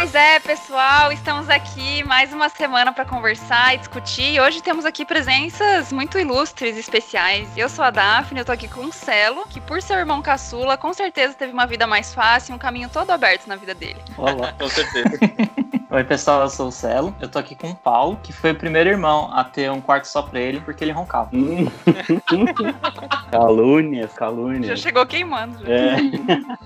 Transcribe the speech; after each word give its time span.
Pois 0.00 0.14
é, 0.14 0.40
pessoal, 0.40 1.12
estamos 1.12 1.50
aqui 1.50 2.02
mais 2.04 2.32
uma 2.32 2.48
semana 2.48 2.90
para 2.90 3.04
conversar 3.04 3.74
e 3.74 3.78
discutir. 3.78 4.32
E 4.32 4.40
hoje 4.40 4.62
temos 4.62 4.86
aqui 4.86 5.04
presenças 5.04 5.92
muito 5.92 6.18
ilustres 6.18 6.78
e 6.78 6.80
especiais. 6.80 7.46
Eu 7.54 7.68
sou 7.68 7.84
a 7.84 7.90
Daphne, 7.90 8.40
eu 8.40 8.46
tô 8.46 8.50
aqui 8.50 8.66
com 8.66 8.86
o 8.86 8.92
Celo, 8.94 9.46
que 9.50 9.60
por 9.60 9.82
ser 9.82 9.98
irmão 9.98 10.22
caçula, 10.22 10.78
com 10.78 10.90
certeza 10.94 11.34
teve 11.34 11.52
uma 11.52 11.66
vida 11.66 11.86
mais 11.86 12.14
fácil, 12.14 12.54
um 12.54 12.58
caminho 12.58 12.88
todo 12.88 13.10
aberto 13.10 13.46
na 13.46 13.56
vida 13.56 13.74
dele. 13.74 14.00
Olá. 14.16 14.54
Com 14.58 14.70
certeza. 14.70 15.18
Oi, 15.92 16.04
pessoal, 16.04 16.42
eu 16.42 16.48
sou 16.48 16.68
o 16.68 16.72
Celo. 16.72 17.12
Eu 17.20 17.28
tô 17.28 17.36
aqui 17.38 17.56
com 17.56 17.68
o 17.70 17.74
Paulo, 17.74 18.16
que 18.22 18.32
foi 18.32 18.52
o 18.52 18.54
primeiro 18.54 18.88
irmão 18.88 19.28
a 19.32 19.42
ter 19.42 19.68
um 19.72 19.80
quarto 19.80 20.04
só 20.04 20.22
pra 20.22 20.38
ele, 20.38 20.60
porque 20.60 20.84
ele 20.84 20.92
roncava. 20.92 21.30
Hum. 21.34 21.66
calúnias, 23.30 24.12
Já 24.12 24.16
calúnias. 24.18 24.80
chegou 24.80 25.04
queimando. 25.04 25.58
já. 25.64 25.72
É. 25.72 25.96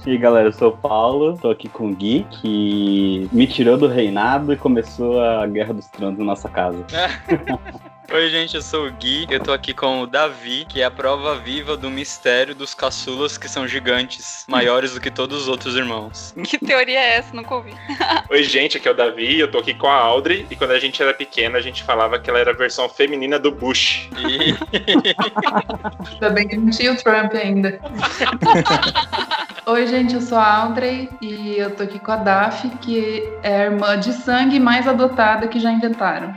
E 0.05 0.11
aí, 0.11 0.19
galera, 0.19 0.49
eu 0.49 0.53
sou 0.53 0.69
o 0.69 0.77
Paulo, 0.77 1.39
tô 1.39 1.51
aqui 1.51 1.69
com 1.69 1.89
o 1.89 1.95
Gui, 1.95 2.27
que 2.31 3.29
me 3.33 3.47
tirou 3.47 3.79
do 3.79 3.87
reinado 3.89 4.53
e 4.53 4.57
começou 4.57 5.21
a 5.21 5.47
Guerra 5.47 5.73
dos 5.73 5.87
Tronos 5.89 6.19
na 6.19 6.25
nossa 6.25 6.49
casa. 6.49 6.85
Oi, 8.13 8.29
gente, 8.29 8.55
eu 8.55 8.63
sou 8.63 8.87
o 8.87 8.93
Gui. 8.93 9.27
Eu 9.31 9.41
tô 9.41 9.53
aqui 9.53 9.73
com 9.73 10.03
o 10.03 10.07
Davi, 10.07 10.67
que 10.69 10.83
é 10.83 10.85
a 10.85 10.91
prova 10.91 11.37
viva 11.37 11.77
do 11.77 11.91
mistério 11.91 12.55
dos 12.55 12.75
caçulas 12.75 13.39
que 13.39 13.49
são 13.49 13.67
gigantes, 13.67 14.45
maiores 14.47 14.93
do 14.93 15.01
que 15.01 15.11
todos 15.11 15.43
os 15.43 15.49
outros 15.49 15.75
irmãos. 15.75 16.35
Que 16.45 16.59
teoria 16.59 17.01
é 17.01 17.17
essa? 17.17 17.35
Nunca 17.35 17.55
ouvi. 17.55 17.75
Oi, 18.31 18.43
gente, 18.45 18.77
aqui 18.77 18.87
é 18.87 18.91
o 18.91 18.95
Davi, 18.95 19.39
eu 19.39 19.51
tô 19.51 19.59
aqui 19.59 19.75
com 19.75 19.87
a 19.87 19.97
Audrey, 19.97 20.47
e 20.51 20.55
quando 20.55 20.73
a 20.73 20.79
gente 20.79 21.03
era 21.03 21.15
pequena, 21.15 21.59
a 21.59 21.61
gente 21.61 21.83
falava 21.83 22.19
que 22.19 22.29
ela 22.29 22.39
era 22.39 22.51
a 22.51 22.55
versão 22.55 22.89
feminina 22.89 23.39
do 23.39 23.51
Bush. 23.51 24.09
E 24.19 24.55
Ainda 26.13 26.31
bem 26.31 26.47
que 26.47 26.57
não 26.57 26.71
tinha 26.71 26.93
o 26.93 26.97
Trump 26.97 27.35
ainda. 27.35 27.81
Oi, 29.67 29.87
gente, 29.87 30.15
eu 30.15 30.21
sou 30.21 30.37
a 30.37 30.57
Audrey 30.59 31.09
e 31.23 31.57
eu 31.57 31.71
tô 31.71 31.85
aqui 31.85 31.99
com 31.99 32.13
a 32.13 32.17
Daf, 32.17 32.69
que 32.83 33.27
é 33.43 33.63
a 33.63 33.65
irmã 33.65 33.99
de 33.99 34.13
sangue 34.13 34.61
mais 34.61 34.87
adotada 34.87 35.49
que 35.49 35.59
já 35.59 35.73
inventaram. 35.73 36.35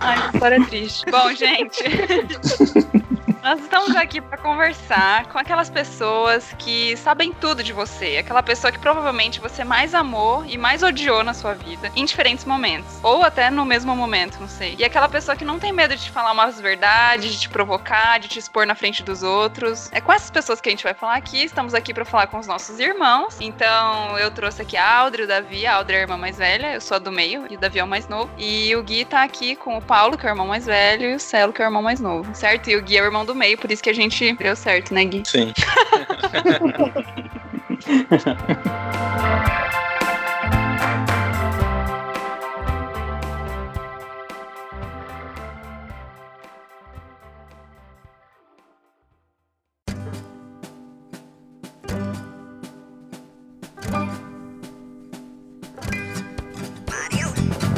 Ai, 0.00 0.22
que 0.22 0.34
história 0.36 0.66
triste. 0.66 1.10
Bom, 1.10 1.32
gente. 1.34 1.84
Nós 3.46 3.60
estamos 3.60 3.94
aqui 3.94 4.20
para 4.20 4.36
conversar 4.38 5.26
com 5.28 5.38
aquelas 5.38 5.70
pessoas 5.70 6.52
que 6.58 6.96
sabem 6.96 7.32
tudo 7.32 7.62
de 7.62 7.72
você, 7.72 8.16
aquela 8.18 8.42
pessoa 8.42 8.72
que 8.72 8.78
provavelmente 8.80 9.38
você 9.38 9.62
mais 9.62 9.94
amou 9.94 10.44
e 10.44 10.58
mais 10.58 10.82
odiou 10.82 11.22
na 11.22 11.32
sua 11.32 11.54
vida, 11.54 11.92
em 11.94 12.04
diferentes 12.04 12.44
momentos, 12.44 12.98
ou 13.04 13.22
até 13.22 13.48
no 13.48 13.64
mesmo 13.64 13.94
momento, 13.94 14.40
não 14.40 14.48
sei. 14.48 14.74
E 14.76 14.84
aquela 14.84 15.08
pessoa 15.08 15.36
que 15.36 15.44
não 15.44 15.60
tem 15.60 15.72
medo 15.72 15.94
de 15.94 16.10
falar 16.10 16.32
umas 16.32 16.60
verdades, 16.60 17.34
de 17.34 17.40
te 17.42 17.48
provocar, 17.48 18.18
de 18.18 18.26
te 18.26 18.40
expor 18.40 18.66
na 18.66 18.74
frente 18.74 19.04
dos 19.04 19.22
outros. 19.22 19.92
É 19.92 20.00
com 20.00 20.12
essas 20.12 20.28
pessoas 20.28 20.60
que 20.60 20.68
a 20.68 20.72
gente 20.72 20.82
vai 20.82 20.94
falar 20.94 21.14
aqui. 21.14 21.44
Estamos 21.44 21.72
aqui 21.72 21.94
para 21.94 22.04
falar 22.04 22.26
com 22.26 22.40
os 22.40 22.48
nossos 22.48 22.80
irmãos. 22.80 23.36
Então, 23.40 24.18
eu 24.18 24.32
trouxe 24.32 24.62
aqui 24.62 24.76
a 24.76 24.92
Audrey, 24.98 25.24
o 25.24 25.28
Davi, 25.28 25.64
a 25.68 25.76
Audrey 25.76 25.98
é 25.98 26.00
a 26.00 26.02
irmã 26.02 26.16
mais 26.16 26.36
velha, 26.36 26.74
eu 26.74 26.80
sou 26.80 26.96
a 26.96 26.98
do 26.98 27.12
meio 27.12 27.46
e 27.48 27.54
o 27.54 27.60
Davi 27.60 27.78
é 27.78 27.84
o 27.84 27.86
mais 27.86 28.08
novo. 28.08 28.28
E 28.36 28.74
o 28.74 28.82
Gui 28.82 29.04
tá 29.04 29.22
aqui 29.22 29.54
com 29.54 29.78
o 29.78 29.80
Paulo, 29.80 30.18
que 30.18 30.26
é 30.26 30.30
o 30.30 30.32
irmão 30.32 30.48
mais 30.48 30.66
velho, 30.66 31.10
e 31.10 31.14
o 31.14 31.20
Celo, 31.20 31.52
que 31.52 31.62
é 31.62 31.64
o 31.64 31.68
irmão 31.68 31.80
mais 31.80 32.00
novo, 32.00 32.34
certo? 32.34 32.68
E 32.68 32.74
o 32.74 32.82
Gui 32.82 32.96
é 32.96 33.02
o 33.02 33.04
irmão 33.04 33.24
do 33.24 33.35
meio, 33.36 33.56
por 33.58 33.70
isso 33.70 33.82
que 33.82 33.90
a 33.90 33.94
gente 33.94 34.32
deu 34.34 34.56
certo, 34.56 34.92
né, 34.92 35.04
Gui? 35.04 35.22
sim. 35.24 35.52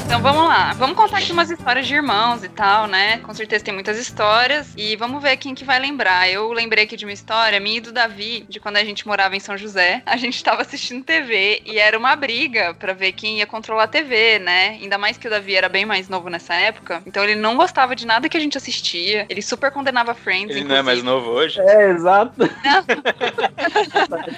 Então 0.09 0.23
vamos 0.23 0.49
lá, 0.49 0.73
vamos 0.73 0.97
contar 0.97 1.19
aqui 1.19 1.31
umas 1.33 1.51
histórias 1.51 1.87
de 1.87 1.95
irmãos 1.95 2.43
e 2.43 2.49
tal, 2.49 2.87
né? 2.87 3.19
Com 3.19 3.35
certeza 3.35 3.63
tem 3.63 3.75
muitas 3.75 3.99
histórias 3.99 4.73
e 4.75 4.97
vamos 4.97 5.23
ver 5.23 5.37
quem 5.37 5.55
que 5.55 5.67
vai 5.67 5.79
lembrar. 5.79 6.31
Eu 6.31 6.51
lembrei 6.51 6.85
aqui 6.85 6.97
de 6.97 7.05
uma 7.05 7.13
história, 7.13 7.61
minha 7.61 7.77
e 7.77 7.81
do 7.81 7.93
Davi, 7.93 8.47
de 8.49 8.59
quando 8.59 8.79
a 8.79 8.85
gente 8.85 9.07
morava 9.07 9.37
em 9.37 9.41
São 9.41 9.55
José. 9.59 10.03
A 10.07 10.17
gente 10.17 10.43
tava 10.43 10.63
assistindo 10.63 11.05
TV 11.05 11.61
e 11.67 11.79
era 11.79 11.97
uma 11.99 12.17
briga 12.17 12.73
pra 12.73 12.95
ver 12.95 13.13
quem 13.13 13.39
ia 13.39 13.47
controlar 13.47 13.83
a 13.85 13.87
TV, 13.89 14.39
né? 14.39 14.79
Ainda 14.81 14.97
mais 14.97 15.19
que 15.19 15.27
o 15.27 15.31
Davi 15.31 15.55
era 15.55 15.69
bem 15.69 15.85
mais 15.85 16.09
novo 16.09 16.31
nessa 16.31 16.55
época, 16.55 17.03
então 17.07 17.23
ele 17.23 17.35
não 17.35 17.55
gostava 17.57 17.95
de 17.95 18.07
nada 18.07 18.31
que 18.31 18.37
a 18.37 18.41
gente 18.41 18.57
assistia. 18.57 19.27
Ele 19.29 19.43
super 19.43 19.71
condenava 19.71 20.15
Friends, 20.15 20.57
Ele 20.57 20.65
não 20.65 20.75
é 20.77 20.81
mais 20.83 21.01
inclusive. 21.01 21.27
novo 21.27 21.39
hoje? 21.39 21.61
É, 21.61 21.91
exato. 21.91 22.33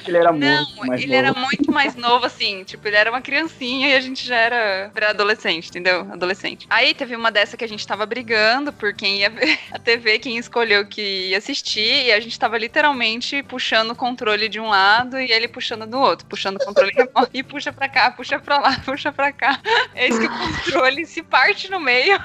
ele 0.07 0.17
era 0.17 0.33
Não, 0.33 0.65
muito 0.67 0.87
mais 0.87 1.01
ele 1.01 1.15
era 1.15 1.29
novo. 1.29 1.41
muito 1.41 1.73
mais 1.73 1.95
novo, 1.95 2.27
assim. 2.27 2.65
Tipo, 2.65 2.89
ele 2.89 2.97
era 2.97 3.09
uma 3.09 3.21
criancinha 3.21 3.89
e 3.91 3.95
a 3.95 4.01
gente 4.01 4.27
já 4.27 4.37
era 4.37 4.91
pré-adolescente, 4.93 5.60
entendeu? 5.69 6.01
Adolescente. 6.13 6.67
Aí 6.71 6.95
teve 6.95 7.15
uma 7.15 7.31
dessa 7.31 7.57
que 7.57 7.65
a 7.65 7.69
gente 7.69 7.87
tava 7.87 8.07
brigando 8.07 8.73
por 8.73 8.93
quem 8.95 9.19
ia 9.19 9.31
ver 9.31 9.59
a 9.73 9.79
TV, 9.79 10.19
quem 10.19 10.39
escolheu 10.39 10.87
que 10.87 11.29
ia 11.29 11.39
assistir, 11.39 12.07
e 12.07 12.13
a 12.13 12.21
gente 12.21 12.39
tava 12.39 12.57
literalmente 12.59 13.43
puxando 13.43 13.91
o 13.91 13.97
controle 13.97 14.49
de 14.49 14.61
um 14.61 14.69
lado 14.69 15.19
e 15.19 15.31
ele 15.31 15.49
puxando 15.49 15.87
do 15.87 15.99
outro, 15.99 16.27
puxando 16.27 16.57
o 16.57 16.65
controle 16.65 16.93
remoto. 16.93 17.31
E 17.41 17.43
puxa 17.43 17.73
pra 17.73 17.89
cá, 17.89 18.11
puxa 18.11 18.39
pra 18.39 18.59
lá, 18.59 18.81
puxa 18.85 19.13
pra 19.13 19.33
cá. 19.33 19.61
É 19.95 20.09
isso 20.09 20.19
que 20.19 20.27
o 20.27 20.31
controle 20.31 21.07
se 21.07 21.23
parte 21.23 21.71
no 21.71 21.79
meio. 21.79 22.19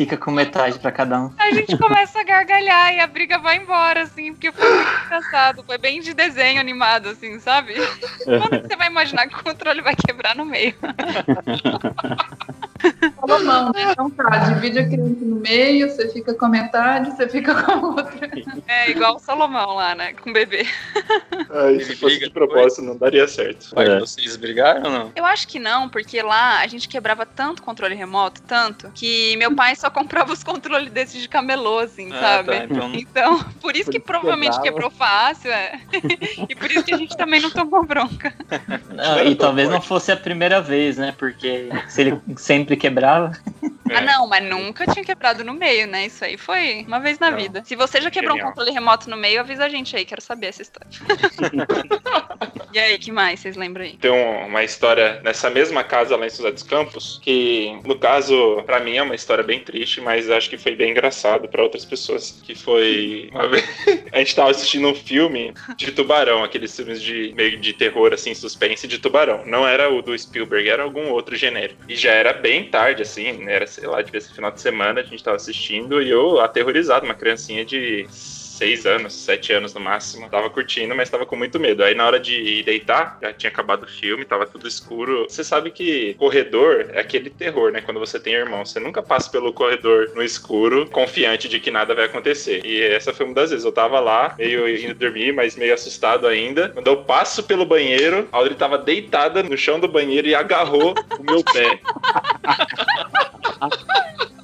Fica 0.00 0.16
com 0.16 0.30
metade 0.30 0.78
pra 0.78 0.90
cada 0.90 1.20
um. 1.20 1.30
A 1.36 1.50
gente 1.50 1.76
começa 1.76 2.20
a 2.20 2.24
gargalhar 2.24 2.94
e 2.94 3.00
a 3.00 3.06
briga 3.06 3.38
vai 3.38 3.58
embora, 3.58 4.04
assim, 4.04 4.32
porque 4.32 4.50
foi 4.50 4.74
muito 4.74 5.04
engraçado. 5.04 5.62
Foi 5.62 5.76
bem 5.76 6.00
de 6.00 6.14
desenho 6.14 6.58
animado, 6.58 7.10
assim, 7.10 7.38
sabe? 7.38 7.74
Quando 8.24 8.66
você 8.66 8.76
vai 8.76 8.86
imaginar 8.86 9.28
que 9.28 9.34
o 9.34 9.44
controle 9.44 9.82
vai 9.82 9.94
quebrar 9.94 10.34
no 10.34 10.46
meio? 10.46 10.74
Salomão, 13.26 13.72
né? 13.74 13.92
Então 13.92 14.10
tá, 14.10 14.30
divide 14.38 14.78
a 14.78 14.88
criança 14.88 15.24
no 15.24 15.36
meio, 15.36 15.88
você 15.90 16.08
fica 16.08 16.34
com 16.34 16.44
a 16.44 16.48
metade, 16.48 17.10
você 17.10 17.28
fica 17.28 17.62
com 17.62 17.70
a 17.70 17.76
outra. 17.76 18.30
É 18.66 18.90
igual 18.90 19.16
o 19.16 19.18
Salomão 19.18 19.74
lá, 19.74 19.94
né? 19.94 20.12
Com 20.14 20.30
o 20.30 20.32
bebê. 20.32 20.66
Ele 21.68 21.84
se 21.84 21.96
fosse 21.96 22.14
briga 22.16 22.26
de 22.26 22.32
propósito, 22.32 22.82
não 22.82 22.96
daria 22.96 23.26
certo. 23.28 23.74
Pai, 23.74 23.86
É. 23.88 23.98
vocês 23.98 24.36
brigaram 24.36 24.82
ou 24.84 24.90
não? 24.90 25.12
Eu 25.14 25.24
acho 25.24 25.46
que 25.48 25.58
não, 25.58 25.88
porque 25.88 26.22
lá 26.22 26.60
a 26.60 26.66
gente 26.66 26.88
quebrava 26.88 27.24
tanto 27.26 27.62
controle 27.62 27.94
remoto, 27.94 28.40
tanto, 28.42 28.90
que 28.94 29.36
meu 29.36 29.54
pai 29.54 29.74
só 29.76 29.90
comprava 29.90 30.32
os 30.32 30.42
controles 30.42 30.90
desses 30.90 31.20
de 31.20 31.28
camelô, 31.28 31.78
assim, 31.80 32.10
Ah, 32.12 32.20
sabe? 32.20 32.48
tá, 32.50 32.64
então- 32.64 32.90
Então, 32.94 33.38
por 33.60 33.74
isso 33.76 33.86
Por 33.86 33.90
que 33.92 33.98
isso 33.98 34.06
provavelmente 34.06 34.60
quebrava. 34.60 34.62
quebrou 34.62 34.90
fácil, 34.90 35.50
é. 35.50 35.80
e 36.48 36.54
por 36.54 36.70
isso 36.70 36.84
que 36.84 36.94
a 36.94 36.96
gente 36.96 37.16
também 37.16 37.40
não 37.40 37.50
tomou 37.50 37.84
bronca. 37.84 38.32
Não, 38.94 39.24
e 39.24 39.34
talvez 39.34 39.68
não 39.68 39.80
fosse 39.80 40.12
a 40.12 40.16
primeira 40.16 40.60
vez, 40.60 40.96
né? 40.98 41.14
Porque 41.18 41.68
se 41.88 42.00
ele 42.02 42.20
sempre 42.36 42.76
quebrava. 43.10 43.32
É. 43.90 43.96
Ah, 43.96 44.00
não, 44.02 44.26
mas 44.28 44.44
nunca 44.48 44.86
tinha 44.86 45.04
quebrado 45.04 45.42
no 45.44 45.52
meio, 45.52 45.86
né? 45.88 46.06
Isso 46.06 46.24
aí 46.24 46.36
foi 46.36 46.84
uma 46.86 47.00
vez 47.00 47.18
na 47.18 47.30
Não. 47.30 47.36
vida. 47.38 47.62
Se 47.64 47.74
você 47.74 48.00
já 48.00 48.08
quebrou 48.10 48.34
um 48.34 48.36
Genial. 48.36 48.52
controle 48.52 48.70
remoto 48.70 49.10
no 49.10 49.16
meio, 49.16 49.40
avisa 49.40 49.64
a 49.64 49.68
gente 49.68 49.96
aí, 49.96 50.04
quero 50.04 50.20
saber 50.20 50.46
essa 50.46 50.62
história. 50.62 50.88
e 52.72 52.78
aí, 52.78 52.98
que 52.98 53.10
mais 53.10 53.40
vocês 53.40 53.56
lembram 53.56 53.84
aí? 53.84 53.96
Tem 53.96 54.10
um- 54.10 54.46
uma 54.46 54.62
história 54.62 55.20
nessa 55.24 55.50
mesma 55.50 55.82
casa 55.82 56.16
lá 56.16 56.24
em 56.26 56.30
São 56.30 56.44
José 56.44 56.52
dos 56.52 56.62
Campos, 56.62 57.20
que 57.22 57.76
no 57.84 57.98
caso, 57.98 58.62
pra 58.64 58.78
mim 58.80 58.96
é 58.96 59.02
uma 59.02 59.14
história 59.14 59.42
bem 59.42 59.60
triste, 59.60 60.00
mas 60.00 60.30
acho 60.30 60.48
que 60.48 60.56
foi 60.56 60.76
bem 60.76 60.90
engraçado 60.92 61.48
pra 61.48 61.62
outras 61.62 61.84
pessoas. 61.84 62.40
Que 62.44 62.54
foi 62.54 63.28
uma 63.32 63.48
vez 63.48 63.64
a 64.12 64.18
gente 64.18 64.34
tava 64.36 64.50
assistindo 64.50 64.86
um 64.88 64.94
filme 64.94 65.52
de 65.76 65.90
tubarão, 65.92 66.44
aqueles 66.44 66.74
filmes 66.74 67.02
de 67.02 67.32
meio 67.34 67.58
de 67.58 67.72
terror 67.72 68.12
assim, 68.12 68.34
suspense 68.34 68.86
de 68.86 68.98
tubarão. 68.98 69.42
Não 69.46 69.66
era 69.66 69.92
o 69.92 70.00
do 70.00 70.16
Spielberg, 70.16 70.68
era 70.68 70.82
algum 70.84 71.08
outro 71.10 71.34
genérico. 71.34 71.80
E 71.88 71.96
já 71.96 72.12
era 72.12 72.32
bem 72.32 72.70
tarde 72.70 72.99
assim, 73.02 73.32
né? 73.44 73.54
era 73.54 73.66
sei 73.66 73.86
lá, 73.86 74.00
devia 74.02 74.20
ser 74.20 74.32
final 74.32 74.50
de 74.50 74.60
semana, 74.60 75.00
a 75.00 75.04
gente 75.04 75.22
tava 75.22 75.36
assistindo 75.36 76.02
e 76.02 76.10
eu 76.10 76.40
aterrorizado, 76.40 77.04
uma 77.04 77.14
criancinha 77.14 77.64
de 77.64 78.06
seis 78.60 78.84
anos, 78.84 79.14
sete 79.14 79.54
anos 79.54 79.72
no 79.72 79.80
máximo. 79.80 80.28
Tava 80.28 80.50
curtindo, 80.50 80.94
mas 80.94 81.08
tava 81.08 81.24
com 81.24 81.34
muito 81.34 81.58
medo. 81.58 81.82
Aí 81.82 81.94
na 81.94 82.04
hora 82.04 82.20
de 82.20 82.34
ir 82.34 82.62
deitar, 82.62 83.18
já 83.22 83.32
tinha 83.32 83.48
acabado 83.50 83.84
o 83.84 83.86
filme, 83.86 84.22
tava 84.22 84.46
tudo 84.46 84.68
escuro. 84.68 85.24
Você 85.26 85.42
sabe 85.42 85.70
que 85.70 86.12
corredor 86.14 86.90
é 86.92 87.00
aquele 87.00 87.30
terror, 87.30 87.72
né? 87.72 87.80
Quando 87.80 87.98
você 87.98 88.20
tem 88.20 88.34
irmão, 88.34 88.66
você 88.66 88.78
nunca 88.78 89.02
passa 89.02 89.30
pelo 89.30 89.50
corredor 89.50 90.10
no 90.14 90.22
escuro, 90.22 90.86
confiante 90.90 91.48
de 91.48 91.58
que 91.58 91.70
nada 91.70 91.94
vai 91.94 92.04
acontecer. 92.04 92.60
E 92.62 92.82
essa 92.82 93.14
foi 93.14 93.24
uma 93.24 93.34
das 93.34 93.48
vezes. 93.48 93.64
Eu 93.64 93.72
tava 93.72 93.98
lá, 93.98 94.34
meio 94.38 94.68
indo 94.68 94.94
dormir, 94.94 95.32
mas 95.32 95.56
meio 95.56 95.72
assustado 95.72 96.26
ainda. 96.26 96.68
Quando 96.68 96.88
eu 96.88 96.98
passo 96.98 97.42
pelo 97.42 97.64
banheiro, 97.64 98.28
a 98.30 98.36
Audrey 98.36 98.56
tava 98.56 98.76
deitada 98.76 99.42
no 99.42 99.56
chão 99.56 99.80
do 99.80 99.88
banheiro 99.88 100.28
e 100.28 100.34
agarrou 100.34 100.94
o 101.18 101.22
meu 101.22 101.42
pé. 101.42 101.80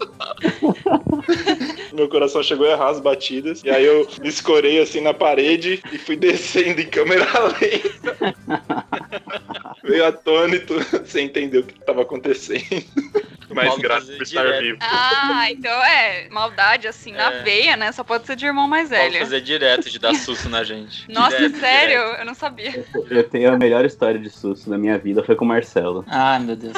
Meu 1.92 2.08
coração 2.08 2.42
chegou 2.42 2.66
a 2.66 2.70
errar 2.70 2.88
as 2.90 3.00
batidas. 3.00 3.62
E 3.64 3.70
aí 3.70 3.84
eu 3.84 4.06
escorei 4.22 4.80
assim 4.80 5.00
na 5.00 5.14
parede 5.14 5.82
e 5.92 5.98
fui 5.98 6.16
descendo 6.16 6.80
em 6.80 6.86
câmera 6.86 7.26
lenta. 7.60 8.34
Meio 9.88 10.04
atônito, 10.06 10.74
sem 11.06 11.26
entender 11.26 11.58
o 11.58 11.62
que 11.64 11.78
estava 11.78 12.02
acontecendo. 12.02 12.64
Mais 13.54 13.68
Paulo 13.68 13.82
graça 13.82 14.00
fazia 14.00 14.16
por 14.16 14.22
estar 14.24 14.42
direto. 14.42 14.60
vivo. 14.62 14.78
Ah, 14.82 15.46
então 15.50 15.70
é. 15.84 16.28
Maldade 16.30 16.88
assim 16.88 17.12
na 17.12 17.32
É. 17.32 17.42
veia, 17.42 17.76
né? 17.76 17.92
Só 17.92 18.02
pode 18.02 18.26
ser 18.26 18.34
de 18.34 18.44
irmão 18.44 18.66
mais 18.66 18.90
velho. 18.90 19.20
fazer 19.20 19.40
direto 19.40 19.88
de 19.88 20.00
dar 20.00 20.14
susto 20.16 20.48
na 20.48 20.64
gente. 20.64 21.04
Nossa, 21.08 21.36
Direto, 21.36 21.60
sério? 21.60 22.00
direto. 22.00 22.18
Eu 22.20 22.26
não 22.26 22.34
sabia. 22.34 22.84
Eu 23.08 23.22
tenho 23.24 23.52
a 23.52 23.56
melhor 23.56 23.84
história 23.84 24.18
de 24.18 24.28
susto 24.30 24.68
da 24.68 24.76
minha 24.76 24.98
vida, 24.98 25.22
foi 25.22 25.36
com 25.36 25.44
o 25.44 25.48
Marcelo. 25.48 26.04
Ai, 26.08 26.40
meu 26.40 26.56
Deus. 26.56 26.74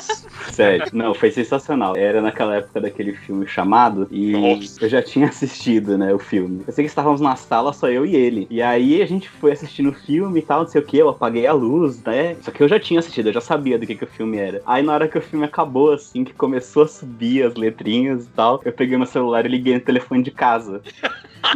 Sério, 0.52 0.84
não, 0.92 1.14
foi 1.14 1.30
sensacional. 1.30 1.96
Era 1.96 2.20
naquela 2.20 2.56
época 2.56 2.82
daquele 2.82 3.14
filme 3.14 3.46
chamado 3.48 4.06
e 4.10 4.32
Nossa. 4.32 4.84
eu 4.84 4.88
já 4.90 5.02
tinha 5.02 5.26
assistido, 5.28 5.96
né, 5.96 6.12
o 6.12 6.18
filme. 6.18 6.62
Eu 6.66 6.72
sei 6.74 6.84
que 6.84 6.90
estávamos 6.90 7.20
na 7.20 7.34
sala, 7.34 7.72
só 7.72 7.88
eu 7.88 8.04
e 8.04 8.14
ele. 8.14 8.46
E 8.50 8.60
aí 8.60 9.00
a 9.00 9.06
gente 9.06 9.26
foi 9.28 9.52
assistindo 9.52 9.88
o 9.88 9.94
filme 9.94 10.38
e 10.40 10.42
tal, 10.42 10.60
não 10.60 10.68
sei 10.68 10.82
o 10.82 10.84
que, 10.84 10.98
eu 10.98 11.08
apaguei 11.08 11.46
a 11.46 11.52
luz, 11.54 12.00
né? 12.04 12.36
Só 12.42 12.50
que 12.50 12.62
eu 12.62 12.68
já 12.68 12.78
tinha 12.78 12.97
assistido, 12.98 13.28
eu 13.28 13.32
já 13.32 13.40
sabia 13.40 13.78
do 13.78 13.86
que, 13.86 13.94
que 13.94 14.04
o 14.04 14.06
filme 14.06 14.38
era. 14.38 14.62
Aí 14.66 14.82
na 14.82 14.92
hora 14.92 15.08
que 15.08 15.18
o 15.18 15.22
filme 15.22 15.44
acabou, 15.44 15.92
assim, 15.92 16.24
que 16.24 16.32
começou 16.34 16.84
a 16.84 16.88
subir 16.88 17.44
as 17.44 17.54
letrinhas 17.54 18.26
e 18.26 18.30
tal, 18.30 18.60
eu 18.64 18.72
peguei 18.72 18.96
meu 18.96 19.06
celular 19.06 19.44
e 19.46 19.48
liguei 19.48 19.74
no 19.74 19.80
telefone 19.80 20.22
de 20.22 20.30
casa. 20.30 20.82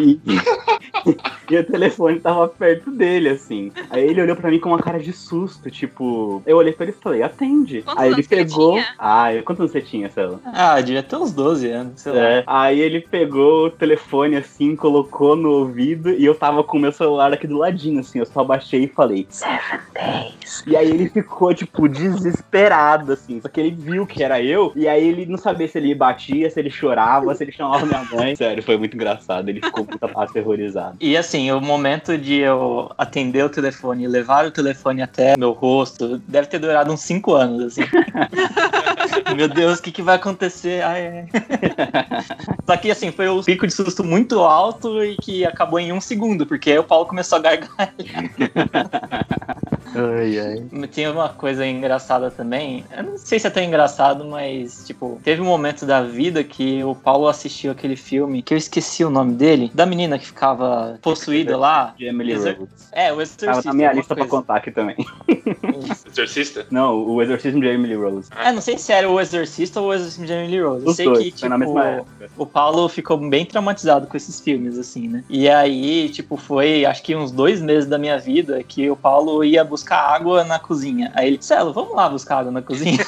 E, 0.00 0.20
e 1.50 1.56
o 1.56 1.64
telefone 1.64 2.20
tava 2.20 2.48
perto 2.48 2.90
dele, 2.90 3.28
assim. 3.30 3.72
Aí 3.90 4.04
ele 4.06 4.22
olhou 4.22 4.36
pra 4.36 4.50
mim 4.50 4.58
com 4.58 4.68
uma 4.70 4.78
cara 4.78 4.98
de 4.98 5.12
susto, 5.12 5.70
tipo. 5.70 6.42
Eu 6.46 6.56
olhei 6.56 6.72
pra 6.72 6.84
ele 6.86 6.94
e 6.98 7.02
falei, 7.02 7.22
atende. 7.22 7.82
Quantos 7.82 8.02
Aí 8.02 8.12
ele 8.12 8.22
pegou. 8.22 8.80
Ah, 8.98 9.34
eu- 9.34 9.42
quantos 9.42 9.60
anos 9.60 9.72
você 9.72 9.80
tinha, 9.80 10.08
Cela? 10.10 10.40
Ah, 10.44 10.80
devia 10.80 11.02
ter 11.02 11.16
uns 11.16 11.32
12 11.32 11.68
anos, 11.70 12.00
sei 12.00 12.12
lá. 12.12 12.18
É. 12.18 12.44
Aí 12.46 12.80
ele 12.80 13.00
pegou 13.00 13.66
o 13.66 13.70
telefone 13.70 14.36
assim, 14.36 14.76
colocou 14.76 15.34
no 15.36 15.50
ouvido 15.50 16.10
e 16.10 16.24
eu 16.24 16.34
tava 16.34 16.62
com 16.62 16.76
o 16.76 16.80
meu 16.80 16.92
celular 16.92 17.32
aqui 17.32 17.46
do 17.46 17.58
ladinho, 17.58 18.00
assim. 18.00 18.18
Eu 18.18 18.26
só 18.26 18.44
baixei 18.44 18.84
e 18.84 18.88
falei, 18.88 19.26
Seven 19.28 19.58
Days. 19.94 20.64
E 20.66 20.76
aí 20.76 20.88
ele 20.88 21.08
ficou, 21.08 21.54
tipo, 21.54 21.88
desesperado, 21.88 23.12
assim. 23.12 23.40
Só 23.40 23.48
que 23.48 23.60
ele 23.60 23.70
viu 23.70 24.06
que 24.06 24.22
era 24.22 24.42
eu, 24.42 24.72
e 24.74 24.88
aí 24.88 25.06
ele 25.06 25.26
não 25.26 25.38
sabia 25.38 25.66
se 25.68 25.78
ele 25.78 25.94
batia, 25.94 26.48
se 26.50 26.58
ele 26.60 26.70
chorava, 26.70 27.34
se 27.34 27.44
ele 27.44 27.52
chamava 27.52 27.84
minha 27.86 28.04
mãe. 28.12 28.36
Sério, 28.36 28.62
foi 28.62 28.76
muito 28.76 28.94
engraçado. 28.94 29.48
Ele 29.48 29.60
ficou 29.60 29.81
muito 29.84 30.18
aterrorizado. 30.18 30.96
E 31.00 31.16
assim, 31.16 31.50
o 31.50 31.60
momento 31.60 32.16
de 32.16 32.36
eu 32.36 32.90
atender 32.96 33.44
o 33.44 33.48
telefone 33.48 34.04
e 34.04 34.08
levar 34.08 34.46
o 34.46 34.50
telefone 34.50 35.02
até 35.02 35.36
meu 35.36 35.52
rosto 35.52 36.18
deve 36.26 36.48
ter 36.48 36.58
durado 36.58 36.92
uns 36.92 37.00
5 37.00 37.34
anos, 37.34 37.64
assim. 37.64 37.82
meu 39.36 39.48
Deus, 39.48 39.78
o 39.78 39.82
que, 39.82 39.92
que 39.92 40.02
vai 40.02 40.16
acontecer? 40.16 40.82
Ai, 40.82 41.06
ai. 41.06 41.28
Só 42.66 42.76
que 42.76 42.90
assim, 42.90 43.10
foi 43.10 43.28
um 43.28 43.42
pico 43.42 43.66
de 43.66 43.72
susto 43.72 44.04
muito 44.04 44.40
alto 44.40 45.02
e 45.04 45.16
que 45.16 45.44
acabou 45.44 45.78
em 45.78 45.92
um 45.92 46.00
segundo, 46.00 46.46
porque 46.46 46.70
aí 46.70 46.78
o 46.78 46.84
Paulo 46.84 47.06
começou 47.06 47.38
a 47.38 47.40
gargalhar. 47.40 47.94
Ai, 49.94 50.38
ai. 50.38 50.88
Tinha 50.88 51.12
uma 51.12 51.28
coisa 51.28 51.66
engraçada 51.66 52.30
também. 52.30 52.84
Eu 52.96 53.02
não 53.02 53.18
sei 53.18 53.38
se 53.38 53.46
é 53.46 53.50
tão 53.50 53.62
engraçado, 53.62 54.24
mas, 54.24 54.86
tipo, 54.86 55.20
teve 55.22 55.42
um 55.42 55.44
momento 55.44 55.84
da 55.84 56.02
vida 56.02 56.42
que 56.42 56.82
o 56.82 56.94
Paulo 56.94 57.28
assistiu 57.28 57.72
aquele 57.72 57.96
filme, 57.96 58.42
que 58.42 58.54
eu 58.54 58.58
esqueci 58.58 59.04
o 59.04 59.10
nome 59.10 59.34
dele, 59.34 59.70
da 59.74 59.86
menina 59.86 60.18
que 60.18 60.26
ficava 60.26 60.98
possuída 61.02 61.56
lá. 61.56 61.94
De 61.96 62.06
Emily 62.06 62.32
Exor- 62.32 62.56
Rose. 62.58 62.70
É, 62.92 63.10
o 63.12 63.20
Exorcista. 63.20 63.46
Tava 63.46 63.62
na 63.64 63.72
minha 63.72 63.92
lista 63.92 64.14
pra 64.14 64.24
coisa. 64.26 64.30
contar 64.30 64.56
aqui 64.56 64.70
também. 64.70 64.96
Exorcista? 66.06 66.66
Não, 66.70 66.94
o 67.06 67.22
Exorcismo 67.22 67.60
de 67.60 67.66
Emily 67.68 67.94
Rose. 67.94 68.28
É, 68.36 68.52
não 68.52 68.60
sei 68.60 68.76
se 68.78 68.92
era 68.92 69.08
o 69.08 69.20
Exorcista 69.20 69.80
ou 69.80 69.88
o 69.88 69.94
Exorcismo 69.94 70.26
de 70.26 70.32
Emily 70.32 70.60
Rose. 70.60 70.84
Eu 70.84 70.90
Os 70.90 70.96
sei 70.96 71.06
dois, 71.06 71.18
que, 71.18 71.32
tipo, 71.32 71.48
na 71.48 71.58
mesma 71.58 71.84
época. 71.86 72.30
o 72.36 72.44
Paulo 72.46 72.88
ficou 72.88 73.16
bem 73.16 73.44
traumatizado 73.46 74.06
com 74.06 74.16
esses 74.16 74.40
filmes, 74.40 74.78
assim, 74.78 75.08
né? 75.08 75.24
E 75.28 75.48
aí, 75.48 76.08
tipo, 76.10 76.36
foi 76.36 76.84
acho 76.84 77.02
que 77.02 77.16
uns 77.16 77.30
dois 77.32 77.60
meses 77.62 77.88
da 77.88 77.98
minha 77.98 78.18
vida 78.18 78.62
que 78.62 78.90
o 78.90 78.96
Paulo 78.96 79.42
ia 79.44 79.64
buscar 79.64 79.98
água 79.98 80.44
na 80.44 80.58
cozinha. 80.58 81.10
Aí 81.14 81.28
ele, 81.28 81.38
Celo, 81.40 81.72
vamos 81.72 81.94
lá 81.94 82.08
buscar 82.08 82.38
água 82.38 82.52
na 82.52 82.62
cozinha. 82.62 82.98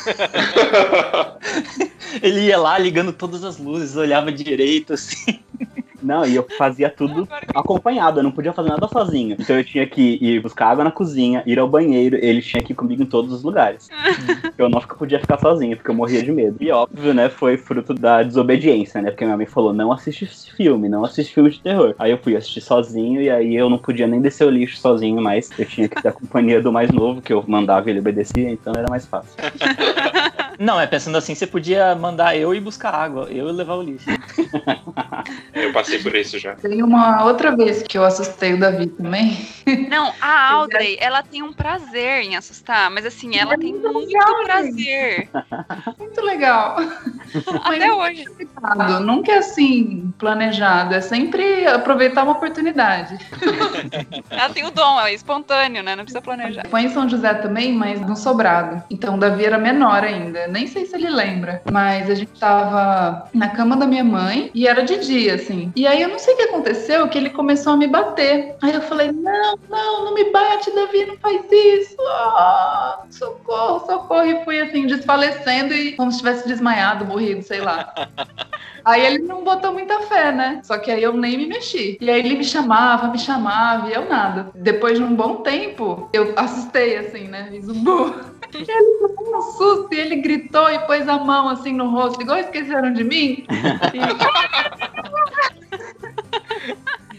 ele 2.23 2.41
ia 2.47 2.59
lá 2.59 2.79
ligando 2.79 3.13
todas 3.13 3.45
as 3.45 3.59
luzes, 3.59 3.97
olhava 3.97 4.33
direito, 4.33 4.95
assim. 4.95 5.39
Não, 6.05 6.27
e 6.27 6.37
eu 6.37 6.47
fazia 6.59 6.91
tudo 6.91 7.27
acompanhado, 7.55 8.19
eu 8.19 8.23
não 8.23 8.31
podia 8.31 8.53
fazer 8.53 8.69
nada 8.69 8.87
sozinho. 8.89 9.37
Então 9.41 9.57
eu 9.57 9.65
tinha 9.65 9.87
que 9.87 10.19
ir 10.21 10.41
buscar 10.41 10.69
água 10.69 10.85
na 10.85 10.91
cozinha, 10.91 11.43
ir 11.47 11.59
ao 11.59 11.67
banheiro, 11.67 12.17
ele 12.21 12.43
tinha 12.43 12.63
que 12.63 12.73
ir 12.73 12.77
comigo 12.77 13.03
em 13.03 13.07
todos 13.07 13.33
os 13.33 13.43
lugares. 13.43 13.89
eu 14.59 14.69
não 14.69 14.81
podia 14.81 15.19
ficar 15.19 15.39
sozinho, 15.39 15.77
porque 15.77 15.91
eu 15.91 15.95
morria 15.95 16.23
de 16.23 16.31
medo. 16.31 16.57
E 16.61 16.71
óbvio, 16.71 17.15
né, 17.15 17.31
foi 17.31 17.57
fruto 17.57 17.95
da 17.95 18.23
desobediência, 18.23 19.01
né? 19.01 19.11
Porque 19.11 19.25
minha 19.25 19.37
mãe 19.37 19.47
falou, 19.47 19.73
não 19.73 19.91
assiste 19.91 20.25
esse 20.25 20.53
filme, 20.53 20.89
não 20.89 21.05
assiste 21.05 21.33
filme 21.33 21.51
de 21.51 21.61
terror. 21.61 21.95
Aí 21.99 22.11
eu 22.11 22.19
fui 22.19 22.37
assistir 22.37 22.61
sozinho, 22.61 23.23
e 23.23 23.31
aí 23.31 23.55
eu 23.55 23.71
não 23.71 23.79
podia 23.79 24.07
nem 24.07 24.21
descer 24.21 24.47
o 24.47 24.51
lixo 24.51 24.77
sozinho, 24.77 25.23
mas 25.23 25.51
eu 25.59 25.65
tinha 25.65 25.89
que 25.89 26.01
ter 26.01 26.09
a 26.09 26.13
companhia 26.13 26.61
do 26.61 26.71
mais 26.71 26.91
novo, 26.91 27.23
que 27.23 27.33
eu 27.33 27.43
mandava 27.47 27.89
e 27.89 27.93
ele 27.93 28.01
obedecia, 28.01 28.51
então 28.51 28.75
era 28.77 28.89
mais 28.91 29.07
fácil. 29.07 29.35
Não, 30.59 30.81
é 30.81 30.87
pensando 30.87 31.17
assim, 31.19 31.35
você 31.35 31.47
podia 31.47 31.95
mandar 31.95 32.37
eu 32.37 32.55
ir 32.55 32.61
buscar 32.61 32.95
água, 32.95 33.27
eu 33.31 33.47
levar 33.47 33.75
o 33.75 33.83
lixo. 33.83 34.07
Eu 35.53 35.73
passei 35.73 35.94
por 35.99 36.15
isso 36.15 36.39
já. 36.39 36.55
Tem 36.57 36.83
uma 36.83 37.25
outra 37.25 37.55
vez 37.55 37.83
que 37.83 37.97
eu 37.97 38.05
assustei 38.05 38.55
o 38.55 38.61
Davi 38.61 38.87
também. 38.89 39.37
Não, 39.89 40.13
a 40.21 40.53
Audrey, 40.53 40.97
ela 41.01 41.23
tem 41.23 41.43
um 41.43 41.53
prazer 41.53 42.23
em 42.23 42.37
assustar, 42.37 42.91
mas 42.91 43.07
assim, 43.07 43.37
ela 43.37 43.55
É 43.55 43.59
tem 43.59 43.73
muito 43.73 43.93
muito 43.93 44.09
legal, 44.09 44.45
prazer. 44.45 45.29
Muito 45.99 46.21
legal. 46.23 46.77
Até 47.65 47.93
hoje. 47.93 48.25
Planejado, 48.61 49.05
Nunca 49.05 49.33
é 49.33 49.39
assim, 49.39 50.13
planejado. 50.19 50.95
É 50.95 51.01
sempre 51.01 51.67
aproveitar 51.67 52.23
uma 52.23 52.33
oportunidade. 52.33 53.19
Ela 54.31 54.49
tem 54.51 54.65
o 54.65 54.71
dom, 54.71 55.01
é 55.01 55.13
espontâneo, 55.13 55.83
né? 55.83 55.97
Não 55.97 56.05
precisa 56.05 56.21
planejar. 56.23 56.67
Foi 56.69 56.83
em 56.83 56.89
São 56.89 57.09
José 57.09 57.35
também, 57.35 57.73
mas 57.73 58.01
no 58.01 58.17
sobrado. 58.17 58.83
Então 58.91 59.15
o 59.17 59.19
Davi 59.19 59.45
era 59.45 59.59
menor 59.59 60.05
ainda. 60.05 60.47
Nem 60.47 60.67
sei 60.67 60.87
se 60.87 60.95
ele 60.95 61.11
lembra. 61.11 61.63
Mas 61.71 62.09
a 62.11 62.15
gente 62.15 62.39
tava 62.39 63.29
na 63.33 63.49
cama 63.49 63.77
da 63.77 63.87
minha 63.87 64.05
mãe 64.05 64.51
e 64.55 64.67
era 64.67 64.83
de 64.83 64.99
dia, 64.99 65.35
assim. 65.35 65.73
E 65.75 65.84
aí 65.87 66.03
eu 66.03 66.09
não 66.09 66.19
sei 66.19 66.35
o 66.35 66.37
que 66.37 66.43
aconteceu, 66.45 67.09
que 67.09 67.19
ele 67.19 67.31
começou 67.31 67.73
a 67.73 67.77
me 67.77 67.87
bater. 67.87 68.57
Aí 68.63 68.75
eu 68.75 68.83
falei: 68.83 69.11
não, 69.13 69.59
não, 69.69 70.05
não 70.07 70.15
me 70.15 70.31
bate, 70.31 70.75
Davi, 70.75 71.07
não 71.07 71.17
faz 71.19 71.45
isso. 71.51 71.97
Ah, 72.01 73.05
socorro, 73.11 73.87
socorro. 73.87 74.25
E 74.25 74.45
fui 74.45 74.61
assim, 74.61 74.87
desfalecendo 74.87 75.75
e 75.75 75.93
como 75.93 76.13
se 76.13 76.19
tivesse 76.19 76.47
desmaiado, 76.47 77.05
morrido, 77.05 77.43
sei 77.43 77.61
lá. 77.61 77.93
Aí 78.85 79.05
ele 79.05 79.21
não 79.21 79.43
botou 79.43 79.73
muita 79.73 79.99
fé, 80.03 80.31
né? 80.31 80.61
Só 80.63 80.77
que 80.77 80.91
aí 80.91 81.03
eu 81.03 81.15
nem 81.15 81.39
me 81.39 81.47
mexi. 81.47 81.97
E 81.99 82.11
aí 82.11 82.21
ele 82.21 82.37
me 82.37 82.45
chamava, 82.45 83.09
me 83.09 83.19
chamava, 83.19 83.89
e 83.89 83.95
eu 83.95 84.07
nada. 84.07 84.51
Depois 84.55 84.99
de 84.99 85.05
um 85.05 85.15
bom 85.15 85.37
tempo, 85.37 86.11
eu 86.13 86.35
assustei, 86.37 86.99
assim, 86.99 87.27
né? 87.29 87.49
Fiz 87.51 87.67
um. 87.67 87.75
E 88.53 88.59
ele 88.71 89.09
tomou 89.17 89.39
um 89.39 89.41
susto 89.41 89.89
e 89.91 89.99
ele 89.99 90.17
gritou 90.17 90.71
e 90.71 90.79
pôs 90.81 91.09
a 91.09 91.17
mão 91.17 91.49
assim 91.49 91.73
no 91.73 91.89
rosto, 91.89 92.21
igual 92.21 92.39
esqueceram 92.39 92.93
de 92.93 93.05
mim. 93.05 93.47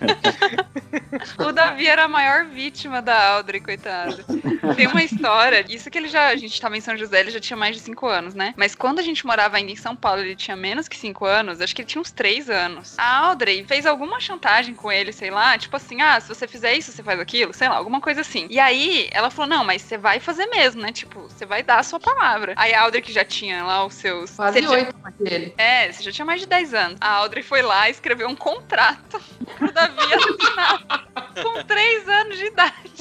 O 1.38 1.52
Davi 1.52 1.86
era 1.86 2.04
a 2.04 2.08
maior 2.08 2.46
vítima 2.46 3.00
da 3.02 3.30
Audrey, 3.34 3.60
coitado. 3.60 4.24
Tem 4.76 4.86
uma 4.86 5.02
história, 5.02 5.64
isso 5.68 5.90
que 5.90 5.98
ele 5.98 6.08
já. 6.08 6.28
A 6.28 6.36
gente 6.36 6.60
tava 6.60 6.76
em 6.76 6.80
São 6.80 6.96
José, 6.96 7.20
ele 7.20 7.30
já 7.30 7.40
tinha 7.40 7.56
mais 7.56 7.74
de 7.76 7.82
5 7.82 8.06
anos, 8.06 8.34
né? 8.34 8.54
Mas 8.56 8.74
quando 8.74 8.98
a 8.98 9.02
gente 9.02 9.26
morava 9.26 9.56
ainda 9.56 9.70
em 9.72 9.76
São 9.76 9.96
Paulo, 9.96 10.20
ele 10.20 10.36
tinha 10.36 10.56
menos 10.56 10.86
que 10.88 10.96
5 10.96 11.24
anos, 11.24 11.60
acho 11.60 11.74
que 11.74 11.82
ele 11.82 11.88
tinha 11.88 12.00
uns 12.00 12.10
3 12.10 12.50
anos. 12.50 12.94
A 12.98 13.16
Audrey 13.26 13.64
fez 13.64 13.86
alguma 13.86 14.20
chantagem 14.20 14.74
com 14.74 14.90
ele, 14.92 15.12
sei 15.12 15.30
lá, 15.30 15.56
tipo 15.58 15.76
assim, 15.76 16.00
ah, 16.00 16.20
se 16.20 16.28
você 16.28 16.46
fizer 16.46 16.74
isso, 16.74 16.92
você 16.92 17.02
faz 17.02 17.18
aquilo, 17.18 17.52
sei 17.52 17.68
lá, 17.68 17.76
alguma 17.76 18.00
coisa 18.00 18.20
assim. 18.20 18.46
E 18.50 18.58
aí 18.60 19.08
ela 19.12 19.30
falou: 19.30 19.48
não, 19.48 19.64
mas 19.64 19.82
você 19.82 19.96
vai 19.98 20.20
fazer 20.20 20.46
mesmo, 20.46 20.80
né? 20.82 20.92
Tipo, 20.92 21.22
você 21.22 21.46
vai 21.46 21.62
dar 21.62 21.78
a 21.78 21.82
sua 21.82 21.98
palavra. 22.00 22.52
Aí 22.56 22.74
a 22.74 22.82
Audrey, 22.82 23.02
que 23.02 23.12
já 23.12 23.24
tinha 23.24 23.64
lá 23.64 23.84
os 23.84 23.94
seus. 23.94 24.30
Quase 24.32 24.60
já- 24.62 24.70
oito 24.70 24.94
aquele. 25.02 25.54
É, 25.56 25.90
você 25.90 26.02
já 26.02 26.12
tinha 26.12 26.24
mais 26.24 26.40
de 26.40 26.46
10 26.46 26.74
anos. 26.74 26.98
A 27.00 27.10
Audrey 27.14 27.42
foi 27.42 27.62
lá 27.62 27.88
e 27.88 27.92
escreveu 27.92 28.28
um 28.28 28.36
contrato 28.36 29.20
pro 29.58 29.72
Davi 29.72 29.87
assinar 29.88 31.04
com 31.42 31.64
3 31.64 32.08
anos 32.08 32.36
de 32.36 32.46
idade. 32.46 32.92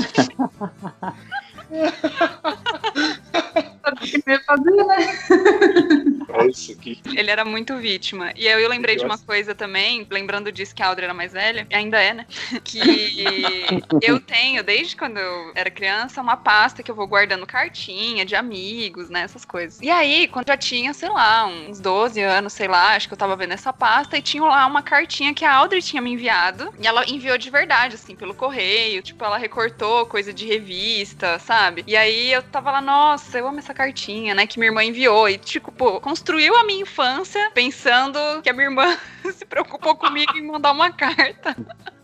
Sabe 3.88 4.04
o 4.04 4.22
que 4.22 4.24
eu 4.26 4.34
ia 4.34 4.42
fazer, 4.42 4.84
né? 4.86 6.18
Nossa, 6.28 6.76
que. 6.76 7.02
Ele 7.16 7.32
era 7.32 7.46
muito 7.46 7.78
vítima. 7.78 8.34
E 8.36 8.48
aí 8.48 8.62
eu 8.62 8.70
lembrei 8.70 8.98
de 8.98 9.04
uma 9.04 9.14
Nossa. 9.14 9.26
coisa 9.26 9.56
também, 9.56 10.06
lembrando 10.10 10.52
disso 10.52 10.76
que 10.76 10.84
a 10.84 10.88
Audrey 10.88 11.06
era 11.06 11.14
mais 11.14 11.32
velha, 11.32 11.66
e 11.70 11.76
ainda 11.76 12.02
é, 12.02 12.14
né? 12.14 12.26
Que 12.64 12.80
eu 14.02 14.20
tenho, 14.20 14.62
desde 14.64 14.96
quando 14.96 15.18
eu 15.18 15.52
era 15.56 15.72
criança, 15.72 16.22
uma 16.22 16.36
pasta 16.36 16.84
que 16.84 16.92
eu 16.92 16.96
vou 16.96 17.08
guardando 17.08 17.48
cartinha 17.48 18.26
de 18.26 18.36
amigos, 18.36 19.10
né? 19.10 19.22
Essas 19.22 19.46
coisas. 19.46 19.80
E 19.82 19.90
aí, 19.90 20.28
quando 20.28 20.48
já 20.48 20.58
tinha, 20.58 20.94
sei 20.94 21.10
lá, 21.10 21.46
uns 21.46 21.80
12 21.80 22.22
anos, 22.22 22.54
sei 22.54 22.68
lá, 22.68 22.96
acho 22.96 23.08
que 23.08 23.14
eu 23.14 23.18
tava 23.18 23.36
vendo 23.38 23.54
essa 23.54 23.72
pasta, 23.72 24.18
e 24.18 24.22
tinha 24.22 24.44
lá 24.44 24.66
uma 24.66 24.82
cartinha 24.82 25.34
que 25.34 25.46
a 25.46 25.54
Audrey 25.54 25.82
tinha 25.82 26.02
me 26.02 26.12
enviado. 26.12 26.74
E 26.78 26.86
ela 26.86 27.06
enviou 27.08 27.38
de 27.38 27.50
verdade, 27.50 27.96
assim, 27.96 28.16
pelo 28.16 28.36
correio. 28.36 29.02
Tipo, 29.02 29.24
ela 29.24 29.38
recortou 29.38 30.06
coisa 30.06 30.34
de 30.34 30.46
revista, 30.46 31.40
sabe? 31.40 31.84
E 31.88 31.96
aí 31.96 32.34
eu 32.34 32.44
tava 32.44 32.72
lá, 32.72 32.82
nossa, 32.82 33.38
eu 33.38 33.48
amo 33.48 33.60
essa 33.60 33.74
cartinha, 33.78 34.34
né? 34.34 34.48
Que 34.48 34.58
minha 34.58 34.70
irmã 34.70 34.84
enviou. 34.84 35.30
E, 35.30 35.38
tipo, 35.38 36.02
construiu 36.02 36.56
a 36.58 36.64
minha 36.64 36.82
infância 36.82 37.52
pensando 37.54 38.20
que 38.42 38.50
a 38.50 38.54
minha 38.54 38.66
irmã 38.66 38.98
se 39.32 39.46
preocupou 39.46 39.96
comigo 39.96 40.36
em 40.36 40.46
mandar 40.46 40.72
uma 40.72 40.92
carta. 40.92 41.56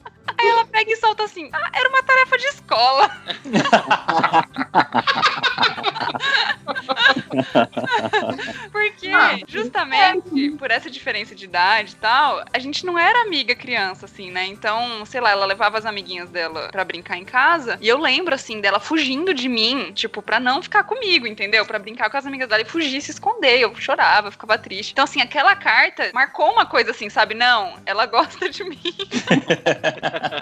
Aí 0.44 0.50
ela 0.50 0.66
pega 0.66 0.92
e 0.92 0.96
solta 0.98 1.24
assim: 1.24 1.50
ah, 1.54 1.70
era 1.74 1.90
uma 1.90 2.04
tarefa 2.04 2.38
de 2.38 2.46
escola. 2.48 3.10
Porque, 8.72 9.10
Ah, 9.10 9.38
justamente 9.48 10.52
por 10.58 10.72
essa 10.72 10.90
diferença 10.90 11.36
de 11.36 11.46
idade 11.46 11.94
e 11.94 11.96
tal, 11.96 12.44
a 12.52 12.60
gente 12.60 12.86
não 12.86 12.98
era 12.98 13.22
amiga 13.22 13.56
criança, 13.56 14.06
assim, 14.06 14.32
né? 14.32 14.46
Então, 14.46 15.06
sei 15.06 15.22
lá, 15.22 15.32
ela 15.32 15.46
levava 15.46 15.78
as 15.78 15.86
amiguinhas 15.86 16.30
dela 16.30 16.70
pra 16.72 16.84
brincar 16.84 17.18
em 17.18 17.26
casa. 17.26 17.78
E 17.82 17.88
eu 17.88 18.00
lembro, 18.00 18.34
assim, 18.36 18.60
dela 18.62 18.80
fugindo 18.80 19.34
de 19.34 19.48
mim, 19.48 19.92
tipo, 19.94 20.22
pra 20.22 20.40
não 20.40 20.62
ficar 20.62 20.84
comigo, 20.84 21.28
entendeu? 21.28 21.66
Pra 21.66 21.80
brincar 21.80 22.10
com 22.10 22.18
as 22.18 22.26
amigas 22.26 22.48
dela 22.50 22.62
e 22.62 22.66
fugir, 22.66 23.02
se 23.02 23.12
esconder. 23.12 23.60
Eu 23.60 23.74
chorava, 23.76 24.28
eu 24.28 24.32
ficava 24.32 24.58
triste. 24.58 24.92
Então, 24.92 25.04
assim, 25.04 25.22
aquela 25.22 25.56
carta 25.56 26.12
marcou 26.14 26.52
uma 26.52 26.66
coisa 26.66 26.92
assim, 26.92 27.10
sabe? 27.10 27.34
Não, 27.34 27.76
ela 27.86 28.06
gosta 28.08 28.50
de 28.50 28.64
mim. 28.64 28.82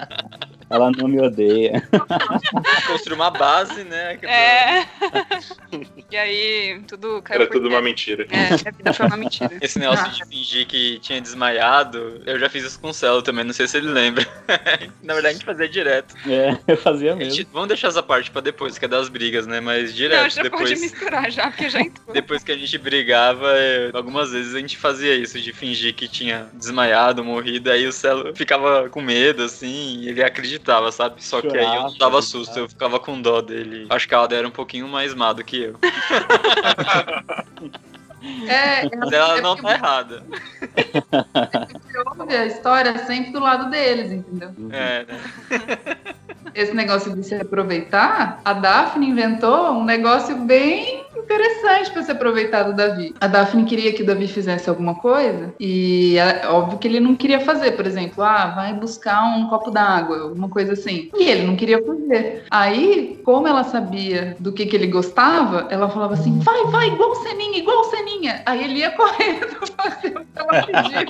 Ela 0.70 0.90
não 0.92 1.08
me 1.08 1.20
odeia. 1.20 1.84
Construir 2.88 3.16
uma 3.16 3.30
base, 3.30 3.84
né? 3.84 4.16
que- 4.18 4.26
É. 4.26 4.88
e 6.10 6.18
aí, 6.18 6.82
tudo 6.88 7.22
caiu 7.22 7.42
Era 7.42 7.48
por 7.50 7.58
tudo 7.58 7.68
uma 7.68 7.82
mentira. 7.82 8.26
É, 8.30 8.54
a 8.70 8.72
vida 8.72 8.94
foi 8.94 9.06
uma 9.08 9.18
mentira. 9.18 9.52
Esse 9.62 9.78
negócio 9.80 10.06
Ah. 10.06 10.10
de 10.10 10.26
fingir 10.26 10.66
que 10.66 11.00
tinha 11.00 11.20
desmaiado, 11.20 12.22
eu 12.26 12.40
já 12.40 12.50
fiz 12.50 12.64
isso 12.64 12.80
com 12.80 12.90
o 12.90 12.94
Celo 12.94 13.22
também, 13.22 13.44
não 13.44 13.54
sei 13.54 13.68
se 13.68 13.78
ele 13.78 13.90
lembra. 13.90 14.26
Na 15.04 15.14
verdade, 15.14 15.28
a 15.28 15.38
gente 15.38 15.46
fazia 15.46 15.68
direto. 15.68 16.16
É, 16.30 16.58
eu 16.68 16.78
fazia 16.78 17.14
A 17.14 17.18
gente- 17.20 17.38
mesmo. 17.40 17.50
vamos 17.52 17.68
deixar 17.68 17.90
essa 17.90 18.02
parte 18.04 18.32
pra 18.32 18.42
depois, 18.42 18.78
que 18.78 18.86
é 18.86 18.88
das 18.88 19.10
brigas, 19.10 19.46
né? 19.46 19.60
Mas 19.60 19.90
Não, 19.90 19.96
direto, 19.98 20.34
já 20.36 20.42
pode 20.50 20.50
depois, 20.64 20.82
misturar 20.82 21.30
já, 21.32 21.50
porque 21.52 21.70
já 21.70 21.82
entrou. 21.82 22.14
depois 22.14 22.44
que 22.44 22.52
a 22.52 22.58
gente 22.58 22.78
brigava, 22.78 23.52
algumas 23.94 24.32
vezes 24.32 24.56
a 24.56 24.60
gente 24.60 24.78
fazia 24.78 25.14
isso, 25.16 25.40
de 25.40 25.52
fingir 25.52 25.94
que 25.94 26.08
tinha 26.08 26.48
desmaiado, 26.54 27.24
morrido, 27.24 27.70
aí 27.72 27.86
o 27.88 27.92
Celo 27.92 28.34
ficava 28.36 28.90
com 28.90 29.02
medo, 29.02 29.44
assim, 29.44 29.81
e 29.82 30.10
ele 30.10 30.24
acreditava, 30.24 30.92
sabe? 30.92 31.24
Só 31.24 31.42
que 31.42 31.58
aí 31.58 31.76
eu 31.76 31.84
não 31.84 31.98
dava 31.98 32.22
susto, 32.22 32.58
eu 32.58 32.70
ficava 32.70 33.00
com 33.00 33.22
dó 33.22 33.42
dele. 33.42 33.88
Acho 33.90 34.08
que 34.08 34.16
a 34.16 34.20
Alda 34.20 34.36
era 34.36 34.48
um 34.48 34.52
pouquinho 34.52 34.88
mais 34.88 35.14
má 35.14 35.34
do 35.34 35.44
que 35.44 35.62
eu. 35.62 35.76
É, 38.48 38.96
Mas 38.96 39.12
ela 39.12 39.42
não 39.42 39.56
tá 39.56 39.74
errada. 39.74 40.24
ouve 42.20 42.36
a 42.36 42.46
história 42.46 42.96
sempre 43.06 43.32
do 43.32 43.40
lado 43.40 43.70
deles, 43.72 44.12
entendeu? 44.12 44.52
É, 44.72 45.06
né? 45.06 45.98
Esse 46.54 46.74
negócio 46.74 47.16
de 47.16 47.24
se 47.24 47.34
aproveitar, 47.36 48.40
a 48.46 48.54
Daphne 48.54 49.10
inventou 49.10 49.72
um 49.72 49.84
negócio 49.84 50.36
bem 50.38 51.00
interessante 51.15 51.91
para 51.91 52.03
se 52.03 52.12
aproveitar 52.12 52.63
do 52.63 52.74
Davi. 52.74 53.13
A 53.20 53.27
Daphne 53.27 53.65
queria 53.65 53.94
que 53.94 54.03
o 54.03 54.06
Davi 54.06 54.27
fizesse 54.27 54.70
alguma 54.70 54.96
coisa 54.96 55.53
e 55.60 56.18
é 56.18 56.48
óbvio 56.48 56.77
que 56.77 56.88
ele 56.88 57.00
não 57.00 57.15
queria 57.15 57.39
fazer, 57.39 57.72
por 57.72 57.86
exemplo, 57.86 58.24
ah, 58.24 58.48
vai 58.48 58.74
buscar 58.74 59.24
um 59.24 59.48
copo 59.48 59.72
d'água, 59.72 60.22
alguma 60.22 60.50
coisa 60.50 60.74
assim. 60.74 61.10
E 61.18 61.30
ele 61.30 61.44
não 61.44 61.56
queria 61.56 61.84
fazer. 61.84 62.46
Aí, 62.50 63.20
como 63.24 63.48
ela 63.48 63.63
sabia 63.63 64.36
do 64.39 64.51
que, 64.51 64.65
que 64.65 64.75
ele 64.75 64.88
gostava, 64.88 65.68
ela 65.70 65.89
falava 65.89 66.13
assim: 66.13 66.39
vai, 66.39 66.63
vai, 66.65 66.88
igual 66.88 67.15
Seninha, 67.15 67.58
igual 67.58 67.84
Seninha. 67.86 68.41
Aí 68.46 68.63
ele 68.63 68.80
ia 68.80 68.91
correndo 68.96 69.48
fazer 69.75 70.18
o 70.18 70.20
que 70.20 70.27
ela 70.36 70.63
pedia. 70.65 71.06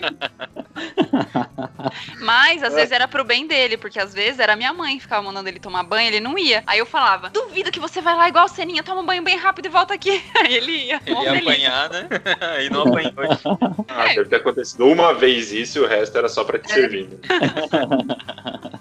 Mas 2.22 2.63
às 2.63 2.74
vezes 2.74 2.91
era 2.91 3.08
pro 3.08 3.24
bem 3.24 3.48
dele, 3.48 3.77
porque 3.77 4.00
às 4.00 4.13
vezes 4.13 4.39
era 4.39 4.55
minha 4.55 4.74
mãe 4.74 4.96
que 4.96 5.03
ficava 5.03 5.22
mandando 5.22 5.50
ele 5.50 5.60
tomar 5.60 5.84
banho, 5.84 6.08
ele 6.08 6.20
não 6.20 6.38
ia. 6.38 6.63
Aí 6.65 6.79
eu 6.79 6.86
falava: 6.86 7.29
duvido 7.29 7.72
que 7.72 7.79
você 7.79 8.01
vai 8.01 8.15
lá 8.15 8.27
igual 8.29 8.48
Ceninha, 8.48 8.84
toma 8.84 9.01
um 9.01 9.05
banho 9.05 9.24
bem 9.24 9.38
rápido 9.38 9.65
e 9.65 9.70
volta 9.70 9.90
aqui. 9.91 10.21
Aí 10.39 10.55
ele 10.55 10.71
ia. 10.86 11.01
Ele 11.05 11.19
ia 11.21 11.38
apanhar, 11.39 11.89
né? 11.89 12.07
Aí 12.57 12.69
não 12.69 12.81
apanhou. 12.83 13.13
Ah, 13.88 14.07
deve 14.07 14.25
ter 14.25 14.38
acontecido 14.38 14.86
uma 14.88 15.13
vez 15.13 15.51
isso 15.51 15.77
e 15.79 15.81
o 15.81 15.88
resto 15.88 16.17
era 16.17 16.29
só 16.29 16.43
pra 16.43 16.57
te 16.60 16.71
servir. 16.71 17.07
né? 17.10 17.17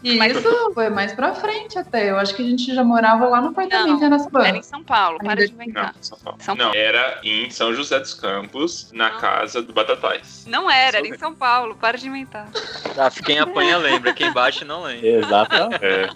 E 0.02 0.16
Mas- 0.16 0.34
isso 0.34 0.72
foi 0.72 0.88
mais 0.88 1.12
pra 1.12 1.34
frente 1.34 1.78
até. 1.78 2.10
Eu 2.10 2.16
acho 2.18 2.34
que 2.34 2.40
a 2.40 2.44
gente 2.46 2.74
já 2.74 2.82
morava 2.82 3.28
lá 3.28 3.38
no 3.42 3.48
apartamento 3.48 3.86
Não, 3.90 4.00
em 4.00 4.04
Araçatuba. 4.06 4.48
Era 4.48 4.56
em 4.56 4.62
São 4.62 4.82
Paulo, 4.82 5.18
para 5.18 5.46
de 5.46 5.52
Não, 5.54 5.62
inventar. 5.62 5.94
São 6.00 6.18
Paulo. 6.18 6.38
São 6.40 6.54
Não, 6.54 6.64
Paulo. 6.68 6.78
era 6.80 7.20
em 7.22 7.50
São 7.50 7.74
José 7.74 7.98
dos 8.00 8.14
Campos, 8.14 8.88
na 8.94 9.10
Não. 9.10 9.20
casa 9.20 9.60
do 9.60 9.74
Batatais. 9.74 10.46
Não 10.48 10.70
era, 10.70 10.96
era 10.96 11.06
em 11.06 11.18
São 11.18 11.34
Paulo, 11.34 11.76
para 11.78 11.98
de 11.98 12.08
inventar. 12.08 12.48
Tá, 12.94 13.10
quem 13.10 13.38
apanha 13.40 13.76
lembra, 13.76 14.14
quem 14.14 14.32
bate 14.32 14.64
não 14.64 14.84
lembra. 14.84 15.06
Exatamente. 15.06 15.84
É, 15.84 16.08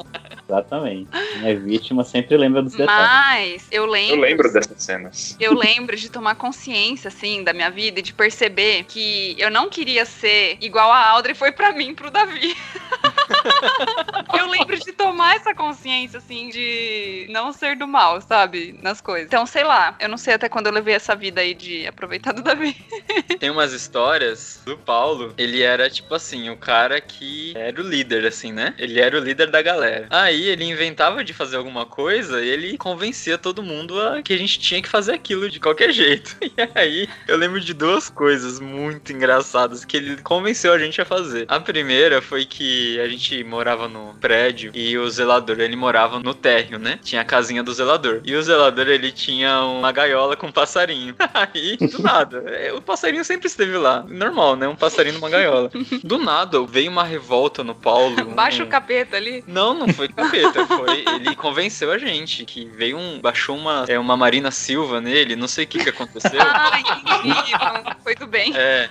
Exatamente. 0.48 1.08
Quem 1.10 1.48
é 1.50 1.54
vítima 1.54 2.04
sempre 2.04 2.36
lembra 2.36 2.62
dos 2.62 2.72
detalhes. 2.72 3.62
Mas 3.62 3.66
eu 3.70 3.86
lembro. 3.86 4.16
eu 4.16 4.20
lembro 4.20 4.52
dessas 4.52 4.82
cenas. 4.82 5.36
Eu 5.40 5.54
lembro 5.54 5.96
de 5.96 6.10
tomar 6.10 6.34
consciência, 6.34 7.08
assim, 7.08 7.42
da 7.42 7.52
minha 7.52 7.70
vida 7.70 8.00
e 8.00 8.02
de 8.02 8.12
perceber 8.12 8.84
que 8.84 9.34
eu 9.38 9.50
não 9.50 9.70
queria 9.70 10.04
ser 10.04 10.58
igual 10.60 10.92
a 10.92 11.08
Audrey 11.10 11.34
foi 11.34 11.52
pra 11.52 11.72
mim, 11.72 11.94
pro 11.94 12.10
Davi. 12.10 12.54
eu 14.38 14.46
lembro 14.48 14.78
de 14.78 14.92
tomar 14.92 15.36
essa 15.36 15.54
consciência, 15.54 16.18
assim, 16.18 16.50
de 16.50 17.26
não 17.30 17.52
ser 17.52 17.76
do 17.76 17.88
mal, 17.88 18.20
sabe? 18.20 18.78
Nas 18.82 19.00
coisas. 19.00 19.26
Então, 19.26 19.46
sei 19.46 19.64
lá, 19.64 19.96
eu 19.98 20.08
não 20.08 20.18
sei 20.18 20.34
até 20.34 20.48
quando 20.48 20.66
eu 20.66 20.72
levei 20.72 20.94
essa 20.94 21.16
vida 21.16 21.40
aí 21.40 21.54
de 21.54 21.86
aproveitar 21.86 22.32
do 22.32 22.42
Davi. 22.42 22.76
Tem 23.40 23.50
umas 23.50 23.72
histórias 23.72 24.60
do 24.66 24.76
Paulo, 24.76 25.32
ele 25.38 25.62
era 25.62 25.88
tipo 25.88 26.14
assim, 26.14 26.50
o 26.50 26.56
cara 26.56 27.00
que 27.00 27.54
era 27.56 27.80
o 27.80 27.84
líder, 27.84 28.26
assim, 28.26 28.52
né? 28.52 28.74
Ele 28.78 29.00
era 29.00 29.16
o 29.16 29.20
líder 29.20 29.50
da 29.50 29.62
galera. 29.62 30.06
Aí 30.10 30.33
ele 30.42 30.64
inventava 30.64 31.22
de 31.24 31.32
fazer 31.32 31.56
alguma 31.56 31.86
coisa 31.86 32.42
e 32.44 32.48
ele 32.48 32.76
convencia 32.76 33.38
todo 33.38 33.62
mundo 33.62 34.00
a 34.00 34.22
que 34.22 34.32
a 34.32 34.36
gente 34.38 34.58
tinha 34.58 34.80
que 34.82 34.88
fazer 34.88 35.12
aquilo 35.12 35.48
de 35.50 35.60
qualquer 35.60 35.92
jeito. 35.92 36.36
E 36.56 36.68
aí 36.78 37.08
eu 37.26 37.36
lembro 37.36 37.60
de 37.60 37.74
duas 37.74 38.08
coisas 38.08 38.60
muito 38.60 39.12
engraçadas 39.12 39.84
que 39.84 39.96
ele 39.96 40.16
convenceu 40.22 40.72
a 40.72 40.78
gente 40.78 41.00
a 41.00 41.04
fazer. 41.04 41.44
A 41.48 41.58
primeira 41.58 42.22
foi 42.22 42.44
que 42.44 42.98
a 43.00 43.08
gente 43.08 43.42
morava 43.44 43.88
no 43.88 44.14
prédio 44.20 44.70
e 44.74 44.96
o 44.96 45.08
zelador, 45.10 45.58
ele 45.60 45.74
morava 45.76 46.20
no 46.20 46.32
térreo, 46.34 46.78
né? 46.78 46.98
Tinha 47.02 47.22
a 47.22 47.24
casinha 47.24 47.62
do 47.62 47.72
zelador. 47.72 48.20
E 48.24 48.34
o 48.36 48.42
zelador, 48.42 48.86
ele 48.88 49.10
tinha 49.10 49.62
uma 49.62 49.90
gaiola 49.92 50.36
com 50.36 50.46
um 50.46 50.52
passarinho. 50.52 51.14
Aí, 51.34 51.76
do 51.76 52.00
nada, 52.02 52.38
é, 52.46 52.72
o 52.72 52.80
passarinho 52.80 53.24
sempre 53.24 53.46
esteve 53.48 53.76
lá. 53.76 54.04
Normal, 54.08 54.54
né? 54.56 54.68
Um 54.68 54.76
passarinho 54.76 55.14
numa 55.16 55.28
gaiola. 55.30 55.70
Do 56.02 56.18
nada, 56.18 56.64
veio 56.66 56.90
uma 56.90 57.04
revolta 57.04 57.64
no 57.64 57.74
Paulo. 57.74 58.24
Baixa 58.34 58.62
um- 58.62 58.66
o 58.66 58.68
capeta 58.68 59.16
ali. 59.16 59.42
não, 59.46 59.74
não 59.74 59.88
foi 59.88 60.08
capeta, 60.24 60.66
foi 60.66 61.04
ele 61.14 61.36
convenceu 61.36 61.90
a 61.90 61.98
gente 61.98 62.44
que 62.44 62.64
veio 62.66 62.98
um 62.98 63.20
baixou 63.20 63.56
uma 63.56 63.84
é 63.88 63.98
uma 63.98 64.16
Marina 64.16 64.50
Silva 64.50 65.00
nele, 65.00 65.36
não 65.36 65.48
sei 65.48 65.64
o 65.64 65.66
que 65.66 65.82
que 65.82 65.90
aconteceu. 65.90 66.40
Entendi. 66.78 67.52
Então, 67.54 67.96
Foi 68.02 68.14
do 68.14 68.26
bem. 68.26 68.52
É. 68.56 68.88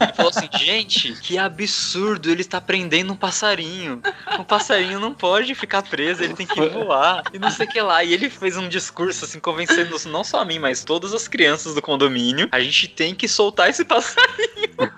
Ele 0.00 0.12
falou 0.12 0.30
assim, 0.30 0.48
gente, 0.58 1.12
que 1.20 1.38
absurdo, 1.38 2.30
ele 2.30 2.42
está 2.42 2.60
prendendo 2.60 3.12
um 3.12 3.16
passarinho. 3.16 4.02
O 4.38 4.44
passarinho 4.44 5.00
não 5.00 5.14
pode 5.14 5.54
ficar 5.54 5.82
preso, 5.82 6.22
ele 6.22 6.34
tem 6.34 6.46
que 6.46 6.60
voar. 6.60 7.22
E 7.32 7.38
não 7.38 7.50
sei 7.50 7.66
o 7.66 7.68
que 7.68 7.80
lá. 7.80 8.04
E 8.04 8.12
ele 8.12 8.28
fez 8.28 8.56
um 8.56 8.68
discurso, 8.68 9.24
assim, 9.24 9.40
convencendo 9.40 9.96
não 10.06 10.24
só 10.24 10.40
a 10.40 10.44
mim, 10.44 10.58
mas 10.58 10.84
todas 10.84 11.14
as 11.14 11.28
crianças 11.28 11.74
do 11.74 11.82
condomínio. 11.82 12.48
A 12.52 12.60
gente 12.60 12.88
tem 12.88 13.14
que 13.14 13.28
soltar 13.28 13.70
esse 13.70 13.84
passarinho. 13.84 14.92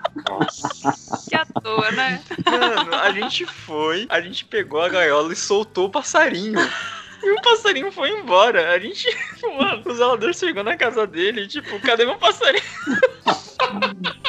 Que 1.29 1.35
à 1.35 1.45
toa, 1.45 1.91
né? 1.91 2.21
Mano, 2.45 2.95
a 2.95 3.11
gente 3.11 3.45
foi, 3.45 4.05
a 4.09 4.19
gente 4.21 4.45
pegou 4.45 4.81
a 4.81 4.89
gaiola 4.89 5.31
e 5.31 5.35
soltou 5.35 5.64
o 5.85 5.89
passarinho. 5.89 6.59
E 7.23 7.31
o 7.31 7.41
passarinho 7.41 7.91
foi 7.91 8.09
embora. 8.11 8.71
A 8.71 8.79
gente, 8.79 9.07
mano, 9.57 9.81
o 9.85 9.93
zelador 9.93 10.33
chegou 10.33 10.63
na 10.63 10.77
casa 10.77 11.07
dele 11.07 11.41
e, 11.41 11.47
tipo, 11.47 11.79
cadê 11.79 12.05
meu 12.05 12.17
passarinho? 12.17 12.63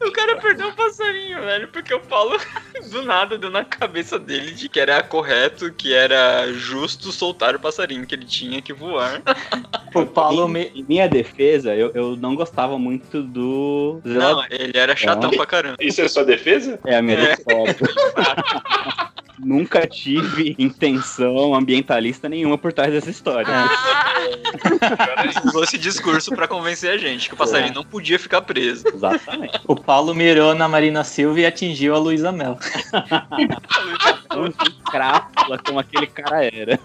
O 0.00 0.12
cara 0.12 0.36
perdeu 0.36 0.68
o 0.68 0.72
passarinho, 0.72 1.40
velho, 1.40 1.68
porque 1.68 1.92
o 1.92 2.00
Paulo 2.00 2.38
do 2.90 3.02
nada 3.02 3.36
deu 3.36 3.50
na 3.50 3.64
cabeça 3.64 4.18
dele 4.18 4.52
de 4.52 4.68
que 4.68 4.78
era 4.78 5.02
correto, 5.02 5.72
que 5.72 5.92
era 5.94 6.52
justo 6.52 7.10
soltar 7.10 7.54
o 7.54 7.60
passarinho, 7.60 8.06
que 8.06 8.14
ele 8.14 8.24
tinha 8.24 8.62
que 8.62 8.72
voar. 8.72 9.22
O 9.94 10.06
Paulo 10.06 10.48
em, 10.48 10.52
me... 10.52 10.72
em 10.74 10.84
minha 10.88 11.08
defesa, 11.08 11.74
eu, 11.74 11.90
eu 11.94 12.16
não 12.16 12.34
gostava 12.34 12.78
muito 12.78 13.22
do 13.22 14.00
zelador. 14.06 14.36
Não, 14.36 14.46
ele 14.50 14.78
era 14.78 14.94
chatão 14.94 15.30
pra 15.30 15.46
caramba. 15.46 15.76
Isso 15.80 16.00
é 16.00 16.08
sua 16.08 16.24
defesa? 16.24 16.78
É 16.84 16.96
a 16.96 17.02
minha 17.02 17.18
É. 17.18 17.36
defesa. 17.36 17.90
Nunca 19.38 19.86
tive 19.86 20.54
intenção 20.58 21.54
ambientalista 21.54 22.28
nenhuma 22.28 22.56
por 22.58 22.72
trás 22.72 22.92
dessa 22.92 23.10
história. 23.10 23.48
Ah, 23.48 23.66
Usou 25.44 25.64
esse 25.64 25.78
discurso 25.78 26.34
pra 26.34 26.48
convencer 26.48 26.90
a 26.90 26.96
gente 26.96 27.28
que 27.28 27.34
o 27.34 27.36
passarinho 27.36 27.74
não 27.74 27.84
podia 27.84 28.18
ficar 28.18 28.42
preso. 28.42 28.84
Exatamente. 28.88 29.60
o 29.66 29.76
Paulo 29.76 30.14
mirou 30.14 30.54
na 30.54 30.68
Marina 30.68 31.04
Silva 31.04 31.40
e 31.40 31.46
atingiu 31.46 31.94
a 31.94 31.98
Luísa 31.98 32.32
Mel. 32.32 32.58
crápula 34.90 35.58
como 35.58 35.78
aquele 35.78 36.06
cara 36.06 36.44
era. 36.44 36.78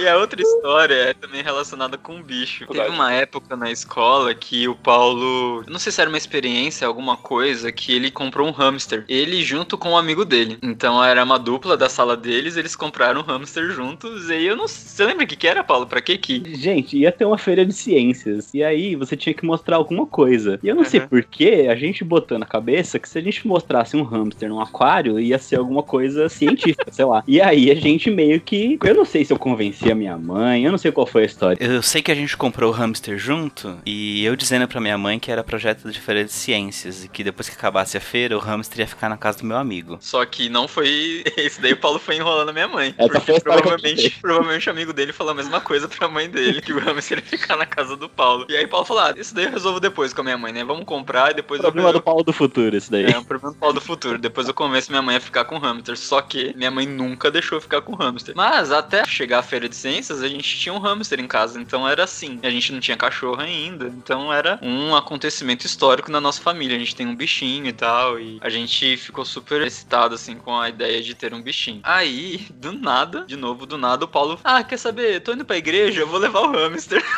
E 0.00 0.08
a 0.08 0.16
outra 0.16 0.40
história 0.40 0.94
é 0.94 1.14
também 1.14 1.42
relacionada 1.42 1.96
com 1.96 2.16
um 2.16 2.22
bicho. 2.22 2.66
Teve 2.66 2.88
uma 2.88 3.12
época 3.12 3.56
na 3.56 3.70
escola 3.70 4.34
que 4.34 4.68
o 4.68 4.74
Paulo, 4.74 5.64
não 5.66 5.78
sei 5.78 5.92
se 5.92 6.00
era 6.00 6.10
uma 6.10 6.18
experiência, 6.18 6.86
alguma 6.86 7.16
coisa, 7.16 7.72
que 7.72 7.94
ele 7.94 8.10
comprou 8.10 8.46
um 8.46 8.52
hamster. 8.52 9.04
Ele 9.08 9.42
junto 9.44 9.78
com 9.78 9.90
um 9.90 9.96
amigo 9.96 10.24
dele. 10.24 10.58
Então 10.62 11.02
era 11.08 11.24
uma 11.24 11.38
dupla 11.38 11.76
da 11.76 11.88
sala 11.88 12.16
deles, 12.16 12.56
eles 12.56 12.74
compraram 12.76 13.20
um 13.20 13.24
hamster 13.24 13.70
juntos. 13.70 14.28
E 14.28 14.32
aí 14.32 14.46
eu 14.46 14.56
não 14.56 14.68
sei. 14.68 14.88
Você 14.88 15.04
lembra 15.04 15.24
o 15.24 15.26
que, 15.26 15.36
que 15.36 15.46
era, 15.46 15.62
Paulo? 15.64 15.86
Pra 15.86 16.00
que 16.00 16.16
que? 16.18 16.42
Gente, 16.54 16.96
ia 16.96 17.10
ter 17.12 17.24
uma 17.24 17.38
feira 17.38 17.64
de 17.64 17.72
ciências. 17.72 18.52
E 18.54 18.62
aí 18.62 18.94
você 18.96 19.16
tinha 19.16 19.34
que 19.34 19.44
mostrar 19.44 19.76
alguma 19.76 20.06
coisa. 20.06 20.58
E 20.62 20.68
eu 20.68 20.74
não 20.74 20.84
sei 20.84 20.98
Uhum. 21.00 21.08
porquê, 21.08 21.68
a 21.70 21.76
gente 21.76 22.02
botou 22.02 22.38
na 22.38 22.46
cabeça 22.46 22.98
que 22.98 23.08
se 23.08 23.16
a 23.18 23.22
gente 23.22 23.46
mostrasse 23.46 23.96
um 23.96 24.02
hamster 24.02 24.48
num 24.48 24.60
aquário, 24.60 25.18
ia 25.20 25.38
ser 25.38 25.56
alguma 25.56 25.82
coisa 25.82 26.28
científica, 26.28 26.86
sei 26.90 27.04
lá. 27.04 27.22
E 27.26 27.40
aí 27.40 27.70
a 27.70 27.74
gente 27.74 28.10
meio 28.10 28.40
que. 28.40 28.78
Eu 28.84 28.94
não 28.94 29.04
sei 29.04 29.24
se 29.24 29.32
eu 29.32 29.38
convenci 29.38 29.90
a 29.90 29.94
minha 29.94 30.16
mãe, 30.18 30.64
eu 30.64 30.70
não 30.72 30.78
sei 30.78 30.90
qual 30.90 31.06
foi 31.06 31.22
a 31.22 31.26
história. 31.26 31.58
Eu 31.62 31.82
sei 31.82 32.02
que 32.02 32.10
a 32.10 32.14
gente 32.14 32.36
comprou 32.36 32.70
o 32.70 32.74
hamster 32.74 33.16
junto 33.18 33.78
e 33.86 34.24
eu 34.24 34.34
dizendo 34.34 34.66
pra 34.66 34.80
minha 34.80 34.98
mãe 34.98 35.18
que 35.18 35.30
era 35.30 35.44
projeto 35.44 35.90
de 35.90 36.00
feira 36.00 36.24
de 36.24 36.32
ciências 36.32 37.04
e 37.04 37.08
que 37.08 37.22
depois 37.22 37.48
que 37.48 37.54
acabasse 37.54 37.96
a 37.96 38.00
feira 38.00 38.36
o 38.36 38.40
hamster 38.40 38.80
ia 38.80 38.86
ficar 38.86 39.08
na 39.08 39.16
casa 39.16 39.38
do 39.38 39.44
meu 39.46 39.56
amigo. 39.56 39.98
Só 40.00 40.24
que 40.24 40.48
não 40.48 40.66
foi. 40.66 40.88
Esse 41.36 41.60
daí 41.60 41.72
o 41.72 41.76
Paulo 41.76 41.98
foi 41.98 42.16
enrolando 42.16 42.50
a 42.50 42.52
minha 42.52 42.68
mãe. 42.68 42.94
Essa 42.98 43.08
porque 43.08 43.32
foi 43.32 43.40
provavelmente, 43.40 44.10
provavelmente 44.20 44.68
o 44.68 44.72
amigo 44.72 44.92
dele 44.92 45.12
falou 45.12 45.32
a 45.32 45.36
mesma 45.36 45.60
coisa 45.60 45.88
pra 45.88 46.08
mãe 46.08 46.28
dele, 46.28 46.60
que 46.60 46.72
o 46.72 46.78
hamster 46.78 47.18
ia 47.18 47.24
ficar 47.24 47.56
na 47.56 47.66
casa 47.66 47.96
do 47.96 48.08
Paulo. 48.08 48.46
E 48.48 48.56
aí 48.56 48.64
o 48.64 48.68
Paulo 48.68 48.86
falou: 48.86 49.02
Ah, 49.02 49.14
isso 49.16 49.34
daí 49.34 49.44
eu 49.44 49.50
resolvo 49.50 49.80
depois 49.80 50.12
com 50.12 50.20
a 50.20 50.24
minha 50.24 50.38
mãe, 50.38 50.52
né? 50.52 50.64
Vamos 50.64 50.84
comprar 50.84 51.30
e 51.30 51.34
depois 51.34 51.60
Problema 51.60 51.90
eu. 51.90 51.94
do 51.94 52.02
Paulo 52.02 52.22
do 52.22 52.32
futuro, 52.32 52.76
isso 52.76 52.90
daí. 52.90 53.04
É 53.06 53.18
um 53.18 53.24
problema 53.24 53.52
do 53.52 53.58
Paulo 53.58 53.74
do 53.74 53.80
futuro. 53.80 54.18
Depois 54.18 54.48
eu 54.48 54.54
convenço 54.54 54.90
minha 54.90 55.02
mãe 55.02 55.16
a 55.16 55.20
ficar 55.20 55.44
com 55.44 55.56
o 55.56 55.58
hamster. 55.58 55.96
Só 55.96 56.20
que 56.20 56.54
minha 56.56 56.70
mãe 56.70 56.86
nunca 56.86 57.30
deixou 57.30 57.56
eu 57.56 57.62
ficar 57.62 57.80
com 57.82 57.92
o 57.92 57.96
hamster. 57.96 58.34
Mas 58.36 58.70
até 58.72 59.04
chegar 59.04 59.40
a 59.40 59.42
feira 59.42 59.68
de 59.68 59.76
ciências, 59.76 60.22
a 60.22 60.28
gente 60.28 60.58
tinha 60.58 60.72
um 60.72 60.78
hamster 60.78 61.20
em 61.20 61.26
casa. 61.26 61.60
Então 61.60 61.88
era 61.88 62.04
assim. 62.04 62.38
A 62.42 62.50
gente 62.50 62.72
não 62.72 62.80
tinha 62.80 62.96
cachorro 62.96 63.40
ainda. 63.40 63.86
Então 63.86 64.32
era 64.32 64.58
um 64.62 64.94
acontecimento 64.94 65.66
histórico 65.66 66.10
na 66.10 66.20
nossa 66.20 66.40
família. 66.40 66.76
A 66.76 66.78
gente 66.78 66.96
tem 66.96 67.06
um 67.06 67.14
bichinho 67.14 67.66
e 67.66 67.72
tal. 67.72 68.18
E 68.18 68.38
a 68.40 68.48
gente 68.48 68.96
ficou 68.96 69.24
super 69.24 69.60
excitado, 69.62 70.14
assim, 70.14 70.36
com 70.36 70.58
a 70.58 70.68
ideia 70.68 70.87
de 71.02 71.14
ter 71.14 71.32
um 71.34 71.42
bichinho. 71.42 71.80
Aí, 71.84 72.46
do 72.54 72.72
nada, 72.72 73.24
de 73.26 73.36
novo, 73.36 73.66
do 73.66 73.76
nada, 73.78 74.04
o 74.04 74.08
Paulo. 74.08 74.38
Ah, 74.42 74.62
quer 74.64 74.78
saber? 74.78 75.20
Tô 75.20 75.32
indo 75.32 75.44
pra 75.44 75.56
igreja, 75.56 76.00
eu 76.00 76.06
vou 76.08 76.18
levar 76.18 76.40
o 76.40 76.52
hamster. 76.52 77.02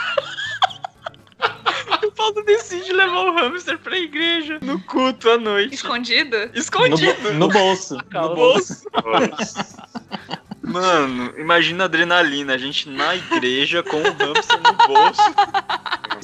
O 2.02 2.12
Paulo 2.12 2.42
decide 2.44 2.92
levar 2.92 3.24
o 3.26 3.34
hamster 3.34 3.78
pra 3.78 3.96
igreja 3.96 4.58
no 4.62 4.80
culto 4.82 5.28
à 5.30 5.38
noite. 5.38 5.74
Escondido? 5.74 6.36
No, 6.48 6.50
Escondido. 6.54 7.22
bo- 7.22 7.32
no 7.32 7.48
bolso. 7.48 7.96
No 8.12 8.34
bolso. 8.34 8.84
Mano, 10.62 11.32
imagina 11.38 11.84
a 11.84 11.86
adrenalina, 11.86 12.54
a 12.54 12.58
gente 12.58 12.88
na 12.88 13.14
igreja 13.16 13.82
com 13.82 13.96
o 14.00 14.02
hamster 14.02 14.60
no 14.62 14.72
bolso. 14.86 15.22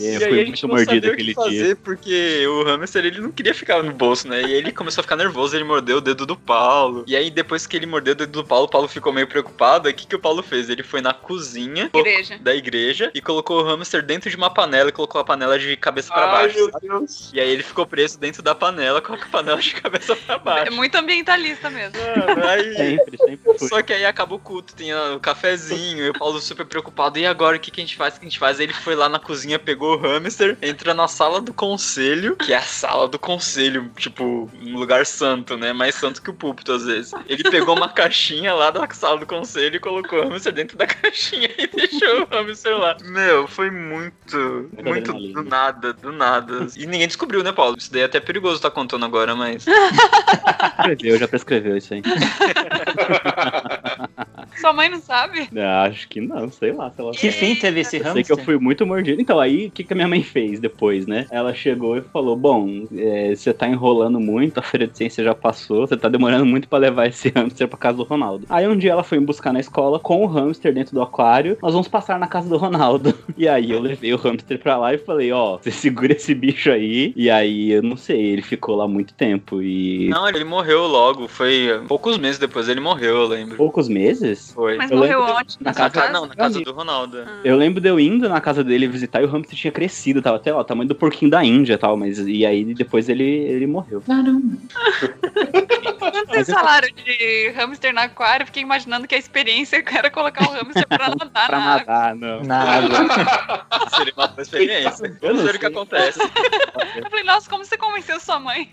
É, 0.01 0.15
e 0.15 0.19
foi 0.19 0.27
aí 0.27 0.33
a 0.33 0.37
muito 0.37 0.47
gente 0.49 0.63
não 0.63 0.71
mordido 0.71 0.95
sabia 0.95 1.11
o 1.11 1.13
aquele 1.15 1.35
que 1.35 1.41
fazer, 1.43 1.65
dia. 1.65 1.77
porque 1.77 2.47
o 2.47 2.63
hamster 2.65 3.05
ele 3.05 3.21
não 3.21 3.31
queria 3.33 3.55
ficar 3.55 3.83
no 3.83 3.93
bolso, 3.93 4.29
né? 4.29 4.43
E 4.43 4.53
ele 4.53 4.73
começou 4.73 5.01
a 5.01 5.05
ficar 5.05 5.17
nervoso, 5.17 5.57
ele 5.57 5.65
mordeu 5.65 5.99
o 5.99 6.01
dedo 6.01 6.27
do 6.27 6.37
Paulo. 6.37 7.05
E 7.07 7.17
aí 7.17 7.31
depois 7.31 7.67
que 7.67 7.77
ele 7.77 7.87
mordeu 7.87 8.13
o 8.13 8.17
dedo 8.17 8.31
do 8.33 8.45
Paulo, 8.45 8.67
o 8.67 8.69
Paulo 8.71 8.89
ficou 8.89 9.13
meio 9.13 9.27
preocupado. 9.27 9.89
Aí 9.89 9.95
o 9.95 9.97
que, 9.97 10.07
que 10.07 10.17
o 10.17 10.19
Paulo 10.19 10.43
fez? 10.43 10.69
Ele 10.69 10.83
foi 10.83 11.01
na 11.01 11.13
cozinha 11.15 11.91
Igreja. 11.95 12.39
da 12.41 12.55
igreja 12.55 13.11
e 13.15 13.21
colocou 13.21 13.61
o 13.63 13.65
hamster 13.65 14.03
dentro 14.03 14.31
de 14.31 14.37
uma 14.37 14.51
panela 14.51 14.89
e 14.89 14.93
colocou 14.93 15.21
a 15.21 15.25
panela 15.25 15.59
de 15.59 15.77
cabeça 15.77 16.13
pra 16.13 16.25
Ai, 16.25 16.31
baixo. 16.33 16.57
meu 16.57 16.71
sabe? 16.71 16.89
Deus. 16.89 17.31
E 17.35 17.41
aí 17.41 17.51
ele 17.51 17.63
ficou 17.63 17.87
preso 17.87 18.19
dentro 18.19 18.43
da 18.43 18.55
panela 18.55 19.01
com 19.01 19.13
a 19.15 19.19
panela 19.19 19.61
de 19.61 19.75
cabeça 19.75 20.15
pra 20.17 20.35
É 20.35 20.39
baixo. 20.39 20.73
muito 20.73 20.95
ambientalista 20.97 21.71
mesmo. 21.71 21.99
Mano, 22.27 22.47
aí... 22.47 22.67
Sempre, 22.97 23.17
sempre 23.19 23.59
foi. 23.59 23.69
Só 23.69 23.83
que 23.83 23.93
aí 23.93 24.05
acaba 24.05 24.35
o 24.35 24.39
culto, 24.39 24.75
tem 24.75 24.93
o 24.95 25.19
cafezinho, 25.21 26.05
e 26.05 26.11
o 26.11 26.13
Paulo 26.13 26.41
super 26.41 26.67
preocupado. 26.67 27.19
E 27.19 27.27
agora, 27.27 27.57
o 27.57 27.61
que, 27.61 27.71
que 27.71 27.81
a 27.81 27.85
gente 27.85 27.97
faz? 27.97 28.15
O 28.17 28.21
que 28.21 28.27
a 28.27 28.29
gente 28.29 28.39
faz? 28.39 28.59
Aí 28.59 28.67
ele 28.67 28.73
foi 28.73 28.95
lá 28.95 29.09
na 29.09 29.19
cozinha, 29.19 29.59
pegou 29.59 29.86
o 29.95 29.97
hamster, 29.97 30.57
entra 30.63 30.95
na 30.95 31.09
sala 31.09 31.41
do 31.41 31.53
conselho, 31.53 32.37
que 32.37 32.53
é 32.53 32.57
a 32.57 32.63
sala 32.63 33.09
do 33.09 33.19
conselho, 33.19 33.91
tipo, 33.97 34.51
um 34.61 34.77
lugar 34.77 35.07
santo, 35.07 35.57
né? 35.57 35.73
Mais 35.73 35.95
santo 35.95 36.23
que 36.23 36.31
o 36.31 36.35
púlpito, 36.35 36.73
às 36.73 36.85
vezes. 36.85 37.13
Ele 37.27 37.49
pegou 37.51 37.77
uma 37.77 37.89
caixinha 37.89 38.55
lá 38.55 38.71
da 38.71 38.89
sala 38.91 39.19
do 39.19 39.27
conselho 39.27 39.77
e 39.77 39.81
colocou 39.81 40.21
o 40.21 40.29
hamster 40.29 40.53
dentro 40.53 40.77
da 40.77 40.87
caixinha 40.87 41.51
e 41.59 41.67
deixou 41.67 42.23
o 42.23 42.27
hamster 42.27 42.77
lá. 42.77 42.97
Meu, 43.05 43.47
foi 43.47 43.71
muito, 43.71 44.71
muito 44.83 45.13
do 45.13 45.43
nada, 45.43 45.93
do 45.93 46.13
nada. 46.13 46.67
E 46.77 46.87
ninguém 46.87 47.07
descobriu, 47.07 47.43
né, 47.43 47.53
Paulo? 47.53 47.77
Isso 47.79 47.93
daí 47.93 48.03
é 48.03 48.05
até 48.05 48.21
perigoso 48.21 48.61
tá 48.61 48.71
contando 48.71 49.05
agora, 49.05 49.35
mas. 49.35 49.65
Prescreveu, 50.83 51.19
já 51.19 51.29
prescreveu 51.29 51.77
isso 51.77 51.95
aí. 51.95 52.03
Sua 54.61 54.73
mãe 54.73 54.89
não 54.89 55.01
sabe? 55.01 55.49
Ah, 55.57 55.85
Acho 55.85 56.09
que 56.09 56.21
não, 56.21 56.51
sei 56.51 56.73
lá, 56.73 56.91
sei 56.91 57.05
lá. 57.05 57.11
Que 57.13 57.31
fim 57.31 57.55
teve 57.55 57.81
esse 57.81 57.97
Eu 57.97 58.03
sei 58.03 58.13
hamster? 58.13 58.25
que 58.27 58.33
eu 58.33 58.45
fui 58.45 58.59
muito 58.59 58.87
mordido. 58.87 59.21
Então, 59.21 59.39
aí, 59.39 59.67
o 59.67 59.71
que, 59.71 59.85
que 59.85 59.93
a 59.93 59.97
minha 59.97 60.09
mãe 60.09 60.23
fez 60.23 60.59
depois, 60.59 61.07
né? 61.07 61.27
Ela 61.31 61.55
chegou 61.55 61.97
e 61.97 62.01
falou: 62.01 62.37
Bom, 62.37 62.87
é, 62.97 63.35
você 63.35 63.53
tá 63.53 63.69
enrolando 63.69 64.19
muito, 64.19 64.59
a 64.59 64.63
feira 64.63 64.87
de 64.87 64.97
ciência 64.97 65.23
já 65.23 65.35
passou, 65.35 65.87
você 65.87 65.97
tá 65.97 66.09
demorando 66.09 66.47
muito 66.47 66.69
pra 66.69 66.79
levar 66.79 67.07
esse 67.07 67.29
hamster 67.37 67.69
pra 67.69 67.79
casa 67.79 67.99
do 67.99 68.05
Ronaldo. 68.05 68.47
Aí, 68.49 68.67
um 68.67 68.77
dia 68.77 68.93
ela 68.93 69.03
foi 69.03 69.19
me 69.19 69.27
buscar 69.27 69.53
na 69.53 69.61
escola 69.61 69.99
com 69.99 70.23
o 70.25 70.27
hamster 70.27 70.73
dentro 70.73 70.95
do 70.95 71.03
aquário. 71.03 71.59
Nós 71.63 71.73
vamos 71.73 71.89
passar 71.89 72.19
na 72.19 72.27
casa 72.27 72.49
do 72.49 72.57
Ronaldo. 72.57 73.15
E 73.37 73.47
aí, 73.47 73.71
eu 73.71 73.81
levei 73.81 74.15
o 74.15 74.17
hamster 74.17 74.59
pra 74.59 74.79
lá 74.79 74.95
e 74.95 74.99
falei: 74.99 75.31
Ó, 75.33 75.59
você 75.59 75.71
segura 75.71 76.13
esse 76.15 76.35
bicho 76.35 76.71
aí. 76.71 77.13
E 77.15 77.29
aí, 77.29 77.71
eu 77.73 77.83
não 77.83 77.97
sei, 77.97 78.19
ele 78.19 78.41
ficou 78.43 78.75
lá 78.75 78.89
muito 78.89 79.13
tempo. 79.13 79.61
E. 79.61 80.09
Não, 80.09 80.27
ele 80.29 80.43
morreu 80.45 80.87
logo. 80.87 81.29
Foi 81.29 81.69
poucos 81.87 82.17
meses 82.17 82.39
depois 82.39 82.69
ele 82.69 82.81
morreu, 82.81 83.17
eu 83.17 83.27
lembro. 83.27 83.57
Poucos 83.57 83.89
meses? 83.89 84.36
Foi. 84.37 84.77
Mas 84.77 84.91
Eu 84.91 84.99
morreu 84.99 85.21
lembro 85.21 85.35
onde? 85.37 85.57
na 85.61 85.73
casa- 85.75 85.91
casa? 85.91 86.13
Não, 86.13 86.27
na 86.27 86.35
casa 86.35 86.61
do 86.61 86.73
Ronaldo. 86.73 87.19
Eu 87.45 87.57
lembro 87.57 87.81
de 87.81 87.89
eu 87.89 87.99
indo 88.01 88.29
na 88.29 88.41
casa 88.41 88.63
dele 88.65 88.87
visitar 88.87 89.21
e 89.21 89.25
o 89.25 89.29
hamster 89.29 89.57
tinha 89.59 89.73
crescido, 89.73 90.21
tava 90.23 90.37
até 90.37 90.53
lá, 90.53 90.61
o 90.61 90.65
tamanho 90.65 90.89
do 90.89 90.95
porquinho 90.95 91.31
da 91.31 91.45
Índia 91.45 91.75
e 91.75 91.79
tal, 91.79 91.97
mas 91.97 92.19
e 92.19 92.45
aí 92.47 92.75
depois 92.75 93.09
ele, 93.09 93.25
ele 93.25 93.67
morreu. 93.67 94.03
Caramba. 94.07 94.57
Quando 95.99 96.27
vocês 96.29 96.49
falaram 96.49 96.89
de 96.95 97.51
hamster 97.55 97.93
no 97.95 98.01
aquário, 98.01 98.47
fiquei 98.47 98.63
imaginando 98.63 99.07
que 99.07 99.15
a 99.15 99.19
experiência 99.19 99.83
era 99.93 100.11
colocar 100.11 100.45
o 100.49 100.53
hamster 100.53 100.87
pra 100.89 101.09
nadar 101.11 101.27
Pra 101.47 101.59
na 101.61 101.75
água. 101.75 101.87
nadar, 101.87 102.15
não. 102.17 102.43
Na 102.43 102.63
água. 102.63 103.67
Seria 103.97 104.13
uma 104.17 104.27
boa 104.29 104.43
experiência. 104.43 105.17
Eu 105.23 105.35
não 105.35 105.43
ver 105.45 105.51
o 105.51 105.59
que 105.59 105.61
sei. 105.61 105.69
acontece. 105.69 106.21
Eu 106.21 107.11
falei, 107.11 107.25
nossa, 107.25 107.49
como 107.49 107.65
você 107.65 107.77
convenceu 107.77 108.19
sua 108.21 108.39
mãe? 108.39 108.71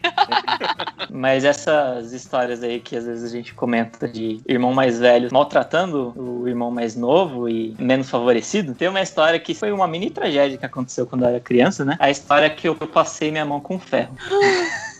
Mas 1.10 1.44
essas 1.46 2.12
histórias 2.14 2.64
aí 2.64 2.80
que 2.80 2.96
às 2.96 3.06
vezes 3.06 3.24
a 3.32 3.36
gente 3.36 3.54
comenta 3.54 4.08
de 4.08 4.40
irmão 4.48 4.74
mais 4.74 5.00
velho 5.00 5.30
maltratando 5.54 6.14
o 6.16 6.48
irmão 6.48 6.72
mais 6.72 6.96
novo 6.96 7.48
e 7.48 7.76
menos 7.78 8.10
favorecido, 8.10 8.74
tem 8.74 8.88
uma 8.88 9.02
história 9.02 9.40
que 9.40 9.54
foi 9.54 9.72
uma 9.72 9.88
mini 9.88 10.10
tragédia 10.10 10.58
que 10.58 10.66
aconteceu 10.66 11.06
quando 11.06 11.22
eu 11.24 11.30
era 11.30 11.40
criança, 11.40 11.86
né? 11.86 11.96
A 12.00 12.10
história 12.10 12.50
que 12.50 12.68
eu 12.68 12.76
passei 12.76 13.32
minha 13.32 13.46
mão 13.46 13.60
com 13.60 13.80
ferro. 13.80 14.18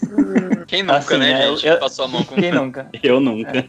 Quem 0.68 0.82
nunca, 0.84 0.98
Assim, 0.98 1.18
né, 1.18 1.34
né, 1.34 1.48
gente? 1.50 1.68
eu- 1.68 1.80
Passou 1.80 2.06
a 2.06 2.08
mão 2.08 2.24
com 2.24 2.36
Quem 2.36 2.52
nunca? 2.52 2.88
Eu 3.04 3.20
nunca. 3.20 3.66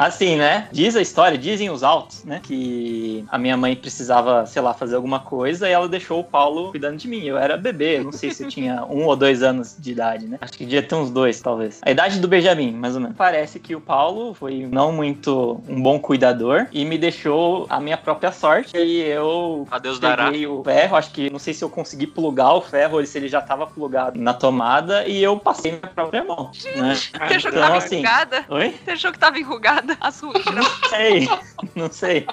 Assim, 0.00 0.36
né? 0.36 0.68
Diz 0.72 0.96
a 0.96 1.02
história, 1.02 1.36
dizem 1.36 1.70
os 1.70 1.82
autos, 1.82 2.24
né? 2.24 2.40
Que 2.42 3.24
a 3.28 3.38
minha 3.38 3.56
mãe 3.56 3.74
precisava, 3.76 4.46
sei 4.46 4.62
lá, 4.62 4.72
fazer 4.74 4.96
alguma 4.96 5.20
coisa 5.20 5.68
e 5.68 5.72
ela 5.72 5.88
deixou 5.88 6.20
o 6.20 6.24
Paulo 6.24 6.70
cuidando 6.70 6.96
de 6.96 7.08
mim. 7.08 7.22
Eu 7.24 7.36
era 7.38 7.56
bebê, 7.56 8.00
não 8.02 8.12
sei 8.12 8.30
se 8.32 8.44
eu 8.44 8.48
tinha 8.48 8.84
um 8.88 9.06
ou 9.06 9.16
dois 9.16 9.42
anos 9.42 9.76
de 9.78 9.92
idade, 9.92 10.26
né? 10.26 10.38
Acho 10.40 10.52
que 10.52 10.64
devia 10.64 10.82
ter 10.82 10.94
uns 10.94 11.10
dois, 11.10 11.40
talvez. 11.40 11.80
A 11.84 11.90
idade 11.90 12.18
do 12.20 12.28
Benjamin, 12.28 12.72
mais 12.72 12.94
ou 12.94 13.00
menos. 13.00 13.16
Parece 13.16 13.58
que 13.60 13.74
o 13.74 13.80
Paulo 13.80 14.34
foi 14.34 14.66
não 14.70 14.92
muito 14.92 15.60
um 15.68 15.80
bom 15.82 15.98
cuidador 15.98 16.66
e 16.72 16.84
me 16.84 16.96
deixou 16.98 17.66
a 17.68 17.80
minha 17.80 17.96
própria 17.96 18.32
sorte. 18.32 18.76
E 18.76 19.00
eu 19.02 19.66
Adeus 19.70 19.98
dará. 19.98 20.26
peguei 20.26 20.46
o 20.46 20.62
ferro, 20.64 20.96
acho 20.96 21.10
que 21.12 21.30
não 21.30 21.38
sei 21.38 21.52
se 21.54 21.62
eu 21.62 21.68
consegui 21.70 22.06
plugar 22.06 22.54
o 22.54 22.60
ferro 22.60 22.98
ou 22.98 23.06
se 23.06 23.18
ele 23.18 23.28
já 23.28 23.40
tava 23.40 23.66
plugado 23.66 24.18
na 24.18 24.32
tomada 24.34 24.81
e 25.06 25.22
eu 25.22 25.38
passei 25.38 25.72
minha 25.72 25.82
própria 25.94 26.24
mão. 26.24 26.50
Né? 26.76 26.94
Você 26.94 27.10
achou 27.16 27.50
que 27.50 27.56
Então, 27.56 27.60
tava 27.68 27.76
assim- 27.78 27.94
enrugada? 27.96 28.44
Oi? 28.48 28.74
Você 28.84 28.90
achou 28.90 29.12
que 29.12 29.18
tava 29.18 29.38
enrugada? 29.38 29.96
As 30.00 30.20
rugas. 30.22 30.44
Não 30.46 30.88
sei, 30.90 31.28
não 31.74 31.90
sei. 31.92 32.26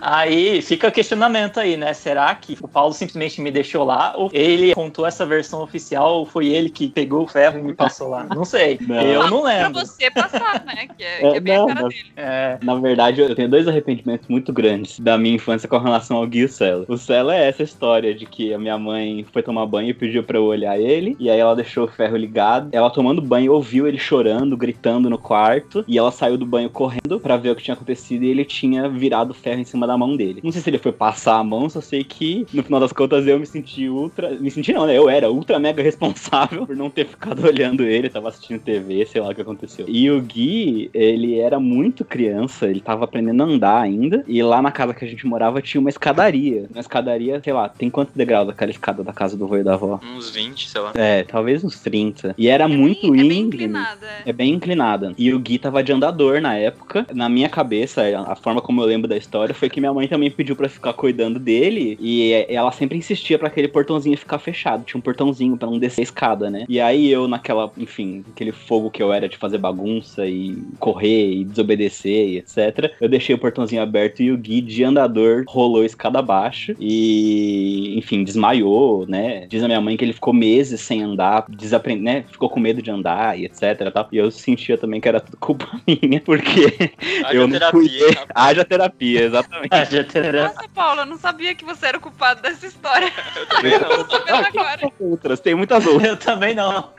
Aí 0.00 0.62
fica 0.62 0.88
o 0.88 0.92
questionamento 0.92 1.58
aí, 1.60 1.76
né? 1.76 1.92
Será 1.92 2.34
que 2.34 2.56
o 2.60 2.68
Paulo 2.68 2.92
simplesmente 2.92 3.40
me 3.40 3.50
deixou 3.50 3.84
lá? 3.84 4.14
Ou 4.16 4.30
ele 4.32 4.74
contou 4.74 5.06
essa 5.06 5.24
versão 5.26 5.62
oficial? 5.62 6.14
Ou 6.20 6.26
foi 6.26 6.48
ele 6.48 6.70
que 6.70 6.88
pegou 6.88 7.24
o 7.24 7.28
ferro 7.28 7.58
e 7.58 7.62
me 7.62 7.74
passou 7.74 8.08
lá? 8.08 8.24
Não 8.24 8.44
sei. 8.44 8.78
Não. 8.80 9.00
Eu 9.00 9.28
não 9.30 9.42
Pra 9.42 9.50
lembro. 9.64 9.80
você 9.80 10.10
passar, 10.10 10.64
né? 10.64 10.86
Que 10.96 11.02
é, 11.04 11.26
É, 11.26 11.30
que 11.32 11.36
é 11.36 11.40
bem 11.40 11.56
não, 11.56 11.64
a 11.64 11.68
cara 11.68 11.80
não. 11.82 11.88
dele. 11.88 12.12
É, 12.16 12.58
Na 12.62 12.74
verdade, 12.76 13.20
eu 13.20 13.34
tenho 13.34 13.48
dois 13.48 13.66
arrependimentos 13.68 14.28
muito 14.28 14.52
grandes 14.52 14.98
da 15.00 15.16
minha 15.18 15.34
infância 15.34 15.68
com 15.68 15.78
relação 15.78 16.16
ao 16.16 16.26
Gui 16.26 16.40
e 16.40 16.44
o 16.44 16.48
Celo. 16.48 16.84
O 16.88 16.96
Celo 16.96 17.30
é 17.30 17.48
essa 17.48 17.62
história 17.62 18.14
de 18.14 18.26
que 18.26 18.52
a 18.54 18.58
minha 18.58 18.78
mãe 18.78 19.26
foi 19.32 19.42
tomar 19.42 19.66
banho 19.66 19.90
e 19.90 19.94
pediu 19.94 20.22
pra 20.22 20.38
eu 20.38 20.44
olhar 20.44 20.78
ele, 20.78 21.16
e 21.18 21.30
aí 21.30 21.38
ela 21.38 21.54
deixou 21.54 21.79
o 21.84 21.88
ferro 21.88 22.16
ligado. 22.16 22.68
Ela 22.72 22.90
tomando 22.90 23.22
banho 23.22 23.52
ouviu 23.52 23.86
ele 23.86 23.98
chorando, 23.98 24.56
gritando 24.56 25.10
no 25.10 25.18
quarto, 25.18 25.84
e 25.86 25.98
ela 25.98 26.10
saiu 26.10 26.36
do 26.36 26.46
banho 26.46 26.70
correndo 26.70 27.20
pra 27.20 27.36
ver 27.36 27.50
o 27.50 27.56
que 27.56 27.62
tinha 27.62 27.74
acontecido 27.74 28.24
e 28.24 28.28
ele 28.28 28.44
tinha 28.44 28.88
virado 28.88 29.30
o 29.30 29.34
ferro 29.34 29.60
em 29.60 29.64
cima 29.64 29.86
da 29.86 29.96
mão 29.96 30.16
dele. 30.16 30.40
Não 30.42 30.52
sei 30.52 30.60
se 30.60 30.70
ele 30.70 30.78
foi 30.78 30.92
passar 30.92 31.36
a 31.36 31.44
mão, 31.44 31.68
só 31.68 31.80
sei 31.80 32.02
que 32.04 32.46
no 32.52 32.62
final 32.62 32.80
das 32.80 32.92
contas 32.92 33.26
eu 33.26 33.38
me 33.38 33.46
senti 33.46 33.88
ultra. 33.88 34.30
Me 34.30 34.50
senti 34.50 34.72
não, 34.72 34.86
né? 34.86 34.96
Eu 34.96 35.08
era 35.08 35.30
ultra 35.30 35.58
mega 35.58 35.82
responsável 35.82 36.66
por 36.66 36.76
não 36.76 36.90
ter 36.90 37.06
ficado 37.06 37.46
olhando 37.46 37.84
ele, 37.84 38.08
tava 38.08 38.28
assistindo 38.28 38.60
TV, 38.60 39.06
sei 39.06 39.20
lá 39.20 39.28
o 39.28 39.34
que 39.34 39.42
aconteceu. 39.42 39.86
E 39.88 40.10
o 40.10 40.20
Gui, 40.20 40.90
ele 40.92 41.38
era 41.38 41.58
muito 41.60 42.04
criança, 42.04 42.66
ele 42.66 42.80
tava 42.80 43.04
aprendendo 43.04 43.42
a 43.42 43.46
andar 43.46 43.80
ainda. 43.80 44.24
E 44.26 44.42
lá 44.42 44.62
na 44.62 44.72
casa 44.72 44.94
que 44.94 45.04
a 45.04 45.08
gente 45.08 45.26
morava 45.26 45.60
tinha 45.60 45.80
uma 45.80 45.90
escadaria. 45.90 46.66
Uma 46.70 46.80
escadaria, 46.80 47.40
sei 47.42 47.52
lá, 47.52 47.68
tem 47.68 47.90
quantos 47.90 48.14
degraus 48.14 48.48
aquela 48.48 48.70
escada 48.70 49.02
da 49.02 49.12
casa 49.12 49.36
do 49.36 49.50
e 49.56 49.62
da 49.62 49.74
avó? 49.74 50.00
Uns 50.16 50.30
20, 50.30 50.70
sei 50.70 50.80
lá. 50.80 50.92
É, 50.94 51.22
talvez 51.24 51.64
uns 51.64 51.69
30. 51.78 52.34
E 52.36 52.48
era 52.48 52.64
É 52.64 52.66
muito 52.66 53.10
bem, 53.10 53.20
é 53.20 53.24
bem 53.28 53.38
íngreme. 53.40 53.64
inclinada. 53.66 54.06
É 54.26 54.32
bem 54.32 54.52
inclinada. 54.54 55.14
E 55.16 55.32
o 55.32 55.38
Gui 55.38 55.58
tava 55.58 55.82
de 55.82 55.92
andador 55.92 56.40
na 56.40 56.56
época. 56.56 57.06
Na 57.14 57.28
minha 57.28 57.48
cabeça, 57.48 58.02
a 58.26 58.34
forma 58.36 58.60
como 58.60 58.80
eu 58.80 58.86
lembro 58.86 59.06
da 59.08 59.16
história 59.16 59.54
foi 59.54 59.68
que 59.68 59.80
minha 59.80 59.92
mãe 59.92 60.08
também 60.08 60.30
pediu 60.30 60.56
pra 60.56 60.68
ficar 60.68 60.92
cuidando 60.92 61.38
dele. 61.38 61.96
E 62.00 62.32
ela 62.48 62.72
sempre 62.72 62.98
insistia 62.98 63.38
pra 63.38 63.48
aquele 63.48 63.68
portãozinho 63.68 64.16
ficar 64.16 64.38
fechado. 64.38 64.84
Tinha 64.84 64.98
um 64.98 65.02
portãozinho 65.02 65.56
pra 65.56 65.68
não 65.70 65.78
descer 65.78 66.00
a 66.00 66.04
escada, 66.04 66.50
né? 66.50 66.64
E 66.68 66.80
aí 66.80 67.10
eu, 67.10 67.28
naquela, 67.28 67.70
enfim, 67.78 68.24
aquele 68.32 68.52
fogo 68.52 68.90
que 68.90 69.02
eu 69.02 69.12
era 69.12 69.28
de 69.28 69.36
fazer 69.36 69.58
bagunça 69.58 70.26
e 70.26 70.56
correr 70.78 71.32
e 71.32 71.44
desobedecer 71.44 72.28
e 72.30 72.38
etc. 72.38 72.92
Eu 73.00 73.08
deixei 73.08 73.34
o 73.34 73.38
portãozinho 73.38 73.82
aberto 73.82 74.22
e 74.22 74.30
o 74.32 74.36
Gui 74.38 74.60
de 74.60 74.82
andador 74.84 75.44
rolou 75.46 75.82
a 75.82 75.86
escada 75.86 76.18
abaixo. 76.18 76.74
E, 76.78 77.94
enfim, 77.98 78.24
desmaiou, 78.24 79.06
né? 79.06 79.46
Diz 79.48 79.62
a 79.62 79.66
minha 79.66 79.80
mãe 79.80 79.96
que 79.96 80.04
ele 80.04 80.12
ficou 80.12 80.32
meses 80.32 80.80
sem 80.80 81.02
andar, 81.02 81.44
desaprende, 81.50 82.02
né? 82.02 82.24
Ficou 82.30 82.48
com 82.48 82.60
medo 82.60 82.80
de 82.82 82.90
andar 82.90 83.38
e 83.38 83.44
etc. 83.44 83.90
Tal. 83.92 84.08
E 84.12 84.18
eu 84.18 84.30
sentia 84.30 84.78
também 84.78 85.00
que 85.00 85.08
era 85.08 85.20
tudo 85.20 85.36
culpa 85.36 85.68
minha, 85.86 86.20
porque 86.20 86.92
Haja 87.24 87.34
eu 87.34 87.46
não 87.46 87.52
terapia, 87.58 87.70
cuidei. 87.80 88.08
hein, 88.08 88.14
rapaz? 88.14 88.30
Haja 88.34 88.64
terapia, 88.64 89.22
exatamente. 89.22 89.90
Já 89.90 90.04
terá. 90.04 90.48
Nossa, 90.48 90.68
Paula, 90.74 91.02
eu 91.02 91.06
não 91.06 91.18
sabia 91.18 91.54
que 91.54 91.64
você 91.64 91.86
era 91.86 91.98
o 91.98 92.00
culpado 92.00 92.40
dessa 92.42 92.66
história. 92.66 93.10
Eu 93.36 93.46
também 93.46 93.78
não. 93.78 94.04
Tô 94.04 94.16
sabendo 94.16 94.46
agora. 94.46 94.92
Outras, 95.00 95.40
tem 95.40 95.54
muitas 95.54 95.86
outras. 95.86 96.08
Eu 96.08 96.16
também 96.16 96.54
não. 96.54 96.90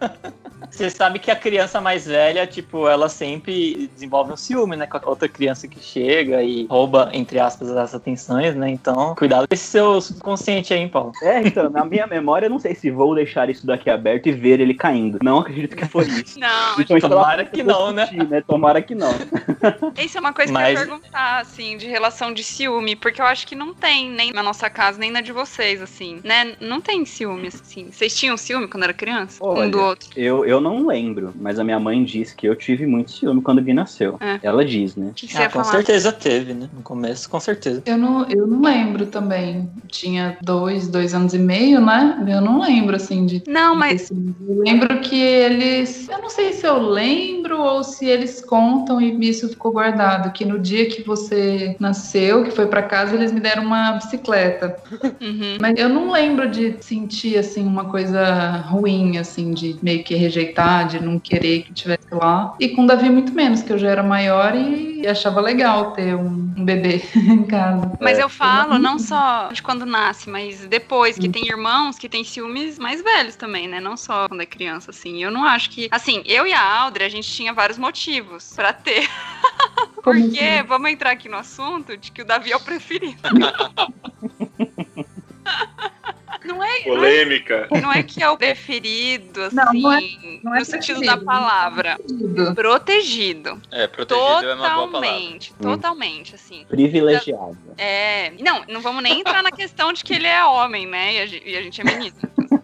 Você 0.70 0.90
sabe 0.90 1.20
que 1.20 1.30
a 1.30 1.36
criança 1.36 1.82
mais 1.82 2.06
velha, 2.06 2.48
tipo, 2.48 2.88
ela 2.88 3.10
sempre 3.10 3.90
desenvolve 3.94 4.32
um 4.32 4.38
ciúme, 4.38 4.76
né? 4.76 4.86
Com 4.88 4.98
a 4.98 5.02
outra 5.10 5.28
criança 5.28 5.68
que 5.68 5.80
chega 5.84 6.42
e 6.44 6.66
rouba, 6.68 7.10
entre 7.14 7.40
aspas, 7.40 7.70
as 7.72 7.94
atenções, 7.94 8.56
né? 8.56 8.70
Então, 8.70 9.16
cuidado 9.16 9.48
com 9.48 9.54
esse 9.54 9.66
seu 9.66 10.00
subconsciente 10.00 10.74
aí, 10.74 10.82
hein, 10.82 10.90
Paulo. 10.90 11.12
É, 11.22 11.42
então, 11.42 11.70
na 11.70 11.84
minha 11.84 12.08
memória, 12.08 12.46
eu 12.46 12.50
não 12.50 12.60
sei 12.60 12.74
se 12.76 12.90
vou 12.90 13.14
deixar 13.16 13.50
isso 13.50 13.66
daqui 13.66 13.90
aberto 13.90 14.28
e 14.28 14.32
ver 14.42 14.60
ele 14.60 14.74
caindo. 14.74 15.20
Não 15.24 15.40
acredito 15.40 15.76
que 15.76 15.86
foi 15.86 16.06
isso. 16.08 16.38
Não, 16.42 16.80
Então, 16.80 17.00
Tomara 17.00 17.46
que 17.46 17.62
não, 17.64 17.92
né? 17.92 18.04
assistir, 18.04 18.44
Tomara 18.48 18.82
que 18.82 18.96
não. 18.96 19.12
Isso 20.04 20.18
é 20.18 20.20
uma 20.22 20.34
coisa 20.34 20.52
que 20.52 20.58
Mas- 20.58 20.76
eu 20.76 20.82
ia 20.82 20.88
perguntar, 20.88 21.40
assim, 21.42 21.78
de 21.78 21.88
relação 21.88 22.34
de 22.34 22.44
ciúme, 22.44 22.96
porque 22.96 23.22
eu 23.22 23.26
acho 23.26 23.46
que 23.46 23.56
não 23.56 23.74
tem, 23.74 24.10
nem 24.10 24.32
na 24.32 24.42
nossa 24.42 24.70
casa, 24.70 24.98
nem 24.98 25.12
na 25.12 25.22
de 25.22 25.32
vocês, 25.32 25.82
assim, 25.82 26.20
né? 26.24 26.54
Não 26.60 26.82
tem 26.82 27.06
ciúme, 27.06 27.48
assim. 27.48 27.90
Vocês 27.92 28.18
tinham 28.18 28.36
ciúme 28.38 28.68
quando 28.68 28.84
era 28.84 28.94
criança? 28.94 29.38
Olha, 29.42 29.68
um 29.68 29.70
do 29.72 29.80
outro? 29.80 30.10
Eu, 30.16 30.46
eu 30.46 30.60
não 30.60 30.88
lembro, 30.88 31.34
mas 31.40 31.60
a 31.60 31.64
minha 31.64 31.80
mãe 31.80 32.04
disse 32.04 32.36
que 32.36 32.48
eu 32.48 32.56
tive 32.56 32.86
muito 32.88 33.12
ciúme 33.12 33.42
quando 33.42 33.60
o 33.60 33.62
Gui 33.62 33.74
nasceu. 33.74 34.18
É. 34.20 34.40
Ela 34.42 34.66
diz, 34.66 34.96
né? 34.96 35.12
Que, 35.16 35.28
que 35.28 35.34
você 35.34 35.40
Ah, 35.40 35.42
ia 35.44 35.50
com 35.50 35.60
falar? 35.64 35.72
certeza 35.72 36.12
teve, 36.12 36.54
né? 36.54 36.70
No 36.74 36.82
começo, 36.82 37.30
com 37.30 37.40
certeza. 37.40 37.84
Eu 37.86 37.98
não, 37.98 38.28
eu 38.30 38.48
não 38.48 38.62
lembro 38.62 39.06
também. 39.06 39.70
Tinha 39.88 40.38
dois, 40.42 40.88
dois 40.88 41.14
anos 41.14 41.34
e 41.34 41.40
meio, 41.40 41.80
né? 41.82 42.18
Eu 42.28 42.42
não 42.42 42.60
lembro, 42.62 42.96
assim, 42.96 43.26
de. 43.26 43.44
Não, 43.48 43.76
mas 43.76 44.12
Eu 44.48 44.64
lembro 44.64 45.00
que 45.02 45.20
eles. 45.20 46.08
Eu 46.10 46.20
não 46.20 46.30
sei 46.30 46.54
se 46.54 46.66
eu 46.66 46.80
lembro 46.80 47.60
ou 47.62 47.84
se 47.84 48.06
eles 48.06 48.42
contam 48.42 49.02
e 49.02 49.28
isso 49.28 49.50
ficou 49.50 49.72
guardado. 49.72 50.32
Que 50.32 50.46
no 50.46 50.60
dia 50.60 50.88
que 50.88 51.02
você 51.02 51.76
nasceu, 51.80 52.44
que 52.44 52.52
foi 52.52 52.68
pra 52.68 52.84
casa, 52.84 53.16
eles 53.16 53.32
me 53.32 53.40
deram 53.40 53.64
uma 53.64 53.94
bicicleta. 53.94 54.76
Uhum. 55.22 55.58
Mas 55.60 55.78
eu 55.78 55.90
não 55.90 56.12
lembro 56.12 56.50
de 56.50 56.76
sentir, 56.82 57.38
assim, 57.38 57.66
uma 57.66 57.86
coisa 57.86 58.58
ruim, 58.68 59.18
assim, 59.18 59.52
de 59.52 59.78
meio 59.82 60.04
que 60.04 60.16
rejeitar, 60.16 60.88
de 60.88 61.04
não 61.04 61.20
querer 61.20 61.64
que 61.64 61.74
tivesse 61.74 62.08
lá. 62.12 62.54
E 62.60 62.70
com 62.70 62.84
o 62.84 62.88
Davi, 62.88 63.10
muito 63.10 63.34
menos, 63.34 63.62
que 63.62 63.72
eu 63.72 63.78
já 63.78 63.90
era 63.90 64.04
maior 64.04 64.56
e 64.56 64.91
achava 65.08 65.42
legal 65.42 65.92
ter 65.92 66.16
um, 66.16 66.54
um 66.58 66.66
bebê 66.66 67.02
em 67.16 67.44
casa. 67.46 67.92
Mas 68.00 68.20
É. 68.20 68.24
eu 68.24 68.30
falo 68.30 68.78
não 68.80 69.00
só 69.00 69.50
de 69.52 69.62
quando 69.62 69.86
nasce, 69.86 70.30
mas 70.30 70.66
depois, 70.68 71.18
que 71.18 71.30
tem 71.30 71.48
irmãos 71.48 71.98
que 71.98 72.10
têm 72.10 72.24
ciúmes 72.24 72.80
mais 72.80 73.02
velhos 73.02 73.36
também, 73.36 73.68
né? 73.68 73.80
Não 73.80 73.96
só 73.98 74.28
quando 74.28 74.42
é 74.42 74.46
criança, 74.46 74.92
assim. 74.92 75.24
Eu 75.24 75.32
não 75.32 75.46
acho 75.46 75.70
que. 75.70 75.88
Assim, 75.92 76.24
eu 76.26 76.46
e 76.48 76.54
a 76.54 76.82
Audrey, 76.82 77.06
a 77.06 77.10
gente 77.10 77.30
tinha 77.32 77.54
vários 77.54 77.78
motivos 77.78 78.54
pra 78.56 78.74
ter. 78.74 79.08
Porque, 80.04 80.40
assim? 80.40 80.68
vamos 80.68 80.90
entrar 80.90 81.12
aqui 81.12 81.30
no 81.30 81.38
assunto 81.38 81.96
de 81.96 82.12
que 82.12 82.22
o 82.22 82.26
Davi 82.26 82.52
é 82.52 82.56
o 82.56 82.60
preferido. 82.60 83.22
Não 86.44 86.64
é, 86.64 86.68
não 86.68 86.74
é 86.74 86.84
Polêmica. 86.84 87.68
Não 87.82 87.92
é 87.94 88.02
que 88.04 88.22
é 88.24 88.30
o 88.30 88.38
preferido, 88.38 89.44
assim, 89.44 89.56
Não, 89.56 89.74
não 89.74 89.94
é- 89.94 90.02
não 90.44 90.56
é 90.56 90.60
no 90.60 90.66
sentido 90.66 90.98
preferido. 91.00 91.26
da 91.26 91.32
palavra. 91.32 92.00
Tudo. 92.08 92.56
Protegido. 92.56 93.62
É, 93.72 93.88
protegido 93.88 94.50
é 94.50 94.56
uma 94.56 94.70
boa 94.70 94.88
palavra. 94.88 95.00
Totalmente. 95.10 95.54
Totalmente, 95.62 96.36
assim. 96.36 96.66
Privilegiada. 96.68 97.58
É. 97.78 98.32
Não, 98.40 98.64
não 98.68 98.82
vamos 98.82 99.04
nem 99.04 99.20
entrar 99.20 99.44
na 99.44 99.52
questão 99.52 99.94
de 99.94 100.04
que 100.04 100.14
ele 100.14 100.28
é 100.28 100.44
homem, 100.44 100.86
né? 100.88 101.14
E 101.16 101.20
a 101.20 101.26
gente, 101.26 101.50
e 101.50 101.58
a 101.58 101.62
gente 101.62 101.82
é 101.82 101.84
menina. 101.84 102.16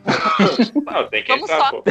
Não, 0.86 1.08
tem 1.10 1.24
que 1.24 1.32
Vamos 1.32 1.50
entrar, 1.50 1.60
só. 1.60 1.82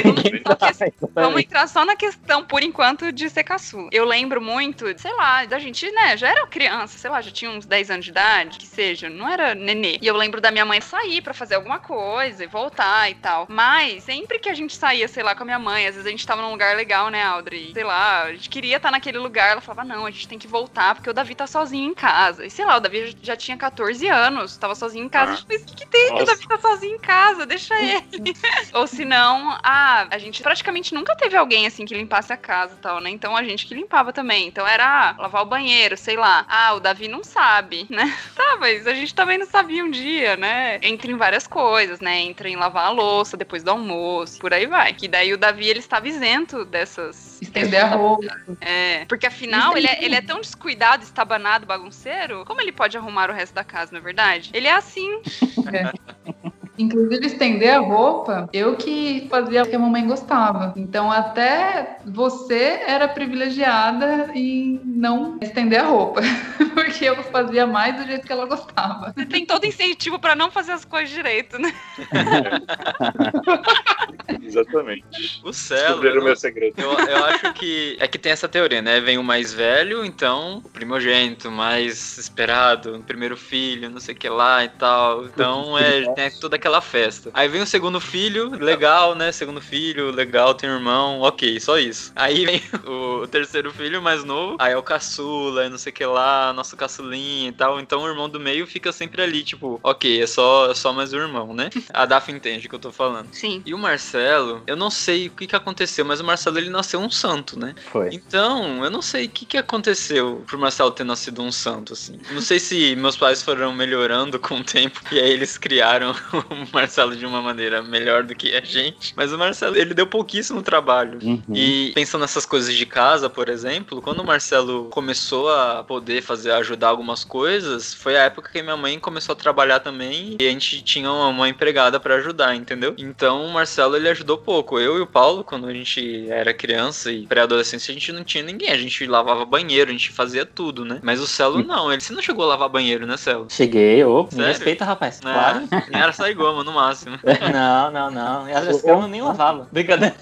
Vamos, 1.14 1.30
só 1.30 1.32
que- 1.34 1.40
entrar 1.40 1.68
só 1.68 1.84
na 1.84 1.96
questão, 1.96 2.44
por 2.44 2.62
enquanto, 2.62 3.12
de 3.12 3.28
ser 3.28 3.44
caçula. 3.44 3.88
Eu 3.92 4.04
lembro 4.04 4.40
muito, 4.40 4.86
sei 4.98 5.12
lá, 5.14 5.44
da 5.44 5.58
gente, 5.58 5.90
né? 5.92 6.16
Já 6.16 6.28
era 6.28 6.46
criança, 6.46 6.98
sei 6.98 7.10
lá, 7.10 7.20
já 7.20 7.30
tinha 7.30 7.50
uns 7.50 7.66
10 7.66 7.90
anos 7.90 8.04
de 8.04 8.10
idade, 8.10 8.58
que 8.58 8.66
seja, 8.66 9.08
não 9.08 9.28
era 9.28 9.54
nenê. 9.54 9.98
E 10.00 10.06
eu 10.06 10.16
lembro 10.16 10.40
da 10.40 10.50
minha 10.50 10.64
mãe 10.64 10.80
sair 10.80 11.20
pra 11.20 11.34
fazer 11.34 11.54
alguma 11.56 11.78
coisa 11.78 12.44
e 12.44 12.46
voltar 12.46 13.10
e 13.10 13.14
tal. 13.14 13.46
Mas 13.48 14.04
sempre 14.04 14.38
que 14.38 14.48
a 14.48 14.54
gente 14.54 14.74
saía, 14.74 15.08
sei 15.08 15.22
lá, 15.22 15.34
com 15.34 15.42
a 15.42 15.46
minha 15.46 15.58
mãe, 15.58 15.86
às 15.86 15.94
vezes 15.94 16.06
a 16.06 16.10
gente 16.10 16.26
tava 16.26 16.42
num 16.42 16.50
lugar 16.50 16.76
legal, 16.76 17.10
né, 17.10 17.22
Audrey? 17.24 17.72
Sei 17.72 17.84
lá, 17.84 18.22
a 18.24 18.32
gente 18.32 18.48
queria 18.48 18.76
estar 18.76 18.90
naquele 18.90 19.18
lugar. 19.18 19.50
Ela 19.52 19.60
falava, 19.60 19.84
não, 19.86 20.06
a 20.06 20.10
gente 20.10 20.28
tem 20.28 20.38
que 20.38 20.48
voltar 20.48 20.94
porque 20.94 21.10
o 21.10 21.14
Davi 21.14 21.34
tá 21.34 21.46
sozinho 21.46 21.90
em 21.90 21.94
casa. 21.94 22.46
E 22.46 22.50
sei 22.50 22.64
lá, 22.64 22.76
o 22.76 22.80
Davi 22.80 23.16
já 23.22 23.36
tinha 23.36 23.56
14 23.56 24.08
anos, 24.08 24.56
tava 24.56 24.74
sozinho 24.74 25.04
em 25.04 25.08
casa. 25.08 25.32
Ah. 25.32 25.34
A 25.34 25.36
gente, 25.36 25.46
mas 25.48 25.62
o 25.62 25.66
que, 25.66 25.74
que 25.76 25.86
tem 25.86 26.06
que 26.14 26.22
o 26.22 26.24
Nossa. 26.24 26.26
Davi 26.26 26.48
tá 26.48 26.58
sozinho 26.58 26.94
em 26.96 26.98
casa? 26.98 27.46
Deixa 27.46 27.74
ele. 27.82 28.05
Ou 28.74 28.86
se 28.86 29.04
não, 29.04 29.58
ah, 29.62 30.06
a 30.10 30.18
gente 30.18 30.42
praticamente 30.42 30.94
nunca 30.94 31.14
teve 31.16 31.36
alguém 31.36 31.66
assim 31.66 31.84
que 31.84 31.94
limpasse 31.94 32.32
a 32.32 32.36
casa 32.36 32.74
e 32.74 32.80
tal, 32.80 33.00
né? 33.00 33.10
Então 33.10 33.36
a 33.36 33.42
gente 33.42 33.66
que 33.66 33.74
limpava 33.74 34.12
também. 34.12 34.48
Então 34.48 34.66
era 34.66 34.84
ah, 34.86 35.22
lavar 35.22 35.42
o 35.42 35.46
banheiro, 35.46 35.96
sei 35.96 36.16
lá. 36.16 36.44
Ah, 36.48 36.74
o 36.74 36.80
Davi 36.80 37.08
não 37.08 37.22
sabe, 37.24 37.86
né? 37.90 38.14
Tá, 38.36 38.56
mas 38.60 38.86
a 38.86 38.92
gente 38.92 39.14
também 39.14 39.38
não 39.38 39.46
sabia 39.46 39.82
um 39.82 39.90
dia, 39.90 40.36
né? 40.36 40.78
Entra 40.82 41.10
em 41.10 41.16
várias 41.16 41.46
coisas, 41.46 42.00
né? 42.00 42.20
Entra 42.20 42.48
em 42.48 42.56
lavar 42.56 42.86
a 42.86 42.90
louça 42.90 43.34
depois 43.34 43.62
do 43.62 43.70
almoço, 43.70 44.38
por 44.38 44.52
aí 44.52 44.66
vai. 44.66 44.92
Que 44.92 45.08
daí 45.08 45.32
o 45.32 45.38
Davi 45.38 45.66
ele 45.66 45.78
estava 45.78 46.06
isento 46.06 46.64
dessas. 46.64 47.40
Estender 47.40 47.82
a 47.82 47.88
roupa. 47.88 48.26
É, 48.60 49.06
porque 49.06 49.26
afinal 49.26 49.76
ele 49.76 49.86
é, 49.86 50.04
ele 50.04 50.14
é 50.14 50.20
tão 50.20 50.40
descuidado, 50.40 51.02
estabanado, 51.02 51.64
bagunceiro. 51.64 52.44
Como 52.44 52.60
ele 52.60 52.72
pode 52.72 52.96
arrumar 52.96 53.30
o 53.30 53.32
resto 53.32 53.54
da 53.54 53.64
casa, 53.64 53.92
não 53.92 54.00
é 54.00 54.02
verdade? 54.02 54.50
Ele 54.52 54.66
é 54.66 54.74
assim. 54.74 55.22
Inclusive, 56.78 57.26
estender 57.26 57.74
a 57.74 57.80
roupa, 57.80 58.48
eu 58.52 58.76
que 58.76 59.26
fazia 59.30 59.62
o 59.62 59.66
que 59.66 59.76
a 59.76 59.78
mamãe 59.78 60.06
gostava. 60.06 60.72
Então, 60.76 61.10
até 61.10 61.98
você 62.04 62.80
era 62.86 63.08
privilegiada 63.08 64.30
em 64.34 64.80
não 64.84 65.38
estender 65.40 65.80
a 65.80 65.86
roupa. 65.86 66.20
Porque 66.74 67.04
eu 67.04 67.22
fazia 67.24 67.66
mais 67.66 67.96
do 67.96 68.06
jeito 68.06 68.26
que 68.26 68.32
ela 68.32 68.46
gostava. 68.46 69.12
Você 69.16 69.26
tem 69.26 69.46
todo 69.46 69.64
incentivo 69.64 70.18
pra 70.18 70.34
não 70.34 70.50
fazer 70.50 70.72
as 70.72 70.84
coisas 70.84 71.10
direito, 71.10 71.58
né? 71.58 71.72
Exatamente. 74.42 75.40
O 75.42 75.52
Celo. 75.52 75.80
Descobriram 75.80 76.20
o 76.20 76.24
meu 76.24 76.36
segredo. 76.36 76.80
Eu, 76.80 76.92
eu 76.92 77.24
acho 77.26 77.52
que 77.54 77.96
é 77.98 78.06
que 78.06 78.18
tem 78.18 78.32
essa 78.32 78.48
teoria, 78.48 78.82
né? 78.82 79.00
Vem 79.00 79.18
o 79.18 79.24
mais 79.24 79.52
velho, 79.52 80.04
então 80.04 80.62
o 80.64 80.68
primogênito, 80.68 81.50
mais 81.50 82.18
esperado, 82.18 82.96
o 82.96 83.02
primeiro 83.02 83.36
filho, 83.36 83.90
não 83.90 84.00
sei 84.00 84.14
o 84.14 84.18
que 84.18 84.28
lá 84.28 84.64
e 84.64 84.68
tal. 84.68 85.24
Então 85.24 85.78
é 85.78 86.12
tem 86.14 86.30
toda 86.30 86.56
aquela 86.56 86.65
festa. 86.80 87.30
Aí 87.32 87.48
vem 87.48 87.62
o 87.62 87.66
segundo 87.66 88.00
filho, 88.00 88.50
legal, 88.50 89.14
né? 89.14 89.32
Segundo 89.32 89.60
filho, 89.60 90.10
legal, 90.10 90.54
tem 90.54 90.70
um 90.70 90.74
irmão, 90.74 91.20
ok, 91.20 91.58
só 91.60 91.78
isso. 91.78 92.12
Aí 92.14 92.44
vem 92.44 92.62
o 92.86 93.26
terceiro 93.26 93.72
filho 93.72 94.02
mais 94.02 94.24
novo, 94.24 94.56
aí 94.58 94.72
é 94.72 94.76
o 94.76 94.82
caçula, 94.82 95.68
não 95.68 95.78
sei 95.78 95.92
o 95.92 95.94
que 95.94 96.04
lá, 96.04 96.52
nosso 96.52 96.76
caçulinha 96.76 97.48
e 97.48 97.52
tal. 97.52 97.80
Então 97.80 98.02
o 98.02 98.08
irmão 98.08 98.28
do 98.28 98.40
meio 98.40 98.66
fica 98.66 98.92
sempre 98.92 99.22
ali, 99.22 99.42
tipo, 99.42 99.80
ok, 99.82 100.22
é 100.22 100.26
só, 100.26 100.70
é 100.70 100.74
só 100.74 100.92
mais 100.92 101.12
um 101.12 101.18
irmão, 101.18 101.54
né? 101.54 101.70
A 101.92 102.06
Daphne 102.06 102.38
entende 102.38 102.66
o 102.66 102.68
que 102.68 102.74
eu 102.74 102.80
tô 102.80 102.92
falando. 102.92 103.28
Sim. 103.32 103.62
E 103.64 103.74
o 103.74 103.78
Marcelo, 103.78 104.16
Marcelo, 104.16 104.62
eu 104.66 104.76
não 104.76 104.90
sei 104.90 105.26
o 105.26 105.30
que, 105.30 105.46
que 105.46 105.56
aconteceu, 105.56 106.04
mas 106.04 106.20
o 106.20 106.24
Marcelo 106.24 106.58
ele 106.58 106.70
nasceu 106.70 107.00
um 107.00 107.10
santo, 107.10 107.58
né? 107.58 107.74
Foi. 107.90 108.10
Então, 108.12 108.84
eu 108.84 108.90
não 108.90 109.02
sei 109.02 109.26
o 109.26 109.28
que, 109.28 109.44
que 109.44 109.56
aconteceu 109.56 110.44
pro 110.46 110.58
Marcelo 110.58 110.90
ter 110.90 111.04
nascido 111.04 111.42
um 111.42 111.52
santo, 111.52 111.92
assim. 111.92 112.18
Não 112.30 112.40
sei 112.40 112.58
se 112.58 112.96
meus 112.96 113.16
pais 113.16 113.42
foram 113.42 113.72
melhorando 113.72 114.38
com 114.38 114.56
o 114.56 114.64
tempo 114.64 115.00
e 115.12 115.18
aí 115.18 115.30
eles 115.30 115.58
criaram 115.58 116.14
o 116.64 116.68
Marcelo 116.72 117.16
de 117.16 117.26
uma 117.26 117.42
maneira 117.42 117.82
melhor 117.82 118.22
do 118.22 118.34
que 118.34 118.54
a 118.54 118.60
gente. 118.60 119.12
Mas 119.16 119.32
o 119.32 119.38
Marcelo, 119.38 119.76
ele 119.76 119.94
deu 119.94 120.06
pouquíssimo 120.06 120.62
trabalho. 120.62 121.18
Uhum. 121.22 121.42
E 121.54 121.92
pensando 121.94 122.22
nessas 122.22 122.46
coisas 122.46 122.74
de 122.74 122.86
casa, 122.86 123.28
por 123.28 123.48
exemplo, 123.48 124.00
quando 124.02 124.20
o 124.20 124.24
Marcelo 124.24 124.86
começou 124.90 125.52
a 125.52 125.84
poder 125.84 126.22
fazer, 126.22 126.52
ajudar 126.52 126.88
algumas 126.88 127.24
coisas, 127.24 127.94
foi 127.94 128.16
a 128.16 128.24
época 128.24 128.50
que 128.50 128.62
minha 128.62 128.76
mãe 128.76 128.98
começou 128.98 129.32
a 129.32 129.36
trabalhar 129.36 129.80
também 129.80 130.36
e 130.40 130.46
a 130.46 130.50
gente 130.50 130.82
tinha 130.82 131.10
uma, 131.10 131.28
uma 131.28 131.48
empregada 131.48 132.00
pra 132.00 132.16
ajudar, 132.16 132.54
entendeu? 132.54 132.94
Então 132.98 133.44
o 133.46 133.52
Marcelo 133.52 133.96
ele 133.96 134.08
ajudou 134.08 134.38
pouco. 134.38 134.78
Eu 134.78 134.98
e 134.98 135.00
o 135.00 135.06
Paulo, 135.06 135.44
quando 135.44 135.66
a 135.66 135.72
gente 135.72 136.26
era 136.30 136.52
criança 136.54 137.10
e 137.10 137.26
pré-adolescência, 137.26 137.90
a 137.92 137.94
gente 137.94 138.12
não 138.12 138.24
tinha 138.24 138.42
ninguém. 138.42 138.70
A 138.70 138.78
gente 138.78 139.06
lavava 139.06 139.44
banheiro, 139.44 139.90
a 139.90 139.92
gente 139.92 140.10
fazia 140.10 140.44
tudo, 140.44 140.84
né? 140.84 141.00
Mas 141.02 141.20
o 141.20 141.26
Celo 141.26 141.62
não, 141.62 141.92
ele 141.92 142.00
você 142.00 142.12
não 142.12 142.22
chegou 142.22 142.44
a 142.44 142.48
lavar 142.48 142.68
banheiro, 142.68 143.06
né, 143.06 143.16
Celo? 143.16 143.46
Cheguei, 143.50 144.02
me 144.24 144.30
Sério? 144.30 144.46
respeita, 144.46 144.84
rapaz. 144.84 145.20
Né? 145.20 145.32
Claro. 145.32 145.68
Nem 145.90 146.00
era 146.00 146.12
saigoma, 146.46 146.64
no 146.64 146.72
máximo. 146.72 147.18
Não, 147.52 147.90
não, 147.90 148.10
não. 148.10 148.46
As 148.46 148.82
camas 148.82 149.10
nem 149.10 149.22
lavava. 149.22 149.68
Brincadeira. 149.72 150.14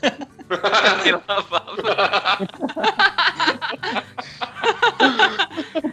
Nem 1.04 1.12
lavava. 1.12 1.74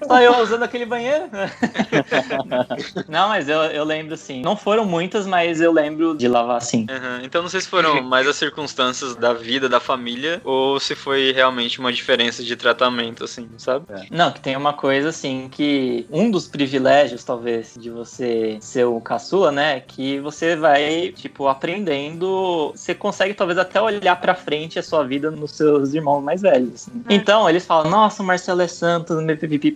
Só 0.07 0.21
eu 0.21 0.37
usando 0.39 0.63
aquele 0.63 0.85
banheiro. 0.85 1.25
Não, 3.07 3.29
mas 3.29 3.47
eu, 3.49 3.59
eu 3.63 3.83
lembro 3.83 4.15
sim. 4.17 4.41
Não 4.41 4.55
foram 4.55 4.85
muitas, 4.85 5.25
mas 5.25 5.61
eu 5.61 5.71
lembro 5.71 6.15
de 6.15 6.27
lavar 6.27 6.61
sim. 6.61 6.85
Uhum. 6.89 7.23
Então 7.23 7.41
não 7.41 7.49
sei 7.49 7.61
se 7.61 7.67
foram 7.67 8.01
mais 8.01 8.27
as 8.27 8.35
circunstâncias 8.35 9.15
da 9.15 9.33
vida, 9.33 9.67
da 9.67 9.79
família, 9.79 10.41
ou 10.43 10.79
se 10.79 10.95
foi 10.95 11.31
realmente 11.31 11.79
uma 11.79 11.91
diferença 11.91 12.43
de 12.43 12.55
tratamento, 12.55 13.23
assim, 13.23 13.49
sabe? 13.57 13.85
Não, 14.09 14.31
que 14.31 14.39
tem 14.39 14.55
uma 14.55 14.73
coisa 14.73 15.09
assim 15.09 15.49
que 15.49 16.05
um 16.11 16.29
dos 16.29 16.47
privilégios, 16.47 17.23
talvez, 17.23 17.75
de 17.77 17.89
você 17.89 18.57
ser 18.59 18.85
o 18.85 18.99
caçula, 18.99 19.51
né? 19.51 19.79
Que 19.79 20.19
você 20.19 20.55
vai, 20.55 21.11
tipo, 21.15 21.47
aprendendo. 21.47 22.71
Você 22.75 22.93
consegue 22.93 23.33
talvez 23.33 23.57
até 23.57 23.81
olhar 23.81 24.19
pra 24.19 24.35
frente 24.35 24.79
a 24.79 24.83
sua 24.83 25.03
vida 25.03 25.31
nos 25.31 25.51
seus 25.51 25.93
irmãos 25.93 26.21
mais 26.21 26.41
velhos. 26.41 26.73
assim. 26.73 27.03
Então, 27.09 27.49
eles 27.49 27.65
falam, 27.65 27.89
nossa, 27.89 28.21
o 28.21 28.25
Marcelo 28.25 28.61
é 28.61 28.67
santo, 28.67 29.15
pipipi, 29.39 29.70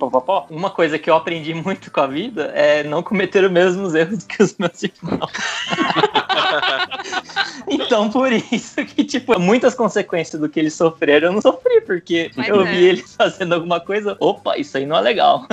Uma 0.49 0.69
coisa 0.69 0.99
que 0.99 1.09
eu 1.09 1.15
aprendi 1.15 1.53
muito 1.53 1.91
com 1.91 2.01
a 2.01 2.07
vida 2.07 2.51
é 2.53 2.83
não 2.83 3.01
cometer 3.01 3.43
os 3.43 3.51
mesmos 3.51 3.95
erros 3.95 4.23
que 4.23 4.41
os 4.41 4.55
meus 4.57 4.83
irmãos. 4.83 5.31
então, 7.67 8.09
por 8.09 8.31
isso 8.31 8.83
que, 8.85 9.03
tipo, 9.03 9.39
muitas 9.39 9.73
consequências 9.73 10.39
do 10.39 10.49
que 10.49 10.59
eles 10.59 10.73
sofreram 10.73 11.29
eu 11.29 11.33
não 11.33 11.41
sofri, 11.41 11.81
porque 11.81 12.31
Mas 12.35 12.47
eu 12.47 12.61
é. 12.61 12.71
vi 12.71 12.85
eles 12.85 13.13
fazendo 13.15 13.53
alguma 13.53 13.79
coisa, 13.79 14.15
opa, 14.19 14.57
isso 14.57 14.77
aí 14.77 14.85
não 14.85 14.97
é 14.97 15.01
legal. 15.01 15.45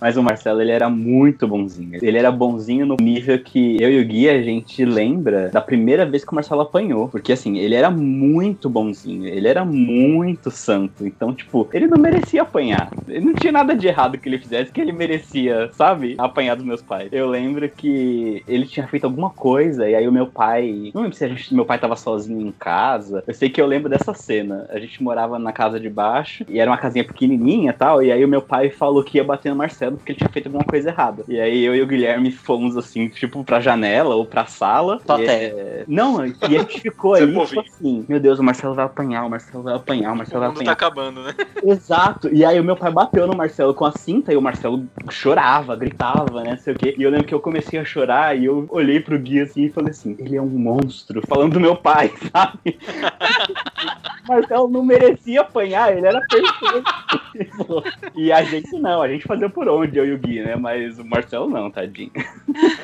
Mas 0.00 0.16
o 0.16 0.22
Marcelo, 0.22 0.60
ele 0.60 0.72
era 0.72 0.88
muito 0.88 1.46
bonzinho. 1.46 1.98
Ele 2.02 2.18
era 2.18 2.30
bonzinho 2.30 2.86
no 2.86 2.96
nível 2.96 3.38
que 3.38 3.76
eu 3.80 3.90
e 3.90 4.00
o 4.00 4.04
Gui, 4.04 4.28
a 4.28 4.42
gente 4.42 4.84
lembra 4.84 5.48
da 5.48 5.60
primeira 5.60 6.06
vez 6.06 6.24
que 6.24 6.32
o 6.32 6.34
Marcelo 6.34 6.62
apanhou. 6.62 7.08
Porque, 7.08 7.32
assim, 7.32 7.58
ele 7.58 7.74
era 7.74 7.90
muito 7.90 8.68
bonzinho. 8.68 9.26
Ele 9.26 9.48
era 9.48 9.64
muito 9.64 10.50
santo. 10.50 11.06
Então, 11.06 11.34
tipo, 11.34 11.68
ele 11.72 11.86
não 11.86 11.98
merecia 11.98 12.44
apanhar. 12.46 12.90
Ele 13.06 13.24
não 13.24 13.34
tinha 13.34 13.52
nada 13.52 13.74
de 13.74 13.86
errado 13.86 14.18
que 14.18 14.28
ele 14.28 14.38
fizesse 14.38 14.72
que 14.72 14.80
ele 14.80 14.92
merecia, 14.92 15.70
sabe? 15.72 16.14
Apanhar 16.18 16.54
dos 16.56 16.64
meus 16.64 16.82
pais. 16.82 17.08
Eu 17.12 17.28
lembro 17.28 17.68
que 17.68 18.42
ele 18.46 18.66
tinha 18.66 18.86
feito 18.88 19.04
alguma 19.04 19.30
coisa 19.30 19.88
e 19.88 19.94
aí 19.94 20.06
o 20.08 20.12
meu 20.12 20.26
pai... 20.26 20.90
Não 20.94 21.02
lembro 21.02 21.16
se 21.16 21.24
a 21.24 21.28
gente, 21.28 21.54
meu 21.54 21.64
pai 21.64 21.78
tava 21.78 21.96
sozinho 21.96 22.40
em 22.46 22.52
casa. 22.52 23.22
Eu 23.26 23.34
sei 23.34 23.48
que 23.50 23.60
eu 23.60 23.66
lembro 23.66 23.88
dessa 23.88 24.12
cena. 24.14 24.66
A 24.70 24.78
gente 24.78 25.02
morava 25.02 25.38
na 25.38 25.52
casa 25.52 25.78
de 25.78 25.88
baixo 25.88 26.44
e 26.48 26.58
era 26.58 26.70
uma 26.70 26.78
casinha 26.78 27.04
pequenininha 27.04 27.70
e 27.70 27.74
tal. 27.74 28.02
E 28.02 28.10
aí 28.10 28.24
o 28.24 28.28
meu 28.28 28.42
pai 28.42 28.70
falou 28.70 29.02
que 29.04 29.18
ia 29.18 29.24
bater 29.24 29.50
no 29.50 29.56
Marcelo 29.56 29.96
porque 29.96 30.12
ele 30.12 30.18
tinha 30.18 30.30
feito 30.30 30.46
alguma 30.46 30.64
coisa 30.64 30.88
errada. 30.90 31.24
E 31.28 31.38
aí 31.40 31.64
eu 31.64 31.74
e 31.74 31.82
o 31.82 31.86
Guilherme 31.86 32.30
fomos 32.32 32.76
assim, 32.76 33.08
tipo, 33.08 33.44
pra 33.44 33.60
janela 33.60 34.14
ou 34.14 34.26
pra 34.26 34.46
sala. 34.46 35.00
Só 35.06 35.18
E, 35.18 35.22
até. 35.24 35.44
é, 35.46 35.84
Não, 35.86 36.24
e 36.26 36.34
a 36.42 36.48
gente 36.60 36.80
ficou 36.80 37.14
ali, 37.14 37.32
povinho. 37.32 37.46
tipo 37.46 37.60
assim, 37.60 38.04
meu 38.08 38.20
Deus, 38.20 38.38
o 38.38 38.42
Marcelo 38.42 38.74
vai 38.74 38.84
apanhar, 38.84 39.24
o 39.24 39.30
Marcelo 39.30 39.62
vai 39.62 39.74
apanhar, 39.74 40.12
o 40.12 40.16
Marcelo 40.16 40.38
O 40.38 40.40
vai 40.40 40.48
mundo 40.48 40.64
tá 40.64 40.72
apanhar. 40.72 40.72
acabando, 40.72 41.22
né? 41.22 41.34
Exato. 41.62 42.28
E 42.36 42.44
aí 42.44 42.60
o 42.60 42.64
meu 42.64 42.76
pai 42.76 42.92
bateu 42.92 43.26
no 43.26 43.34
Marcelo 43.34 43.72
com 43.72 43.86
a 43.86 43.92
cinta 43.92 44.30
e 44.30 44.36
o 44.36 44.42
Marcelo 44.42 44.86
chorava, 45.08 45.74
gritava, 45.74 46.44
né, 46.44 46.58
sei 46.58 46.74
o 46.74 46.76
quê. 46.76 46.94
E 46.98 47.02
eu 47.02 47.08
lembro 47.08 47.26
que 47.26 47.32
eu 47.32 47.40
comecei 47.40 47.78
a 47.78 47.84
chorar 47.84 48.36
e 48.36 48.44
eu 48.44 48.66
olhei 48.68 49.00
pro 49.00 49.18
Gui 49.18 49.40
assim 49.40 49.62
e 49.64 49.70
falei 49.70 49.92
assim, 49.92 50.14
ele 50.18 50.36
é 50.36 50.42
um 50.42 50.46
monstro, 50.46 51.22
falando 51.22 51.54
do 51.54 51.60
meu 51.60 51.74
pai, 51.74 52.12
sabe? 52.30 52.78
o 54.24 54.28
Marcelo 54.28 54.68
não 54.68 54.84
merecia 54.84 55.40
apanhar, 55.40 55.96
ele 55.96 56.06
era 56.06 56.20
perfeito. 56.20 57.06
e 58.14 58.32
a 58.32 58.42
gente 58.42 58.72
não, 58.78 59.02
a 59.02 59.08
gente 59.08 59.24
fazia 59.26 59.48
por 59.48 59.68
onde, 59.68 59.98
eu 59.98 60.06
e 60.06 60.12
o 60.12 60.18
Gui, 60.18 60.40
né? 60.40 60.56
Mas 60.56 60.98
o 60.98 61.04
Marcelo 61.04 61.48
não, 61.48 61.70
tadinho. 61.70 62.10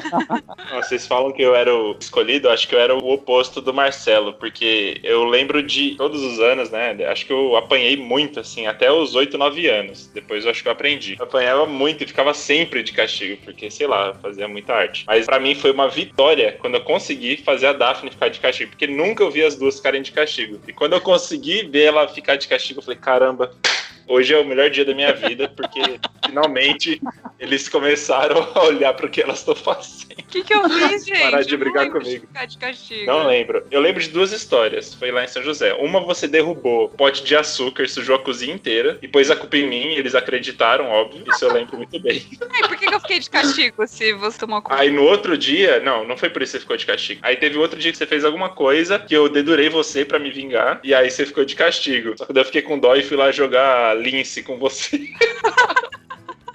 Vocês 0.72 1.06
falam 1.06 1.32
que 1.32 1.42
eu 1.42 1.54
era 1.54 1.74
o 1.74 1.96
escolhido, 1.98 2.48
acho 2.48 2.68
que 2.68 2.74
eu 2.74 2.80
era 2.80 2.94
o 2.94 3.12
oposto 3.12 3.60
do 3.60 3.72
Marcelo, 3.72 4.34
porque 4.34 5.00
eu 5.02 5.24
lembro 5.24 5.62
de 5.62 5.94
todos 5.96 6.22
os 6.22 6.38
anos, 6.40 6.70
né? 6.70 6.96
Acho 7.06 7.26
que 7.26 7.32
eu 7.32 7.56
apanhei 7.56 7.96
muito, 7.96 8.40
assim, 8.40 8.66
até 8.66 8.90
os 8.90 9.14
8, 9.14 9.36
9 9.38 9.68
anos. 9.68 10.10
Depois 10.12 10.44
eu 10.44 10.50
acho 10.50 10.62
que 10.62 10.68
eu 10.68 10.72
aprendi. 10.72 11.16
Eu 11.18 11.24
apanhava 11.24 11.66
muito 11.66 12.04
e 12.04 12.06
ficava 12.06 12.34
sempre 12.34 12.82
de 12.82 12.92
castigo, 12.92 13.38
porque, 13.44 13.70
sei 13.70 13.86
lá, 13.86 14.14
fazia 14.14 14.48
muita 14.48 14.74
arte. 14.74 15.04
Mas 15.06 15.26
pra 15.26 15.40
mim 15.40 15.54
foi 15.54 15.70
uma 15.72 15.88
vitória 15.88 16.56
quando 16.60 16.74
eu 16.74 16.82
consegui 16.82 17.36
fazer 17.36 17.66
a 17.66 17.72
Daphne 17.72 18.10
ficar 18.10 18.28
de 18.28 18.40
castigo, 18.40 18.70
porque 18.70 18.86
nunca 18.86 19.22
eu 19.22 19.30
vi 19.30 19.44
as 19.44 19.56
duas 19.56 19.76
ficarem 19.76 20.02
de 20.02 20.12
castigo. 20.12 20.21
E 20.66 20.72
quando 20.72 20.94
eu 20.94 21.00
consegui 21.00 21.62
ver 21.64 21.84
ela 21.84 22.08
ficar 22.08 22.36
de 22.36 22.48
castigo, 22.48 22.80
eu 22.80 22.84
falei, 22.84 22.98
caramba. 22.98 23.52
Hoje 24.06 24.34
é 24.34 24.38
o 24.38 24.44
melhor 24.44 24.70
dia 24.70 24.84
da 24.84 24.94
minha 24.94 25.12
vida, 25.12 25.48
porque 25.48 25.80
finalmente 26.26 27.00
eles 27.38 27.68
começaram 27.68 28.48
a 28.54 28.64
olhar 28.64 28.94
para 28.94 29.06
o 29.06 29.08
que 29.08 29.22
elas 29.22 29.38
estão 29.38 29.54
fazendo. 29.54 30.12
O 30.12 30.24
que, 30.32 30.42
que 30.44 30.54
eu 30.54 30.68
fiz, 30.68 31.04
gente? 31.04 31.20
Parar 31.20 31.42
de 31.42 31.54
Eu 31.54 31.58
brigar 31.58 31.90
comigo. 31.90 32.26
de 32.48 32.58
castigo. 32.58 33.06
Não 33.06 33.26
lembro. 33.26 33.66
Eu 33.70 33.80
lembro 33.80 34.02
de 34.02 34.08
duas 34.08 34.32
histórias. 34.32 34.94
Foi 34.94 35.10
lá 35.10 35.24
em 35.24 35.28
São 35.28 35.42
José. 35.42 35.74
Uma 35.74 36.00
você 36.00 36.26
derrubou 36.26 36.88
pote 36.88 37.22
de 37.22 37.36
açúcar, 37.36 37.86
sujou 37.88 38.16
a 38.16 38.18
cozinha 38.18 38.54
inteira, 38.54 38.98
e 39.02 39.08
pôs 39.08 39.30
a 39.30 39.36
culpa 39.36 39.56
em 39.56 39.68
mim, 39.68 39.88
e 39.88 39.98
eles 39.98 40.14
acreditaram, 40.14 40.86
óbvio. 40.86 41.24
Isso 41.28 41.44
eu 41.44 41.52
lembro 41.52 41.76
muito 41.76 41.98
bem. 42.00 42.24
Ai, 42.50 42.68
por 42.68 42.76
que, 42.76 42.86
que 42.86 42.94
eu 42.94 43.00
fiquei 43.00 43.18
de 43.18 43.28
castigo 43.30 43.86
se 43.86 44.12
você 44.14 44.38
tomou 44.38 44.62
conta? 44.62 44.80
Aí 44.80 44.90
no 44.90 45.02
outro 45.02 45.36
dia, 45.36 45.80
não, 45.80 46.06
não 46.06 46.16
foi 46.16 46.30
por 46.30 46.42
isso 46.42 46.52
que 46.52 46.58
você 46.58 46.60
ficou 46.60 46.76
de 46.76 46.86
castigo. 46.86 47.20
Aí 47.22 47.36
teve 47.36 47.58
outro 47.58 47.78
dia 47.78 47.92
que 47.92 47.98
você 47.98 48.06
fez 48.06 48.24
alguma 48.24 48.48
coisa 48.48 48.98
que 48.98 49.14
eu 49.14 49.28
dedurei 49.28 49.68
você 49.68 50.04
pra 50.04 50.18
me 50.18 50.30
vingar, 50.30 50.80
e 50.82 50.94
aí 50.94 51.10
você 51.10 51.26
ficou 51.26 51.44
de 51.44 51.54
castigo. 51.54 52.14
Só 52.16 52.24
que 52.24 52.32
daí 52.32 52.42
eu 52.42 52.46
fiquei 52.46 52.62
com 52.62 52.78
dó 52.78 52.94
e 52.96 53.02
fui 53.02 53.16
lá 53.16 53.30
jogar 53.30 53.91
lince 53.94 54.42
com 54.42 54.58
você. 54.58 55.08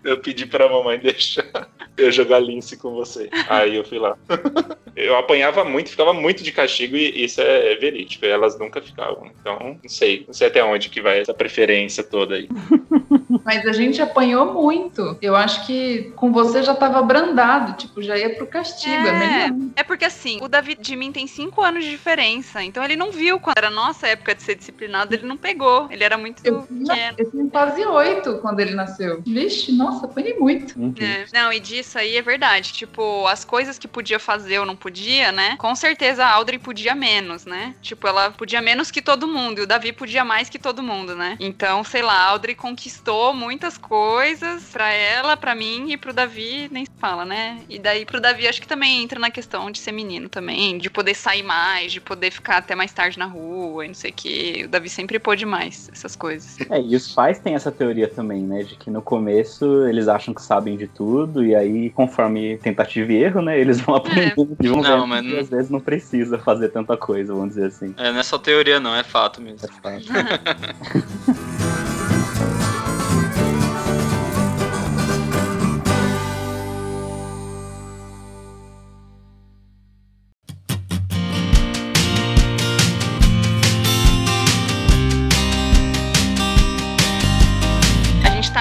Eu 0.08 0.18
pedi 0.20 0.46
pra 0.46 0.70
mamãe 0.70 0.98
deixar 1.00 1.68
eu 1.98 2.12
jogar 2.12 2.40
lince 2.40 2.78
com 2.78 2.92
você. 2.94 3.30
Aí 3.50 3.76
eu 3.76 3.84
fui 3.84 4.00
lá. 4.00 4.18
Eu 4.96 5.18
apanhava 5.18 5.64
muito, 5.66 5.90
ficava 5.90 6.14
muito 6.14 6.44
de 6.44 6.52
castigo 6.52 6.96
e 6.96 7.26
isso 7.26 7.42
é 7.42 7.76
verídico. 7.76 8.26
Elas 8.26 8.58
nunca 8.58 8.82
ficavam. 8.82 9.30
Então, 9.40 9.78
não 9.82 9.90
sei. 9.90 10.24
Não 10.28 10.34
sei 10.34 10.48
até 10.48 10.64
onde 10.64 10.90
que 10.90 11.02
vai 11.02 11.20
essa 11.20 11.34
preferência 11.34 12.04
toda 12.04 12.36
aí. 12.36 12.48
Mas 13.44 13.66
a 13.66 13.72
gente 13.72 14.02
apanhou 14.02 14.54
muito. 14.54 15.18
Eu 15.22 15.36
acho 15.36 15.66
que 15.66 16.12
com 16.16 16.32
você 16.32 16.64
já 16.64 16.74
tava 16.74 17.02
brandado, 17.02 17.74
tipo, 17.74 18.02
já 18.02 18.18
ia 18.18 18.36
pro 18.36 18.48
castigo. 18.48 18.96
É, 18.96 19.48
É. 19.48 19.82
É 19.82 19.84
porque 19.84 20.06
assim, 20.06 20.40
o 20.42 20.48
Davi 20.48 20.76
de 20.76 20.96
mim 20.96 21.12
tem 21.12 21.28
5 21.28 21.62
anos 21.62 21.84
de 21.84 21.92
diferença. 21.92 22.64
Então 22.64 22.84
ele 22.84 22.96
não 22.96 23.12
viu 23.12 23.40
quando 23.40 23.58
era 23.58 23.70
nossa 23.70 24.08
época 24.08 24.36
de 24.36 24.44
ser 24.44 24.56
disciplinado, 24.56 25.14
ele 25.14 25.26
não 25.26 25.38
pegou. 25.38 25.88
Ele 25.92 26.04
era 26.04 26.18
muito 26.18 26.42
Eu 26.46 26.66
tinha, 26.68 26.86
pequeno. 26.88 27.16
eu 27.18 27.32
tinha 27.32 27.50
quase 27.50 27.86
oito 27.86 28.38
quando 28.40 28.60
ele 28.60 28.74
nasceu. 28.74 29.22
Vixe, 29.26 29.72
nossa, 29.72 29.97
apanhei 30.06 30.36
muito. 30.36 30.78
Uhum. 30.80 30.94
É. 31.00 31.26
Não, 31.34 31.52
e 31.52 31.60
disso 31.60 31.98
aí 31.98 32.18
é 32.18 32.22
verdade. 32.22 32.74
Tipo, 32.74 33.28
as 33.28 33.44
coisas 33.44 33.78
que 33.78 33.88
podia 33.88 34.20
fazer 34.20 34.60
ou 34.60 34.66
não 34.66 34.76
podia, 34.76 35.32
né? 35.32 35.56
Com 35.58 35.76
certeza 35.76 36.26
a 36.26 36.32
Audrey 36.34 36.60
podia 36.60 36.96
menos, 36.96 37.46
né? 37.46 37.76
Tipo, 37.82 38.08
ela 38.08 38.32
podia 38.32 38.62
menos 38.62 38.92
que 38.92 39.02
todo 39.02 39.28
mundo. 39.28 39.60
E 39.60 39.62
o 39.64 39.68
Davi 39.68 39.92
podia 39.92 40.24
mais 40.24 40.50
que 40.50 40.60
todo 40.60 40.84
mundo, 40.84 41.16
né? 41.16 41.38
Então, 41.40 41.84
sei 41.84 42.02
lá, 42.02 42.14
a 42.14 42.30
Audrey 42.30 42.56
conquistou 42.56 43.34
muitas 43.34 43.78
coisas 43.78 44.64
pra 44.72 44.90
ela, 44.92 45.38
pra 45.38 45.56
mim 45.56 45.92
e 45.92 45.98
pro 45.98 46.14
Davi, 46.14 46.68
nem 46.72 46.86
se 46.86 46.92
fala, 46.98 47.26
né? 47.26 47.62
E 47.70 47.80
daí 47.80 48.06
pro 48.06 48.22
Davi 48.22 48.48
acho 48.48 48.62
que 48.62 48.68
também 48.68 49.04
entra 49.04 49.20
na 49.20 49.32
questão 49.32 49.70
de 49.72 49.80
ser 49.80 49.92
menino 49.92 50.30
também, 50.30 50.78
de 50.78 50.90
poder 50.90 51.16
sair 51.16 51.44
mais, 51.44 51.92
de 51.92 52.02
poder 52.02 52.32
ficar 52.32 52.58
até 52.58 52.76
mais 52.76 52.92
tarde 52.92 53.18
na 53.18 53.26
rua 53.26 53.86
e 53.86 53.88
não 53.88 53.96
sei 53.96 54.12
o 54.12 54.14
que. 54.14 54.64
O 54.66 54.68
Davi 54.68 54.90
sempre 54.90 55.20
pôde 55.20 55.46
mais 55.46 55.90
essas 55.92 56.16
coisas. 56.16 56.58
É, 56.70 56.82
e 56.82 56.96
os 56.96 57.14
pais 57.14 57.40
têm 57.40 57.56
essa 57.56 57.72
teoria 57.72 58.08
também, 58.08 58.42
né? 58.44 58.64
De 58.64 58.76
que 58.76 58.90
no 58.90 59.02
começo 59.02 59.87
eles 59.90 60.08
acham 60.08 60.34
que 60.34 60.42
sabem 60.42 60.78
de 60.78 60.88
tudo, 60.88 61.44
e 61.44 61.56
aí, 61.56 61.90
conforme 61.92 62.58
tentativa 62.58 63.12
e 63.12 63.18
erro, 63.24 63.42
né? 63.42 63.60
Eles 63.60 63.80
vão 63.82 63.96
aprendendo 63.98 64.56
e 64.62 64.68
vão 64.68 64.82
Não, 64.82 65.08
mas 65.08 65.22
que 65.22 65.34
não- 65.34 65.40
às 65.40 65.50
vezes 65.50 65.70
não 65.70 65.80
precisa 65.80 66.38
fazer 66.38 66.70
tanta 66.70 66.96
coisa, 66.98 67.34
vamos 67.34 67.50
dizer 67.50 67.68
assim. 67.68 67.94
É, 67.98 68.12
não 68.12 68.20
é 68.20 68.24
só 68.24 68.38
teoria, 68.38 68.80
não, 68.80 68.96
é 68.96 69.04
fato 69.04 69.42
mesmo. 69.42 69.60
É 69.68 69.82
fácil. 69.82 70.12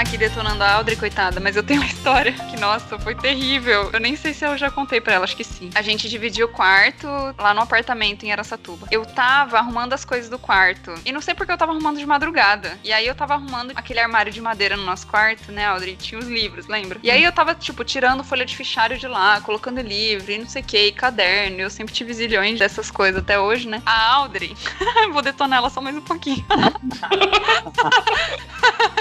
aqui 0.07 0.17
detonando 0.17 0.63
a 0.63 0.75
Audrey, 0.75 0.97
coitada, 0.97 1.41
mas 1.41 1.57
eu 1.57 1.65
tenho 1.65 1.81
uma 1.81 1.89
história 1.89 2.33
que, 2.33 2.57
nossa, 2.61 2.97
foi 2.97 3.15
terrível. 3.15 3.91
Eu 3.93 3.99
nem 3.99 4.15
sei 4.15 4.33
se 4.33 4.45
eu 4.45 4.57
já 4.57 4.71
contei 4.71 5.01
pra 5.01 5.15
ela, 5.15 5.25
acho 5.25 5.37
que 5.37 5.43
sim. 5.43 5.69
A 5.75 5.83
gente 5.83 6.09
dividiu 6.09 6.47
o 6.47 6.49
quarto 6.49 7.09
lá 7.37 7.53
no 7.53 7.61
apartamento 7.61 8.25
em 8.25 8.31
Aracatuba. 8.31 8.87
Eu 8.93 9.05
tava 9.05 9.59
arrumando 9.59 9.95
as 9.95 10.05
coisas 10.05 10.31
do 10.31 10.39
quarto. 10.39 10.95
E 11.05 11.11
não 11.11 11.21
sei 11.21 11.35
porque 11.35 11.51
eu 11.51 11.59
tava 11.59 11.73
arrumando 11.73 11.99
de 11.99 12.07
madrugada. 12.07 12.79
E 12.85 12.93
aí 12.93 13.05
eu 13.05 13.17
tava 13.17 13.35
arrumando 13.35 13.73
aquele 13.75 13.99
armário 13.99 14.33
de 14.33 14.41
madeira 14.41 14.77
no 14.77 14.85
nosso 14.85 15.09
quarto, 15.09 15.51
né, 15.51 15.67
Audrey? 15.67 15.97
Tinha 15.97 16.21
os 16.21 16.29
livros, 16.29 16.69
lembra? 16.69 17.01
E 17.03 17.11
aí 17.11 17.25
eu 17.25 17.33
tava, 17.33 17.53
tipo, 17.55 17.83
tirando 17.83 18.23
folha 18.23 18.45
de 18.45 18.57
fichário 18.57 18.97
de 18.97 19.09
lá, 19.09 19.41
colocando 19.41 19.81
livro 19.81 20.31
e 20.31 20.39
não 20.39 20.49
sei 20.49 20.63
o 20.63 20.65
que, 20.65 20.93
caderno. 20.93 21.63
Eu 21.63 21.71
sempre 21.71 21.93
tive 21.93 22.15
zilhões 22.15 22.61
dessas 22.61 22.93
coisas 22.93 23.23
até 23.23 23.41
hoje, 23.41 23.67
né? 23.67 23.83
A 23.85 24.15
Audrey, 24.15 24.57
vou 25.13 25.23
detonar 25.23 25.59
ela 25.59 25.71
só 25.71 25.81
mais 25.81 25.97
um 25.97 26.03
pouquinho. 26.03 26.47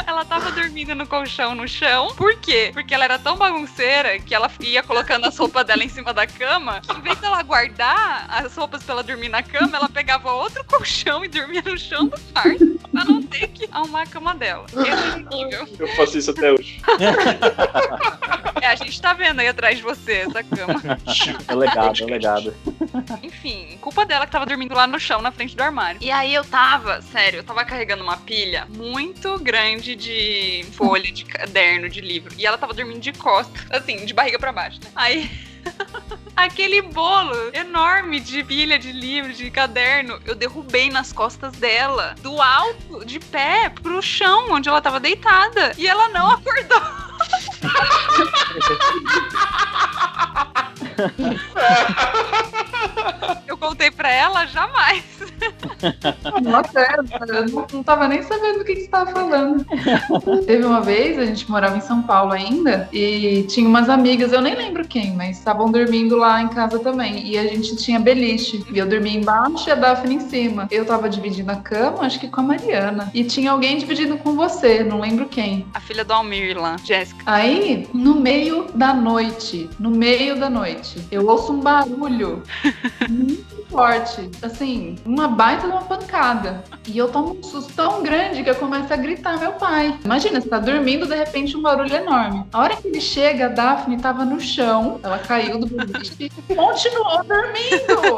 ela 0.08 0.26
tava 0.26 0.52
dormindo 0.52 0.94
no 0.95 1.05
colchão 1.05 1.53
no 1.53 1.67
chão. 1.67 2.08
Por 2.15 2.36
quê? 2.39 2.71
Porque 2.73 2.93
ela 2.93 3.03
era 3.03 3.19
tão 3.19 3.38
bagunceira 3.38 4.19
que 4.19 4.34
ela 4.34 4.49
ia 4.62 4.81
colocando 4.81 5.25
as 5.25 5.38
roupas 5.38 5.65
dela 5.65 5.84
em 5.84 5.89
cima 5.89 6.13
da 6.13 6.25
cama. 6.25 6.81
Que 6.81 6.97
em 6.97 7.01
vez 7.01 7.17
dela 7.19 7.41
guardar 7.43 8.25
as 8.29 8.55
roupas 8.55 8.84
pra 8.84 8.93
ela 8.93 9.03
dormir 9.03 9.29
na 9.29 9.43
cama, 9.43 9.77
ela 9.77 9.89
pegava 9.89 10.31
outro 10.31 10.63
colchão 10.63 11.23
e 11.23 11.27
dormia 11.27 11.62
no 11.62 11.77
chão 11.77 12.08
do 12.08 12.19
quarto. 12.31 12.79
Pra 12.91 13.03
não 13.03 13.21
ter 13.21 13.47
que 13.49 13.67
arrumar 13.71 14.03
a 14.03 14.08
cama 14.08 14.34
dela. 14.34 14.65
Esse 14.69 14.79
é 14.79 15.19
incrível. 15.19 15.67
Eu 15.77 15.88
faço 15.95 16.17
isso 16.17 16.31
até 16.31 16.51
hoje. 16.51 16.81
É, 18.62 18.67
a 18.67 18.75
gente 18.75 18.99
tá 19.01 19.13
vendo 19.13 19.41
aí 19.41 19.47
atrás 19.47 19.77
de 19.77 19.84
você 19.84 20.25
essa 20.27 20.43
cama. 20.43 20.81
É 21.47 21.55
legado, 21.55 22.01
é 22.01 22.05
legado. 22.05 22.55
Enfim, 23.21 23.77
culpa 23.81 24.05
dela 24.05 24.25
que 24.25 24.31
tava 24.31 24.45
dormindo 24.45 24.73
lá 24.73 24.88
no 24.88 24.99
chão, 24.99 25.21
na 25.21 25.31
frente 25.31 25.55
do 25.55 25.62
armário. 25.62 25.99
E 26.01 26.10
aí 26.10 26.34
eu 26.34 26.43
tava, 26.43 27.01
sério, 27.01 27.39
eu 27.39 27.43
tava 27.43 27.65
carregando 27.65 28.03
uma 28.03 28.17
pilha 28.17 28.67
muito 28.75 29.38
grande 29.39 29.95
de 29.95 30.65
folha, 30.75 31.11
de 31.11 31.25
caderno, 31.25 31.89
de 31.89 32.01
livro. 32.01 32.33
E 32.38 32.45
ela 32.45 32.57
tava 32.57 32.73
dormindo 32.73 32.99
de 32.99 33.13
costas, 33.13 33.65
assim, 33.69 34.05
de 34.05 34.13
barriga 34.13 34.38
pra 34.38 34.51
baixo, 34.51 34.79
né? 34.83 34.89
Aí. 34.95 35.29
Aquele 36.35 36.81
bolo 36.81 37.33
enorme 37.53 38.19
de 38.19 38.43
pilha 38.43 38.77
de 38.77 38.91
livro, 38.91 39.31
de 39.33 39.49
caderno, 39.49 40.19
eu 40.25 40.35
derrubei 40.35 40.89
nas 40.89 41.13
costas 41.13 41.53
dela, 41.53 42.13
do 42.21 42.41
alto, 42.41 43.05
de 43.05 43.19
pé, 43.19 43.69
pro 43.69 44.01
chão, 44.01 44.51
onde 44.51 44.67
ela 44.67 44.81
tava 44.81 44.99
deitada. 44.99 45.71
E 45.77 45.88
ela 45.88 46.09
não 46.09 46.29
acordou. 46.29 46.81
Eu 53.48 53.58
contei 53.58 53.91
pra 53.91 54.12
ela, 54.12 54.46
jamais. 54.46 55.04
Nossa, 56.41 56.80
é, 56.80 56.96
eu 56.98 57.46
não, 57.50 57.68
não 57.72 57.84
tava 57.84 58.08
nem 58.08 58.22
sabendo 58.24 58.60
do 58.60 58.65
que, 58.65 58.76
que 58.76 58.82
você 58.82 58.88
tava 58.88 59.12
falando. 59.12 59.65
Teve 60.46 60.65
uma 60.65 60.82
vez, 60.82 61.18
a 61.18 61.26
gente 61.26 61.50
morava 61.50 61.78
em 61.78 61.82
São 61.82 62.02
Paulo 62.02 62.34
ainda, 62.34 62.89
e 62.91 63.44
tinha 63.48 63.68
umas 63.68 63.89
amigas, 63.89 64.32
eu 64.32 64.41
nem 64.41 64.56
lembro 64.56 64.88
quem, 64.88 65.13
mas 65.13 65.38
estavam 65.38 65.72
dormindo 65.72 66.15
lá 66.15 66.41
em 66.41 66.48
casa 66.48 66.80
também. 66.80 67.28
E 67.28 67.38
a 67.38 67.44
gente 67.44 67.76
tinha 67.76 68.00
beliche. 68.00 68.63
E 68.72 68.78
eu 68.78 68.86
dormia 68.86 69.18
embaixo 69.18 69.70
e 69.70 69.72
a 69.72 69.76
Daphne 69.76 70.15
em 70.15 70.20
cima. 70.20 70.68
Eu 70.72 70.86
tava 70.86 71.10
dividindo 71.10 71.52
a 71.52 71.56
cama, 71.56 72.04
acho 72.04 72.20
que 72.20 72.28
com 72.28 72.41
a 72.41 72.44
Mariana. 72.44 73.12
E 73.13 73.24
tinha 73.24 73.52
alguém 73.52 73.78
dividindo 73.78 74.18
com 74.18 74.36
você, 74.36 74.84
não 74.84 75.00
lembro 75.00 75.28
quem. 75.28 75.65
A 75.74 75.80
filha 75.80 76.04
do 76.04 76.13
Almir 76.13 76.60
lá, 76.60 76.78
Jéssica. 76.84 77.24
Aí, 77.26 77.88
no 77.94 78.15
meio 78.15 78.68
da 78.74 78.94
noite, 78.94 79.70
no 79.80 79.91
meio 79.91 80.39
da 80.39 80.50
noite, 80.50 81.06
eu 81.12 81.28
ouço 81.28 81.54
um 81.54 81.60
barulho 81.60 82.44
muito 83.10 83.65
forte. 83.69 84.29
Assim, 84.41 84.95
uma 85.05 85.27
baita 85.27 85.67
de 85.67 85.73
uma 85.73 85.81
pancada. 85.81 86.63
E 86.88 86.97
eu 86.97 87.10
tomo 87.10 87.38
um 87.39 87.43
susto 87.43 87.73
tão 87.73 88.01
grande 88.03 88.43
que 88.43 88.49
eu 88.49 88.55
começo 88.55 88.93
a 88.93 88.97
gritar 88.97 89.39
meu 89.39 89.53
pai. 89.53 89.97
Imagina, 90.03 90.41
você 90.41 90.49
tá 90.49 90.60
dormindo, 90.60 91.05
de 91.05 91.15
repente 91.15 91.55
um 91.58 91.62
barulho 91.62 91.93
enorme. 91.93 92.45
A 92.51 92.60
hora 92.62 92.75
que 92.75 92.88
ele 92.88 93.01
chega, 93.01 93.45
a 93.45 93.49
Daphne 93.49 93.97
tava 93.97 94.25
no 94.25 94.39
chão, 94.39 94.99
ela 95.03 95.19
caiu 95.19 95.60
do 95.60 95.67
beliche 95.67 96.13
e 96.19 96.55
continuou 96.55 97.23
dormindo. 97.23 98.17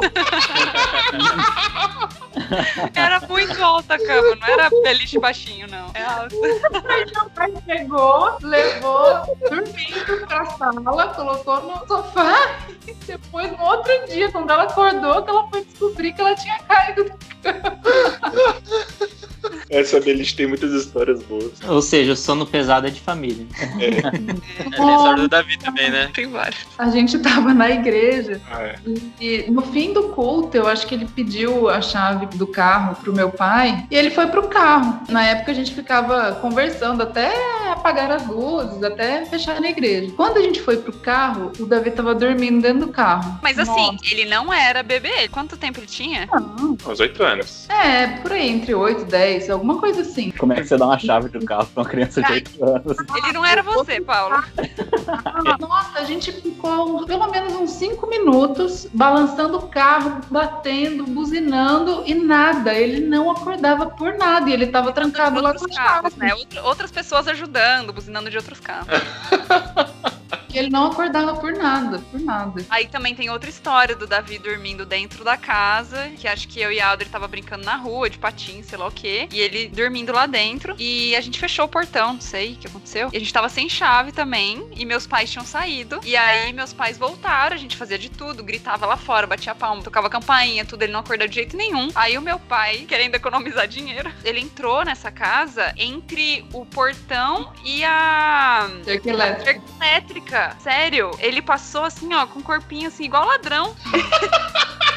Era 2.94 3.20
muito 3.28 3.62
alta 3.62 3.94
a 3.94 3.98
cama, 3.98 4.36
não 4.36 4.46
era 4.46 4.70
beliche 4.82 5.18
baixinho, 5.18 5.66
não. 5.68 5.90
É 5.94 6.02
alta. 6.02 6.34
Aí 6.88 7.04
meu 7.12 7.30
pai 7.30 7.52
pegou, 7.66 8.36
levou, 8.42 9.36
dormindo 9.48 10.26
pra 10.26 10.44
sala, 10.46 11.08
colocou 11.14 11.62
no 11.62 11.86
sofá. 11.86 12.58
E 12.86 12.94
depois, 13.06 13.50
no 13.52 13.64
outro 13.64 13.92
dia, 14.08 14.30
quando 14.32 14.50
ela 14.50 14.64
acordou, 14.64 15.22
que 15.22 15.30
ela 15.30 15.48
foi 15.48 15.64
descobrir 15.64 16.12
que 16.12 16.20
ela 16.20 16.34
tinha 16.34 16.58
caído. 16.60 17.10
Essa 19.70 20.00
beliche 20.00 20.34
tem 20.34 20.46
muitas 20.46 20.72
histórias 20.72 21.22
boas. 21.22 21.52
Ou 21.68 21.80
seja, 21.82 22.12
o 22.12 22.16
sono 22.16 22.46
pesado 22.46 22.86
é 22.86 22.90
de 22.90 23.00
família. 23.00 23.46
É, 23.78 24.00
tem 24.10 24.90
a 24.90 24.96
história 24.96 25.22
do 25.22 25.28
Davi 25.28 25.58
também, 25.58 25.90
né? 25.90 26.10
Tem 26.12 26.26
vários. 26.26 26.66
A 26.78 26.88
gente 26.90 27.18
tava 27.18 27.52
na 27.54 27.70
igreja 27.70 28.40
Ah, 28.50 28.62
é. 28.62 28.76
e 29.20 29.50
no 29.50 29.62
fim 29.62 29.92
do 29.92 30.04
culto, 30.10 30.56
eu 30.56 30.66
acho 30.66 30.86
que 30.86 30.94
ele 30.94 31.06
pediu 31.06 31.68
a 31.68 31.80
chave 31.80 32.26
do 32.34 32.46
carro 32.46 32.96
pro 32.96 33.12
meu 33.12 33.30
pai 33.30 33.86
e 33.90 33.96
ele 33.96 34.10
foi 34.10 34.26
pro 34.26 34.48
carro. 34.48 35.00
Na 35.08 35.24
época 35.24 35.52
a 35.52 35.54
gente 35.54 35.74
ficava 35.74 36.32
conversando 36.40 37.02
até 37.02 37.32
apagar 37.70 38.10
as 38.10 38.26
luzes, 38.26 38.82
até 38.82 39.24
fechar 39.24 39.60
na 39.60 39.68
igreja. 39.68 40.12
Quando 40.16 40.38
a 40.38 40.42
gente 40.42 40.60
foi 40.60 40.76
pro 40.76 40.92
carro, 40.92 41.52
o 41.58 41.66
Davi 41.66 41.90
tava 41.90 42.14
dormindo 42.14 42.62
dentro 42.62 42.86
do 42.86 42.92
carro. 42.92 43.38
Mas 43.42 43.58
assim, 43.58 43.92
Nossa. 43.92 43.98
ele 44.10 44.24
não 44.24 44.52
era 44.52 44.82
bebê. 44.82 45.28
Quanto 45.28 45.56
tempo 45.56 45.80
ele 45.80 45.86
tinha? 45.86 46.28
Não. 46.32 46.76
Uns 46.86 47.00
oito 47.00 47.22
anos. 47.22 47.68
É, 47.68 48.06
por 48.18 48.32
aí, 48.32 48.48
entre 48.48 48.74
8 48.74 49.02
e 49.02 49.04
10, 49.04 49.50
alguma 49.50 49.78
coisa 49.78 50.02
assim. 50.02 50.30
Como 50.32 50.52
é 50.52 50.56
que 50.56 50.64
você 50.64 50.76
dá 50.76 50.86
uma 50.86 50.98
chave 50.98 51.28
do 51.28 51.44
carro 51.44 51.66
pra 51.66 51.82
uma 51.82 51.88
criança 51.88 52.22
de 52.22 52.32
8 52.32 52.64
anos? 52.64 52.96
Ele 53.16 53.32
não 53.32 53.44
era 53.44 53.62
você, 53.62 54.00
Paulo. 54.00 54.42
Nossa, 55.60 55.98
a 55.98 56.04
gente 56.04 56.32
ficou 56.32 57.04
pelo 57.06 57.30
menos 57.30 57.54
uns 57.54 57.70
5 57.72 58.06
minutos 58.06 58.86
balançando 58.92 59.58
o 59.58 59.68
carro, 59.68 60.20
batendo, 60.30 61.04
buzinando 61.04 62.02
e 62.06 62.14
nada. 62.24 62.72
Ele 62.74 63.00
não 63.06 63.30
acordava 63.30 63.86
por 63.86 64.14
nada 64.16 64.48
e 64.50 64.52
ele 64.52 64.66
tava 64.66 64.92
trancado 64.92 65.40
lá 65.40 65.52
com 65.52 65.60
chave. 65.60 65.74
carros, 65.74 66.16
né? 66.16 66.34
Outra- 66.34 66.62
Outras 66.64 66.90
pessoas 66.90 67.26
ajudando, 67.28 67.92
buzinando 67.92 68.30
de 68.30 68.36
outros 68.36 68.60
carros. 68.60 68.88
E 70.52 70.58
ele 70.58 70.70
não 70.70 70.86
acordava 70.86 71.34
por 71.36 71.52
nada, 71.52 71.98
por 72.10 72.20
nada. 72.20 72.64
Aí 72.70 72.86
também 72.86 73.14
tem 73.14 73.30
outra 73.30 73.50
história 73.50 73.94
do 73.94 74.06
Davi 74.06 74.38
dormindo 74.38 74.86
dentro 74.86 75.24
da 75.24 75.36
casa, 75.36 76.10
que 76.16 76.26
acho 76.26 76.48
que 76.48 76.60
eu 76.60 76.72
e 76.72 76.80
a 76.80 76.88
Audrey 76.88 77.08
tava 77.08 77.28
brincando 77.28 77.64
na 77.64 77.76
rua, 77.76 78.08
de 78.08 78.18
patins, 78.18 78.66
sei 78.66 78.78
lá 78.78 78.86
o 78.86 78.90
quê. 78.90 79.28
E 79.30 79.40
ele 79.40 79.68
dormindo 79.68 80.12
lá 80.12 80.26
dentro. 80.26 80.74
E 80.78 81.14
a 81.14 81.20
gente 81.20 81.38
fechou 81.38 81.66
o 81.66 81.68
portão, 81.68 82.14
não 82.14 82.20
sei 82.20 82.54
o 82.54 82.56
que 82.56 82.66
aconteceu. 82.66 83.10
E 83.12 83.16
a 83.16 83.20
gente 83.20 83.32
tava 83.32 83.48
sem 83.48 83.68
chave 83.68 84.12
também. 84.12 84.68
E 84.76 84.84
meus 84.84 85.06
pais 85.06 85.30
tinham 85.30 85.44
saído. 85.44 86.00
E 86.04 86.16
aí 86.16 86.52
meus 86.52 86.72
pais 86.72 86.96
voltaram, 86.96 87.54
a 87.54 87.58
gente 87.58 87.76
fazia 87.76 87.98
de 87.98 88.08
tudo, 88.08 88.42
gritava 88.42 88.86
lá 88.86 88.96
fora, 88.96 89.26
batia 89.26 89.54
palma, 89.54 89.82
tocava 89.82 90.08
campainha, 90.08 90.64
tudo. 90.64 90.82
Ele 90.82 90.92
não 90.92 91.00
acordou 91.00 91.28
de 91.28 91.34
jeito 91.34 91.56
nenhum. 91.56 91.90
Aí 91.94 92.16
o 92.16 92.22
meu 92.22 92.38
pai, 92.38 92.84
querendo 92.88 93.14
economizar 93.14 93.68
dinheiro, 93.68 94.10
ele 94.24 94.40
entrou 94.40 94.84
nessa 94.84 95.10
casa 95.10 95.72
entre 95.76 96.44
o 96.52 96.64
portão 96.64 97.52
e 97.64 97.84
a 97.84 98.68
Cerca 98.84 99.10
elétrica. 99.80 100.47
Sério, 100.60 101.10
ele 101.18 101.42
passou 101.42 101.84
assim, 101.84 102.12
ó, 102.14 102.26
com 102.26 102.38
um 102.40 102.42
corpinho 102.42 102.88
assim, 102.88 103.04
igual 103.04 103.26
ladrão. 103.26 103.74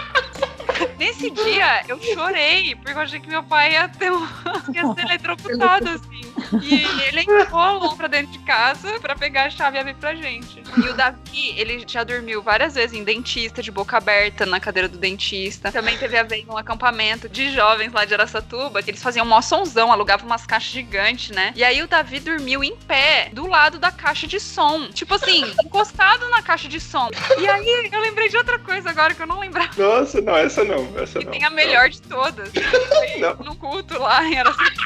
Nesse 0.98 1.30
dia, 1.30 1.84
eu 1.88 2.00
chorei, 2.02 2.76
porque 2.76 2.92
eu 2.92 3.00
achei 3.00 3.20
que 3.20 3.28
meu 3.28 3.44
pai 3.44 3.74
ia, 3.74 3.88
ter 3.90 4.12
um... 4.12 4.22
ia 4.74 4.94
ser 4.94 5.02
eletrocutado, 5.02 5.90
assim. 5.90 6.22
E 6.62 7.08
ele 7.08 7.22
entrou 7.22 7.80
lá 7.80 7.96
pra 7.96 8.08
dentro 8.08 8.32
de 8.32 8.40
casa 8.40 9.00
pra 9.00 9.16
pegar 9.16 9.46
a 9.46 9.50
chave 9.50 9.78
e 9.78 9.80
abrir 9.80 9.96
pra 9.96 10.16
gente. 10.16 10.62
E 10.78 10.90
o 10.90 10.94
Davi, 10.94 11.54
ele 11.58 11.84
já 11.88 12.04
dormiu 12.04 12.42
várias 12.42 12.76
vezes 12.76 12.98
em 12.98 13.04
dentista, 13.04 13.62
de 13.62 13.72
boca 13.72 13.98
aberta, 13.98 14.46
na 14.46 14.60
cadeira 14.60 14.88
do 14.88 14.98
dentista. 14.98 15.72
Também 15.72 15.98
teve 15.98 16.18
a 16.18 16.24
vez 16.24 16.46
num 16.46 16.58
acampamento 16.58 17.28
de 17.30 17.52
jovens 17.52 17.92
lá 17.92 18.06
de 18.06 18.14
Araçatuba, 18.14 18.82
que 18.82 18.92
eles 18.92 19.02
faziam 19.02 19.26
mó 19.26 19.42
sonzão, 19.42 19.92
alugavam 19.92 20.26
umas 20.26 20.46
caixas 20.46 20.72
gigantes, 20.72 21.30
né? 21.36 21.54
E 21.56 21.64
aí 21.64 21.82
o 21.82 21.88
Davi 21.88 22.20
dormiu 22.20 22.64
em 22.64 22.76
pé, 22.76 23.30
do 23.34 23.48
lado 23.48 23.80
da 23.80 23.92
caixa 23.92 24.28
de 24.28 24.40
som. 24.40 24.88
Tipo 24.90 25.16
assim, 25.16 25.44
encostado 25.64 26.30
na 26.30 26.42
caixa 26.42 26.68
de 26.68 26.80
som. 26.80 27.10
E 27.38 27.48
aí, 27.48 27.90
eu 27.92 28.02
lembrei 28.02 28.30
de 28.30 28.38
outra 28.38 28.60
coisa 28.60 28.90
agora 28.90 29.14
que 29.14 29.22
eu 29.22 29.28
não 29.28 29.40
lembrava. 29.40 29.72
Nossa, 29.78 30.22
não, 30.22 30.36
essa 30.36 30.64
não, 30.64 30.71
essa 30.98 31.20
E 31.20 31.26
não. 31.26 31.32
tem 31.32 31.44
a 31.44 31.50
melhor 31.50 31.90
de 31.90 32.02
todas. 32.02 32.52
Não. 33.20 33.36
num 33.46 33.56
culto 33.56 34.00
lá 34.00 34.24
em 34.26 34.38
Araçatuba. 34.40 34.82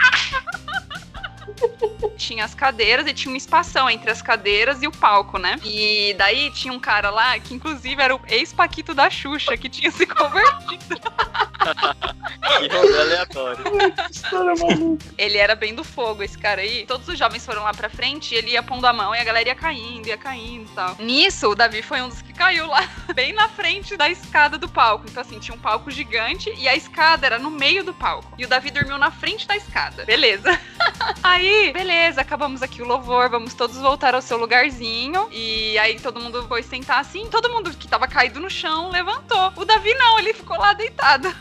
Tinha 2.18 2.46
as 2.46 2.54
cadeiras 2.54 3.08
e 3.08 3.13
tinha 3.13 3.32
uma 3.32 3.38
espação 3.38 3.89
entre 3.89 4.10
as 4.10 4.22
cadeiras 4.22 4.82
e 4.82 4.88
o 4.88 4.91
palco, 4.91 5.38
né? 5.38 5.60
E 5.63 6.13
daí 6.18 6.52
tinha 6.52 6.74
um 6.74 6.80
cara 6.80 7.10
lá 7.10 7.38
que, 7.39 7.54
inclusive, 7.54 8.02
era 8.02 8.15
o 8.15 8.22
ex-Paquito 8.28 8.94
da 8.94 9.10
Xuxa, 9.10 9.58
que 9.58 9.70
tinha 9.70 9.91
se 9.91 10.06
convertido. 10.06 10.96
Que 12.46 12.98
aleatório. 12.98 13.63
História 14.12 14.54
maluca. 14.56 15.06
Ele 15.18 15.38
era 15.38 15.56
bem 15.56 15.74
do 15.74 15.84
fogo, 15.84 16.24
esse 16.24 16.38
cara 16.38 16.62
aí. 16.62 16.86
Todos 16.86 17.08
os 17.08 17.18
jovens 17.18 17.46
foram 17.46 17.63
lá 17.63 17.74
pra 17.74 17.89
frente 17.89 18.34
e 18.34 18.38
ele 18.38 18.52
ia 18.52 18.62
pondo 18.62 18.86
a 18.86 18.94
mão 18.94 19.15
e 19.15 19.20
a 19.20 19.24
galera 19.24 19.50
ia 19.50 19.56
caindo, 19.56 20.08
ia 20.08 20.18
caindo 20.18 20.70
e 20.70 20.76
tal. 20.76 20.96
Nisso, 21.00 21.50
o 21.50 21.56
Davi 21.56 21.82
foi 21.82 22.02
um 22.02 22.10
dos 22.10 22.22
que 22.22 22.34
caiu 22.34 22.68
lá 22.68 22.88
bem 23.15 23.34
na 23.34 23.50
frente 23.50 23.98
da 23.98 24.10
escada 24.10 24.58
do 24.58 24.70
palco. 24.70 25.06
Então, 25.10 25.22
assim, 25.22 25.39
tinha 25.39 25.56
um 25.56 25.60
palco 25.60 25.89
gigante 25.89 26.54
e 26.58 26.68
a 26.68 26.76
escada 26.76 27.26
era 27.26 27.39
no 27.39 27.50
meio 27.50 27.84
do 27.84 27.94
palco. 27.94 28.32
E 28.38 28.46
o 28.46 28.48
Davi 28.48 28.70
dormiu 28.70 28.98
na 28.98 29.12
frente 29.12 29.48
da 29.48 29.56
escada. 29.56 30.06
Beleza. 30.06 30.60
Aí, 31.24 31.44
beleza, 31.73 32.21
acabamos 32.21 32.62
aqui 32.62 32.81
o 32.81 32.86
louvor, 32.86 33.29
vamos 33.29 33.53
todos 33.53 33.77
voltar 33.77 34.15
ao 34.15 34.21
seu 34.21 34.38
lugarzinho. 34.38 35.27
E 35.31 35.77
aí 35.79 35.99
todo 35.99 36.19
mundo 36.19 36.45
foi 36.47 36.63
sentar 36.63 36.99
assim, 36.99 37.27
todo 37.29 37.49
mundo 37.49 37.71
que 37.71 37.88
tava 37.88 38.08
caído 38.08 38.39
no 38.39 38.49
chão 38.49 38.89
levantou. 38.89 39.51
O 39.55 39.65
Davi 39.65 39.93
não, 39.95 40.19
ele 40.19 40.34
ficou 40.34 40.58
lá 40.58 40.73
deitado. 40.73 41.34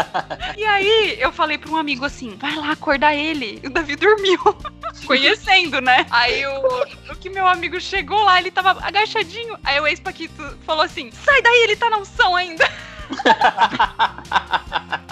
e 0.56 0.64
aí 0.64 1.16
eu 1.20 1.32
falei 1.32 1.58
pra 1.58 1.70
um 1.70 1.76
amigo 1.76 2.04
assim: 2.04 2.36
vai 2.36 2.54
lá 2.54 2.72
acordar 2.72 3.14
ele. 3.14 3.60
E 3.62 3.66
o 3.66 3.70
Davi 3.70 3.96
dormiu. 3.96 4.40
Conhecendo, 5.06 5.80
né? 5.80 6.06
Aí 6.10 6.46
o, 6.46 7.12
o 7.12 7.16
que 7.16 7.30
meu 7.30 7.46
amigo 7.46 7.80
chegou 7.80 8.22
lá, 8.22 8.38
ele 8.38 8.50
tava 8.50 8.78
agachadinho. 8.82 9.58
Aí 9.64 9.80
o 9.80 9.86
ex-Paquito 9.86 10.56
falou 10.64 10.82
assim: 10.82 11.10
sai 11.12 11.42
daí, 11.42 11.62
ele 11.64 11.76
tá 11.76 11.90
na 11.90 11.98
unção 11.98 12.36
ainda. 12.36 12.68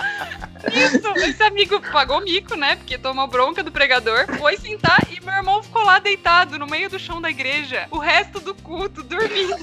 Isso, 0.73 1.09
esse 1.29 1.43
amigo 1.43 1.81
pagou 1.93 2.21
mico, 2.21 2.55
né? 2.57 2.77
Porque 2.77 2.99
tomou 2.99 3.27
bronca 3.27 3.63
do 3.63 3.71
pregador, 3.71 4.27
foi 4.39 4.57
sentar 4.57 4.99
e 5.11 5.21
meu 5.25 5.35
irmão 5.35 5.63
ficou 5.63 5.83
lá 5.85 5.99
deitado 5.99 6.59
no 6.59 6.67
meio 6.67 6.89
do 6.91 6.99
chão 6.99 7.21
da 7.21 7.31
igreja, 7.31 7.87
o 7.91 7.99
resto 7.99 8.41
do 8.41 8.55
culto 8.55 9.03
dormindo. 9.03 9.57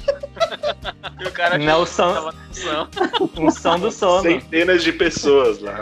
E 1.19 1.27
o 1.27 1.31
cara 1.31 1.57
Não 1.57 1.85
são- 1.85 2.31
função. 2.31 2.89
Função 3.35 3.79
do 3.79 3.91
sono. 3.91 4.21
Centenas 4.23 4.83
de 4.83 4.91
pessoas 4.91 5.59
lá. 5.59 5.79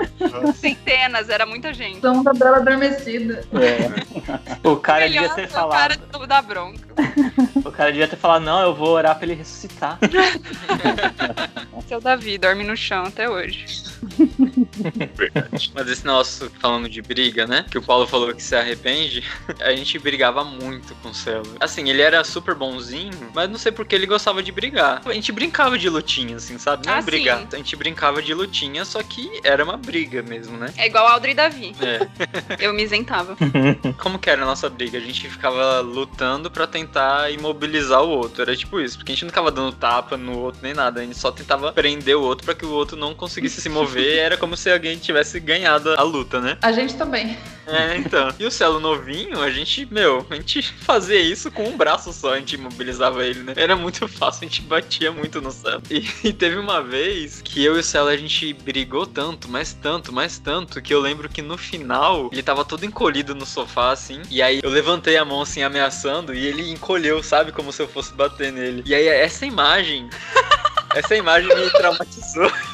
Centenas, 0.56 1.30
era 1.30 1.46
muita 1.46 1.74
gente. 1.74 2.00
São 2.02 2.24
da 2.24 2.34
Bela 2.34 2.58
Adormecida. 2.58 3.44
É. 3.54 4.68
O 4.68 4.76
cara 4.78 5.08
devia 5.08 5.30
ter 5.30 5.48
foi 5.50 5.62
o 5.64 5.70
cara 5.70 5.96
falado. 5.98 6.28
da 6.28 6.42
bronca. 6.42 6.88
O 7.66 7.72
cara 7.72 7.92
devia 7.92 8.08
ter 8.08 8.16
falado, 8.16 8.44
não, 8.44 8.62
eu 8.62 8.76
vou 8.76 8.90
orar 8.90 9.16
pra 9.16 9.26
ele 9.26 9.36
ressuscitar. 9.36 9.98
Seu 11.88 12.00
Davi 12.00 12.38
dorme 12.38 12.64
no 12.64 12.76
chão 12.78 13.04
até 13.06 13.30
hoje. 13.30 13.66
Verdade. 15.16 15.72
Mas 15.74 15.88
esse 15.88 16.06
nosso 16.06 16.50
falando 16.60 16.90
de 16.90 17.02
briga, 17.02 17.46
né? 17.48 17.66
Que 17.70 17.78
o 17.78 17.82
Paulo 17.82 18.08
falou 18.08 18.34
que 18.34 18.44
se 18.44 18.56
arrepende. 18.56 19.24
A 19.62 19.76
gente 19.76 19.98
brigava 20.00 20.44
muito 20.44 20.94
com 20.96 21.10
o 21.10 21.14
Celo. 21.14 21.56
Assim, 21.60 21.90
ele 21.90 22.02
era 22.02 22.24
super 22.24 22.56
bonzinho, 22.56 23.12
mas 23.34 23.50
não 23.50 23.58
sei 23.58 23.72
porque 23.72 23.96
ele 23.96 24.06
gostava 24.06 24.42
de 24.42 24.52
brigar. 24.52 25.02
A 25.06 25.14
gente 25.14 25.32
brincava 25.32 25.78
de 25.78 25.90
lutinha, 25.90 26.38
assim, 26.38 26.58
sabe? 26.58 26.86
Não 26.88 26.94
Ah, 26.94 27.02
brigar. 27.02 27.40
sim. 27.40 27.48
A 27.54 27.56
gente 27.58 27.76
brincava 27.76 28.22
de 28.22 28.34
lutinha, 28.34 28.84
só 28.86 29.02
que 29.04 29.40
era 29.44 29.64
uma 29.64 29.78
briga 29.78 30.22
mesmo, 30.22 30.58
né? 30.58 30.74
É 30.78 30.88
igual 30.88 31.08
Audrey 31.08 31.34
e 31.34 31.36
Davi. 31.36 31.76
É. 31.82 32.08
Eu 32.60 32.74
me 32.74 32.84
isentava. 32.84 33.36
Como 33.98 34.20
que 34.20 34.30
era 34.30 34.42
a 34.44 34.46
nossa 34.46 34.70
briga? 34.70 34.98
A 34.98 35.02
gente 35.02 35.30
ficava 35.30 35.80
lutando 35.82 36.50
pra 36.50 36.66
tentar 36.68 37.32
imobilizar 37.32 38.02
o 38.04 38.10
outro. 38.10 38.42
Era 38.42 38.56
tipo 38.56 38.80
isso, 38.80 38.98
porque 38.98 39.12
a 39.12 39.16
gente 39.16 39.24
não 39.24 39.30
ficava 39.30 39.52
dando 39.52 39.72
tapa 39.74 40.18
no 40.18 40.38
outro 40.40 40.62
nem 40.64 40.74
nada. 40.74 41.02
A 41.02 41.04
gente 41.04 41.18
só 41.18 41.32
tentava 41.32 41.72
prender 41.72 42.16
o 42.16 42.22
outro 42.22 42.46
pra 42.46 42.56
que 42.56 42.66
o 42.66 42.72
outro 42.72 42.98
não 42.98 43.14
conseguisse 43.14 43.62
se 43.62 43.70
mover. 43.70 43.91
Era 44.00 44.38
como 44.38 44.56
se 44.58 44.72
alguém 44.72 44.98
tivesse 44.98 45.40
ganhado 45.40 45.92
a 45.92 46.02
luta, 46.04 46.40
né? 46.40 46.58
A 46.62 46.72
gente 46.72 46.96
também. 46.96 47.38
É, 47.68 47.98
então. 47.98 48.34
E 48.40 48.46
o 48.46 48.52
Celo 48.52 48.80
novinho, 48.80 49.42
a 49.42 49.50
gente, 49.50 49.86
meu, 49.92 50.26
a 50.30 50.36
gente 50.36 50.62
fazia 50.62 51.20
isso 51.20 51.52
com 51.52 51.64
um 51.64 51.78
braço 51.78 52.12
só, 52.12 52.34
a 52.34 52.38
gente 52.38 52.56
imobilizava 52.56 53.26
ele, 53.26 53.44
né? 53.44 53.54
Era 53.56 53.76
muito 53.76 54.08
fácil, 54.08 54.46
a 54.46 54.48
gente 54.48 54.62
batia 54.62 55.12
muito 55.12 55.40
no 55.42 55.52
Celo. 55.52 55.82
E, 55.90 56.06
e 56.28 56.34
teve 56.34 56.58
uma 56.58 56.82
vez 56.82 57.42
que 57.42 57.64
eu 57.64 57.78
e 57.78 57.80
o 57.80 57.84
Celo 57.84 58.10
a 58.10 58.18
gente 58.18 58.54
brigou 58.54 59.06
tanto, 59.06 59.48
mas 59.48 59.74
tanto, 59.74 60.12
mas 60.12 60.40
tanto, 60.40 60.82
que 60.82 60.94
eu 60.94 61.00
lembro 61.00 61.30
que 61.30 61.42
no 61.42 61.58
final 61.58 62.30
ele 62.32 62.44
tava 62.44 62.66
todo 62.66 62.86
encolhido 62.86 63.36
no 63.36 63.46
sofá, 63.46 63.92
assim. 63.92 64.22
E 64.30 64.42
aí 64.42 64.60
eu 64.62 64.70
levantei 64.70 65.18
a 65.18 65.26
mão 65.26 65.42
assim, 65.42 65.64
ameaçando, 65.64 66.34
e 66.34 66.46
ele 66.46 66.70
encolheu, 66.72 67.22
sabe? 67.24 67.52
Como 67.52 67.72
se 67.72 67.82
eu 67.82 67.88
fosse 67.88 68.14
bater 68.14 68.52
nele. 68.52 68.84
E 68.86 68.94
aí 68.94 69.08
essa 69.08 69.46
imagem. 69.46 70.10
Essa 70.94 71.16
imagem 71.16 71.56
me 71.56 71.70
traumatizou. 71.70 72.52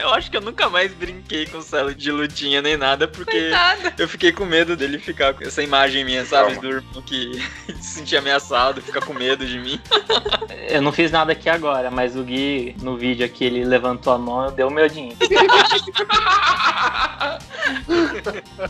Eu 0.00 0.14
acho 0.14 0.30
que 0.30 0.36
eu 0.36 0.40
nunca 0.40 0.68
mais 0.68 0.92
brinquei 0.92 1.46
com 1.46 1.58
o 1.58 1.62
Celo 1.62 1.94
de 1.94 2.10
lutinha 2.10 2.62
nem 2.62 2.76
nada, 2.76 3.06
porque 3.08 3.40
Coitada. 3.40 3.94
eu 3.98 4.08
fiquei 4.08 4.32
com 4.32 4.44
medo 4.44 4.76
dele 4.76 4.98
ficar 4.98 5.34
com 5.34 5.44
essa 5.44 5.62
imagem 5.62 6.04
minha, 6.04 6.24
sabe? 6.24 6.54
Calma. 6.54 6.62
Do 6.62 6.76
irmão 6.76 7.02
que 7.02 7.42
se 7.80 7.98
sentia 7.98 8.18
ameaçado, 8.18 8.82
fica 8.82 9.00
com 9.00 9.12
medo 9.12 9.46
de 9.46 9.58
mim. 9.58 9.80
Eu 10.68 10.82
não 10.82 10.92
fiz 10.92 11.10
nada 11.10 11.32
aqui 11.32 11.48
agora, 11.48 11.90
mas 11.90 12.16
o 12.16 12.22
Gui, 12.22 12.76
no 12.82 12.96
vídeo 12.96 13.24
aqui, 13.24 13.44
ele 13.44 13.64
levantou 13.64 14.12
a 14.12 14.18
mão 14.18 14.48
e 14.48 14.52
deu 14.52 14.70
meu 14.70 14.88
dinheiro. 14.88 15.16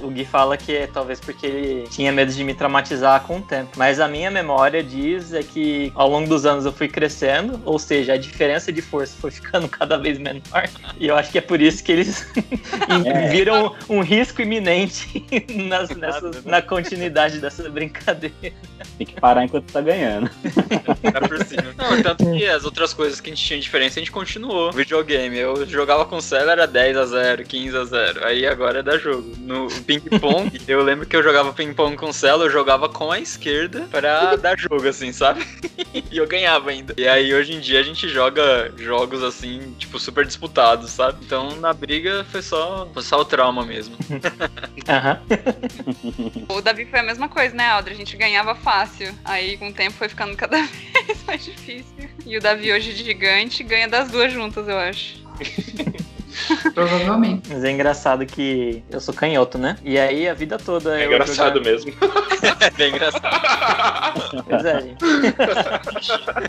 o 0.00 0.10
Gui 0.10 0.24
fala 0.24 0.56
que 0.56 0.74
é 0.74 0.86
talvez 0.86 1.20
porque 1.20 1.46
ele 1.46 1.88
tinha 1.88 2.12
medo 2.12 2.32
de 2.32 2.44
me 2.44 2.54
traumatizar 2.54 3.20
com 3.22 3.38
o 3.38 3.42
tempo. 3.42 3.70
Mas 3.76 4.00
a 4.00 4.08
minha 4.08 4.30
memória 4.30 4.82
diz 4.82 5.32
é 5.32 5.42
que 5.42 5.92
ao 5.94 6.08
longo 6.08 6.28
dos 6.28 6.46
anos 6.46 6.64
eu 6.64 6.72
fui 6.72 6.88
crescendo, 6.88 7.60
ou 7.64 7.78
seja, 7.78 8.14
a 8.14 8.16
diferença 8.16 8.72
de 8.72 8.82
força 8.82 9.14
foi 9.20 9.30
ficando 9.30 9.68
cada 9.72 9.96
vez 9.96 10.18
menor. 10.18 10.68
E 10.98 11.06
eu 11.06 11.11
acho 11.16 11.30
que 11.30 11.38
é 11.38 11.40
por 11.40 11.60
isso 11.60 11.82
que 11.82 11.92
eles 11.92 12.26
viram 13.30 13.74
um 13.88 14.00
risco 14.00 14.42
iminente 14.42 15.24
nas- 15.68 15.90
nessas- 15.90 16.36
né? 16.36 16.42
na 16.44 16.62
continuidade 16.62 17.38
dessa 17.38 17.68
brincadeira. 17.68 18.34
Tem 18.98 19.06
que 19.06 19.20
parar 19.20 19.44
enquanto 19.44 19.72
tá 19.72 19.80
ganhando. 19.80 20.30
Tá 21.12 21.20
por 21.28 21.44
cima. 21.44 21.72
Não, 21.78 22.02
tanto 22.02 22.24
que 22.32 22.46
as 22.46 22.64
outras 22.64 22.92
coisas 22.92 23.20
que 23.20 23.30
a 23.30 23.34
gente 23.34 23.44
tinha 23.44 23.58
de 23.58 23.64
diferença, 23.64 23.98
a 23.98 24.02
gente 24.02 24.12
continuou. 24.12 24.72
Videogame, 24.72 25.38
eu 25.38 25.66
jogava 25.66 26.04
com 26.04 26.16
o 26.16 26.20
Celo, 26.22 26.50
era 26.50 26.66
10 26.66 26.96
a 26.96 27.06
0 27.06 27.44
15 27.44 27.76
a 27.76 27.84
0 27.84 28.24
Aí 28.26 28.46
agora 28.46 28.80
é 28.80 28.82
da 28.82 28.98
jogo. 28.98 29.32
No 29.38 29.68
ping-pong, 29.86 30.50
eu 30.68 30.82
lembro 30.82 31.06
que 31.06 31.16
eu 31.16 31.22
jogava 31.22 31.52
ping-pong 31.52 31.96
com 31.96 32.06
o 32.10 32.12
Celo, 32.12 32.44
eu 32.44 32.50
jogava 32.50 32.88
com 32.88 33.10
a 33.10 33.18
esquerda 33.18 33.86
pra 33.90 34.36
dar 34.36 34.58
jogo, 34.58 34.86
assim, 34.88 35.12
sabe? 35.12 35.44
E 36.10 36.16
eu 36.16 36.26
ganhava 36.26 36.70
ainda. 36.70 36.94
E 36.96 37.06
aí 37.08 37.32
hoje 37.34 37.52
em 37.54 37.60
dia 37.60 37.80
a 37.80 37.82
gente 37.82 38.08
joga 38.08 38.72
jogos 38.76 39.22
assim, 39.22 39.74
tipo, 39.78 39.98
super 39.98 40.24
disputados, 40.26 40.90
sabe? 40.90 41.01
Então 41.10 41.56
na 41.56 41.72
briga 41.72 42.24
foi 42.30 42.42
só, 42.42 42.88
foi 42.92 43.02
só 43.02 43.20
o 43.20 43.24
trauma 43.24 43.64
mesmo. 43.64 43.96
Aham. 44.88 45.20
O 46.48 46.60
Davi 46.60 46.86
foi 46.86 47.00
a 47.00 47.02
mesma 47.02 47.28
coisa, 47.28 47.54
né, 47.54 47.68
Audrey? 47.68 47.94
A 47.94 47.98
gente 47.98 48.16
ganhava 48.16 48.54
fácil. 48.54 49.14
Aí 49.24 49.56
com 49.56 49.68
o 49.68 49.72
tempo 49.72 49.96
foi 49.96 50.08
ficando 50.08 50.36
cada 50.36 50.58
vez 50.62 51.24
mais 51.26 51.44
difícil. 51.44 52.08
E 52.26 52.36
o 52.36 52.40
Davi 52.40 52.72
hoje 52.72 52.92
de 52.92 53.04
gigante 53.04 53.62
ganha 53.62 53.88
das 53.88 54.10
duas 54.10 54.32
juntas, 54.32 54.68
eu 54.68 54.78
acho. 54.78 55.22
Provavelmente. 56.74 57.48
Mas 57.48 57.64
é 57.64 57.70
engraçado 57.70 58.24
que 58.26 58.82
eu 58.90 59.00
sou 59.00 59.14
canhoto, 59.14 59.58
né? 59.58 59.76
E 59.82 59.98
aí 59.98 60.28
a 60.28 60.34
vida 60.34 60.58
toda 60.58 60.98
É 60.98 61.06
eu 61.06 61.12
engraçado 61.12 61.60
mesmo. 61.60 61.92
É 62.60 62.70
bem 62.70 62.90
engraçado. 62.90 63.22
Pois 64.48 64.64
é, 64.64 64.80
gente. 64.80 64.98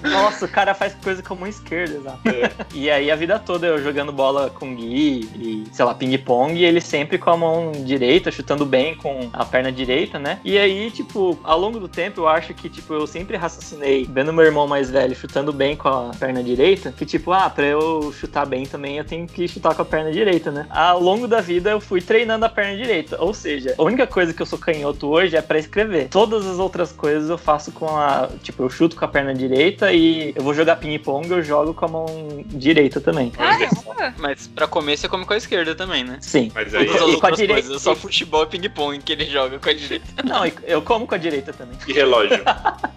Nossa, 0.10 0.46
o 0.46 0.48
cara 0.48 0.74
faz 0.74 0.96
coisa 0.96 1.22
com 1.22 1.34
a 1.34 1.38
mão 1.38 1.48
esquerda, 1.48 1.96
exato. 1.96 2.20
É. 2.30 2.52
E 2.74 2.90
aí 2.90 3.12
a 3.12 3.16
vida 3.16 3.38
toda 3.38 3.68
eu 3.68 3.82
jogando 3.82 4.12
bola 4.12 4.50
com 4.50 4.72
o 4.72 4.76
Gui 4.76 5.30
e, 5.36 5.64
sei 5.72 5.86
lá, 5.86 5.94
ping-pong, 5.94 6.54
e 6.56 6.66
ele 6.66 6.82
sempre 6.82 7.18
com 7.18 7.30
a 7.30 7.38
mão 7.38 7.72
direita, 7.72 8.32
chutando 8.32 8.66
bem 8.66 8.96
com 8.96 9.30
a 9.34 9.46
perna 9.46 9.72
direita, 9.72 10.18
né? 10.18 10.40
E 10.44 10.58
aí, 10.58 10.92
tipo, 10.92 11.38
ao 11.44 11.60
longo 11.60 11.80
do 11.80 11.88
tempo 11.88 12.22
eu 12.22 12.28
acho 12.28 12.54
que, 12.54 12.70
tipo, 12.70 12.94
eu 12.94 13.06
sempre 13.06 13.38
raciocinei, 13.38 14.08
vendo 14.10 14.34
meu 14.34 14.46
irmão 14.46 14.68
mais 14.68 14.90
velho 14.90 15.16
chutando 15.16 15.52
bem 15.52 15.76
com 15.76 15.88
a 15.88 16.12
perna 16.18 16.44
direita, 16.44 16.92
que 16.92 17.06
tipo, 17.06 17.32
ah, 17.32 17.50
pra 17.50 17.66
eu 17.66 18.14
chutar 18.14 18.46
bem 18.46 18.66
também 18.66 18.98
eu 18.98 19.06
tenho 19.06 19.28
que 19.28 19.48
chutar 19.48 19.73
com 19.76 19.82
a 19.82 19.86
perna 19.86 20.12
direita, 20.12 20.52
né? 20.52 20.66
Ao 20.70 21.00
longo 21.00 21.28
da 21.28 21.42
vida 21.42 21.70
eu 21.72 21.80
fui 21.82 22.02
treinando 22.02 22.46
a 22.46 22.50
perna 22.50 22.76
direita, 22.78 23.18
ou 23.22 23.34
seja, 23.34 23.76
a 23.78 23.84
única 23.84 24.06
coisa 24.08 24.34
que 24.34 24.42
eu 24.42 24.46
sou 24.46 24.58
canhoto 24.60 25.08
hoje 25.08 25.36
é 25.36 25.42
pra 25.42 25.58
escrever. 25.60 26.08
Todas 26.10 26.46
as 26.46 26.60
outras 26.60 26.92
coisas 26.92 27.30
eu 27.30 27.38
faço 27.38 27.72
com 27.72 27.88
a, 27.98 28.30
tipo, 28.42 28.64
eu 28.64 28.70
chuto 28.70 28.96
com 28.96 29.06
a 29.06 29.08
perna 29.08 29.34
direita 29.34 29.92
e 29.92 30.34
eu 30.36 30.44
vou 30.44 30.54
jogar 30.54 30.76
ping-pong, 30.78 31.30
eu 31.30 31.42
jogo 31.44 31.74
com 31.74 31.86
a 31.86 31.88
mão 31.88 32.06
direita 32.48 33.00
também. 33.02 33.30
Caramba! 33.32 34.14
Mas 34.18 34.48
pra 34.48 34.68
comer 34.68 34.98
você 34.98 35.08
come 35.08 35.26
com 35.26 35.34
a 35.34 35.38
esquerda 35.38 35.74
também, 35.76 36.04
né? 36.04 36.18
Sim. 36.22 36.52
Mas 36.54 36.74
aí. 36.76 36.86
Todas 36.86 37.02
as 37.02 37.08
E 37.10 37.12
com 37.20 37.26
a 37.26 37.30
outras 37.30 37.38
direita- 37.38 37.62
coisas, 37.62 37.82
só 37.82 37.96
futebol 37.96 38.44
e 38.44 38.48
ping-pong 38.48 39.00
que 39.00 39.12
ele 39.14 39.26
joga 39.26 39.58
com 39.60 39.70
a 39.70 39.74
direita. 39.74 40.06
Não, 40.24 40.42
eu 40.66 40.82
como 40.82 41.08
com 41.08 41.16
a 41.16 41.18
direita 41.18 41.54
também. 41.54 41.78
E 41.88 41.94
relógio? 41.94 42.44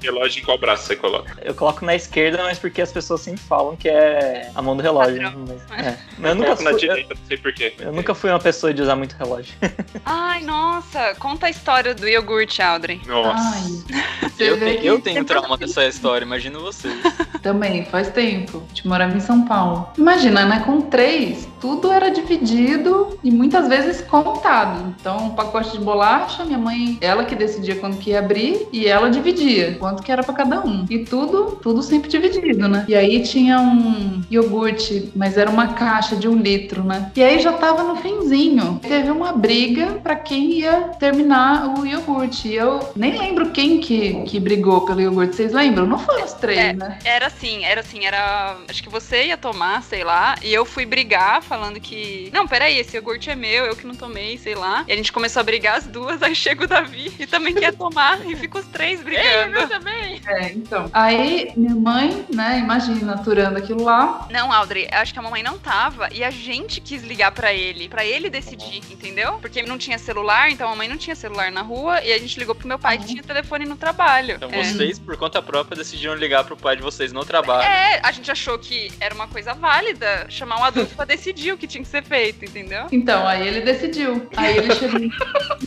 relógio 0.03 0.41
em 0.43 0.45
qual 0.45 0.59
braço 0.59 0.85
você 0.85 0.97
coloca? 0.97 1.37
Eu 1.43 1.55
coloco 1.55 1.85
na 1.85 1.95
esquerda, 1.95 2.43
mas 2.43 2.59
porque 2.59 2.83
as 2.83 2.91
pessoas 2.93 3.21
sempre 3.21 3.41
falam 3.43 3.77
que 3.77 3.89
é 3.89 4.51
a 4.55 4.63
mão 4.63 4.77
do 4.77 4.83
relógio. 4.83 5.23
Padrão. 5.23 5.45
Mas, 5.69 5.87
é. 5.87 5.99
Mas 6.19 6.31
eu, 6.31 6.35
nunca 6.35 6.57
coloco 6.57 6.63
na 6.73 6.79
fui, 6.79 6.89
eu, 6.89 6.95
direita, 6.95 7.15
não 7.15 7.27
sei 7.27 7.37
porquê. 7.39 7.73
eu 7.79 7.93
nunca 7.93 8.15
fui 8.15 8.31
uma 8.31 8.39
pessoa 8.39 8.73
de 8.73 8.83
usar 8.83 8.97
muito 8.97 9.15
relógio. 9.17 9.55
Ai, 10.05 10.43
nossa, 10.43 11.15
conta 11.19 11.47
a 11.47 11.51
história 11.51 11.95
do 11.95 12.09
iogurte, 12.09 12.61
Audrey. 12.63 13.01
Nossa. 13.07 13.57
Ai. 13.57 14.31
Eu, 14.39 14.57
vê 14.59 14.75
te- 14.75 14.81
que 14.81 14.87
eu 14.87 15.01
tenho 15.01 15.17
sempre 15.19 15.35
trauma 15.35 15.57
dessa 15.57 15.85
história, 15.87 16.25
imagino 16.25 16.61
vocês. 16.61 16.95
Também, 17.43 17.85
faz 17.87 18.09
tempo. 18.11 18.63
Te 18.75 18.87
morava 18.87 19.17
em 19.17 19.21
São 19.21 19.45
Paulo. 19.47 19.89
Imagina, 19.97 20.45
né? 20.45 20.63
Com 20.67 20.81
três, 20.81 21.49
tudo 21.61 21.91
era 21.91 22.11
dividido 22.11 23.19
e 23.23 23.31
muitas 23.31 23.69
vezes 23.69 24.01
contado. 24.03 24.95
Então, 25.01 25.17
um 25.29 25.31
pacote 25.31 25.73
de 25.73 25.79
bolacha, 25.79 26.45
minha 26.45 26.59
mãe, 26.59 26.99
ela 27.01 27.25
que 27.25 27.35
decidia 27.35 27.77
quando 27.77 27.99
que 27.99 28.11
ia 28.11 28.19
abrir 28.19 28.67
e 28.73 28.87
ela 28.87 29.09
dividia 29.09 29.77
quanto 29.79 30.03
que 30.03 30.11
era 30.13 30.23
pra 30.23 30.35
cada 30.35 30.61
um. 30.61 30.85
E 30.91 30.99
tudo, 31.01 31.59
tudo 31.63 31.83
sempre 31.83 32.09
dividido, 32.11 32.69
né? 32.69 32.85
E 32.89 32.95
aí 32.95 33.23
tinha 33.23 33.59
um 33.61 34.21
iogurte, 34.31 35.13
mas 35.15 35.37
era 35.39 35.49
uma 35.51 35.69
caixa 35.75 36.17
de 36.17 36.29
um 36.29 36.37
litro, 36.37 36.56
né? 36.85 37.13
E 37.15 37.23
aí 37.23 37.41
já 37.41 37.53
tava 37.53 37.83
no 37.83 37.97
finzinho. 37.97 38.79
Teve 38.83 39.11
uma 39.11 39.33
briga 39.33 39.99
pra 40.03 40.17
quem 40.17 40.53
ia 40.53 40.91
terminar 40.99 41.79
o 41.79 41.87
iogurte. 41.87 42.49
E 42.49 42.55
eu 42.57 42.81
nem 42.97 43.17
lembro 43.19 43.51
quem 43.51 43.81
que, 43.81 44.23
que 44.25 44.41
brigou 44.41 44.83
pelo 44.83 45.01
iogurte. 45.01 45.37
Vocês 45.37 45.53
lembram? 45.53 45.87
Não 45.87 45.99
foram 45.99 46.25
os 46.25 46.33
três, 46.35 46.59
É. 46.59 46.73
né? 46.73 46.99
Era 47.05 47.27
assim, 47.27 47.65
era 47.65 47.81
assim, 47.81 48.05
era. 48.05 48.57
Acho 48.69 48.83
que 48.83 48.89
você 48.89 49.27
ia 49.27 49.37
tomar, 49.37 49.83
sei 49.83 50.05
lá, 50.05 50.37
e 50.43 50.53
eu 50.53 50.65
fui 50.65 50.87
brigar 50.87 51.43
falando 51.43 51.81
que. 51.81 52.31
Não, 52.33 52.47
peraí, 52.47 52.79
esse 52.79 52.97
iogurte 52.97 53.31
é 53.31 53.35
meu, 53.35 53.65
eu 53.67 53.77
que 53.77 53.87
não 53.87 53.95
tomei, 53.95 54.39
sei 54.39 54.55
lá. 54.55 54.85
E 54.89 54.93
a 54.93 54.97
gente 54.97 55.13
começou 55.13 55.41
a 55.41 55.43
brigar 55.45 55.77
as 55.79 55.87
duas, 55.87 56.23
aí 56.23 56.35
chega 56.35 56.65
o 56.65 56.69
Davi 56.69 57.13
e 57.19 57.27
também 57.27 57.55
quer 57.55 57.73
tomar, 57.75 58.25
e 58.27 58.35
fica 58.37 58.59
os 58.59 58.67
três 58.67 59.01
brigando. 59.05 59.57
Eu 59.59 59.69
também. 59.69 60.21
É, 60.27 60.53
então. 60.53 60.89
Aí 60.93 61.53
minha 61.57 61.75
mãe, 61.75 62.25
né, 62.33 62.59
imagina, 62.59 63.15
aturando 63.15 63.59
aquilo 63.59 63.85
lá. 63.85 64.27
Não, 64.31 64.53
Audrey, 64.53 64.89
acho 64.93 65.13
que 65.13 65.19
a 65.19 65.23
mamãe 65.23 65.43
não 65.43 65.59
tava 65.59 66.09
e 66.13 66.23
a 66.25 66.31
gente 66.47 66.81
quis 66.81 67.03
ligar 67.03 67.33
pra 67.33 67.53
ele, 67.53 67.89
pra 67.89 68.05
ele 68.05 68.31
decidir, 68.31 68.81
entendeu? 68.91 69.39
Porque 69.41 69.63
não 69.63 69.77
tinha 69.77 69.99
celular, 69.99 70.51
então 70.51 70.67
a 70.69 70.71
mamãe 70.71 70.89
não 70.89 70.97
tinha 70.97 71.17
celular 71.17 71.51
na 71.51 71.63
rua 71.63 72.03
e 72.03 72.13
a 72.13 72.19
gente 72.19 72.39
ligou 72.39 72.55
pro 72.55 72.69
meu 72.69 72.79
pai 72.79 72.99
que 72.99 73.07
tinha 73.07 73.23
telefone 73.23 73.65
no 73.65 73.77
trabalho. 73.77 74.37
Então 74.37 74.51
É. 74.51 74.63
vocês, 74.63 74.99
por 74.99 75.17
conta 75.17 75.43
própria, 75.43 75.77
decidiram 75.77 76.15
ligar 76.15 76.45
pro 76.45 76.57
pai 76.57 76.77
de 76.77 76.83
vocês 76.83 77.13
no 77.13 77.25
trabalho. 77.25 77.67
É, 77.69 78.01
a 78.03 78.13
gente 78.13 78.31
achou 78.31 78.59
que 78.59 78.91
era 79.01 79.15
uma 79.15 79.27
coisa 79.29 79.53
válida 79.55 80.27
chamar 80.29 80.61
um 80.61 80.65
adulto 80.65 80.95
pra 80.95 81.05
decidir 81.05 81.53
o 81.53 81.59
que 81.59 81.67
tinha 81.67 81.83
que 81.83 81.89
ser 81.91 82.03
feito, 82.05 82.45
entendeu? 82.45 82.87
Então, 82.93 83.27
aí 83.27 83.47
ele 83.47 83.61
decidiu. 83.61 84.29
Aí 84.37 84.57
ele 84.59 84.75
chegou. 84.75 85.01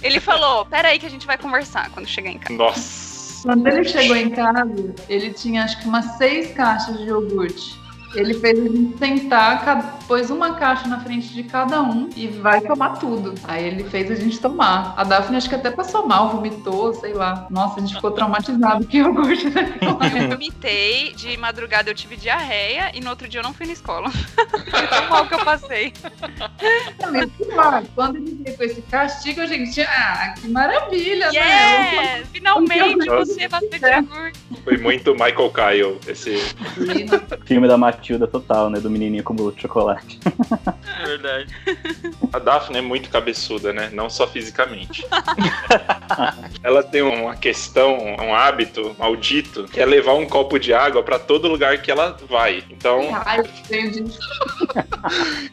Ele 0.02 0.20
falou: 0.20 0.66
peraí 0.66 0.98
que 0.98 1.06
a 1.06 1.10
gente 1.10 1.28
vai 1.28 1.38
conversar 1.38 1.90
quando 1.92 2.08
chegar 2.08 2.30
em 2.32 2.38
casa. 2.40 2.54
Nossa. 2.54 3.44
Quando 3.44 3.68
ele 3.68 3.84
chegou 3.86 4.16
em 4.16 4.30
casa, 4.30 4.94
ele 5.08 5.34
tinha 5.34 5.64
acho 5.64 5.80
que 5.80 5.88
umas 5.88 6.18
seis 6.18 6.52
caixas 6.54 6.98
de 6.98 7.06
iogurte. 7.06 7.78
Ele 8.16 8.34
fez 8.34 8.60
a 8.60 8.64
gente 8.64 8.98
sentar, 8.98 9.64
pôs 10.10 10.32
uma 10.32 10.56
caixa 10.56 10.88
na 10.88 11.00
frente 11.00 11.32
de 11.32 11.44
cada 11.44 11.84
um 11.84 12.10
e 12.16 12.26
vai 12.28 12.60
tomar 12.62 12.98
tudo. 12.98 13.36
Aí 13.44 13.64
ele 13.64 13.84
fez 13.84 14.10
a 14.10 14.16
gente 14.16 14.40
tomar. 14.40 14.96
A 14.98 15.04
Daphne 15.04 15.38
acho 15.38 15.48
que 15.48 15.54
até 15.54 15.70
passou 15.70 16.08
mal, 16.08 16.30
vomitou, 16.30 16.96
sei 16.96 17.14
lá. 17.14 17.46
Nossa, 17.52 17.78
a 17.78 17.82
gente 17.82 17.94
ficou 17.94 18.10
traumatizado 18.10 18.88
com 18.88 18.98
iogurte 18.98 19.52
daquela 19.52 20.00
Eu 20.20 20.30
vomitei, 20.30 21.14
de 21.14 21.38
madrugada 21.38 21.92
eu 21.92 21.94
tive 21.94 22.18
diarreia 22.18 22.92
e 22.96 23.00
no 23.02 23.12
outro 23.12 23.28
dia 23.28 23.40
eu 23.40 23.44
não 23.44 23.54
fui 23.54 23.68
na 23.68 23.74
escola. 23.74 24.10
Foi 24.72 24.88
tão 24.88 25.10
mal 25.10 25.28
que 25.28 25.36
eu 25.36 25.46
passei. 25.46 25.94
Mas, 27.12 27.88
Quando 27.94 28.16
ele 28.16 28.36
veio 28.44 28.58
com 28.58 28.64
esse 28.64 28.82
castigo, 28.82 29.42
a 29.42 29.46
gente, 29.46 29.80
ah, 29.82 30.34
que 30.42 30.48
maravilha, 30.48 31.28
né? 31.28 31.34
Yeah! 31.34 32.24
Finalmente 32.32 33.06
Nossa. 33.06 33.26
você 33.26 33.48
bastante 33.48 33.86
iogurte. 33.86 34.40
Foi 34.64 34.78
muito 34.78 35.12
Michael 35.12 35.52
Kyle 35.52 35.98
esse. 36.08 36.32
Eu- 36.32 37.40
Filme 37.46 37.68
da 37.68 37.78
Matilda 37.78 38.26
total, 38.28 38.72
né? 38.72 38.80
Do 38.80 38.90
menininho 38.90 39.24
com 39.24 39.36
bolo 39.36 39.52
de 39.52 39.62
chocolate. 39.62 39.99
É 41.00 41.06
verdade. 41.06 41.56
A 42.34 42.40
Daphne 42.40 42.80
é 42.80 42.82
muito 42.82 43.10
cabeçuda, 43.10 43.72
né? 43.72 43.90
Não 43.92 44.10
só 44.10 44.28
fisicamente. 44.28 45.06
Ela 46.62 46.84
tem 46.84 47.02
uma 47.02 47.36
questão, 47.36 47.98
um 47.98 48.34
hábito 48.34 48.96
maldito, 48.98 49.64
que 49.66 49.80
é 49.80 49.86
levar 49.86 50.14
um 50.14 50.26
copo 50.26 50.60
de 50.60 50.74
água 50.74 51.02
pra 51.02 51.18
todo 51.18 51.48
lugar 51.48 51.82
que 51.82 51.90
ela 51.90 52.18
vai. 52.28 52.64
Então, 52.70 53.10
Ai, 53.26 53.40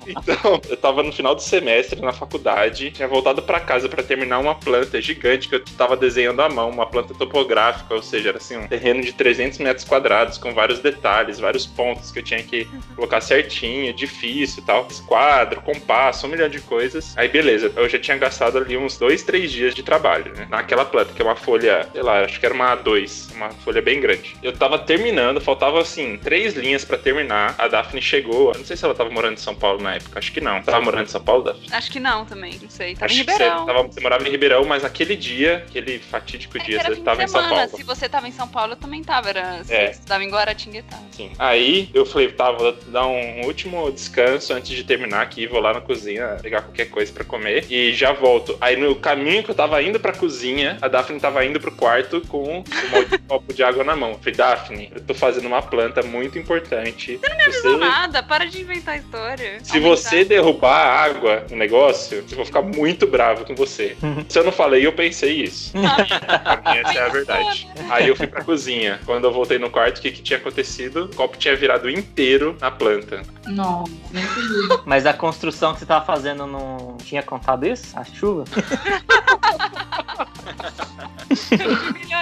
então, 0.07 0.61
eu 0.69 0.77
tava 0.77 1.03
no 1.03 1.13
final 1.13 1.35
do 1.35 1.43
semestre 1.43 2.01
na 2.01 2.13
faculdade, 2.13 2.91
tinha 2.91 3.09
voltado 3.09 3.41
pra 3.43 3.61
casa 3.61 3.89
pra 3.89 4.03
terminar 4.03 4.39
uma 4.39 4.55
planta 4.55 5.01
gigante 5.01 5.49
que 5.49 5.55
eu 5.55 5.65
tava 5.77 5.97
desenhando 5.97 6.41
à 6.43 6.49
mão, 6.49 6.71
uma 6.71 6.87
planta 6.87 7.15
topográfica, 7.15 7.95
ou 7.95 8.03
seja, 8.03 8.31
era 8.31 8.39
assim, 8.39 8.57
um 8.57 8.67
terreno 8.67 9.01
de 9.01 9.13
300 9.13 9.59
metros 9.59 9.85
quadrados, 9.85 10.39
com 10.39 10.53
vários 10.53 10.81
detalhes, 10.81 11.39
vários 11.39 11.67
pontos 11.67 12.11
que 12.11 12.19
eu 12.19 12.23
tinha 12.23 12.43
que 12.43 12.69
colocar 12.95 13.21
certinho, 13.21 13.93
difícil 13.93 14.36
e 14.45 14.63
tal. 14.63 14.87
Esquadro, 14.91 15.61
compasso, 15.63 16.27
um 16.27 16.31
milhão 16.31 16.49
de 16.49 16.61
coisas. 16.61 17.17
Aí, 17.17 17.29
beleza, 17.29 17.73
eu 17.77 17.89
já 17.89 17.99
tinha 17.99 18.17
gastado 18.17 18.59
ali 18.59 18.77
uns 18.77 18.97
dois, 18.99 19.23
três 19.23 19.51
dias 19.51 19.75
de 19.75 19.83
trabalho, 19.83 20.33
né? 20.35 20.47
Naquela 20.51 20.85
planta, 20.85 21.13
que 21.13 21.21
é 21.23 21.25
uma 21.25 21.37
folha, 21.37 21.89
sei 21.93 22.03
lá, 22.03 22.21
acho 22.25 22.39
que 22.39 22.47
era 22.47 22.55
uma 22.55 22.77
A2, 22.77 23.33
uma 23.35 23.51
folha 23.51 23.81
bem 23.83 24.01
grande. 24.01 24.37
Eu 24.43 24.53
tava 24.53 24.79
terminando, 24.79 25.41
faltava 25.41 25.81
assim, 25.81 26.17
três 26.19 26.55
linhas 26.55 26.85
pra 26.85 26.99
terminar. 26.99 27.55
A 27.59 27.69
Daphne 27.69 28.01
chegou, 28.03 28.53
eu 28.53 28.59
não 28.59 28.65
sei 28.65 28.77
se 28.77 28.85
ela 28.85 28.95
tava 28.95 29.11
morando 29.11 29.35
em 29.35 29.41
São 29.41 29.55
Paulo 29.55 29.83
na 29.83 29.95
época, 29.95 30.19
acho 30.19 30.33
que 30.33 30.41
não. 30.41 30.63
Tava 30.63 30.81
morando 30.81 31.05
em 31.05 31.11
São 31.11 31.23
Paulo, 31.23 31.43
Daphne? 31.45 31.67
Acho 31.71 31.91
que 31.91 32.01
não 32.01 32.25
também, 32.25 32.59
não 32.61 32.71
sei. 32.71 32.95
Tava 32.95 33.07
acho 33.07 33.15
em 33.21 33.25
que 33.25 33.31
Ribeirão. 33.33 33.59
Você, 33.61 33.67
tava, 33.67 33.83
você 33.83 34.01
morava 34.01 34.27
em 34.27 34.31
Ribeirão, 34.31 34.65
mas 34.65 34.85
aquele 34.85 35.17
dia, 35.17 35.65
aquele 35.69 35.99
fatídico 35.99 36.59
É 36.59 36.63
dia, 36.63 36.83
você 36.83 36.97
tava 36.97 37.19
de 37.19 37.25
em 37.25 37.29
São 37.29 37.41
semana. 37.43 37.63
Paulo. 37.63 37.77
Se 37.77 37.83
você 37.83 38.09
tava 38.09 38.29
em 38.29 38.33
São 38.33 38.49
Paulo, 38.49 38.73
eu 38.73 38.77
também 38.77 39.03
tava. 39.03 39.29
Era, 39.31 39.63
você 39.65 39.75
É. 39.75 39.91
estudava 39.91 40.23
em 40.25 40.29
Guaratinguetá. 40.31 40.99
Sim. 41.11 41.33
Aí 41.39 41.91
eu 41.95 42.05
falei, 42.07 42.31
tá, 42.33 42.51
vou 42.53 42.73
dar 42.89 43.07
um 43.07 43.45
último 43.47 43.91
descanso 43.91 44.26
antes 44.27 44.69
de 44.69 44.85
terminar 44.85 45.23
aqui, 45.23 45.47
vou 45.47 45.61
lá 45.61 45.73
na 45.73 45.81
cozinha 45.81 46.37
pegar 46.43 46.63
qualquer 46.63 46.87
coisa 46.87 47.13
pra 47.13 47.25
comer 47.25 47.67
e 47.71 47.93
já 47.93 48.13
volto. 48.13 48.57
Aí 48.61 48.77
no 48.77 48.95
caminho 48.95 49.43
que 49.43 49.51
eu 49.51 49.55
tava 49.55 49.83
indo 49.83 49.99
pra 50.01 50.13
cozinha, 50.13 50.79
a 50.81 50.89
Daphne 50.89 51.21
tava 51.21 51.45
indo 51.45 51.61
pro 51.61 51.73
quarto 51.73 52.21
com 52.29 52.43
um 52.43 52.65
monte 52.91 53.11
de 53.11 53.19
copo 53.19 53.53
de 53.53 53.63
água 53.63 53.85
na 53.85 53.97
mão. 53.97 54.11
Eu 54.11 54.19
falei, 54.19 54.35
Daphne, 54.35 54.93
eu 54.95 55.01
tô 55.01 55.15
fazendo 55.15 55.47
uma 55.47 55.63
planta 55.63 56.03
muito 56.03 56.39
importante. 56.39 57.19
Você 57.19 57.29
não 57.29 57.37
me 57.37 57.79
Não 57.79 57.79
nada, 57.89 58.23
para 58.23 58.45
de 58.47 58.61
inventar 58.61 58.99
história. 58.99 59.59
Se 59.63 59.77
Aumentar. 59.77 59.97
você 59.97 60.25
derrubar 60.25 60.77
a 60.77 61.03
água 61.05 61.47
no 61.51 61.57
negócio, 61.57 62.25
eu 62.31 62.37
vou 62.37 62.45
ficar 62.45 62.63
muito 62.63 63.07
bravo 63.07 63.45
com 63.45 63.55
você. 63.55 63.97
Se 64.29 64.39
eu 64.39 64.45
não 64.45 64.53
falei, 64.53 64.87
eu 64.87 64.93
pensei 64.93 65.43
isso. 65.43 65.73
Pra 65.77 66.73
mim, 66.73 66.79
essa 66.81 66.99
é 66.99 67.03
a 67.03 67.09
verdade. 67.09 67.69
Aí 67.91 68.09
eu 68.09 68.17
fui 68.17 68.27
pra 68.27 68.43
cozinha. 68.43 69.01
Quando 69.05 69.25
eu 69.25 69.33
voltei 69.33 69.59
no 69.59 69.71
quarto, 69.71 69.99
o 69.99 70.03
que, 70.03 70.11
que 70.11 70.23
tinha 70.23 70.39
acontecido? 70.39 71.05
O 71.05 71.15
copo 71.17 71.37
tinha 71.37 71.55
virado 71.57 71.89
inteiro 71.91 72.57
na 72.61 72.71
planta. 72.71 73.23
Não, 73.47 73.85
nem. 74.17 74.25
Mas 74.85 75.07
a 75.07 75.13
construção 75.13 75.75
que 75.75 75.81
você 75.81 75.87
tava 75.87 76.05
fazendo 76.05 76.47
não 76.47 76.97
tinha 77.05 77.23
contado 77.23 77.67
isso? 77.67 77.99
A 77.99 78.05
chuva? 78.05 78.45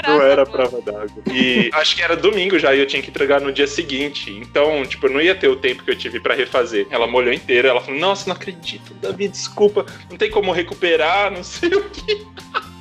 Não 0.06 0.20
era 0.20 0.44
prova 0.44 0.80
d'água. 0.80 1.22
E 1.32 1.70
acho 1.72 1.96
que 1.96 2.02
era 2.02 2.16
domingo 2.16 2.58
já 2.58 2.74
e 2.74 2.80
eu 2.80 2.86
tinha 2.86 3.02
que 3.02 3.10
entregar 3.10 3.40
no 3.40 3.52
dia 3.52 3.66
seguinte. 3.66 4.30
Então, 4.30 4.84
tipo, 4.84 5.06
eu 5.06 5.12
não 5.12 5.20
ia 5.20 5.34
ter 5.34 5.48
o 5.48 5.56
tempo 5.56 5.84
que 5.84 5.90
eu 5.90 5.96
tive 5.96 6.20
pra 6.20 6.34
refazer. 6.34 6.86
Ela 6.90 7.06
molhou 7.06 7.32
inteira, 7.32 7.68
ela 7.68 7.80
falou: 7.80 7.98
Nossa, 8.00 8.28
não 8.28 8.36
acredito, 8.36 8.94
Davi, 8.94 9.28
desculpa, 9.28 9.86
não 10.10 10.16
tem 10.16 10.30
como 10.30 10.52
recuperar, 10.52 11.30
não 11.30 11.44
sei 11.44 11.70
o 11.70 11.88
que. 11.90 12.26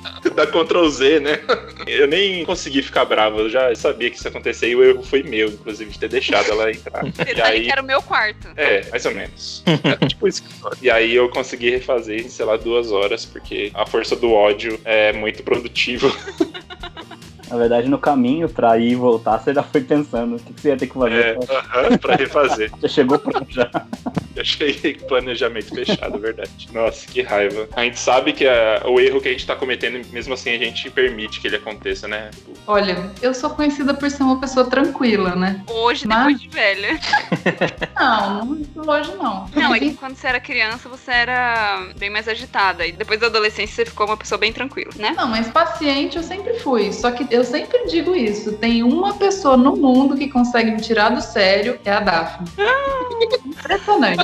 Dá 0.34 0.46
Ctrl 0.46 0.88
Z, 0.88 1.20
né? 1.20 1.40
Eu 1.86 2.06
nem 2.06 2.44
consegui 2.44 2.82
ficar 2.82 3.04
bravo, 3.04 3.40
eu 3.40 3.50
já 3.50 3.74
sabia 3.74 4.08
que 4.08 4.16
isso 4.16 4.26
ia 4.26 4.30
acontecer 4.30 4.68
e 4.68 4.76
o 4.76 4.82
erro 4.82 5.02
foi 5.02 5.22
meu, 5.22 5.48
inclusive, 5.48 5.90
de 5.90 5.98
ter 5.98 6.08
deixado 6.08 6.50
ela 6.50 6.70
entrar. 6.70 7.04
Detalhe 7.04 7.58
aí. 7.58 7.64
que 7.64 7.70
era 7.70 7.82
o 7.82 7.84
meu 7.84 8.00
quarto. 8.00 8.48
É, 8.56 8.88
mais 8.90 9.04
ou 9.04 9.14
menos. 9.14 9.62
É 9.66 10.06
tipo 10.06 10.26
isso. 10.26 10.42
E 10.80 10.90
aí 10.90 11.14
eu 11.14 11.28
consegui 11.28 11.70
refazer 11.70 12.20
em, 12.20 12.28
sei 12.28 12.46
lá, 12.46 12.56
duas 12.56 12.90
horas, 12.90 13.26
porque 13.26 13.70
a 13.74 13.84
força 13.84 14.16
do 14.16 14.32
ódio 14.32 14.80
é 14.84 15.12
muito 15.12 15.42
produtiva. 15.42 16.10
Na 17.50 17.58
verdade, 17.58 17.88
no 17.88 17.98
caminho 17.98 18.48
pra 18.48 18.78
ir 18.78 18.92
e 18.92 18.94
voltar, 18.94 19.38
você 19.38 19.52
já 19.52 19.62
foi 19.62 19.82
pensando 19.82 20.36
o 20.36 20.38
que 20.38 20.58
você 20.58 20.68
ia 20.70 20.76
ter 20.76 20.86
que 20.86 20.94
fazer. 20.94 21.14
É, 21.14 21.38
aham, 21.54 21.98
pra 21.98 22.16
refazer. 22.16 22.72
Já 22.80 22.88
chegou 22.88 23.18
pronto 23.18 23.46
já. 23.52 23.70
Cheguei 24.44 24.94
com 24.94 25.06
planejamento 25.06 25.74
fechado, 25.74 26.18
verdade. 26.18 26.50
Nossa, 26.72 27.06
que 27.06 27.22
raiva. 27.22 27.68
A 27.74 27.82
gente 27.84 27.98
sabe 27.98 28.32
que 28.32 28.44
é 28.44 28.82
o 28.84 28.98
erro 29.00 29.20
que 29.20 29.28
a 29.28 29.32
gente 29.32 29.46
tá 29.46 29.54
cometendo, 29.54 30.04
mesmo 30.12 30.34
assim 30.34 30.50
a 30.54 30.58
gente 30.58 30.90
permite 30.90 31.40
que 31.40 31.46
ele 31.46 31.56
aconteça, 31.56 32.08
né? 32.08 32.30
Olha, 32.66 33.10
eu 33.22 33.32
sou 33.34 33.50
conhecida 33.50 33.94
por 33.94 34.10
ser 34.10 34.22
uma 34.22 34.40
pessoa 34.40 34.66
tranquila, 34.68 35.34
né? 35.36 35.62
Hoje, 35.68 36.06
Mas- 36.06 36.18
depois 36.38 36.40
de 36.40 36.48
velha. 36.48 37.00
Não, 37.98 38.44
não 38.44 38.64
sou 38.74 38.90
hoje 38.92 39.12
não. 39.16 39.48
Não, 39.54 39.74
é 39.74 39.78
que 39.78 39.94
quando 39.94 40.16
você 40.16 40.26
era 40.26 40.40
criança, 40.40 40.88
você 40.88 41.10
era 41.10 41.86
bem 41.96 42.10
mais 42.10 42.28
agitada. 42.28 42.86
E 42.86 42.92
depois 42.92 43.18
da 43.20 43.26
adolescência, 43.26 43.74
você 43.76 43.86
ficou 43.90 44.06
uma 44.06 44.16
pessoa 44.16 44.38
bem 44.38 44.52
tranquila, 44.52 44.90
né? 44.96 45.14
Não, 45.16 45.28
mas 45.28 45.48
paciente 45.48 46.16
eu 46.16 46.22
sempre 46.22 46.54
fui. 46.58 46.92
Só 46.92 47.10
que 47.10 47.26
eu 47.34 47.44
sempre 47.44 47.86
digo 47.86 48.14
isso. 48.14 48.52
Tem 48.58 48.82
uma 48.82 49.14
pessoa 49.14 49.56
no 49.56 49.76
mundo 49.76 50.16
que 50.16 50.28
consegue 50.28 50.70
me 50.70 50.80
tirar 50.80 51.10
do 51.10 51.20
sério, 51.20 51.78
é 51.84 51.92
a 51.92 52.00
Daphne. 52.00 52.48
Impressionante. 53.46 54.23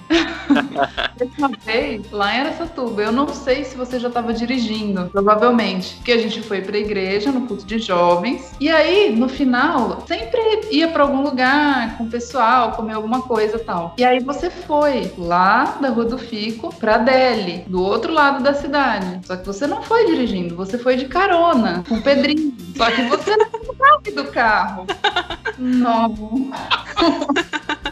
Uma 1.37 1.49
vez, 1.65 2.09
lá 2.11 2.35
em 2.35 2.39
Aracatuba, 2.41 3.01
eu 3.03 3.11
não 3.11 3.27
sei 3.29 3.63
se 3.63 3.75
você 3.77 3.99
já 3.99 4.07
estava 4.07 4.33
dirigindo, 4.33 5.05
provavelmente, 5.11 5.95
porque 5.95 6.11
a 6.11 6.17
gente 6.17 6.41
foi 6.41 6.61
pra 6.61 6.77
igreja 6.77 7.31
no 7.31 7.47
culto 7.47 7.65
de 7.65 7.77
jovens, 7.79 8.51
e 8.59 8.69
aí, 8.69 9.15
no 9.15 9.29
final, 9.29 10.03
sempre 10.07 10.39
ia 10.71 10.87
pra 10.87 11.03
algum 11.03 11.21
lugar 11.21 11.97
com 11.97 12.05
o 12.05 12.09
pessoal, 12.09 12.71
comer 12.71 12.93
alguma 12.93 13.21
coisa 13.21 13.57
e 13.57 13.59
tal. 13.59 13.93
E 13.97 14.03
aí 14.03 14.19
você 14.19 14.49
foi 14.49 15.11
lá 15.17 15.77
da 15.81 15.89
Rua 15.89 16.05
do 16.05 16.17
Fico 16.17 16.73
pra 16.75 16.97
Delhi, 16.97 17.63
do 17.67 17.81
outro 17.81 18.11
lado 18.13 18.43
da 18.43 18.53
cidade. 18.53 19.19
Só 19.25 19.35
que 19.35 19.45
você 19.45 19.67
não 19.67 19.81
foi 19.83 20.05
dirigindo, 20.05 20.55
você 20.55 20.77
foi 20.77 20.95
de 20.95 21.05
carona 21.05 21.83
com 21.87 21.95
o 21.95 22.01
Pedrinho. 22.01 22.53
Só 22.75 22.89
que 22.89 23.03
você 23.03 23.35
não 23.37 23.47
sabe 23.77 24.11
do 24.11 24.25
carro. 24.25 24.85
Não. 25.57 26.49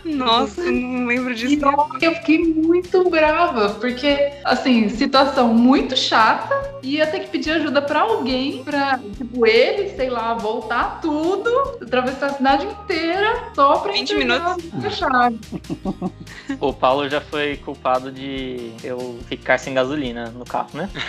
Nossa, 0.05 0.63
não 0.63 1.05
lembro 1.05 1.31
E 1.33 1.35
disso. 1.35 1.59
não, 1.61 1.87
eu 2.09 2.15
fiquei 2.15 2.39
muito 2.39 3.09
brava, 3.09 3.69
porque, 3.75 4.31
assim, 4.43 4.89
situação 4.89 5.53
muito 5.53 5.95
chata, 5.95 6.79
ia 6.83 7.05
ter 7.07 7.21
que 7.21 7.27
pedir 7.27 7.51
ajuda 7.51 7.81
pra 7.81 8.01
alguém, 8.01 8.63
pra, 8.63 8.99
tipo, 9.17 9.45
ele, 9.45 9.89
sei 9.95 10.09
lá, 10.09 10.33
voltar 10.33 10.99
tudo, 11.01 11.49
atravessar 11.81 12.27
a 12.27 12.33
cidade 12.33 12.65
inteira, 12.65 13.51
só 13.55 13.77
pra 13.77 13.91
20 13.91 14.13
entregar 14.13 14.55
a 14.85 14.89
chave. 14.89 15.39
O 16.59 16.73
Paulo 16.73 17.07
já 17.07 17.21
foi 17.21 17.57
culpado 17.57 18.11
de 18.11 18.73
eu 18.83 19.19
ficar 19.27 19.59
sem 19.59 19.73
gasolina 19.73 20.31
no 20.31 20.45
carro, 20.45 20.69
né? 20.73 20.89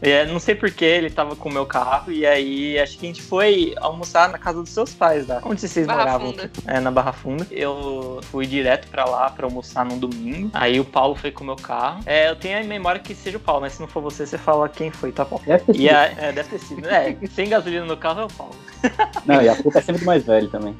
É, 0.00 0.24
não 0.26 0.38
sei 0.38 0.54
porquê, 0.54 0.84
ele 0.84 1.10
tava 1.10 1.34
com 1.34 1.48
o 1.48 1.52
meu 1.52 1.66
carro 1.66 2.12
e 2.12 2.24
aí 2.24 2.78
acho 2.78 2.98
que 2.98 3.06
a 3.06 3.08
gente 3.08 3.22
foi 3.22 3.74
almoçar 3.80 4.28
na 4.28 4.38
casa 4.38 4.60
dos 4.60 4.70
seus 4.70 4.94
pais, 4.94 5.26
né? 5.26 5.40
Onde 5.44 5.60
vocês 5.60 5.86
Barra 5.86 5.98
moravam? 6.04 6.30
Funda. 6.32 6.50
É, 6.66 6.80
na 6.80 6.90
Barra 6.90 7.12
Funda. 7.12 7.46
Eu 7.50 8.20
fui 8.30 8.46
direto 8.46 8.88
pra 8.88 9.04
lá 9.04 9.28
pra 9.30 9.46
almoçar 9.46 9.67
num 9.84 9.98
domingo. 9.98 10.50
Aí 10.54 10.78
o 10.80 10.84
Paulo 10.84 11.14
foi 11.14 11.30
com 11.30 11.42
o 11.42 11.46
meu 11.46 11.56
carro. 11.56 12.00
É, 12.06 12.28
eu 12.30 12.36
tenho 12.36 12.58
a 12.58 12.62
memória 12.64 13.00
que 13.00 13.14
seja 13.14 13.36
o 13.36 13.40
Paulo, 13.40 13.62
mas 13.62 13.74
se 13.74 13.80
não 13.80 13.88
for 13.88 14.02
você, 14.02 14.26
você 14.26 14.38
fala 14.38 14.68
quem 14.68 14.90
foi, 14.90 15.12
tá 15.12 15.24
bom? 15.24 15.40
Deve 15.46 15.64
ter 15.64 15.72
E 15.72 15.78
sido. 15.88 15.90
a, 15.94 16.02
é, 16.04 16.32
deve 16.32 16.48
ter 16.48 16.58
sido. 16.58 16.88
É, 16.88 17.16
sem 17.34 17.48
gasolina 17.48 17.84
no 17.84 17.96
carro 17.96 18.20
é 18.20 18.24
o 18.24 18.28
Paulo. 18.28 18.54
Não, 19.26 19.42
e 19.42 19.48
a 19.48 19.60
culpa 19.60 19.80
é 19.80 19.82
sempre 19.82 20.02
do 20.02 20.06
mais 20.06 20.24
velho 20.24 20.48
também. 20.48 20.76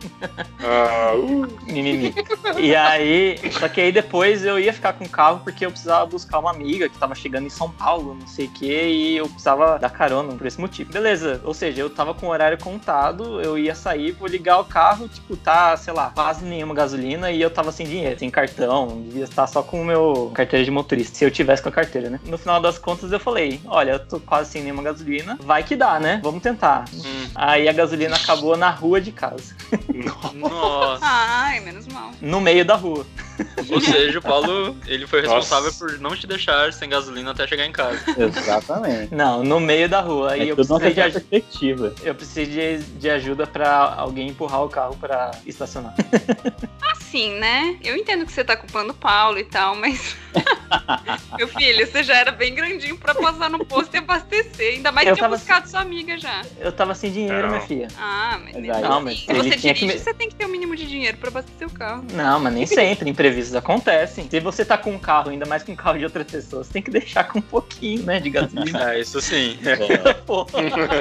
Ah, 0.62 1.12
uh, 1.16 1.48
Mimimi. 1.72 2.14
E 2.56 2.74
aí, 2.74 3.36
só 3.52 3.68
que 3.68 3.80
aí 3.80 3.90
depois 3.90 4.44
eu 4.44 4.56
ia 4.58 4.72
ficar 4.72 4.92
com 4.92 5.04
o 5.04 5.08
carro 5.08 5.40
porque 5.42 5.66
eu 5.66 5.70
precisava 5.70 6.06
buscar 6.06 6.38
uma 6.38 6.50
amiga 6.52 6.88
que 6.88 6.96
tava 6.96 7.14
chegando 7.16 7.46
em 7.46 7.50
São 7.50 7.68
Paulo, 7.70 8.16
não 8.18 8.26
sei 8.28 8.46
o 8.46 8.50
que, 8.50 8.66
e 8.88 9.16
eu 9.16 9.26
precisava 9.28 9.78
dar 9.80 9.90
carona 9.90 10.32
por 10.34 10.46
esse 10.46 10.60
motivo. 10.60 10.92
Beleza, 10.92 11.40
ou 11.44 11.52
seja, 11.52 11.80
eu 11.80 11.90
tava 11.90 12.14
com 12.14 12.26
o 12.26 12.30
horário 12.30 12.56
contado, 12.58 13.40
eu 13.42 13.58
ia 13.58 13.74
sair, 13.74 14.12
vou 14.12 14.28
ligar 14.28 14.60
o 14.60 14.64
carro, 14.64 15.08
tipo, 15.08 15.36
tá, 15.36 15.76
sei 15.76 15.92
lá, 15.92 16.12
quase 16.14 16.44
nenhuma 16.44 16.74
gasolina 16.74 17.32
e 17.32 17.40
eu 17.42 17.50
tava 17.50 17.72
sem 17.72 17.84
dinheiro, 17.86 18.16
sem 18.18 18.30
cartão, 18.30 18.77
devia 18.86 19.24
estar 19.24 19.46
só 19.46 19.62
com 19.62 19.82
o 19.82 19.84
meu 19.84 20.30
carteira 20.34 20.64
de 20.64 20.70
motorista, 20.70 21.16
se 21.16 21.24
eu 21.24 21.30
tivesse 21.30 21.62
com 21.62 21.68
a 21.68 21.72
carteira, 21.72 22.08
né? 22.08 22.20
No 22.26 22.38
final 22.38 22.60
das 22.60 22.78
contas 22.78 23.10
eu 23.12 23.18
falei, 23.20 23.60
olha, 23.66 23.92
eu 23.92 23.98
tô 24.06 24.20
quase 24.20 24.50
sem 24.52 24.62
nenhuma 24.62 24.82
gasolina, 24.82 25.36
vai 25.42 25.62
que 25.64 25.74
dá, 25.76 25.98
né? 25.98 26.20
Vamos 26.22 26.42
tentar. 26.42 26.84
Hum, 26.94 27.28
Aí 27.34 27.68
a 27.68 27.72
gasolina 27.72 28.16
acabou 28.16 28.56
na 28.56 28.70
rua 28.70 29.00
de 29.00 29.10
casa, 29.12 29.54
nossa. 30.34 31.00
Ai, 31.04 31.60
menos 31.60 31.86
mal. 31.88 32.10
no 32.20 32.40
meio 32.40 32.64
da 32.64 32.76
rua. 32.76 33.04
Ou 33.70 33.80
seja, 33.80 34.18
o 34.18 34.22
Paulo, 34.22 34.76
ele 34.86 35.06
foi 35.06 35.20
responsável 35.20 35.64
Nossa. 35.66 35.84
por 35.86 35.98
não 36.00 36.14
te 36.16 36.26
deixar 36.26 36.72
sem 36.72 36.88
gasolina 36.88 37.30
até 37.30 37.46
chegar 37.46 37.66
em 37.66 37.72
casa. 37.72 38.00
Exatamente. 38.18 39.14
Não, 39.14 39.42
no 39.44 39.60
meio 39.60 39.88
da 39.88 40.00
rua. 40.00 40.32
Aí 40.32 40.48
É 40.48 40.52
eu 40.52 40.56
tudo 40.56 40.70
uma 40.72 40.80
precisei, 40.80 41.04
de, 41.04 41.12
perspectiva. 41.20 41.94
eu 42.02 42.14
precisei 42.14 42.46
de, 42.46 42.78
de 42.98 43.10
ajuda 43.10 43.46
pra 43.46 43.94
alguém 43.96 44.28
empurrar 44.28 44.64
o 44.64 44.68
carro 44.68 44.96
pra 44.96 45.30
estacionar. 45.46 45.94
Assim, 46.90 47.32
né? 47.38 47.76
Eu 47.82 47.96
entendo 47.96 48.26
que 48.26 48.32
você 48.32 48.44
tá 48.44 48.56
culpando 48.56 48.90
o 48.92 48.94
Paulo 48.94 49.38
e 49.38 49.44
tal, 49.44 49.74
mas. 49.76 50.16
Meu 51.38 51.48
filho, 51.48 51.86
você 51.86 52.02
já 52.02 52.16
era 52.16 52.30
bem 52.32 52.54
grandinho 52.54 52.96
pra 52.98 53.14
passar 53.14 53.48
no 53.48 53.64
posto 53.64 53.94
e 53.94 53.98
abastecer. 53.98 54.74
Ainda 54.74 54.92
mais 54.92 55.06
Eu 55.08 55.14
que 55.14 55.18
tinha 55.20 55.28
buscado 55.28 55.68
sua 55.68 55.80
amiga 55.80 56.18
já. 56.18 56.42
Eu 56.58 56.70
tava 56.72 56.94
sem 56.94 57.10
dinheiro, 57.10 57.42
Não. 57.42 57.48
minha 57.48 57.60
filha. 57.62 57.88
Ah, 57.98 58.38
mas 58.44 58.56
aí- 58.56 58.62
Não, 58.62 58.92
assim, 58.98 59.04
mas 59.04 59.18
se 59.20 59.30
ele 59.30 59.38
você 59.42 59.56
tinha 59.58 59.74
que 59.74 59.80
dirige, 59.80 59.86
me- 59.86 59.98
você 60.04 60.14
tem 60.14 60.28
que 60.28 60.34
ter 60.34 60.44
o 60.44 60.48
mínimo 60.48 60.76
de 60.76 60.86
dinheiro 60.86 61.16
pra 61.16 61.28
abastecer 61.28 61.66
o 61.66 61.70
carro. 61.70 62.04
Não, 62.12 62.40
mas 62.40 62.52
nem 62.52 62.66
sempre. 62.66 63.04
Imprevistos 63.28 63.54
acontecem. 63.54 64.26
Se 64.30 64.40
você 64.40 64.64
tá 64.64 64.78
com 64.78 64.90
um 64.92 64.98
carro, 64.98 65.28
ainda 65.30 65.44
mais 65.44 65.62
com 65.62 65.72
um 65.72 65.76
carro 65.76 65.98
de 65.98 66.04
outras 66.04 66.26
pessoas, 66.26 66.66
você 66.66 66.72
tem 66.72 66.82
que 66.82 66.90
deixar 66.90 67.24
com 67.24 67.40
um 67.40 67.42
pouquinho, 67.42 68.02
né, 68.04 68.18
de 68.18 68.30
gasolina. 68.30 68.94
É, 68.94 69.00
isso 69.00 69.20
sim. 69.20 69.58
É. 69.64 69.78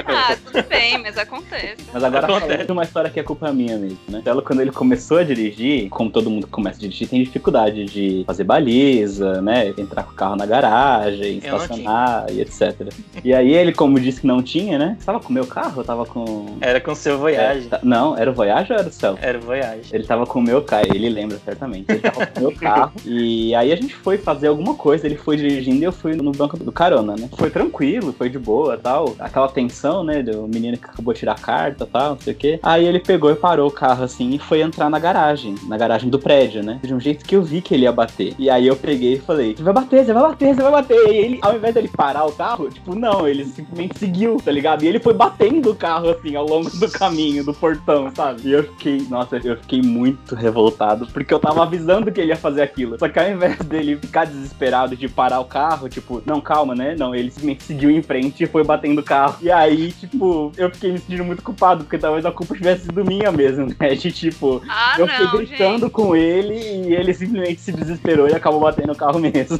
Ah, 0.08 0.36
tudo 0.44 0.62
bem, 0.68 0.98
mas 0.98 1.16
acontece. 1.16 1.76
Mas 1.92 2.02
agora 2.02 2.26
Acontece. 2.26 2.64
de 2.64 2.72
uma 2.72 2.82
história 2.82 3.10
que 3.10 3.20
é 3.20 3.22
culpa 3.22 3.52
minha 3.52 3.76
mesmo, 3.76 3.98
né? 4.08 4.22
Ela, 4.24 4.42
quando 4.42 4.60
ele 4.60 4.70
começou 4.70 5.18
a 5.18 5.24
dirigir, 5.24 5.88
como 5.90 6.10
todo 6.10 6.28
mundo 6.30 6.46
que 6.46 6.52
começa 6.52 6.78
a 6.78 6.80
dirigir, 6.80 7.08
tem 7.08 7.22
dificuldade 7.22 7.84
de 7.84 8.24
fazer 8.26 8.44
baliza, 8.44 9.40
né? 9.40 9.68
Entrar 9.76 10.02
com 10.04 10.12
o 10.12 10.14
carro 10.14 10.36
na 10.36 10.46
garagem, 10.46 11.38
estacionar 11.38 12.26
e 12.30 12.40
etc. 12.40 12.92
E 13.24 13.32
aí 13.34 13.52
ele, 13.52 13.72
como 13.72 13.98
disse 14.00 14.20
que 14.20 14.26
não 14.26 14.42
tinha, 14.42 14.78
né? 14.78 14.96
Você 14.98 15.06
tava 15.06 15.20
com 15.20 15.28
o 15.28 15.32
meu 15.32 15.46
carro? 15.46 15.80
Eu 15.80 15.84
tava 15.84 16.04
com. 16.06 16.56
Era 16.60 16.80
com 16.80 16.92
o 16.92 16.96
seu 16.96 17.18
Voyage. 17.18 17.66
É, 17.66 17.70
tá- 17.70 17.80
não, 17.82 18.16
era 18.16 18.30
o 18.30 18.34
Voyage 18.34 18.72
ou 18.72 18.78
era 18.78 18.88
o 18.88 18.92
Céu? 18.92 19.18
Era 19.20 19.38
o 19.38 19.40
Voyage. 19.42 19.90
Ele 19.92 20.04
tava 20.04 20.26
com 20.26 20.38
o 20.38 20.42
meu 20.42 20.62
carro, 20.62 20.86
ele 20.94 21.08
lembra 21.08 21.38
certamente. 21.44 21.86
Ele 21.88 22.00
tava 22.00 22.17
meu 22.38 22.52
carro. 22.52 22.92
E 23.04 23.54
aí 23.54 23.72
a 23.72 23.76
gente 23.76 23.94
foi 23.94 24.18
fazer 24.18 24.48
alguma 24.48 24.74
coisa, 24.74 25.06
ele 25.06 25.16
foi 25.16 25.36
dirigindo 25.36 25.78
e 25.78 25.84
eu 25.84 25.92
fui 25.92 26.14
no 26.14 26.32
banco 26.32 26.56
do 26.56 26.72
carona, 26.72 27.14
né? 27.16 27.28
Foi 27.36 27.50
tranquilo, 27.50 28.12
foi 28.12 28.28
de 28.28 28.38
boa 28.38 28.76
tal. 28.76 29.14
Aquela 29.18 29.48
tensão, 29.48 30.04
né? 30.04 30.22
Do 30.22 30.48
menino 30.48 30.76
que 30.76 30.84
acabou 30.84 31.12
de 31.12 31.20
tirar 31.20 31.32
a 31.32 31.38
carta 31.38 31.86
tal, 31.86 32.10
não 32.10 32.20
sei 32.20 32.32
o 32.32 32.36
quê. 32.36 32.60
Aí 32.62 32.84
ele 32.84 33.00
pegou 33.00 33.30
e 33.30 33.34
parou 33.34 33.68
o 33.68 33.72
carro 33.72 34.04
assim 34.04 34.30
e 34.30 34.38
foi 34.38 34.60
entrar 34.60 34.90
na 34.90 34.98
garagem, 34.98 35.54
na 35.66 35.76
garagem 35.76 36.10
do 36.10 36.18
prédio, 36.18 36.62
né? 36.62 36.80
De 36.82 36.94
um 36.94 37.00
jeito 37.00 37.24
que 37.24 37.36
eu 37.36 37.42
vi 37.42 37.60
que 37.60 37.74
ele 37.74 37.84
ia 37.84 37.92
bater. 37.92 38.34
E 38.38 38.50
aí 38.50 38.66
eu 38.66 38.76
peguei 38.76 39.14
e 39.14 39.20
falei: 39.20 39.54
Você 39.56 39.62
vai 39.62 39.72
bater, 39.72 40.04
você 40.04 40.12
vai 40.12 40.22
bater, 40.22 40.54
você 40.54 40.62
vai 40.62 40.72
bater. 40.72 41.12
E 41.12 41.16
ele, 41.16 41.38
ao 41.42 41.56
invés 41.56 41.74
dele 41.74 41.88
parar 41.88 42.24
o 42.24 42.32
carro, 42.32 42.70
tipo, 42.70 42.94
não, 42.94 43.26
ele 43.26 43.44
simplesmente 43.44 43.98
seguiu, 43.98 44.36
tá 44.44 44.50
ligado? 44.50 44.82
E 44.82 44.88
ele 44.88 45.00
foi 45.00 45.14
batendo 45.14 45.70
o 45.70 45.74
carro 45.74 46.10
assim 46.10 46.34
ao 46.36 46.46
longo 46.46 46.70
do 46.70 46.90
caminho, 46.90 47.44
do 47.44 47.54
portão, 47.54 48.10
sabe? 48.14 48.42
E 48.44 48.52
eu 48.52 48.62
fiquei, 48.64 49.06
nossa, 49.08 49.36
eu 49.36 49.56
fiquei 49.56 49.82
muito 49.82 50.34
revoltado, 50.34 51.06
porque 51.06 51.32
eu 51.32 51.38
tava 51.38 51.62
avisando 51.62 52.07
que 52.12 52.20
ele 52.20 52.30
ia 52.30 52.36
fazer 52.36 52.62
aquilo. 52.62 52.98
Só 52.98 53.08
que 53.08 53.18
ao 53.18 53.30
invés 53.30 53.56
dele 53.58 53.96
ficar 53.96 54.24
desesperado 54.26 54.96
de 54.96 55.08
parar 55.08 55.40
o 55.40 55.44
carro, 55.44 55.88
tipo, 55.88 56.22
não, 56.26 56.40
calma, 56.40 56.74
né? 56.74 56.94
Não, 56.98 57.14
ele 57.14 57.30
simplesmente 57.30 57.64
seguiu 57.64 57.90
em 57.90 58.02
frente 58.02 58.42
e 58.44 58.46
foi 58.46 58.64
batendo 58.64 59.00
o 59.00 59.04
carro. 59.04 59.36
E 59.42 59.50
aí, 59.50 59.92
tipo, 59.92 60.52
eu 60.56 60.70
fiquei 60.70 60.92
me 60.92 60.98
sentindo 60.98 61.24
muito 61.24 61.42
culpado, 61.42 61.84
porque 61.84 61.98
talvez 61.98 62.24
a 62.26 62.32
culpa 62.32 62.54
tivesse 62.54 62.84
sido 62.86 63.04
minha 63.04 63.30
mesmo, 63.32 63.66
né? 63.66 63.94
De 63.94 64.12
tipo, 64.12 64.62
Ah, 64.68 64.94
eu 64.98 65.06
não, 65.06 65.12
fiquei 65.14 65.46
gritando 65.46 65.80
gente. 65.86 65.90
com 65.92 66.14
ele 66.16 66.54
e 66.54 66.94
ele 66.94 67.12
simplesmente 67.14 67.60
se 67.60 67.72
desesperou 67.72 68.28
e 68.28 68.34
acabou 68.34 68.60
batendo 68.60 68.92
o 68.92 68.96
carro 68.96 69.18
mesmo. 69.20 69.58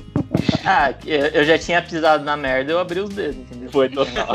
Ah, 0.64 0.92
eu 1.06 1.26
eu 1.38 1.44
já 1.44 1.58
tinha 1.58 1.80
pisado 1.82 2.24
na 2.24 2.36
merda, 2.36 2.72
eu 2.72 2.78
abri 2.78 3.00
os 3.00 3.10
dedos, 3.10 3.36
entendeu? 3.36 3.70
Foi 3.70 3.88
total. 3.88 4.26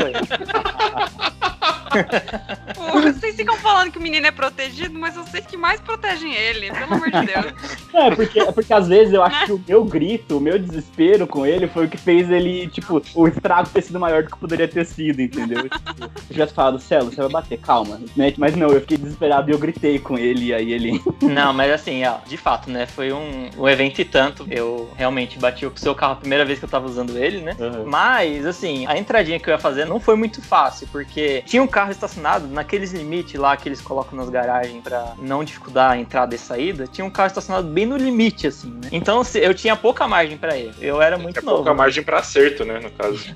Vocês 3.02 3.36
ficam 3.36 3.56
falando 3.56 3.90
que 3.90 3.98
o 3.98 4.02
menino 4.02 4.26
é 4.26 4.30
protegido, 4.30 4.98
mas 4.98 5.14
vocês 5.14 5.46
que 5.46 5.56
mais 5.56 5.80
protegem 5.80 6.34
ele, 6.34 6.70
pelo 6.70 6.94
amor 6.94 7.10
de 7.10 7.26
Deus. 7.26 7.52
É, 7.92 8.10
porque, 8.14 8.40
é 8.40 8.52
porque 8.52 8.72
às 8.72 8.88
vezes 8.88 9.14
eu 9.14 9.22
acho 9.22 9.46
que 9.46 9.52
o 9.52 9.64
meu 9.66 9.84
grito, 9.84 10.38
o 10.38 10.40
meu 10.40 10.58
desespero 10.58 11.26
com 11.26 11.46
ele 11.46 11.66
foi 11.68 11.86
o 11.86 11.88
que 11.88 11.96
fez 11.96 12.30
ele, 12.30 12.66
tipo, 12.68 13.02
o 13.14 13.28
estrago 13.28 13.68
ter 13.68 13.82
sido 13.82 14.00
maior 14.00 14.22
do 14.22 14.30
que 14.30 14.38
poderia 14.38 14.68
ter 14.68 14.84
sido, 14.84 15.20
entendeu? 15.20 15.68
Tipo, 15.68 16.04
eu 16.04 16.10
tivesse 16.30 16.54
falado, 16.54 16.78
Celo, 16.80 17.10
você 17.10 17.20
vai 17.20 17.30
bater, 17.30 17.58
calma. 17.58 18.00
Né? 18.16 18.32
Mas 18.36 18.56
não, 18.56 18.68
eu 18.68 18.80
fiquei 18.80 18.96
desesperado 18.96 19.50
e 19.50 19.54
eu 19.54 19.58
gritei 19.58 19.98
com 19.98 20.18
ele, 20.18 20.46
e 20.46 20.54
aí 20.54 20.72
ele. 20.72 21.02
Não, 21.22 21.52
mas 21.52 21.72
assim, 21.72 22.04
ó, 22.04 22.18
de 22.26 22.36
fato, 22.36 22.70
né? 22.70 22.86
Foi 22.86 23.12
um, 23.12 23.50
um 23.56 23.68
evento 23.68 24.00
e 24.00 24.04
tanto. 24.04 24.46
Eu 24.50 24.90
realmente 24.96 25.38
bati 25.38 25.66
o 25.66 25.72
seu 25.76 25.94
carro 25.94 26.12
a 26.12 26.16
primeira 26.16 26.44
vez 26.44 26.58
que 26.58 26.64
eu 26.64 26.68
tava 26.68 26.86
usando 26.86 27.16
ele, 27.16 27.40
né? 27.40 27.56
Mas, 27.86 28.46
assim, 28.46 28.86
a 28.86 28.96
entradinha 28.96 29.38
que 29.38 29.48
eu 29.48 29.52
ia 29.52 29.58
fazer 29.58 29.84
não 29.84 29.98
foi 29.98 30.16
muito 30.16 30.42
fácil, 30.42 30.86
porque 30.92 31.42
tinha 31.46 31.62
um 31.62 31.66
carro 31.74 31.90
estacionado 31.90 32.46
naqueles 32.46 32.92
limites 32.92 33.34
lá 33.34 33.56
que 33.56 33.68
eles 33.68 33.80
colocam 33.80 34.16
nas 34.16 34.30
garagens 34.30 34.80
pra 34.80 35.14
não 35.18 35.42
dificultar 35.42 35.90
a 35.90 35.98
entrada 35.98 36.32
e 36.32 36.38
saída. 36.38 36.86
Tinha 36.86 37.04
um 37.04 37.10
carro 37.10 37.26
estacionado 37.26 37.66
bem 37.66 37.84
no 37.84 37.96
limite, 37.96 38.46
assim, 38.46 38.70
né? 38.70 38.90
Então 38.92 39.22
eu 39.34 39.52
tinha 39.52 39.74
pouca 39.74 40.06
margem 40.06 40.38
pra 40.38 40.56
ele. 40.56 40.72
Eu 40.80 41.02
era 41.02 41.18
muito 41.18 41.40
é 41.40 41.42
novo. 41.42 41.56
pouca 41.56 41.74
margem 41.74 42.04
pra 42.04 42.18
acerto, 42.18 42.64
né, 42.64 42.78
no 42.78 42.90
caso. 42.92 43.24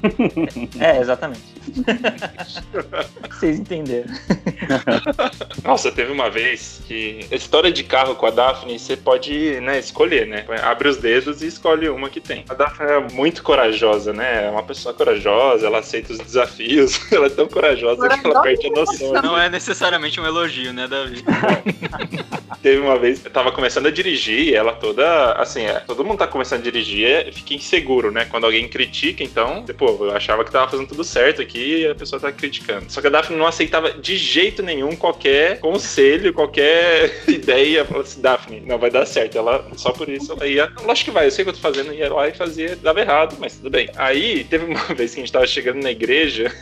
É, 0.78 1.00
exatamente. 1.00 1.42
Vocês 3.30 3.58
entenderam. 3.58 4.08
Nossa, 5.64 5.90
teve 5.90 6.12
uma 6.12 6.30
vez 6.30 6.80
que 6.86 7.20
a 7.30 7.34
história 7.34 7.72
de 7.72 7.82
carro 7.82 8.14
com 8.14 8.26
a 8.26 8.30
Daphne, 8.30 8.78
você 8.78 8.96
pode, 8.96 9.60
né, 9.60 9.78
escolher, 9.78 10.26
né? 10.26 10.44
Abre 10.62 10.88
os 10.88 10.96
dedos 10.96 11.42
e 11.42 11.46
escolhe 11.46 11.88
uma 11.88 12.08
que 12.08 12.20
tem. 12.20 12.44
A 12.48 12.54
Daphne 12.54 12.90
é 12.90 13.00
muito 13.12 13.42
corajosa, 13.42 14.12
né? 14.12 14.46
É 14.46 14.50
uma 14.50 14.62
pessoa 14.62 14.94
corajosa, 14.94 15.66
ela 15.66 15.78
aceita 15.78 16.12
os 16.12 16.18
desafios. 16.18 17.00
Ela 17.10 17.26
é 17.26 17.30
tão 17.30 17.48
corajosa 17.48 18.08
que 18.08 18.27
ela 18.30 18.42
perde 18.42 18.66
a 18.66 18.70
noção. 18.70 19.12
Não 19.22 19.38
é 19.38 19.48
necessariamente 19.48 20.20
um 20.20 20.26
elogio, 20.26 20.72
né, 20.72 20.86
Davi? 20.86 21.24
Teve 22.62 22.80
uma 22.80 22.98
vez, 22.98 23.24
eu 23.24 23.30
tava 23.30 23.52
começando 23.52 23.86
a 23.86 23.90
dirigir 23.90 24.48
e 24.48 24.54
ela 24.54 24.72
toda, 24.72 25.32
assim, 25.34 25.62
é, 25.62 25.74
todo 25.80 26.04
mundo 26.04 26.18
tá 26.18 26.26
começando 26.26 26.60
a 26.60 26.64
dirigir, 26.64 27.06
é, 27.06 27.30
fica 27.30 27.54
inseguro, 27.54 28.10
né? 28.10 28.24
Quando 28.24 28.44
alguém 28.44 28.66
critica, 28.68 29.22
então, 29.22 29.64
pô, 29.76 30.06
eu 30.06 30.16
achava 30.16 30.44
que 30.44 30.50
tava 30.50 30.68
fazendo 30.68 30.88
tudo 30.88 31.04
certo 31.04 31.40
aqui 31.40 31.82
e 31.82 31.86
a 31.86 31.94
pessoa 31.94 32.20
tá 32.20 32.32
criticando. 32.32 32.90
Só 32.90 33.00
que 33.00 33.06
a 33.06 33.10
Daphne 33.10 33.36
não 33.36 33.46
aceitava 33.46 33.92
de 33.92 34.16
jeito 34.16 34.62
nenhum 34.62 34.96
qualquer 34.96 35.60
conselho, 35.60 36.32
qualquer 36.32 37.22
ideia. 37.28 37.84
Falou 37.84 38.02
assim, 38.02 38.20
Daphne, 38.20 38.60
não 38.60 38.78
vai 38.78 38.90
dar 38.90 39.06
certo. 39.06 39.38
Ela, 39.38 39.64
só 39.76 39.92
por 39.92 40.08
isso, 40.08 40.32
ela 40.32 40.46
ia, 40.46 40.72
lógico 40.84 41.10
que 41.10 41.14
vai, 41.14 41.26
eu 41.26 41.30
sei 41.30 41.42
o 41.42 41.46
que 41.46 41.50
eu 41.50 41.54
tô 41.54 41.60
fazendo, 41.60 41.92
ia 41.92 42.12
lá 42.12 42.28
e 42.28 42.34
fazia, 42.34 42.76
dava 42.76 43.00
errado, 43.00 43.36
mas 43.38 43.56
tudo 43.56 43.70
bem. 43.70 43.88
Aí, 43.96 44.44
teve 44.44 44.64
uma 44.64 44.82
vez 44.94 45.14
que 45.14 45.20
a 45.20 45.22
gente 45.22 45.32
tava 45.32 45.46
chegando 45.46 45.82
na 45.82 45.90
igreja, 45.90 46.52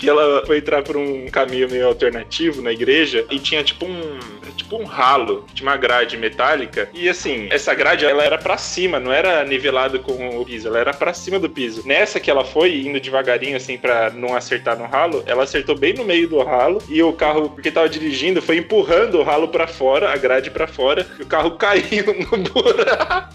que 0.00 0.08
ela 0.08 0.44
foi 0.46 0.58
entrar 0.58 0.82
por 0.82 0.96
um 0.96 1.28
caminho 1.28 1.70
meio 1.70 1.86
alternativo 1.86 2.62
na 2.62 2.72
igreja 2.72 3.26
e 3.30 3.38
tinha 3.38 3.62
tipo 3.62 3.84
um 3.84 4.18
tipo 4.56 4.76
um 4.76 4.84
ralo, 4.84 5.44
tinha 5.54 5.68
uma 5.68 5.76
grade 5.76 6.16
metálica 6.16 6.88
e 6.94 7.08
assim, 7.08 7.48
essa 7.50 7.74
grade 7.74 8.04
ela 8.04 8.22
era 8.22 8.38
pra 8.38 8.56
cima, 8.56 8.98
não 8.98 9.12
era 9.12 9.44
nivelado 9.44 10.00
com 10.00 10.38
o 10.38 10.44
piso, 10.44 10.68
ela 10.68 10.78
era 10.78 10.94
pra 10.94 11.12
cima 11.12 11.38
do 11.38 11.50
piso. 11.50 11.86
Nessa 11.86 12.18
que 12.18 12.30
ela 12.30 12.44
foi 12.44 12.80
indo 12.80 13.00
devagarinho 13.00 13.56
assim 13.56 13.76
pra 13.76 14.10
não 14.10 14.34
acertar 14.34 14.78
no 14.78 14.86
ralo, 14.86 15.22
ela 15.26 15.44
acertou 15.44 15.76
bem 15.76 15.92
no 15.92 16.04
meio 16.04 16.28
do 16.28 16.42
ralo 16.42 16.82
e 16.88 17.02
o 17.02 17.12
carro, 17.12 17.50
porque 17.50 17.70
tava 17.70 17.88
dirigindo, 17.88 18.40
foi 18.40 18.58
empurrando 18.58 19.18
o 19.18 19.22
ralo 19.22 19.48
pra 19.48 19.66
fora, 19.66 20.12
a 20.12 20.16
grade 20.16 20.50
pra 20.50 20.66
fora, 20.66 21.06
e 21.18 21.22
o 21.22 21.26
carro 21.26 21.52
caiu 21.58 22.06
no 22.06 22.38
buraco. 22.38 23.34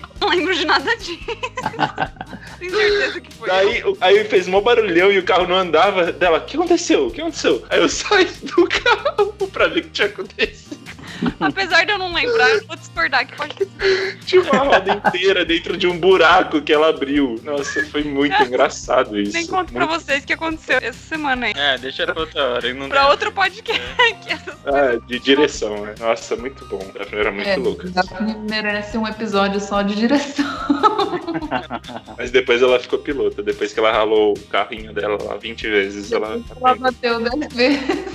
Não 0.20 0.28
lembro 0.28 0.54
de 0.54 0.64
nada 0.66 0.96
disso. 0.96 1.18
Tenho 2.58 2.70
certeza 2.76 3.20
que 3.20 3.34
foi. 3.34 3.48
Daí, 3.48 3.82
o- 3.84 3.96
aí 4.00 4.24
fez 4.24 4.46
mó 4.46 4.60
barulhão 4.60 5.10
e 5.10 5.18
o 5.18 5.22
carro 5.24 5.46
não 5.46 5.56
andava. 5.56 6.12
Dela, 6.12 6.38
o 6.38 6.44
que 6.44 6.56
aconteceu? 6.56 7.06
O 7.06 7.10
que 7.10 7.20
aconteceu? 7.20 7.64
Aí 7.70 7.80
eu 7.80 7.88
saí 7.88 8.26
do 8.42 8.68
carro 8.68 9.32
pra 9.52 9.68
ver 9.68 9.80
o 9.80 9.82
que 9.84 9.90
tinha 9.90 10.08
acontecido. 10.08 10.79
Apesar 11.40 11.84
de 11.84 11.92
eu 11.92 11.98
não 11.98 12.12
lembrar, 12.12 12.48
eu 12.50 12.66
vou 12.66 12.76
discordar 12.76 13.26
que 13.26 13.36
pode 13.36 13.54
ter 13.54 13.66
sido. 13.66 14.24
Tinha 14.26 14.42
uma 14.42 14.58
roda 14.64 14.92
inteira 14.92 15.44
dentro 15.44 15.76
de 15.76 15.86
um 15.86 15.98
buraco 15.98 16.60
que 16.62 16.72
ela 16.72 16.88
abriu. 16.90 17.40
Nossa, 17.42 17.84
foi 17.86 18.04
muito 18.04 18.40
engraçado 18.42 19.18
isso. 19.18 19.32
Nem 19.32 19.46
conto 19.46 19.72
pra 19.72 19.86
Muito- 19.86 20.00
vocês 20.02 20.22
o 20.22 20.26
que 20.26 20.32
aconteceu 20.32 20.78
essa 20.80 20.92
semana 21.08 21.46
aí. 21.46 21.52
É, 21.56 21.78
deixa 21.78 22.06
pra 22.06 22.20
outra 22.20 22.44
hora. 22.44 22.74
Não 22.74 22.88
Pra 22.88 23.08
outro 23.08 23.30
podcast. 23.32 23.80
essas 24.28 24.54
Ah, 24.66 25.00
de 25.06 25.18
direção, 25.18 25.84
né? 25.84 25.94
Nossa, 25.98 26.36
muito 26.36 26.64
bom. 26.66 26.78
Daphne 26.96 27.18
era 27.20 27.32
muito 27.32 27.48
É, 27.48 27.56
louca. 27.56 27.88
Daphne 27.88 28.36
merece 28.48 28.96
um 28.98 29.06
episódio 29.06 29.60
só 29.60 29.82
de 29.82 29.94
direção. 29.96 30.44
Mas 32.16 32.30
depois 32.30 32.62
ela 32.62 32.78
ficou 32.78 32.98
pilota. 32.98 33.42
Depois 33.42 33.72
que 33.72 33.80
ela 33.80 33.92
ralou 33.92 34.34
o 34.36 34.40
carrinho 34.48 34.92
dela 34.92 35.18
lá 35.22 35.36
20 35.36 35.68
vezes, 35.68 36.12
ela. 36.12 36.40
Ela 36.60 36.74
bateu 36.74 37.20
10 37.20 37.52
vezes. 37.54 38.06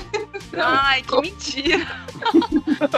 Ai, 0.58 1.02
que 1.02 1.22
mentira. 1.22 1.86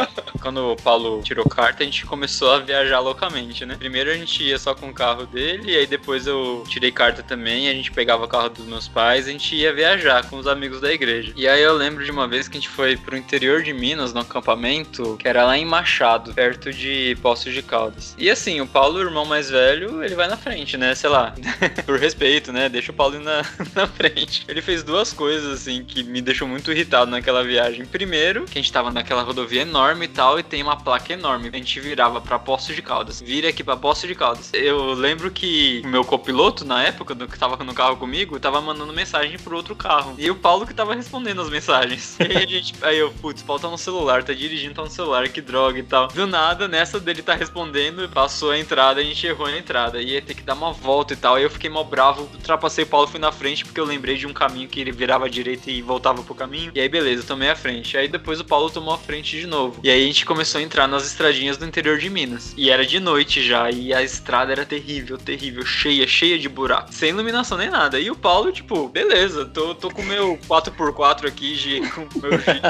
Quando 0.41 0.71
o 0.71 0.75
Paulo 0.75 1.21
tirou 1.23 1.45
carta, 1.45 1.83
a 1.83 1.85
gente 1.85 2.05
começou 2.05 2.51
a 2.51 2.59
viajar 2.59 2.99
loucamente, 2.99 3.65
né? 3.65 3.75
Primeiro 3.77 4.09
a 4.09 4.13
gente 4.13 4.43
ia 4.43 4.57
só 4.57 4.73
com 4.73 4.89
o 4.89 4.93
carro 4.93 5.25
dele, 5.25 5.71
e 5.71 5.77
aí 5.77 5.87
depois 5.87 6.27
eu 6.27 6.63
tirei 6.67 6.91
carta 6.91 7.23
também, 7.23 7.69
a 7.69 7.73
gente 7.73 7.91
pegava 7.91 8.25
o 8.25 8.27
carro 8.27 8.49
dos 8.49 8.65
meus 8.65 8.87
pais, 8.87 9.27
a 9.27 9.31
gente 9.31 9.55
ia 9.55 9.73
viajar 9.73 10.29
com 10.29 10.37
os 10.37 10.47
amigos 10.47 10.79
da 10.79 10.91
igreja. 10.91 11.33
E 11.35 11.47
aí 11.47 11.61
eu 11.61 11.73
lembro 11.73 12.03
de 12.05 12.11
uma 12.11 12.27
vez 12.27 12.47
que 12.47 12.57
a 12.57 12.59
gente 12.59 12.69
foi 12.69 12.95
pro 12.95 13.17
interior 13.17 13.61
de 13.61 13.73
Minas, 13.73 14.13
no 14.13 14.21
acampamento, 14.21 15.17
que 15.17 15.27
era 15.27 15.45
lá 15.45 15.57
em 15.57 15.65
Machado, 15.65 16.33
perto 16.33 16.71
de 16.71 17.17
Poços 17.21 17.53
de 17.53 17.61
Caldas. 17.61 18.15
E 18.17 18.29
assim, 18.29 18.61
o 18.61 18.67
Paulo, 18.67 18.97
o 18.97 19.01
irmão 19.01 19.25
mais 19.25 19.49
velho, 19.49 20.03
ele 20.03 20.15
vai 20.15 20.27
na 20.27 20.37
frente, 20.37 20.77
né? 20.77 20.95
Sei 20.95 21.09
lá, 21.09 21.33
por 21.85 21.99
respeito, 21.99 22.51
né? 22.51 22.69
Deixa 22.69 22.91
o 22.91 22.95
Paulo 22.95 23.15
ir 23.15 23.23
na, 23.23 23.43
na 23.75 23.87
frente. 23.87 24.45
Ele 24.47 24.61
fez 24.61 24.83
duas 24.83 25.11
coisas, 25.11 25.51
assim, 25.61 25.83
que 25.83 26.03
me 26.03 26.21
deixou 26.21 26.47
muito 26.47 26.71
irritado 26.71 27.09
naquela 27.09 27.43
viagem. 27.43 27.85
Primeiro, 27.85 28.45
que 28.45 28.57
a 28.57 28.61
gente 28.61 28.71
tava 28.71 28.91
naquela 28.91 29.21
rodovia 29.21 29.61
enorme 29.61 29.86
e 30.03 30.07
tal, 30.07 30.39
e 30.39 30.43
tem 30.43 30.61
uma 30.61 30.75
placa 30.75 31.13
enorme. 31.13 31.49
A 31.51 31.57
gente 31.57 31.79
virava 31.79 32.19
pra 32.19 32.37
Poços 32.37 32.75
de 32.75 32.81
Caldas. 32.81 33.21
Vira 33.21 33.49
aqui 33.49 33.63
pra 33.63 33.77
Poços 33.77 34.07
de 34.07 34.15
Caldas. 34.15 34.51
Eu 34.53 34.93
lembro 34.93 35.31
que 35.31 35.81
o 35.85 35.87
meu 35.87 36.03
copiloto, 36.03 36.65
na 36.65 36.83
época, 36.83 37.15
do 37.15 37.27
que 37.27 37.37
tava 37.37 37.63
no 37.63 37.73
carro 37.73 37.97
comigo, 37.97 38.39
tava 38.39 38.59
mandando 38.61 38.91
mensagem 38.93 39.37
pro 39.37 39.55
outro 39.55 39.75
carro. 39.75 40.15
E 40.17 40.29
o 40.29 40.35
Paulo 40.35 40.65
que 40.65 40.73
tava 40.73 40.95
respondendo 40.95 41.41
as 41.41 41.49
mensagens. 41.49 42.17
E 42.27 42.37
aí 42.37 42.43
a 42.43 42.47
gente. 42.47 42.73
Aí 42.81 42.97
eu, 42.97 43.11
putz, 43.11 43.41
o 43.41 43.45
Paulo 43.45 43.61
tá 43.61 43.69
no 43.69 43.77
celular, 43.77 44.21
tá 44.21 44.33
dirigindo, 44.33 44.73
tá 44.73 44.81
no 44.81 44.89
celular, 44.89 45.29
que 45.29 45.39
droga 45.39 45.79
e 45.79 45.83
tal. 45.83 46.09
Do 46.09 46.27
nada, 46.27 46.67
nessa 46.67 46.99
dele 46.99 47.21
tá 47.21 47.35
respondendo, 47.35 48.09
passou 48.09 48.51
a 48.51 48.59
entrada, 48.59 48.99
a 48.99 49.03
gente 49.03 49.25
errou 49.25 49.47
na 49.47 49.57
entrada. 49.57 50.01
Ia 50.01 50.21
ter 50.21 50.33
que 50.33 50.43
dar 50.43 50.55
uma 50.55 50.73
volta 50.73 51.13
e 51.13 51.15
tal. 51.15 51.35
Aí 51.35 51.43
eu 51.43 51.49
fiquei 51.49 51.69
mal 51.69 51.85
bravo, 51.85 52.29
ultrapassei 52.33 52.83
o 52.83 52.87
Paulo, 52.87 53.07
fui 53.07 53.19
na 53.19 53.31
frente, 53.31 53.63
porque 53.63 53.79
eu 53.79 53.85
lembrei 53.85 54.17
de 54.17 54.27
um 54.27 54.33
caminho 54.33 54.67
que 54.67 54.81
ele 54.81 54.91
virava 54.91 55.25
à 55.25 55.29
direita 55.29 55.71
e 55.71 55.81
voltava 55.81 56.21
pro 56.21 56.35
caminho. 56.35 56.71
E 56.75 56.79
aí, 56.79 56.89
beleza, 56.89 57.23
tomei 57.23 57.49
a 57.49 57.55
frente. 57.55 57.97
Aí 57.97 58.07
depois 58.07 58.39
o 58.39 58.45
Paulo 58.45 58.69
tomou 58.69 58.93
a 58.93 58.97
frente 58.97 59.39
de 59.39 59.47
novo. 59.47 59.76
E 59.83 59.89
aí 59.89 60.03
a 60.03 60.07
gente 60.07 60.25
começou 60.25 60.59
a 60.59 60.63
entrar 60.63 60.87
nas 60.87 61.05
estradinhas 61.05 61.55
do 61.55 61.65
interior 61.65 61.97
de 61.99 62.09
Minas. 62.09 62.53
E 62.57 62.69
era 62.69 62.85
de 62.85 62.99
noite 62.99 63.45
já, 63.45 63.69
e 63.69 63.93
a 63.93 64.01
estrada 64.01 64.51
era 64.51 64.65
terrível, 64.65 65.17
terrível, 65.17 65.65
cheia, 65.65 66.07
cheia 66.07 66.37
de 66.39 66.49
buraco. 66.49 66.91
Sem 66.91 67.09
iluminação 67.09 67.57
nem 67.57 67.69
nada. 67.69 67.99
E 67.99 68.09
o 68.09 68.15
Paulo, 68.15 68.51
tipo, 68.51 68.89
beleza, 68.89 69.45
tô, 69.45 69.75
tô 69.75 69.91
com 69.91 70.01
o 70.01 70.05
meu 70.05 70.39
4x4 70.49 71.27
aqui, 71.27 71.55
G, 71.55 71.81
com 71.93 72.07
meu 72.19 72.39
G. 72.39 72.61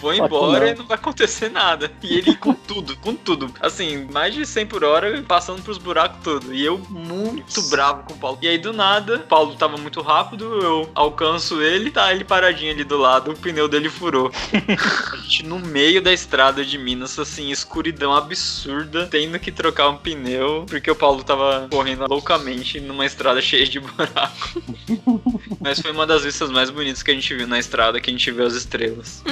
Vou 0.00 0.12
embora 0.12 0.68
e 0.68 0.74
não 0.74 0.86
vai 0.86 0.96
acontecer 0.96 1.48
nada. 1.48 1.90
E 2.02 2.18
ele 2.18 2.36
com 2.36 2.52
tudo, 2.52 2.96
com 2.98 3.14
tudo. 3.14 3.52
Assim, 3.60 4.06
mais 4.12 4.34
de 4.34 4.44
100 4.44 4.66
por 4.66 4.84
hora, 4.84 5.22
passando 5.22 5.62
pros 5.62 5.78
buracos 5.78 6.22
tudo. 6.22 6.54
E 6.54 6.64
eu 6.64 6.78
muito 6.90 7.62
bravo 7.70 8.02
com 8.02 8.12
o 8.12 8.18
Paulo. 8.18 8.38
E 8.42 8.48
aí, 8.48 8.58
do 8.58 8.72
nada, 8.72 9.16
o 9.16 9.20
Paulo 9.20 9.54
tava 9.54 9.78
muito 9.78 10.02
rápido, 10.02 10.44
eu 10.60 10.90
alcanço 10.94 11.62
ele, 11.62 11.90
tá 11.90 12.12
ele 12.12 12.24
paradinho 12.24 12.72
ali 12.72 12.84
do 12.84 12.98
lado, 12.98 13.30
o 13.30 13.36
pneu 13.36 13.68
dele 13.68 13.88
furou. 13.88 14.30
A 15.12 15.16
gente 15.16 15.44
no 15.44 15.58
meio 15.58 16.02
da 16.02 16.12
estrada 16.12 16.41
de 16.50 16.76
Minas, 16.76 17.18
assim, 17.18 17.50
escuridão 17.50 18.12
absurda, 18.12 19.06
tendo 19.06 19.38
que 19.38 19.52
trocar 19.52 19.88
um 19.90 19.96
pneu, 19.96 20.66
porque 20.68 20.90
o 20.90 20.96
Paulo 20.96 21.22
tava 21.22 21.68
correndo 21.70 22.06
loucamente 22.08 22.80
numa 22.80 23.06
estrada 23.06 23.40
cheia 23.42 23.66
de 23.66 23.78
buraco. 23.78 24.62
Mas 25.60 25.78
foi 25.80 25.92
uma 25.92 26.06
das 26.06 26.24
vistas 26.24 26.50
mais 26.50 26.70
bonitas 26.70 27.02
que 27.02 27.10
a 27.10 27.14
gente 27.14 27.34
viu 27.34 27.46
na 27.46 27.58
estrada, 27.58 28.00
que 28.00 28.10
a 28.10 28.12
gente 28.12 28.30
viu 28.30 28.44
as 28.44 28.54
estrelas. 28.54 29.22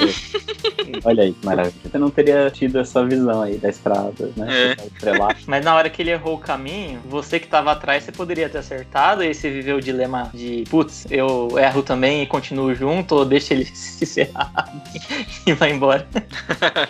Olha 1.04 1.24
aí, 1.24 1.32
que 1.32 1.44
maravilha. 1.44 1.74
Você 1.84 1.98
não 1.98 2.10
teria 2.10 2.50
tido 2.50 2.78
essa 2.78 3.04
visão 3.04 3.42
aí 3.42 3.56
da 3.58 3.68
estrada, 3.68 4.30
né? 4.36 4.72
É. 4.72 4.76
Mas 5.46 5.64
na 5.64 5.74
hora 5.74 5.90
que 5.90 6.02
ele 6.02 6.10
errou 6.10 6.34
o 6.34 6.38
caminho, 6.38 7.00
você 7.08 7.40
que 7.40 7.48
tava 7.48 7.72
atrás, 7.72 8.04
você 8.04 8.12
poderia 8.12 8.48
ter 8.48 8.58
acertado 8.58 9.24
e 9.24 9.34
você 9.34 9.50
viveu 9.50 9.76
o 9.76 9.80
dilema 9.80 10.30
de, 10.32 10.64
putz, 10.70 11.06
eu 11.10 11.48
erro 11.58 11.82
também 11.82 12.22
e 12.22 12.26
continuo 12.26 12.74
junto, 12.74 13.16
ou 13.16 13.24
deixa 13.24 13.54
ele 13.54 13.64
se 13.64 14.06
ferrar 14.06 14.50
e 15.46 15.52
vai 15.52 15.72
embora. 15.72 16.06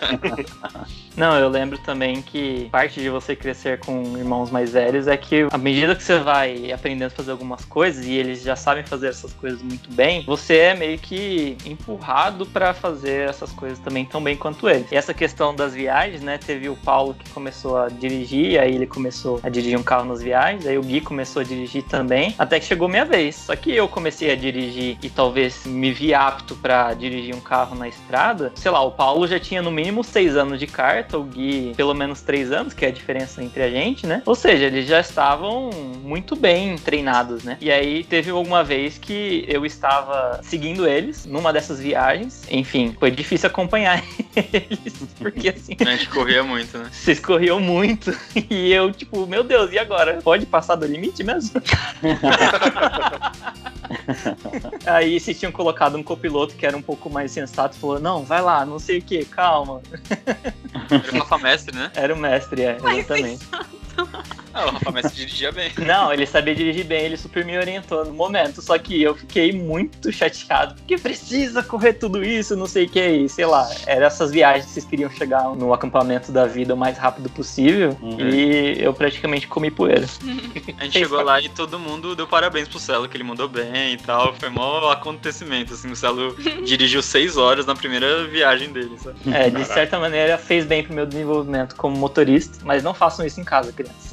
Não, 1.16 1.36
eu 1.38 1.48
lembro 1.48 1.78
também 1.78 2.22
que 2.22 2.68
parte 2.70 3.00
de 3.00 3.10
você 3.10 3.36
crescer 3.36 3.80
com 3.80 4.16
irmãos 4.16 4.50
mais 4.50 4.72
velhos 4.72 5.06
é 5.06 5.16
que 5.16 5.46
à 5.50 5.58
medida 5.58 5.94
que 5.94 6.02
você 6.02 6.18
vai 6.18 6.72
aprendendo 6.72 7.08
a 7.08 7.10
fazer 7.10 7.32
algumas 7.32 7.64
coisas 7.64 8.06
e 8.06 8.12
eles 8.12 8.42
já 8.42 8.56
sabem 8.56 8.84
fazer 8.84 9.08
essas 9.08 9.32
coisas 9.32 9.60
muito 9.60 9.90
bem, 9.92 10.24
você 10.24 10.56
é 10.56 10.74
meio 10.74 10.98
que 10.98 11.56
empurrado 11.64 12.46
pra 12.46 12.72
fazer 12.72 13.28
essas 13.28 13.52
coisas 13.52 13.78
também 13.78 14.04
tão 14.04 14.22
bem 14.22 14.36
quanto 14.36 14.68
eles. 14.68 14.90
E 14.90 14.96
essa 14.96 15.12
questão 15.12 15.54
das 15.54 15.74
viagens, 15.74 16.22
né? 16.22 16.38
Teve 16.38 16.68
o 16.68 16.76
Paulo 16.76 17.14
que 17.14 17.28
começou 17.30 17.76
a 17.76 17.88
dirigir, 17.88 18.58
aí 18.60 18.74
ele 18.74 18.86
começou 18.86 19.40
a 19.42 19.48
dirigir 19.48 19.78
um 19.78 19.82
carro 19.82 20.06
nas 20.06 20.22
viagens, 20.22 20.66
aí 20.66 20.78
o 20.78 20.82
Gui 20.82 21.00
começou 21.00 21.40
a 21.40 21.44
dirigir 21.44 21.82
também, 21.84 22.34
até 22.38 22.58
que 22.58 22.66
chegou 22.66 22.88
minha 22.88 23.04
vez. 23.04 23.36
Só 23.36 23.56
que 23.56 23.74
eu 23.74 23.88
comecei 23.88 24.30
a 24.30 24.36
dirigir 24.36 24.96
e 25.02 25.10
talvez 25.10 25.66
me 25.66 25.92
vi 25.92 26.14
apto 26.14 26.54
pra 26.56 26.94
dirigir 26.94 27.34
um 27.34 27.40
carro 27.40 27.74
na 27.74 27.88
estrada. 27.88 28.52
Sei 28.54 28.70
lá, 28.70 28.80
o 28.82 28.92
Paulo 28.92 29.26
já 29.26 29.38
tinha 29.38 29.60
no 29.60 29.70
mínimo 29.70 29.89
seis 30.02 30.36
anos 30.36 30.58
de 30.58 30.66
carta, 30.66 31.18
o 31.18 31.24
Gui 31.24 31.74
pelo 31.76 31.94
menos 31.94 32.20
três 32.22 32.52
anos, 32.52 32.72
que 32.72 32.84
é 32.84 32.88
a 32.88 32.92
diferença 32.92 33.42
entre 33.42 33.62
a 33.62 33.70
gente, 33.70 34.06
né? 34.06 34.22
Ou 34.26 34.34
seja, 34.34 34.66
eles 34.66 34.86
já 34.86 35.00
estavam 35.00 35.70
muito 36.02 36.36
bem 36.36 36.76
treinados, 36.76 37.44
né? 37.44 37.56
E 37.60 37.70
aí 37.70 38.04
teve 38.04 38.30
alguma 38.30 38.62
vez 38.64 38.98
que 38.98 39.44
eu 39.48 39.64
estava 39.66 40.40
seguindo 40.42 40.86
eles 40.86 41.26
numa 41.26 41.52
dessas 41.52 41.80
viagens. 41.80 42.42
Enfim, 42.50 42.96
foi 42.98 43.10
difícil 43.10 43.48
acompanhar 43.48 44.02
eles, 44.36 44.94
porque 45.18 45.48
assim, 45.48 45.76
A 45.80 45.96
gente 45.96 46.08
corria 46.08 46.42
muito, 46.42 46.78
né? 46.78 46.88
vocês 46.90 47.20
corriam 47.20 47.60
muito 47.60 48.16
e 48.50 48.72
eu, 48.72 48.92
tipo, 48.92 49.26
meu 49.26 49.42
Deus, 49.42 49.72
e 49.72 49.78
agora? 49.78 50.20
Pode 50.22 50.46
passar 50.46 50.76
do 50.76 50.86
limite 50.86 51.22
mesmo? 51.22 51.60
Aí 54.86 55.18
vocês 55.18 55.38
tinham 55.38 55.52
colocado 55.52 55.96
um 55.96 56.02
copiloto 56.02 56.54
que 56.54 56.66
era 56.66 56.76
um 56.76 56.82
pouco 56.82 57.10
mais 57.10 57.32
sensato 57.32 57.76
e 57.76 57.80
falou: 57.80 57.98
Não, 57.98 58.24
vai 58.24 58.42
lá, 58.42 58.64
não 58.64 58.78
sei 58.78 58.98
o 58.98 59.02
que, 59.02 59.24
calma. 59.24 59.80
Era 60.90 61.16
o 61.16 61.18
Rafa 61.18 61.38
Mestre, 61.38 61.76
né? 61.76 61.90
Era 61.94 62.14
o 62.14 62.18
mestre, 62.18 62.62
é, 62.62 62.76
exatamente. 62.96 63.46
Ah, 64.60 64.66
o 64.66 64.70
Rafa 64.70 64.90
Mestre 64.90 65.14
dirigia 65.14 65.52
bem. 65.52 65.70
Não, 65.78 66.12
ele 66.12 66.26
sabia 66.26 66.54
dirigir 66.54 66.84
bem, 66.84 67.04
ele 67.04 67.16
super 67.16 67.44
me 67.44 67.56
orientou 67.56 68.04
no 68.04 68.12
momento. 68.12 68.60
Só 68.60 68.76
que 68.78 69.00
eu 69.00 69.14
fiquei 69.14 69.52
muito 69.52 70.12
chateado, 70.12 70.74
porque 70.74 70.98
precisa 70.98 71.62
correr 71.62 71.94
tudo 71.94 72.22
isso, 72.22 72.56
não 72.56 72.66
sei 72.66 72.86
o 72.86 72.88
que, 72.88 73.00
e 73.00 73.28
sei 73.28 73.46
lá. 73.46 73.68
Era 73.86 74.06
essas 74.06 74.30
viagens 74.30 74.66
que 74.66 74.72
vocês 74.72 74.84
queriam 74.84 75.10
chegar 75.10 75.44
no 75.54 75.72
acampamento 75.72 76.32
da 76.32 76.46
vida 76.46 76.74
o 76.74 76.76
mais 76.76 76.98
rápido 76.98 77.30
possível. 77.30 77.96
Uhum. 78.02 78.18
E 78.20 78.82
eu 78.82 78.92
praticamente 78.92 79.46
comi 79.46 79.70
poeira. 79.70 80.06
A 80.78 80.84
gente 80.84 80.98
chegou 80.98 81.22
lá 81.22 81.40
e 81.40 81.48
todo 81.48 81.78
mundo 81.78 82.16
deu 82.16 82.26
parabéns 82.26 82.68
pro 82.68 82.78
Celo, 82.78 83.08
que 83.08 83.16
ele 83.16 83.24
mandou 83.24 83.48
bem 83.48 83.94
e 83.94 83.96
tal. 83.96 84.34
Foi 84.34 84.48
mó 84.48 84.90
acontecimento, 84.90 85.74
assim. 85.74 85.90
O 85.90 85.96
Celo 85.96 86.34
dirigiu 86.64 87.02
seis 87.02 87.36
horas 87.36 87.66
na 87.66 87.74
primeira 87.74 88.26
viagem 88.26 88.72
dele, 88.72 88.98
sabe? 88.98 89.18
É, 89.32 89.50
de 89.50 89.64
certa 89.64 89.98
maneira 89.98 90.38
fez 90.38 90.64
bem 90.64 90.82
pro 90.82 90.94
meu 90.94 91.06
desenvolvimento 91.06 91.76
como 91.76 91.96
motorista, 91.96 92.58
mas 92.64 92.82
não 92.82 92.94
façam 92.94 93.24
isso 93.24 93.40
em 93.40 93.44
casa, 93.44 93.72
crianças. 93.72 94.09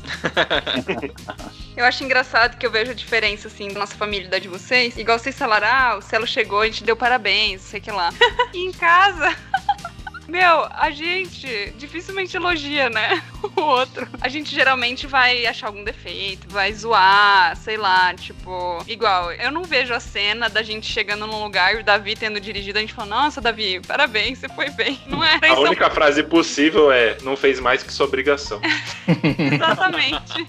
Eu 1.75 1.85
acho 1.85 2.03
engraçado 2.03 2.57
que 2.57 2.65
eu 2.65 2.71
vejo 2.71 2.91
a 2.91 2.95
diferença, 2.95 3.47
assim, 3.47 3.67
da 3.69 3.79
nossa 3.79 3.95
família 3.95 4.27
da 4.27 4.39
de 4.39 4.47
vocês. 4.47 4.97
Igual 4.97 5.19
vocês 5.19 5.37
falaram, 5.37 5.67
ah, 5.67 5.97
o 5.97 6.01
Celo 6.01 6.25
chegou, 6.25 6.61
a 6.61 6.65
gente 6.65 6.83
deu 6.83 6.95
parabéns, 6.95 7.61
sei 7.61 7.79
que 7.79 7.91
lá. 7.91 8.11
e 8.53 8.65
em 8.65 8.71
casa. 8.71 9.35
Meu, 10.27 10.67
a 10.71 10.89
gente 10.89 11.73
dificilmente 11.77 12.35
elogia, 12.35 12.89
né? 12.89 13.23
O 13.57 13.61
outro. 13.61 14.07
A 14.21 14.29
gente 14.29 14.53
geralmente 14.53 15.07
vai 15.07 15.45
achar 15.45 15.67
algum 15.67 15.83
defeito, 15.83 16.47
vai 16.49 16.71
zoar, 16.73 17.55
sei 17.57 17.77
lá, 17.77 18.13
tipo. 18.13 18.83
Igual, 18.87 19.31
eu 19.33 19.51
não 19.51 19.63
vejo 19.63 19.93
a 19.93 19.99
cena 19.99 20.49
da 20.49 20.61
gente 20.61 20.85
chegando 20.91 21.25
num 21.27 21.41
lugar 21.43 21.75
e 21.75 21.79
o 21.79 21.83
Davi 21.83 22.15
tendo 22.15 22.39
dirigido, 22.39 22.77
a 22.77 22.81
gente 22.81 22.93
fala, 22.93 23.07
nossa, 23.09 23.41
Davi, 23.41 23.81
parabéns, 23.87 24.39
você 24.39 24.49
foi 24.49 24.69
bem. 24.69 24.99
Não 25.07 25.23
era 25.23 25.39
A 25.47 25.49
isso. 25.53 25.61
única 25.61 25.89
frase 25.89 26.23
possível 26.23 26.91
é: 26.91 27.17
não 27.23 27.35
fez 27.37 27.59
mais 27.59 27.81
que 27.83 27.91
sua 27.93 28.05
obrigação. 28.05 28.59
Exatamente. 29.53 30.47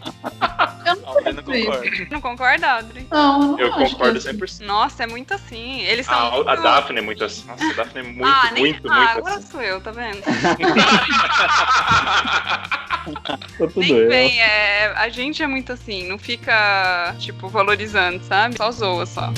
Eu 1.24 1.32
não 1.34 1.42
concordo. 1.42 2.06
Não 2.10 2.20
concorda, 2.20 2.72
Audrey? 2.72 3.06
Não, 3.10 3.58
eu 3.58 3.70
não 3.70 3.80
Eu 3.80 3.90
concordo 3.90 4.20
que- 4.20 4.28
100%. 4.28 4.60
Nossa, 4.64 5.04
é 5.04 5.06
muito 5.06 5.34
assim. 5.34 5.80
Eles 5.82 6.06
são. 6.06 6.14
A, 6.14 6.30
muito... 6.30 6.48
a 6.48 6.56
Daphne 6.56 6.98
é 6.98 7.02
muito 7.02 7.24
assim. 7.24 7.46
Nossa, 7.46 7.64
a 7.64 7.72
Daphne 7.74 8.00
é 8.00 8.02
muito, 8.02 8.24
ah, 8.26 8.50
nem... 8.52 8.62
muito, 8.64 8.90
ah, 8.90 8.94
muito 8.96 9.18
agora 9.18 9.34
assim. 9.36 9.46
sou 9.48 9.62
eu, 9.62 9.80
tá 9.80 9.90
vendo? 9.90 10.22
Tudo 13.56 13.72
Nem 13.76 13.90
eu. 13.90 14.08
vem, 14.08 14.40
é, 14.40 14.92
a 14.96 15.08
gente 15.08 15.42
é 15.42 15.46
muito 15.46 15.72
assim, 15.72 16.08
não 16.08 16.18
fica, 16.18 17.14
tipo, 17.18 17.48
valorizando, 17.48 18.22
sabe? 18.24 18.56
Só 18.56 18.70
zoa, 18.70 19.06
só. 19.06 19.32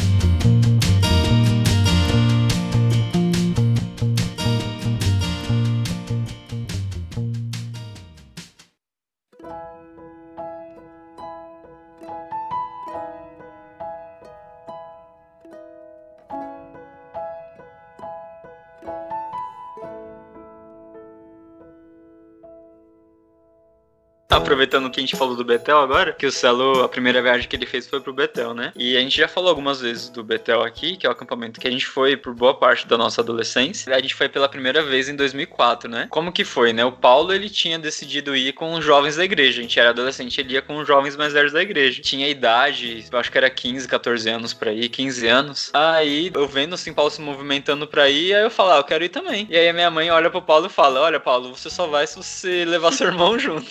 Aproveitando 24.31 24.89
que 24.91 25.01
a 25.01 25.03
gente 25.03 25.17
falou 25.17 25.35
do 25.35 25.45
Betel 25.45 25.79
agora, 25.79 26.13
que 26.13 26.25
o 26.25 26.31
Celo, 26.31 26.85
a 26.85 26.89
primeira 26.89 27.21
viagem 27.21 27.49
que 27.49 27.57
ele 27.57 27.67
fez 27.67 27.89
foi 27.89 28.01
pro 28.01 28.13
Betel, 28.13 28.55
né? 28.55 28.73
E 28.77 28.97
a 28.97 29.01
gente 29.01 29.17
já 29.17 29.27
falou 29.27 29.49
algumas 29.51 29.81
vezes 29.81 30.09
do 30.09 30.23
Betel 30.23 30.63
aqui, 30.63 30.97
que 30.97 31.05
é 31.05 31.09
o 31.09 31.13
acampamento 31.13 31.59
que 31.59 31.67
a 31.67 31.71
gente 31.71 31.87
foi 31.87 32.17
por 32.17 32.33
boa 32.33 32.55
parte 32.55 32.87
da 32.87 32.97
nossa 32.97 33.21
adolescência. 33.21 33.95
A 33.95 34.01
gente 34.01 34.15
foi 34.15 34.29
pela 34.29 34.49
primeira 34.49 34.83
vez 34.85 35.09
em 35.09 35.17
2004, 35.17 35.91
né? 35.91 36.07
Como 36.11 36.33
que 36.33 36.45
foi, 36.45 36.73
né? 36.73 36.85
O 36.85 36.93
Paulo, 36.93 37.33
ele 37.33 37.51
tinha 37.51 37.79
decidido 37.79 38.37
ir 38.37 38.53
com 38.53 38.75
os 38.75 38.85
jovens 38.85 39.17
da 39.17 39.25
igreja. 39.25 39.59
A 39.59 39.63
gente 39.63 39.81
era 39.81 39.91
adolescente, 39.91 40.41
ele 40.41 40.55
ia 40.55 40.63
com 40.63 40.79
os 40.79 40.87
jovens 40.87 41.17
mais 41.17 41.33
velhos 41.33 41.53
da 41.53 41.61
igreja. 41.61 42.01
Tinha 42.01 42.29
idade, 42.29 43.05
eu 43.11 43.19
acho 43.19 43.33
que 43.33 43.39
era 43.39 43.51
15, 43.51 43.89
14 43.89 44.29
anos 44.29 44.55
pra 44.55 44.73
ir, 44.73 44.89
15 44.89 45.27
anos. 45.27 45.71
Aí, 45.75 46.31
eu 46.33 46.47
vendo 46.47 46.75
assim, 46.75 46.93
Paulo 46.93 47.11
se 47.11 47.21
movimentando 47.21 47.87
pra 47.87 48.09
ir, 48.09 48.33
aí 48.33 48.43
eu 48.43 48.51
falo, 48.51 48.73
ah, 48.73 48.77
eu 48.77 48.85
quero 48.85 49.05
ir 49.05 49.09
também. 49.09 49.47
E 49.51 49.57
aí 49.57 49.69
a 49.69 49.73
minha 49.73 49.91
mãe 49.91 50.11
olha 50.11 50.31
pro 50.31 50.41
Paulo 50.41 50.67
e 50.67 50.71
fala, 50.71 51.01
olha, 51.01 51.19
Paulo, 51.19 51.57
você 51.57 51.69
só 51.69 51.89
vai 51.89 52.07
se 52.07 52.17
você 52.17 52.65
levar 52.65 52.93
seu 52.93 53.09
irmão 53.09 53.37
junto. 53.41 53.71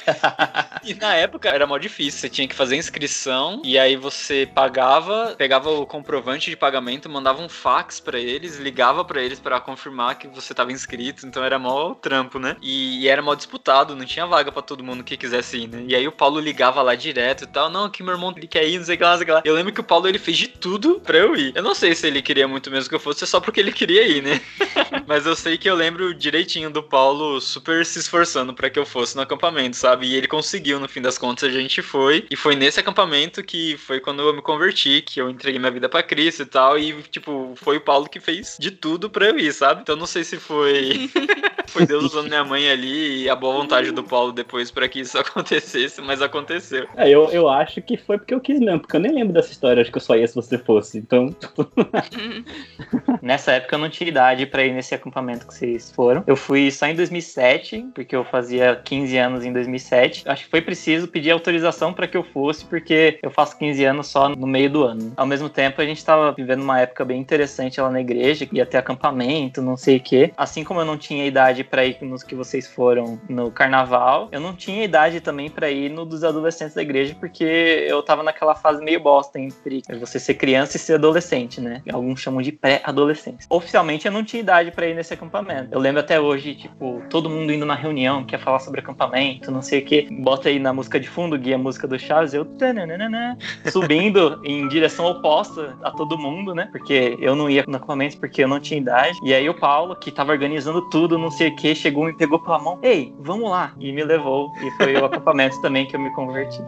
e 0.84 0.94
na 0.94 1.16
época 1.16 1.50
era 1.50 1.66
mó 1.68 1.78
difícil, 1.78 2.20
você 2.20 2.30
tinha 2.30 2.48
que 2.48 2.56
fazer 2.56 2.76
inscrição 2.76 3.62
e 3.64 3.78
aí 3.78 3.96
você 3.96 4.50
pagava, 4.54 5.36
pegava 5.38 5.70
o 5.70 5.86
comprovante 5.86 6.50
de 6.50 6.56
pagamento, 6.56 7.10
mandava 7.10 7.42
um 7.42 7.50
fax 7.50 8.00
pra 8.00 8.20
eles, 8.20 8.58
ligava 8.58 9.04
pra 9.04 9.22
eles 9.22 9.40
pra 9.40 9.60
confirmar 9.60 10.18
que 10.18 10.28
você 10.28 10.54
tava 10.54 10.72
inscrito, 10.72 11.26
então 11.26 11.44
era 11.44 11.60
mó 11.60 11.94
trampo, 11.94 12.40
né? 12.40 12.56
E, 12.62 13.04
e 13.04 13.08
era 13.08 13.22
mó 13.22 13.36
disputado, 13.36 13.96
não 13.96 14.06
tinha 14.06 14.26
vaga 14.26 14.52
pra 14.52 14.62
todo 14.62 14.84
mundo 14.84 15.04
que 15.04 15.18
quisesse 15.18 15.58
ir, 15.58 15.68
né? 15.68 15.84
E 15.88 15.96
aí 15.96 16.08
o 16.08 16.12
Paulo 16.12 16.40
ligava 16.40 16.82
lá 16.82 16.96
direto 16.96 17.44
e 17.44 17.48
tal, 17.48 17.70
não, 17.70 17.90
que 17.90 18.04
meu 18.04 18.14
irmão 18.14 18.34
quer 18.34 18.68
ir, 18.68 18.78
não 18.78 18.86
sei 18.86 18.96
o 18.96 18.98
que 18.98 19.04
lá, 19.04 19.12
não 19.12 19.18
sei 19.18 19.24
o 19.24 19.26
que 19.26 19.32
lá. 19.32 19.42
Eu 19.46 19.56
lembro 19.56 19.74
que 19.74 19.82
o 19.82 19.84
Paulo 19.84 20.08
ele 20.08 20.20
fez 20.20 20.38
de 20.38 20.48
tudo 20.48 21.00
pra 21.00 21.18
eu 21.18 21.36
ir. 21.36 21.54
Eu 21.56 21.64
não 21.64 21.76
sei 21.76 21.94
se 21.96 22.08
ele 22.08 22.22
queria 22.22 22.48
muito 22.48 22.72
mesmo 22.72 22.90
que 22.90 22.96
eu 22.96 23.00
fosse, 23.00 23.24
é 23.24 23.28
só 23.28 23.40
porque 23.40 23.60
ele 23.60 23.72
queria 23.72 24.06
ir, 24.06 24.22
né? 24.22 24.42
Mas 25.08 25.26
eu 25.26 25.36
sei 25.36 25.58
que 25.58 25.70
eu 25.70 25.76
lembro 25.76 26.14
direitinho 26.14 26.70
do 26.70 26.84
Paulo 26.84 27.40
super 27.40 27.86
se 27.86 28.00
esforçando 28.00 28.54
pra 28.54 28.70
que 28.70 28.80
eu 28.80 28.86
fosse 28.86 29.16
no 29.16 29.22
acampamento, 29.22 29.76
sabe? 29.76 30.08
E 30.08 30.16
ele 30.16 30.28
conseguiu, 30.40 30.80
no 30.80 30.88
fim 30.88 31.02
das 31.02 31.18
contas, 31.18 31.50
a 31.50 31.52
gente 31.52 31.82
foi. 31.82 32.26
E 32.32 32.36
foi 32.36 32.56
nesse 32.56 32.80
acampamento 32.80 33.44
que 33.44 33.76
foi 33.78 34.00
quando 34.00 34.22
eu 34.22 34.34
me 34.34 34.42
converti, 34.42 35.02
que 35.02 35.20
eu 35.20 35.30
entreguei 35.30 35.60
minha 35.60 35.72
vida 35.72 35.90
pra 35.90 36.02
Cristo 36.02 36.44
e 36.44 36.46
tal. 36.46 36.80
E, 36.80 37.04
tipo, 37.04 37.54
foi 37.56 37.78
o 37.78 37.82
Paulo 37.82 38.08
que 38.08 38.20
fez 38.20 38.56
de 38.58 38.72
tudo 38.72 39.10
pra 39.10 39.28
eu 39.28 39.38
ir, 39.38 39.52
sabe? 39.54 39.82
Então 39.82 39.98
não 39.98 40.06
sei 40.06 40.24
se 40.24 40.38
foi. 40.38 41.10
foi 41.68 41.86
Deus 41.86 42.06
usando 42.06 42.28
minha 42.28 42.44
mãe 42.44 42.70
ali 42.70 43.24
e 43.24 43.30
a 43.30 43.36
boa 43.36 43.54
vontade 43.54 43.92
do 43.92 44.04
Paulo 44.04 44.32
depois 44.32 44.72
pra 44.72 44.88
que 44.88 45.02
isso 45.02 45.18
acontecesse, 45.20 46.02
mas 46.02 46.22
aconteceu. 46.22 46.88
É, 46.96 47.10
eu, 47.10 47.30
eu 47.32 47.50
acho 47.50 47.82
que 47.82 47.98
foi 47.98 48.18
porque 48.18 48.34
eu 48.34 48.40
quis 48.40 48.60
mesmo, 48.60 48.80
porque 48.80 48.96
eu 48.96 49.02
nem 49.02 49.14
lembro 49.14 49.34
dessa 49.34 49.52
história, 49.52 49.82
acho 49.82 49.92
que 49.92 49.98
eu 49.98 50.02
só 50.02 50.16
ia 50.16 50.28
se 50.28 50.36
você 50.36 50.58
fosse. 50.58 50.98
Então, 50.98 51.32
tipo, 51.34 51.70
Nessa 53.22 53.54
época 53.54 53.76
eu 53.76 53.80
não 53.80 53.90
tinha 53.90 54.08
idade 54.08 54.46
pra 54.46 54.64
ir 54.64 54.74
nesse 54.74 54.96
acampamento 54.96 55.46
que 55.46 55.54
vocês 55.54 55.92
foram. 55.92 56.24
Eu 56.26 56.36
fui 56.36 56.72
só 56.72 56.88
em 56.88 56.96
2007, 56.96 57.90
porque 57.94 58.16
eu 58.16 58.24
fazia 58.24 58.76
15 58.76 59.18
anos 59.18 59.46
em 59.46 59.54
2007. 59.54 60.24
Acho 60.30 60.46
que 60.46 60.52
foi 60.52 60.62
preciso 60.62 61.08
pedir 61.08 61.32
autorização 61.32 61.92
pra 61.92 62.08
que 62.08 62.16
eu 62.16 62.24
fosse, 62.24 62.64
porque 62.66 63.18
eu 63.24 63.32
faço 63.32 63.58
15 63.58 63.84
anos 63.84 64.08
só 64.08 64.30
no 64.30 64.48
meio 64.48 64.70
do 64.70 64.84
ano. 64.84 65.12
Ao 65.18 65.26
mesmo 65.26 65.50
tempo, 65.50 65.82
a 65.82 65.86
gente 65.86 66.06
tava 66.06 66.32
vivendo 66.32 66.62
uma 66.62 66.80
época 66.80 67.04
bem 67.04 67.20
interessante 67.20 67.82
lá 67.82 67.90
na 67.90 68.00
igreja, 68.00 68.48
ia 68.52 68.66
ter 68.66 68.78
acampamento, 68.78 69.62
não 69.62 69.76
sei 69.76 69.98
o 69.98 70.00
quê. 70.00 70.32
Assim 70.38 70.64
como 70.64 70.80
eu 70.82 70.86
não 70.86 70.98
tinha 70.98 71.26
idade 71.26 71.64
pra 71.64 71.86
ir 71.86 71.98
nos 72.02 72.24
que 72.24 72.36
vocês 72.36 72.68
foram 72.68 73.20
no 73.28 73.50
carnaval, 73.50 74.30
eu 74.32 74.40
não 74.40 74.54
tinha 74.54 74.84
idade 74.84 75.20
também 75.20 75.50
pra 75.50 75.70
ir 75.70 75.90
no 75.90 76.06
dos 76.06 76.24
adolescentes 76.24 76.76
da 76.76 76.82
igreja, 76.82 77.16
porque 77.20 77.44
eu 77.44 78.02
tava 78.04 78.22
naquela 78.22 78.56
fase 78.56 78.84
meio 78.84 79.00
bosta 79.00 79.40
entre 79.40 79.82
você 80.00 80.20
ser 80.20 80.36
criança 80.36 80.78
e 80.78 80.80
ser 80.80 80.94
adolescente, 80.94 81.60
né? 81.60 81.82
Alguns 81.92 82.20
chamam 82.20 82.42
de 82.42 82.52
pré-adolescência. 82.52 83.48
Oficialmente 83.50 84.06
eu 84.06 84.12
não 84.12 84.24
tinha 84.24 84.42
idade 84.42 84.72
pra 84.72 84.88
ir 84.88 84.96
nesse 84.96 85.14
acampamento. 85.14 85.70
Eu 85.72 85.80
lembro 85.80 86.00
até 86.00 86.20
hoje, 86.20 86.56
tipo, 86.56 87.02
todo 87.10 87.30
mundo 87.30 87.52
indo 87.52 87.66
na 87.66 87.76
reunião, 87.76 88.24
quer 88.24 88.40
falar 88.40 88.60
sobre 88.60 88.80
acampamento, 88.80 89.52
não 89.52 89.62
sei 89.62 89.80
o 89.80 89.86
que. 89.86 90.08
Bota 90.20 90.50
aí 90.50 90.60
na 90.60 90.74
música 90.74 91.00
de 91.00 91.08
fundo, 91.08 91.38
guia 91.38 91.56
a 91.56 91.58
música 91.58 91.88
do 91.88 91.98
Chaves, 91.98 92.34
eu 92.34 92.46
tananana, 92.46 93.38
subindo 93.72 94.40
em 94.44 94.68
direção 94.68 95.06
oposta 95.06 95.78
a 95.84 95.92
todo 95.92 96.18
mundo, 96.18 96.54
né? 96.54 96.68
Porque 96.72 97.18
eu 97.20 97.36
não 97.36 97.50
ia 97.50 97.64
no 97.68 97.78
acampamento 97.78 98.18
porque 98.18 98.44
eu 98.44 98.48
não 98.48 98.60
tinha 98.60 98.80
idade. 98.80 99.18
E 99.24 99.34
aí 99.34 99.50
o 99.50 99.54
Paulo, 99.54 99.96
que 99.96 100.12
tava 100.12 100.32
organizando 100.32 100.82
tudo, 100.90 101.18
não 101.18 101.32
sei 101.32 101.50
o 101.50 101.56
que, 101.56 101.74
chegou 101.74 102.04
e 102.04 102.12
me 102.12 102.18
pegou 102.18 102.40
pela 102.40 102.60
mão. 102.60 102.80
Ei, 102.82 103.14
vamos 103.20 103.50
lá. 103.50 103.74
E 103.80 103.92
me 103.92 104.04
levou. 104.04 104.52
E 104.62 104.72
foi 104.72 104.96
o 104.96 105.06
acampamento 105.06 105.60
também 105.62 105.86
que 105.86 105.96
eu 105.96 106.00
me 106.00 106.10
converti. 106.12 106.62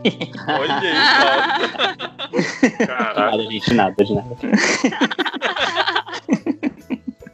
Olha 0.47 0.79
aí, 0.79 0.93
Paulo. 1.17 2.21
Caraca. 2.87 3.19
nada, 3.19 3.43
gente, 3.43 3.73
nada, 3.73 4.03
de 4.03 4.13
nada. 4.13 4.37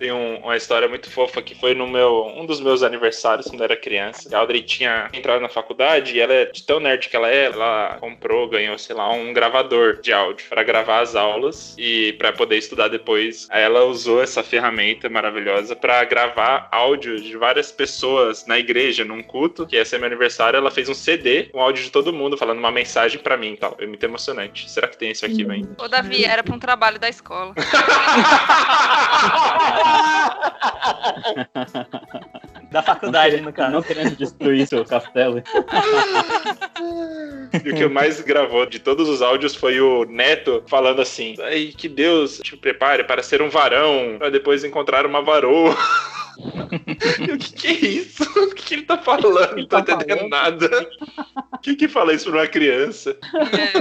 Tem 0.08 0.14
um- 0.16 0.38
uma 0.38 0.56
história 0.56 0.88
muito 0.88 1.12
fofa 1.12 1.42
que 1.42 1.54
foi 1.54 1.76
no 1.76 1.86
meu 1.86 2.28
um 2.34 2.46
dos 2.46 2.62
meus 2.62 2.82
aniversários 2.82 3.46
quando 3.48 3.60
eu 3.60 3.66
era 3.66 3.76
criança. 3.76 4.34
A 4.34 4.40
Audrey 4.40 4.62
tinha 4.62 5.10
entrado 5.12 5.42
na 5.42 5.50
faculdade 5.50 6.16
e 6.16 6.22
ela 6.22 6.32
é 6.34 6.46
de 6.46 6.64
tão 6.64 6.80
nerd 6.80 7.10
que 7.10 7.16
ela 7.18 7.30
é, 7.30 7.48
ela 7.48 7.98
comprou, 8.00 8.48
ganhou, 8.48 8.78
sei 8.78 8.96
lá, 8.96 9.12
um 9.12 9.34
gravador 9.34 10.00
de 10.00 10.14
áudio 10.14 10.46
para 10.48 10.64
gravar 10.64 11.02
as 11.02 11.14
aulas 11.14 11.76
e 11.78 12.14
para 12.14 12.32
poder 12.32 12.56
estudar 12.58 12.88
depois. 12.88 13.48
Aí 13.50 13.62
ela 13.64 13.84
usou 13.84 14.24
essa 14.24 14.42
ferramenta 14.42 15.10
maravilhosa 15.10 15.76
para 15.76 16.02
gravar 16.06 16.70
áudios 16.72 17.22
de 17.22 17.36
várias 17.36 17.70
pessoas 17.70 18.46
na 18.48 18.58
igreja, 18.58 19.04
num 19.04 19.22
culto, 19.22 19.68
que 19.68 19.76
ia 19.76 19.84
ser 19.84 19.98
meu 19.98 20.08
aniversário. 20.08 20.56
Ela 20.56 20.72
fez 20.72 20.88
um 20.88 20.94
CD 20.94 21.48
com 21.52 21.60
áudio 21.60 21.84
de 21.84 21.92
todo 21.92 22.14
mundo 22.14 22.38
falando 22.38 22.60
uma 22.60 22.72
mensagem 22.72 23.20
para 23.20 23.36
mim 23.36 23.56
e 23.56 23.58
tal. 23.58 23.76
É 23.78 23.86
muito 23.86 24.06
emocionante. 24.06 24.72
Será 24.72 24.88
que 24.88 24.98
tem 24.98 25.12
esse 25.12 25.26
arquivo 25.26 25.52
ainda? 25.52 25.68
Ô, 25.78 25.90
Davi, 25.90 26.24
era 26.24 26.42
pra 26.44 26.56
um 26.56 26.60
trabalho 26.60 26.98
da 26.98 27.10
escola. 27.10 27.54
Da 32.70 32.84
faculdade, 32.84 33.42
no 33.42 33.54
caso. 33.54 33.72
Não 33.72 33.82
querendo 33.82 34.16
destruir 34.16 34.68
seu 34.68 34.86
castelo. 34.86 35.42
E 37.66 37.72
o 37.72 37.76
que 37.76 37.88
mais 37.88 38.22
gravou 38.22 38.66
de 38.66 38.78
todos 38.78 39.10
os 39.10 39.22
áudios 39.22 39.56
foi 39.56 39.80
o 39.80 40.06
Neto 40.06 40.64
falando 40.68 41.02
assim: 41.02 41.36
Ai, 41.42 41.74
que 41.76 41.90
Deus 41.90 42.40
te 42.40 42.56
prepare 42.58 43.04
para 43.04 43.24
ser 43.24 43.42
um 43.42 43.50
varão, 43.50 44.18
para 44.20 44.30
depois 44.30 44.64
encontrar 44.64 45.06
uma 45.06 45.22
varoa. 45.22 45.76
E 46.38 47.32
o 47.34 47.38
que, 47.38 47.54
que 47.54 47.68
é 47.68 47.72
isso? 47.72 48.28
O 48.38 48.54
que, 48.58 48.64
que 48.64 48.74
ele 48.76 48.84
tá 48.84 48.98
falando? 48.98 49.56
Não 49.56 49.68
tô 49.68 49.82
tá 49.82 49.94
entendendo 49.94 50.30
falando? 50.30 50.30
nada. 50.30 50.90
O 51.54 51.58
que, 51.60 51.76
que 51.76 51.88
fala 51.88 52.14
isso 52.14 52.30
pra 52.30 52.42
uma 52.42 52.48
criança? 52.48 53.18
É. 53.54 53.78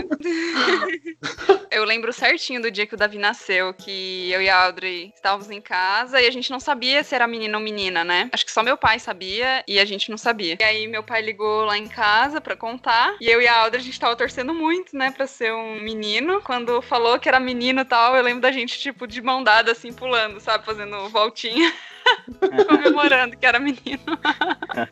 Eu 1.70 1.84
lembro 1.84 2.10
certinho 2.10 2.62
do 2.62 2.70
dia 2.70 2.86
que 2.86 2.94
o 2.94 2.96
Davi 2.96 3.18
nasceu, 3.18 3.74
que 3.74 4.30
eu 4.32 4.40
e 4.40 4.48
a 4.48 4.64
Audrey 4.64 5.12
estávamos 5.14 5.50
em 5.50 5.60
casa 5.60 6.22
e 6.22 6.26
a 6.26 6.30
gente 6.30 6.50
não 6.50 6.58
sabia 6.58 7.04
se 7.04 7.14
era 7.14 7.26
menino 7.26 7.58
ou 7.58 7.62
menina, 7.62 8.02
né? 8.02 8.30
Acho 8.32 8.46
que 8.46 8.52
só 8.52 8.62
meu 8.62 8.78
pai 8.78 8.98
sabia 8.98 9.62
e 9.68 9.78
a 9.78 9.84
gente 9.84 10.10
não 10.10 10.16
sabia. 10.16 10.56
E 10.58 10.64
aí 10.64 10.86
meu 10.86 11.02
pai 11.02 11.20
ligou 11.20 11.66
lá 11.66 11.76
em 11.76 11.86
casa 11.86 12.40
pra 12.40 12.56
contar 12.56 13.16
e 13.20 13.28
eu 13.28 13.42
e 13.42 13.46
a 13.46 13.58
Audrey 13.58 13.82
a 13.82 13.84
gente 13.84 14.00
tava 14.00 14.16
torcendo 14.16 14.54
muito, 14.54 14.96
né, 14.96 15.10
pra 15.10 15.26
ser 15.26 15.52
um 15.52 15.78
menino. 15.80 16.40
Quando 16.40 16.80
falou 16.80 17.18
que 17.18 17.28
era 17.28 17.38
menino 17.38 17.82
e 17.82 17.84
tal, 17.84 18.16
eu 18.16 18.22
lembro 18.22 18.40
da 18.40 18.52
gente, 18.52 18.78
tipo, 18.78 19.06
de 19.06 19.20
mão 19.20 19.44
dada, 19.44 19.72
assim, 19.72 19.92
pulando, 19.92 20.40
sabe? 20.40 20.64
Fazendo 20.64 21.10
voltinha. 21.10 21.70
Comemorando 22.68 23.36
que 23.36 23.46
era 23.46 23.58
menino. 23.58 24.00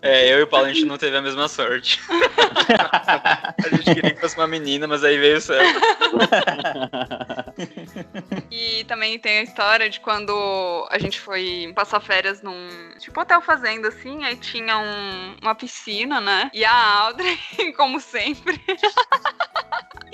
É, 0.02 0.32
eu 0.32 0.40
e 0.40 0.42
o 0.42 0.46
Paulo 0.46 0.66
a 0.66 0.72
gente 0.72 0.84
não 0.86 0.96
teve 0.98 1.16
a 1.16 1.22
mesma 1.22 1.48
sorte. 1.48 2.00
a 2.10 3.68
gente 3.76 3.94
queria 3.94 4.14
que 4.14 4.20
fosse 4.20 4.36
uma 4.36 4.46
menina, 4.46 4.86
mas 4.86 5.02
aí 5.04 5.18
veio 5.18 5.38
o 5.38 5.40
céu. 5.40 5.60
E 8.50 8.84
também 8.84 9.18
tem 9.18 9.38
a 9.38 9.42
história 9.42 9.88
de 9.90 10.00
quando 10.00 10.86
a 10.90 10.98
gente 10.98 11.20
foi 11.20 11.72
passar 11.74 12.00
férias 12.00 12.42
num 12.42 12.68
tipo 12.98 13.20
hotel 13.20 13.40
fazenda 13.40 13.88
assim, 13.88 14.24
aí 14.24 14.36
tinha 14.36 14.78
um- 14.78 15.36
uma 15.42 15.54
piscina, 15.54 16.20
né? 16.20 16.50
E 16.52 16.64
a 16.64 16.72
Audrey, 17.00 17.38
como 17.76 18.00
sempre, 18.00 18.60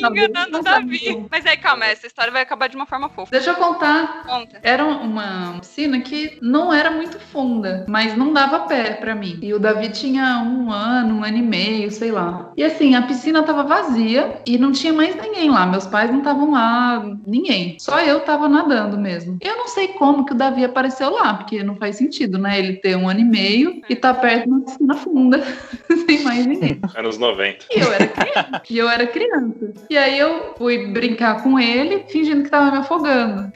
enganando 0.00 0.58
o 0.58 0.62
Davi. 0.62 1.26
Mas 1.30 1.46
aí 1.46 1.56
calma, 1.56 1.86
essa 1.86 2.06
história 2.06 2.32
vai 2.32 2.42
acabar 2.42 2.68
de 2.68 2.76
uma 2.76 2.86
forma 2.86 3.08
fofa. 3.08 3.30
Deixa 3.30 3.50
eu 3.50 3.54
contar. 3.54 4.24
Conta. 4.24 4.60
Era 4.62 4.84
uma 4.84 5.58
piscina 5.60 6.00
que 6.00 6.38
não 6.42 6.72
era 6.72 6.90
muito 6.90 7.18
funda, 7.18 7.84
mas 7.88 8.16
não 8.16 8.32
dava 8.32 8.60
pé 8.60 8.92
pra 8.94 9.14
mim. 9.14 9.38
E 9.42 9.52
o 9.54 9.58
Davi 9.58 9.90
tinha 9.90 10.38
um 10.42 10.70
ano, 10.70 11.16
um 11.16 11.24
ano 11.24 11.36
e 11.36 11.42
meio, 11.42 11.90
sei 11.90 12.10
lá. 12.10 12.52
E 12.56 12.64
assim, 12.64 12.94
a 12.94 13.02
piscina 13.02 13.42
tava 13.42 13.62
vazia 13.62 14.40
e 14.46 14.58
não 14.58 14.72
tinha 14.72 14.92
mais 14.92 15.14
ninguém 15.16 15.50
lá. 15.50 15.66
Meus 15.66 15.86
pais 15.86 16.10
não 16.10 16.18
estavam 16.18 16.52
lá, 16.52 17.02
ninguém. 17.26 17.76
Só 17.78 18.00
eu 18.00 18.20
tava 18.20 18.48
nadando 18.48 18.98
mesmo. 18.98 19.38
Eu 19.40 19.56
não 19.56 19.68
sei 19.68 19.88
como 19.88 20.24
que 20.24 20.32
o 20.32 20.36
Davi 20.36 20.64
apareceu 20.64 21.10
lá, 21.10 21.34
porque 21.34 21.62
não 21.62 21.76
faz 21.76 21.96
sentido, 21.96 22.38
né? 22.38 22.58
Ele 22.58 22.74
ter 22.74 22.96
um 22.96 23.08
ano 23.08 23.20
e 23.20 23.24
meio 23.24 23.80
e 23.88 23.96
tá 23.96 24.12
perto 24.14 24.44
de 24.44 24.50
uma 24.50 24.60
piscina 24.62 24.94
funda, 24.96 25.42
sem 26.06 26.22
mais 26.22 26.46
ninguém. 26.46 26.80
Anos 26.96 27.18
90. 27.18 27.66
E 27.70 27.80
eu 27.80 27.92
era 27.92 28.06
criança. 28.08 28.62
e 28.70 28.78
eu 28.78 28.88
era 28.88 29.06
criança. 29.06 29.72
E 29.90 29.98
aí 29.98 30.20
eu 30.20 30.54
fui 30.56 30.86
brincar 30.86 31.42
com 31.42 31.58
ele, 31.58 32.04
fingindo 32.08 32.44
que 32.44 32.48
tava 32.48 32.70
me 32.70 32.78
afogando. 32.78 33.52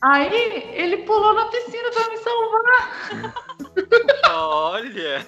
Aí 0.00 0.72
ele 0.72 0.96
pulou 0.98 1.34
na 1.34 1.44
piscina 1.44 1.90
pra 1.90 2.08
me 2.08 2.16
salvar. 2.16 3.44
Olha! 4.30 5.26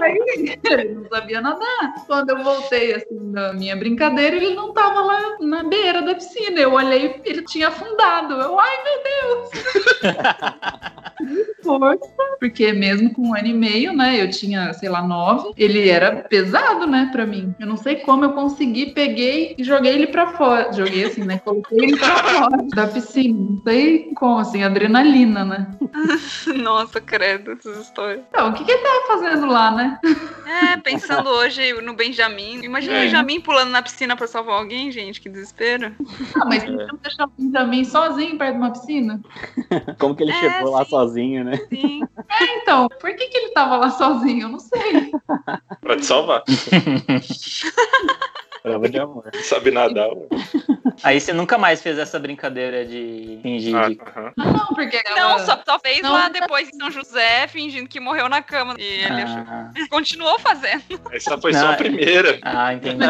Aí 0.00 0.58
ele 0.64 0.94
não 0.94 1.08
sabia 1.08 1.40
nadar. 1.40 1.94
Quando 2.06 2.30
eu 2.30 2.42
voltei 2.42 2.94
assim 2.94 3.32
da 3.32 3.52
minha 3.52 3.76
brincadeira, 3.76 4.36
ele 4.36 4.54
não 4.54 4.72
tava 4.72 5.00
lá 5.02 5.38
na 5.40 5.62
beira 5.64 6.02
da 6.02 6.14
piscina. 6.14 6.60
Eu 6.60 6.72
olhei, 6.74 7.20
ele 7.24 7.42
tinha 7.44 7.68
afundado. 7.68 8.34
Eu, 8.34 8.58
ai 8.58 8.78
meu 8.84 9.02
Deus! 9.04 9.50
força, 11.62 12.06
porque 12.38 12.72
mesmo 12.72 13.12
com 13.12 13.28
um 13.28 13.34
ano 13.34 13.46
e 13.46 13.54
meio, 13.54 13.92
né, 13.92 14.20
eu 14.20 14.28
tinha, 14.30 14.72
sei 14.74 14.88
lá, 14.88 15.06
nove, 15.06 15.52
ele 15.56 15.88
era 15.88 16.16
pesado, 16.16 16.86
né, 16.86 17.08
pra 17.12 17.26
mim. 17.26 17.54
Eu 17.58 17.66
não 17.66 17.76
sei 17.76 17.96
como 17.96 18.24
eu 18.24 18.32
consegui, 18.32 18.92
peguei 18.92 19.54
e 19.56 19.64
joguei 19.64 19.92
ele 19.92 20.08
pra 20.08 20.28
fora. 20.28 20.72
Joguei 20.72 21.04
assim, 21.04 21.24
né, 21.24 21.38
coloquei 21.38 21.78
ele 21.78 21.96
pra 21.96 22.16
fora 22.16 22.56
da 22.74 22.86
piscina. 22.86 23.38
Não 23.38 23.62
sei 23.62 24.12
como, 24.14 24.38
assim, 24.38 24.62
adrenalina, 24.62 25.44
né. 25.44 25.66
Nossa, 26.56 27.00
credo, 27.02 27.52
essas 27.52 27.76
histórias. 27.78 28.22
Então, 28.28 28.50
o 28.50 28.52
que, 28.54 28.64
que 28.64 28.72
ele 28.72 28.82
tava 28.82 29.06
fazendo 29.06 29.46
lá, 29.46 29.70
né? 29.70 29.98
É, 30.46 30.76
pensando 30.78 31.28
hoje 31.30 31.72
no 31.82 31.94
Benjamin. 31.94 32.62
Imagina 32.64 32.94
o 32.94 32.96
É. 32.96 33.00
Benjamin 33.04 33.40
pulando 33.40 33.70
na 33.70 33.82
piscina 33.82 34.16
pra 34.16 34.26
salvar 34.26 34.58
alguém, 34.58 34.90
gente, 34.90 35.20
que 35.20 35.28
desespero. 35.28 35.94
Ah, 36.40 36.44
mas 36.44 36.64
não 36.64 36.96
deixar 37.02 37.26
o 37.26 37.32
Benjamin 37.38 37.84
sozinho 37.84 38.38
perto 38.38 38.52
de 38.52 38.58
uma 38.58 38.70
piscina? 38.72 39.20
Como 39.98 40.14
que 40.16 40.22
ele 40.22 40.32
É, 40.32 40.34
chegou 40.34 40.70
lá 40.70 40.84
sim. 40.84 40.90
sozinho, 40.90 41.44
né? 41.44 41.56
Sim. 41.68 42.02
Então, 42.40 42.88
por 42.88 43.14
que, 43.14 43.26
que 43.28 43.36
ele 43.36 43.52
tava 43.52 43.76
lá 43.76 43.90
sozinho? 43.90 44.42
Eu 44.46 44.48
não 44.48 44.58
sei. 44.58 45.12
Pra 45.80 45.96
te 45.96 46.04
salvar. 46.06 46.42
Prova 48.62 48.88
de 48.88 48.98
amor. 48.98 49.28
Não 49.34 49.42
sabe 49.42 49.70
nadar. 49.72 50.08
ué. 50.08 50.26
Aí 51.02 51.20
você 51.20 51.32
nunca 51.32 51.58
mais 51.58 51.82
fez 51.82 51.98
essa 51.98 52.18
brincadeira 52.18 52.84
de 52.86 53.40
fingir 53.42 53.74
Ah, 53.74 53.88
de. 53.88 53.98
aham. 54.00 54.32
Ah, 54.38 54.44
não, 54.52 54.66
porque 54.68 55.02
ela... 55.04 55.16
Não, 55.20 55.38
só, 55.40 55.60
só 55.66 55.78
fez 55.80 56.00
Não. 56.00 56.12
lá 56.12 56.28
depois 56.28 56.68
em 56.68 56.76
São 56.78 56.90
José, 56.90 57.48
fingindo 57.48 57.88
que 57.88 57.98
morreu 57.98 58.28
na 58.28 58.40
cama. 58.40 58.76
E 58.78 58.82
ele 58.84 59.22
achou- 59.22 59.44
Ah, 59.48 59.70
continuou 59.90 60.38
fazendo. 60.38 60.82
Essa 61.10 61.36
foi 61.38 61.52
só 61.54 61.60
Não, 61.62 61.68
a 61.70 61.72
é- 61.72 61.76
primeira. 61.76 62.38
ah, 62.42 62.72
entendi. 62.74 63.04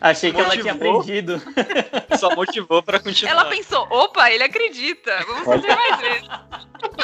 Achei 0.00 0.32
que 0.32 0.40
ela 0.40 0.56
tinha 0.56 0.72
Motivou. 0.74 1.00
aprendido. 1.00 1.42
Só 2.18 2.34
motivou 2.34 2.82
pra 2.82 2.98
continuar. 2.98 3.32
Ela 3.32 3.44
pensou, 3.46 3.86
opa, 3.90 4.30
ele 4.30 4.42
acredita. 4.44 5.12
Vamos 5.26 5.44
fazer 5.44 5.68
mais 5.74 6.00
vezes. 6.00 6.28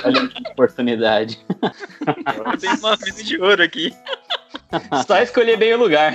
Olha 0.05 0.29
que 0.29 0.49
oportunidade. 0.53 1.39
Eu 1.61 2.57
tenho 2.59 2.75
uma 2.79 2.97
mina 2.97 3.23
de 3.23 3.39
ouro 3.43 3.63
aqui. 3.63 3.95
Só 5.07 5.19
escolher 5.19 5.59
bem 5.59 5.75
o 5.75 5.79
lugar. 5.79 6.15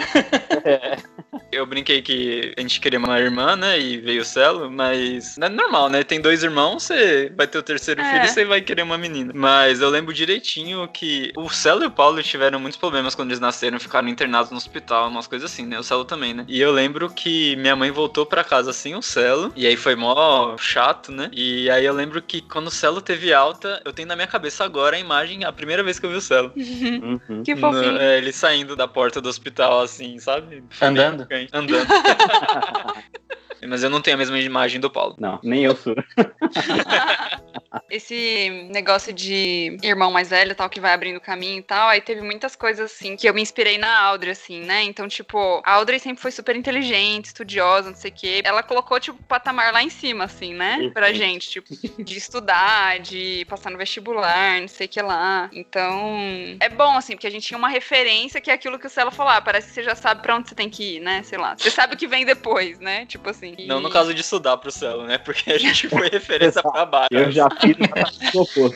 Eu 1.51 1.65
brinquei 1.65 2.01
que 2.01 2.53
a 2.57 2.61
gente 2.61 2.80
queria 2.80 2.97
uma 2.99 3.19
irmã, 3.19 3.55
né? 3.55 3.80
E 3.80 3.97
veio 3.97 4.21
o 4.21 4.25
Celo, 4.25 4.71
mas 4.71 5.36
não 5.38 5.47
é 5.47 5.49
normal, 5.49 5.89
né? 5.89 6.03
Tem 6.03 6.21
dois 6.21 6.41
irmãos, 6.43 6.84
você 6.84 7.32
vai 7.36 7.45
ter 7.47 7.57
o 7.57 7.63
terceiro 7.63 8.01
É. 8.01 8.03
filho 8.11 8.25
e 8.25 8.28
você 8.28 8.45
vai 8.45 8.61
querer 8.61 8.82
uma 8.82 8.97
menina. 8.97 9.32
Mas 9.36 9.82
eu 9.82 9.89
lembro 9.89 10.13
direitinho 10.13 10.88
que 10.88 11.32
o 11.36 11.49
Celo 11.49 11.84
e 11.84 11.88
o 11.88 11.91
Paulo 11.91 12.21
tiveram 12.23 12.59
muitos 12.59 12.80
problemas 12.80 13.13
quando 13.13 13.30
eles 13.30 13.39
nasceram, 13.39 13.80
ficaram 13.80 14.07
internados 14.07 14.51
no 14.51 14.57
hospital, 14.57 15.09
umas 15.09 15.28
coisas 15.28 15.51
assim, 15.51 15.65
né? 15.65 15.78
O 15.80 15.84
Celo 15.84 16.05
também, 16.05 16.34
né? 16.34 16.45
E 16.47 16.59
eu 16.61 16.71
lembro 16.71 17.09
que 17.09 17.55
minha 17.57 17.75
mãe 17.75 17.91
voltou 17.91 18.25
pra 18.25 18.43
casa 18.43 18.71
sem 18.73 18.95
o 18.95 19.01
Celo, 19.01 19.51
e 19.55 19.67
aí 19.67 19.75
foi 19.75 19.95
mó 19.95 20.55
chato, 20.57 21.11
né? 21.11 21.30
E 21.34 21.69
aí 21.69 21.86
eu 21.86 21.93
lembro 21.93 22.21
que 22.21 22.41
quando 22.41 22.67
o 22.67 22.71
Celo 22.71 23.01
teve 23.01 23.34
alta, 23.34 23.82
eu 23.86 23.91
tenho 23.93 24.07
na 24.07 24.15
minha 24.15 24.28
cabeça 24.28 24.63
agora 24.63 24.95
a 24.95 24.99
imagem, 24.99 25.43
a 25.43 25.51
primeira 25.51 25.84
vez 25.84 25.99
que 25.99 26.05
eu 26.05 26.09
vi 26.09 26.15
o 26.17 26.21
Celo. 26.21 26.51
Uhum. 27.07 27.43
Que 27.43 27.53
No- 27.55 27.61
fofinho. 27.73 27.97
é, 27.97 28.17
ele 28.17 28.32
saindo 28.32 28.75
da 28.75 28.88
porta 28.88 29.19
do 29.21 29.30
hospital, 29.30 29.82
assim, 29.82 30.19
sabe? 30.19 30.63
Bem 30.80 31.16
Andando? 31.24 31.49
Andando. 31.53 31.88
Mas 33.68 33.84
eu 33.84 33.89
não 33.89 34.01
tenho 34.01 34.15
a 34.15 34.18
mesma 34.18 34.39
imagem 34.39 34.80
do 34.80 34.89
Paulo. 34.89 35.15
Não, 35.20 35.39
nem 35.43 35.63
eu 35.63 35.76
sou. 35.76 35.95
Esse 37.89 38.67
negócio 38.71 39.13
de 39.13 39.78
irmão 39.84 40.11
mais 40.11 40.30
velho, 40.30 40.55
tal, 40.55 40.69
que 40.69 40.80
vai 40.80 40.93
abrindo 40.93 41.19
caminho 41.19 41.59
e 41.59 41.63
tal, 41.63 41.89
aí 41.89 42.01
teve 42.01 42.21
muitas 42.21 42.55
coisas, 42.55 42.91
assim, 42.91 43.15
que 43.15 43.28
eu 43.28 43.34
me 43.34 43.41
inspirei 43.41 43.78
na 43.78 43.99
Audrey, 44.01 44.32
assim, 44.32 44.61
né? 44.61 44.84
Então, 44.84 45.07
tipo, 45.07 45.61
a 45.65 45.73
Audrey 45.73 45.99
sempre 45.99 46.21
foi 46.21 46.32
super 46.32 46.55
inteligente, 46.55 47.25
estudiosa, 47.25 47.89
não 47.89 47.97
sei 47.97 48.11
o 48.11 48.13
quê. 48.13 48.41
Ela 48.43 48.63
colocou, 48.63 48.99
tipo, 48.99 49.19
o 49.19 49.23
patamar 49.25 49.71
lá 49.73 49.84
em 49.84 49.89
cima, 49.89 50.25
assim, 50.25 50.53
né? 50.53 50.89
Pra 50.93 51.11
gente, 51.13 51.49
tipo, 51.49 51.67
de 52.03 52.17
estudar, 52.17 52.99
de 52.99 53.45
passar 53.49 53.69
no 53.69 53.78
vestibular, 53.78 54.59
não 54.61 54.67
sei 54.67 54.86
o 54.86 54.89
que 54.89 55.01
lá. 55.01 55.49
Então, 55.53 56.17
é 56.59 56.69
bom, 56.69 56.95
assim, 56.97 57.13
porque 57.13 57.28
a 57.28 57.32
gente 57.32 57.47
tinha 57.47 57.57
uma 57.57 57.69
referência 57.69 58.41
que 58.41 58.49
é 58.49 58.53
aquilo 58.53 58.80
que 58.80 58.88
o 58.88 58.89
Celo 58.89 59.11
falou, 59.11 59.32
ah, 59.32 59.41
parece 59.41 59.67
que 59.67 59.73
você 59.73 59.84
já 59.84 59.95
sabe 59.95 60.21
pra 60.21 60.36
onde 60.36 60.49
você 60.49 60.55
tem 60.55 60.69
que 60.69 60.95
ir, 60.97 60.99
né? 60.99 61.21
Sei 61.23 61.38
lá. 61.38 61.55
Você 61.57 61.71
sabe 61.71 61.93
o 61.95 61.97
que 61.97 62.07
vem 62.07 62.25
depois, 62.25 62.80
né? 62.80 63.05
Tipo 63.05 63.30
assim. 63.30 63.55
Não 63.67 63.80
no 63.80 63.89
E- 63.89 63.91
caso 63.91 64.13
de 64.13 64.21
estudar 64.21 64.57
pro 64.57 64.71
Celo, 64.71 65.05
né? 65.05 65.17
Porque 65.17 65.51
a 65.51 65.57
gente 65.59 65.88
foi 65.89 66.09
referência 66.09 66.61
pra 66.61 66.86
baixo. 66.86 67.07
Eu 67.11 67.32
já. 67.32 67.47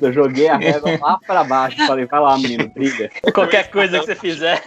Eu 0.01 0.13
joguei 0.13 0.47
a 0.47 0.57
régua 0.57 0.97
lá 0.99 1.19
pra 1.25 1.43
baixo. 1.43 1.77
Falei, 1.85 2.05
vai 2.05 2.19
lá, 2.19 2.37
menino, 2.37 2.69
briga. 2.69 3.09
Qualquer 3.33 3.69
coisa 3.69 3.99
que 3.99 4.05
você 4.05 4.15
fizer. 4.15 4.61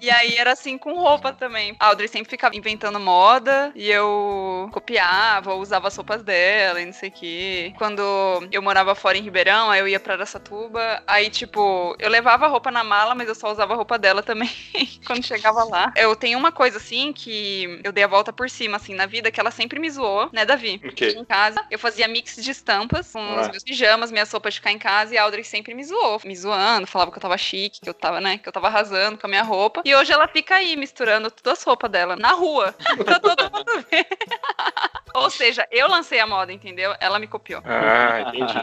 E 0.00 0.10
aí 0.10 0.36
era 0.36 0.52
assim 0.52 0.76
com 0.76 0.98
roupa 0.98 1.32
também. 1.32 1.76
A 1.78 1.86
Audrey 1.86 2.08
sempre 2.08 2.28
ficava 2.28 2.56
inventando 2.56 2.98
moda 2.98 3.70
e 3.74 3.88
eu 3.88 4.68
copiava, 4.72 5.54
usava 5.54 5.86
as 5.86 5.96
roupas 5.96 6.22
dela 6.22 6.80
e 6.80 6.86
não 6.86 6.92
sei 6.92 7.08
o 7.08 7.12
quê. 7.12 7.72
Quando 7.78 8.02
eu 8.50 8.60
morava 8.60 8.94
fora 8.94 9.16
em 9.16 9.22
Ribeirão, 9.22 9.70
aí 9.70 9.80
eu 9.80 9.86
ia 9.86 10.00
pra 10.00 10.14
Araçatuba, 10.14 11.02
aí 11.06 11.30
tipo, 11.30 11.94
eu 11.98 12.10
levava 12.10 12.46
a 12.46 12.48
roupa 12.48 12.70
na 12.70 12.82
mala, 12.82 13.14
mas 13.14 13.28
eu 13.28 13.34
só 13.34 13.52
usava 13.52 13.74
a 13.74 13.76
roupa 13.76 13.98
dela 13.98 14.22
também 14.22 14.50
quando 15.06 15.24
chegava 15.24 15.62
lá. 15.64 15.92
Eu 15.96 16.16
tenho 16.16 16.38
uma 16.38 16.50
coisa 16.50 16.78
assim 16.78 17.12
que 17.12 17.80
eu 17.84 17.92
dei 17.92 18.02
a 18.02 18.08
volta 18.08 18.32
por 18.32 18.50
cima 18.50 18.78
assim 18.78 18.94
na 18.94 19.06
vida 19.06 19.30
que 19.30 19.38
ela 19.38 19.50
sempre 19.50 19.78
me 19.78 19.88
zoou, 19.88 20.28
né, 20.32 20.44
Davi? 20.44 20.80
Em 21.00 21.24
casa. 21.24 21.62
Eu 21.70 21.78
fazia 21.78 22.06
mix 22.08 22.36
de 22.36 22.50
estampas 22.50 23.12
com 23.12 23.18
Ah. 23.20 23.42
os 23.42 23.48
meus 23.48 23.62
pijamas, 23.62 24.10
minhas 24.12 24.30
roupas 24.30 24.54
de 24.54 24.60
ficar 24.60 24.72
em 24.72 24.78
casa, 24.78 25.14
e 25.14 25.18
a 25.18 25.22
Audrey 25.22 25.44
sempre 25.44 25.74
me 25.74 25.84
zoou, 25.84 26.20
me 26.24 26.34
zoando, 26.36 26.86
falava 26.86 27.10
que 27.10 27.18
eu 27.18 27.22
tava 27.22 27.36
chique, 27.38 27.80
que 27.80 27.88
eu 27.88 27.94
tava, 27.94 28.20
né, 28.20 28.38
que 28.38 28.48
eu 28.48 28.52
tava 28.52 28.66
arrasando 28.68 29.18
com 29.18 29.26
a 29.26 29.30
minha 29.30 29.42
roupa. 29.42 29.82
E 29.84 29.94
hoje 29.94 30.12
ela 30.12 30.28
fica 30.28 30.56
aí 30.56 30.76
misturando 30.76 31.30
todas 31.30 31.58
as 31.60 31.64
roupas 31.64 31.90
dela 31.90 32.16
na 32.16 32.32
rua, 32.32 32.74
pra 33.04 33.18
todo 33.20 33.42
mundo 33.50 33.84
ver. 33.90 34.06
Ou 35.14 35.28
seja, 35.28 35.66
eu 35.70 35.88
lancei 35.88 36.18
a 36.20 36.26
moda, 36.26 36.52
entendeu? 36.52 36.94
Ela 36.98 37.18
me 37.18 37.26
copiou. 37.26 37.60
Ah, 37.66 38.20
entendi. 38.22 38.54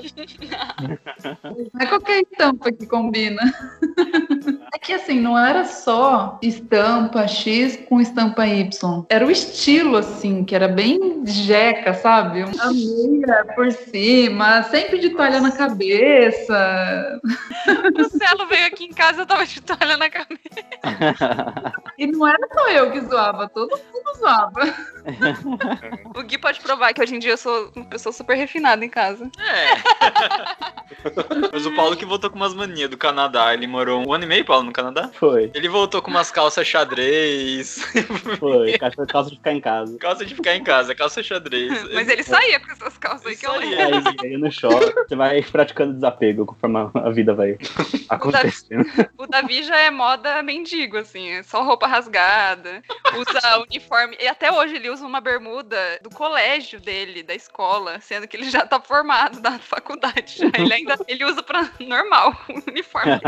Não 1.74 1.80
é 1.80 1.86
qualquer 1.86 2.22
estampa 2.22 2.72
que 2.72 2.86
combina. 2.86 3.42
É 4.74 4.78
que 4.78 4.92
assim, 4.92 5.20
não 5.20 5.38
era 5.38 5.64
só 5.64 6.38
estampa 6.42 7.26
X 7.28 7.78
com 7.88 8.00
estampa 8.00 8.46
Y. 8.46 9.04
Era 9.08 9.26
o 9.26 9.30
estilo, 9.30 9.96
assim, 9.96 10.44
que 10.44 10.54
era 10.54 10.68
bem 10.68 11.22
jeca, 11.30 11.94
sabe? 11.94 12.44
Uma 12.44 12.72
meia 12.72 13.44
por 13.54 13.70
cima, 13.72 14.62
sempre 14.64 14.98
de 14.98 15.10
toalha 15.10 15.40
na 15.40 15.52
cabeça. 15.52 17.20
O 17.98 18.18
Celo 18.18 18.46
veio 18.46 18.66
aqui 18.66 18.84
em 18.84 18.92
casa, 18.92 19.22
eu 19.22 19.26
tava 19.26 19.46
de 19.46 19.60
toalha 19.60 19.96
na 19.96 20.10
cabeça. 20.10 20.40
E 21.98 22.06
não 22.06 22.26
era 22.26 22.48
só 22.52 22.68
eu 22.70 22.90
que 22.90 23.00
zoava, 23.00 23.48
todo 23.48 23.70
mundo 23.70 24.18
zoava. 24.18 24.60
O 26.14 26.22
Gui 26.22 26.36
pode 26.38 26.60
provar 26.60 26.92
que 26.92 27.00
hoje 27.00 27.14
em 27.14 27.18
dia 27.18 27.32
eu 27.32 27.36
sou 27.36 27.72
uma 27.74 27.86
pessoa 27.86 28.12
super 28.12 28.36
refinada 28.36 28.84
em 28.84 28.88
casa. 28.88 29.30
É. 29.38 29.66
Mas 31.52 31.64
o 31.64 31.74
Paulo 31.74 31.96
que 31.96 32.04
voltou 32.04 32.30
com 32.30 32.36
umas 32.36 32.54
manias 32.54 32.90
do 32.90 32.98
Canadá. 32.98 33.54
Ele 33.54 33.66
morou 33.66 34.06
um 34.06 34.12
ano 34.12 34.24
e 34.24 34.26
meio, 34.26 34.44
Paulo, 34.44 34.64
no 34.64 34.72
Canadá? 34.72 35.10
Foi, 35.14 35.50
Ele 35.54 35.68
voltou 35.68 36.02
com 36.02 36.10
umas 36.10 36.30
calças 36.30 36.66
xadrez. 36.66 37.82
foi. 38.38 38.76
Calça 38.78 39.06
calça 39.06 39.30
de 39.30 39.36
ficar 39.36 39.52
em 39.52 39.60
casa. 39.60 39.98
calça 39.98 40.24
de 40.24 40.34
ficar 40.34 40.56
em 40.56 40.62
casa, 40.64 40.94
calça 40.94 41.19
xadrez. 41.22 41.70
Mas 41.92 42.08
ele 42.08 42.22
saía 42.22 42.60
com 42.60 42.70
essas 42.72 42.96
calças 42.98 43.26
aí 43.26 43.36
que 43.36 43.46
eu 43.46 43.56
lembro. 43.56 44.14
Aí, 44.22 44.36
no 44.36 44.50
shopping, 44.50 44.92
você 44.92 45.16
vai 45.16 45.42
praticando 45.42 45.94
desapego 45.94 46.46
conforme 46.46 46.90
a 46.94 47.10
vida 47.10 47.34
vai 47.34 47.58
acontecendo. 48.08 48.84
O 49.18 49.26
Davi 49.26 49.62
já 49.62 49.76
é 49.78 49.90
moda 49.90 50.42
mendigo, 50.42 50.96
assim, 50.96 51.28
é 51.30 51.42
só 51.42 51.62
roupa 51.62 51.86
rasgada, 51.86 52.82
usa 53.16 53.58
uniforme. 53.68 54.16
E 54.20 54.28
até 54.28 54.52
hoje 54.52 54.76
ele 54.76 54.90
usa 54.90 55.06
uma 55.06 55.20
bermuda 55.20 55.78
do 56.02 56.10
colégio 56.10 56.80
dele, 56.80 57.22
da 57.22 57.34
escola, 57.34 58.00
sendo 58.00 58.26
que 58.26 58.36
ele 58.36 58.50
já 58.50 58.66
tá 58.66 58.80
formado 58.80 59.40
na 59.40 59.58
faculdade. 59.58 60.38
Já. 60.38 60.50
Ele 60.56 60.72
ainda 60.72 60.96
ele 61.06 61.24
usa 61.24 61.42
pra 61.42 61.70
normal, 61.80 62.36
o 62.48 62.70
uniforme. 62.70 63.20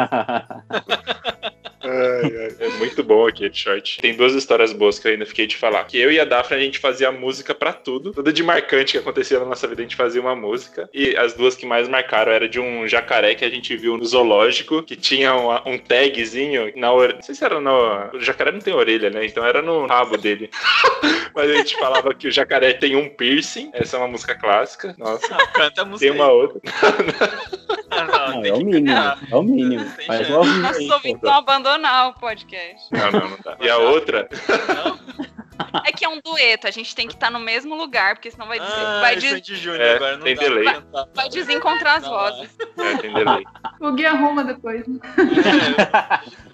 Ai, 2.23 2.37
ai, 2.37 2.57
é 2.61 2.68
muito 2.79 3.03
bom 3.03 3.27
aquele 3.27 3.53
short. 3.53 3.99
Tem 4.01 4.14
duas 4.14 4.35
histórias 4.35 4.73
boas 4.73 4.99
que 4.99 5.09
eu 5.09 5.12
ainda 5.12 5.27
fiquei 5.27 5.47
de 5.47 5.57
falar. 5.57 5.85
Que 5.85 5.99
eu 5.99 6.11
e 6.12 6.18
a 6.20 6.25
Daphne 6.25 6.57
a 6.61 6.64
gente 6.64 6.79
fazia 6.79 7.11
música 7.11 7.55
pra 7.55 7.73
tudo. 7.73 8.12
Tudo 8.12 8.33
de 8.33 8.43
marcante 8.43 8.93
que 8.93 8.99
acontecia 8.99 9.39
na 9.39 9.45
nossa 9.47 9.66
vida, 9.66 9.81
a 9.81 9.85
gente 9.85 9.97
fazia 9.97 10.20
uma 10.20 10.35
música. 10.37 10.89
E 10.93 11.16
as 11.16 11.35
duas 11.35 11.55
que 11.57 11.66
mais 11.66 11.89
marcaram 11.89 12.33
era 12.33 12.49
de 12.49 12.61
um 12.61 12.87
jacaré 12.87 13.35
que 13.35 13.45
a 13.45 13.51
gente 13.51 13.77
viu 13.77 13.97
no 13.97 14.05
zoológico, 14.05 14.83
que 14.83 14.97
tinha 14.97 15.35
uma- 15.35 15.66
um 15.68 15.79
tagzinho 15.79 16.73
na 16.77 16.93
orelha. 16.93 17.14
Não 17.16 17.23
sei 17.23 17.35
se 17.35 17.45
era 17.45 17.61
no. 17.61 18.11
O 18.16 18.20
jacaré 18.20 18.53
não 18.53 18.61
tem 18.61 18.75
orelha, 18.75 19.11
né? 19.11 19.25
Então 19.27 19.45
era 19.45 19.61
no 19.62 19.87
rabo 19.87 20.16
dele. 20.16 20.51
Mas 21.35 21.51
a 21.51 21.55
gente 21.55 21.77
falava 21.79 22.12
que 22.14 22.29
o 22.29 22.31
jacaré 22.33 22.73
tem 22.75 22.95
um 22.95 23.09
piercing. 23.09 23.70
Essa 23.73 23.97
é 23.97 23.99
uma 23.99 24.09
música 24.09 24.35
clássica. 24.35 24.95
Nossa. 24.99 25.35
Ah, 25.35 25.47
canta 25.49 25.83
a 25.83 25.85
música. 25.85 26.11
Tem 26.12 26.20
uma 26.20 26.31
outra. 26.31 26.61
Ah, 28.49 28.49
não, 28.51 28.51
Não, 28.51 28.57
é 28.57 28.62
o 28.62 28.64
mínimo. 28.64 28.97
cantar. 28.97 29.18
É 29.30 29.36
o 29.36 29.43
mínimo. 29.43 29.84
Logo 30.30 30.45
um 30.45 30.59
Nossos 30.61 30.78
aí, 30.78 30.90
ouvintes 30.90 31.20
pô. 31.20 31.26
vão 31.28 31.36
abandonar 31.38 32.09
o 32.09 32.14
podcast. 32.14 32.88
Não, 32.90 33.11
não, 33.12 33.28
não 33.30 33.38
dá. 33.45 33.57
E 33.61 33.68
a 33.70 33.76
outra. 33.78 34.28
É 35.86 35.93
que 35.93 36.05
é 36.05 36.09
um 36.09 36.20
dueto, 36.24 36.66
a 36.66 36.70
gente 36.70 36.95
tem 36.95 37.07
que 37.07 37.14
estar 37.14 37.30
no 37.30 37.38
mesmo 37.38 37.74
lugar, 37.76 38.14
porque 38.16 38.30
senão 38.30 38.47
vai, 38.49 38.59
des- 38.59 38.68
Ah, 38.68 38.99
vai, 39.01 39.16
des- 39.16 39.47
Júnior 39.47 39.80
É, 39.80 39.95
agora, 39.97 40.16
não 40.16 40.24
tem 40.24 40.34
dá 40.34 40.43
delay. 40.43 40.64
vai 41.14 41.28
desencontrar 41.28 41.99
as 41.99 42.03
Não, 42.03 42.11
vozes. 42.11 42.51
É, 42.78 42.97
tem 42.99 43.12
delay. 43.14 43.45
O 43.80 43.93
Gui 43.93 44.05
arruma 44.07 44.43
depois. 44.45 44.86
né? 44.86 44.99
É, 46.18 46.30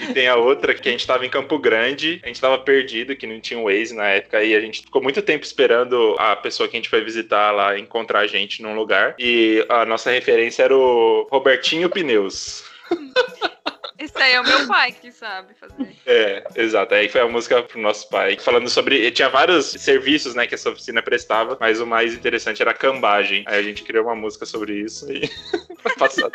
E 0.00 0.12
tem 0.12 0.28
a 0.28 0.36
outra 0.36 0.74
que 0.74 0.88
a 0.88 0.92
gente 0.92 1.06
tava 1.06 1.24
em 1.24 1.30
Campo 1.30 1.58
Grande, 1.58 2.20
a 2.22 2.26
gente 2.26 2.40
tava 2.40 2.58
perdido, 2.58 3.16
que 3.16 3.26
não 3.26 3.40
tinha 3.40 3.58
um 3.58 3.64
Waze 3.64 3.94
na 3.94 4.08
época, 4.08 4.42
e 4.42 4.54
a 4.54 4.60
gente 4.60 4.82
ficou 4.82 5.02
muito 5.02 5.22
tempo 5.22 5.44
esperando 5.44 6.14
a 6.18 6.36
pessoa 6.36 6.68
que 6.68 6.76
a 6.76 6.78
gente 6.78 6.88
foi 6.88 7.02
visitar 7.02 7.50
lá 7.52 7.78
encontrar 7.78 8.20
a 8.20 8.26
gente 8.26 8.62
num 8.62 8.74
lugar. 8.74 9.14
E 9.18 9.64
a 9.68 9.84
nossa 9.84 10.10
referência 10.10 10.62
era 10.62 10.76
o 10.76 11.26
Robertinho 11.30 11.88
Pneus. 11.88 12.64
Isso 13.98 14.18
aí 14.18 14.32
é 14.32 14.40
o 14.40 14.44
meu 14.44 14.66
pai 14.66 14.92
que 14.92 15.10
sabe 15.10 15.54
fazer. 15.54 15.76
É, 16.06 16.44
exato. 16.54 16.94
Aí 16.94 17.08
foi 17.08 17.20
a 17.20 17.26
música 17.26 17.62
pro 17.62 17.80
nosso 17.80 18.08
pai. 18.08 18.36
Falando 18.38 18.68
sobre. 18.68 19.10
Tinha 19.10 19.28
vários 19.28 19.66
serviços, 19.66 20.34
né, 20.34 20.46
que 20.46 20.54
essa 20.54 20.70
oficina 20.70 21.02
prestava, 21.02 21.56
mas 21.60 21.80
o 21.80 21.86
mais 21.86 22.14
interessante 22.14 22.62
era 22.62 22.70
a 22.70 22.74
cambagem. 22.74 23.44
Aí 23.46 23.58
a 23.58 23.62
gente 23.62 23.82
criou 23.82 24.04
uma 24.04 24.14
música 24.14 24.46
sobre 24.46 24.74
isso 24.74 25.10
e 25.10 25.26
foi 25.82 25.94
passado. 25.96 26.32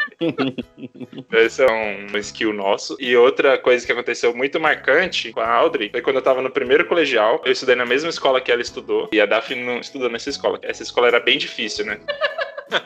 Esse 1.32 1.64
é 1.64 1.72
um 1.72 2.18
skill 2.18 2.54
nosso. 2.54 2.98
E 3.00 3.16
outra 3.16 3.58
coisa 3.58 3.86
que 3.86 3.92
aconteceu 3.92 4.36
muito 4.36 4.60
marcante 4.60 5.32
com 5.32 5.40
a 5.40 5.50
Audrey 5.50 5.90
foi 5.90 6.02
quando 6.02 6.18
eu 6.18 6.22
tava 6.22 6.42
no 6.42 6.52
primeiro 6.52 6.86
colegial. 6.86 7.42
Eu 7.46 7.52
estudei 7.54 7.76
na 7.76 7.86
mesma 7.86 8.10
escola 8.10 8.42
que 8.42 8.52
ela 8.52 8.62
estudou. 8.62 9.10
E 9.12 9.22
a 9.22 9.26
Daphne 9.26 9.64
não 9.64 9.80
estudou 9.80 10.10
nessa 10.10 10.30
escola. 10.30 10.60
Essa 10.62 10.84
escola 10.84 11.08
era 11.08 11.20
bem 11.20 11.38
difícil, 11.38 11.86
né? 11.86 12.00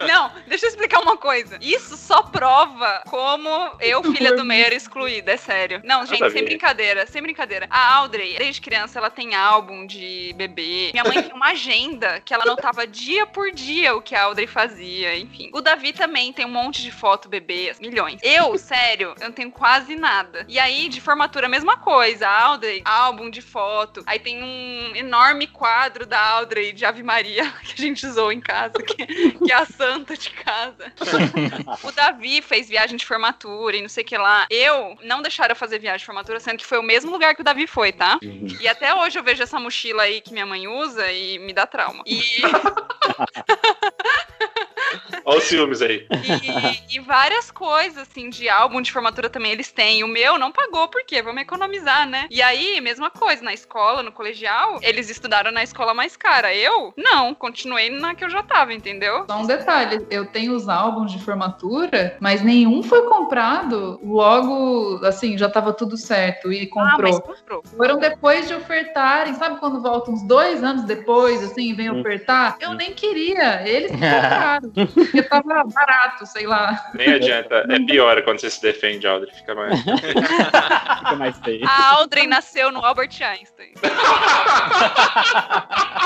Não, 0.08 0.32
deixa 0.48 0.66
eu 0.66 0.70
explicar 0.70 1.02
uma 1.02 1.18
coisa. 1.18 1.58
Isso 1.62 1.96
só 1.96 2.24
prova 2.24 3.04
como 3.08 3.50
eu, 3.80 4.04
filha 4.04 4.36
do 4.36 4.44
meio, 4.44 4.65
era 4.66 4.76
excluída, 4.76 5.32
é 5.32 5.38
sério. 5.38 5.82
Não, 5.84 6.06
gente, 6.06 6.20
Nada 6.20 6.32
sem 6.32 6.42
ver. 6.42 6.50
brincadeira, 6.50 7.06
sem 7.06 7.22
brincadeira. 7.22 7.68
A 7.70 7.96
Audrey, 7.96 8.38
desde 8.38 8.62
criança, 8.62 9.00
ela 9.00 9.10
tem 9.10 9.36
álbum 9.36 9.86
de 9.86 10.34
bebê. 10.36 10.90
Minha 10.94 11.04
mãe 11.04 11.22
tem 11.22 11.34
uma 11.34 11.50
agenda 11.50 12.22
que 12.22 12.34
ela 12.34 12.44
anotava 12.44 12.86
dia 12.88 13.26
por 13.26 13.52
dia 13.52 13.96
o 13.96 14.02
que 14.02 14.16
a 14.16 14.24
Audrey 14.24 14.48
fazia, 14.48 15.18
enfim. 15.18 15.50
O 15.54 15.62
Davi 15.62 15.94
também 15.94 16.34
tem 16.34 16.46
um 16.46 16.52
monte 16.52 16.82
de 16.82 16.92
foto 16.92 17.30
bebê, 17.30 17.74
milhões. 17.80 18.20
Eu, 18.24 18.58
sério, 18.60 19.14
eu 19.20 19.26
não 19.26 19.32
tenho 19.32 19.52
quase 19.52 19.96
nada. 19.96 20.46
E 20.48 20.60
aí, 20.60 20.90
de 20.90 21.00
formatura, 21.02 21.46
a 21.48 21.50
mesma 21.50 21.78
coisa. 21.78 22.28
A 22.28 22.44
Audrey, 22.44 22.82
álbum 22.86 23.30
de 23.30 23.42
foto. 23.42 24.04
Aí 24.06 24.20
tem 24.20 24.44
um 24.44 24.96
enorme 24.96 25.48
quadro 25.48 26.06
da 26.06 26.20
Audrey 26.20 26.72
de 26.74 26.86
Ave 26.86 27.04
Maria 27.04 27.52
que 27.64 27.74
a 27.74 27.86
gente 27.86 28.06
usou 28.06 28.32
em 28.32 28.40
casa, 28.40 28.74
que, 28.74 29.06
que 29.32 29.52
é 29.52 29.56
a 29.56 29.66
santa 29.66 30.18
de 30.18 30.30
casa. 30.32 30.92
o 31.84 31.92
Davi 31.92 32.42
fez 32.42 32.68
viagem 32.68 32.98
de 32.98 33.06
formatura 33.06 33.78
e 33.78 33.82
não 33.82 33.90
sei 33.90 34.04
o 34.04 34.08
que 34.08 34.18
lá. 34.18 34.48
Eu 34.56 34.98
não 35.04 35.22
deixaram 35.22 35.52
eu 35.52 35.56
fazer 35.56 35.80
viagem 35.80 36.00
de 36.00 36.06
formatura, 36.06 36.40
sendo 36.40 36.58
que 36.58 36.66
foi 36.66 36.78
o 36.78 36.84
mesmo 36.84 37.12
lugar 37.12 37.36
que 37.36 37.42
o 37.42 37.44
Davi 37.44 37.68
foi, 37.68 37.92
tá? 37.92 38.18
E 38.62 38.68
até 38.68 38.94
hoje 38.94 39.20
eu 39.20 39.24
vejo 39.24 39.44
essa 39.44 39.60
mochila 39.60 40.04
aí 40.04 40.22
que 40.22 40.32
minha 40.32 40.46
mãe 40.46 40.68
usa 40.68 41.12
e 41.12 41.38
me 41.40 41.52
dá 41.52 41.68
trauma. 41.68 42.04
E, 42.06 42.22
Olha 45.26 45.38
os 45.40 45.44
ciúmes 45.46 45.82
aí. 45.82 46.06
e, 46.12 46.98
e 46.98 47.00
várias 47.00 47.50
coisas, 47.52 47.98
assim, 47.98 48.30
de 48.30 48.48
álbum 48.48 48.82
de 48.82 48.92
formatura 48.92 49.30
também 49.30 49.52
eles 49.52 49.72
têm. 49.72 50.04
O 50.04 50.08
meu 50.08 50.38
não 50.38 50.52
pagou, 50.52 50.88
por 50.88 51.04
quê? 51.06 51.22
Vamos 51.22 51.42
economizar, 51.42 52.08
né? 52.08 52.28
E 52.30 52.42
aí, 52.42 52.80
mesma 52.82 53.10
coisa, 53.10 53.44
na 53.44 53.54
escola, 53.54 54.04
no 54.04 54.12
colegial, 54.12 54.80
eles 54.82 55.10
estudaram 55.10 55.52
na 55.52 55.64
escola 55.64 55.94
mais 55.94 56.16
cara. 56.16 56.54
Eu, 56.56 56.94
não, 56.98 57.34
continuei 57.34 57.90
na 57.90 58.14
que 58.16 58.24
eu 58.24 58.30
já 58.30 58.44
tava, 58.44 58.74
entendeu? 58.74 59.26
Só 59.30 59.40
um 59.40 59.48
detalhe, 59.48 60.06
eu 60.10 60.26
tenho 60.28 60.54
os 60.56 60.70
álbuns 60.70 61.12
de 61.12 61.20
formatura, 61.24 62.18
mas 62.20 62.42
nenhum 62.44 62.84
foi 62.84 63.04
comprado 63.08 64.00
logo, 64.04 65.04
assim, 65.06 65.38
já 65.38 65.50
tava 65.50 65.74
tudo 65.74 65.98
certo 65.98 66.52
e 66.52 66.70
Ah, 66.76 66.98
mas 67.00 67.20
comprou. 67.20 67.22
comprou. 67.22 67.64
Foram 67.76 67.98
depois 68.00 68.48
de 68.48 68.54
ofertarem, 68.54 69.34
sabe 69.34 69.60
quando 69.60 69.82
volta 69.82 70.12
uns 70.12 70.22
dois 70.28 70.64
anos 70.64 70.84
depois, 70.86 71.44
assim, 71.44 71.74
vem 71.74 71.90
Hum. 71.90 72.00
ofertar? 72.00 72.58
Eu 72.60 72.74
nem 72.76 72.94
queria, 72.94 73.68
eles 73.68 73.92
compraram, 73.96 74.72
porque 75.16 75.30
tava 75.30 75.64
barato, 75.64 76.26
sei 76.26 76.46
lá. 76.46 76.92
Nem 76.94 77.14
adianta. 77.14 77.66
É 77.70 77.80
pior 77.80 78.22
quando 78.24 78.40
você 78.40 78.50
se 78.50 78.62
defende, 78.62 79.08
Audrey. 79.08 79.34
Fica 79.34 79.56
mais. 79.56 79.80
Fica 81.00 81.16
mais 81.16 81.38
feio. 81.40 81.66
A 81.68 81.96
Audrey 81.96 82.28
nasceu 82.28 82.72
no 82.72 82.84
Albert 82.84 83.12
Einstein. 83.22 83.74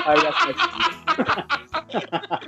Aí, 0.06 0.28
assim, 0.28 0.54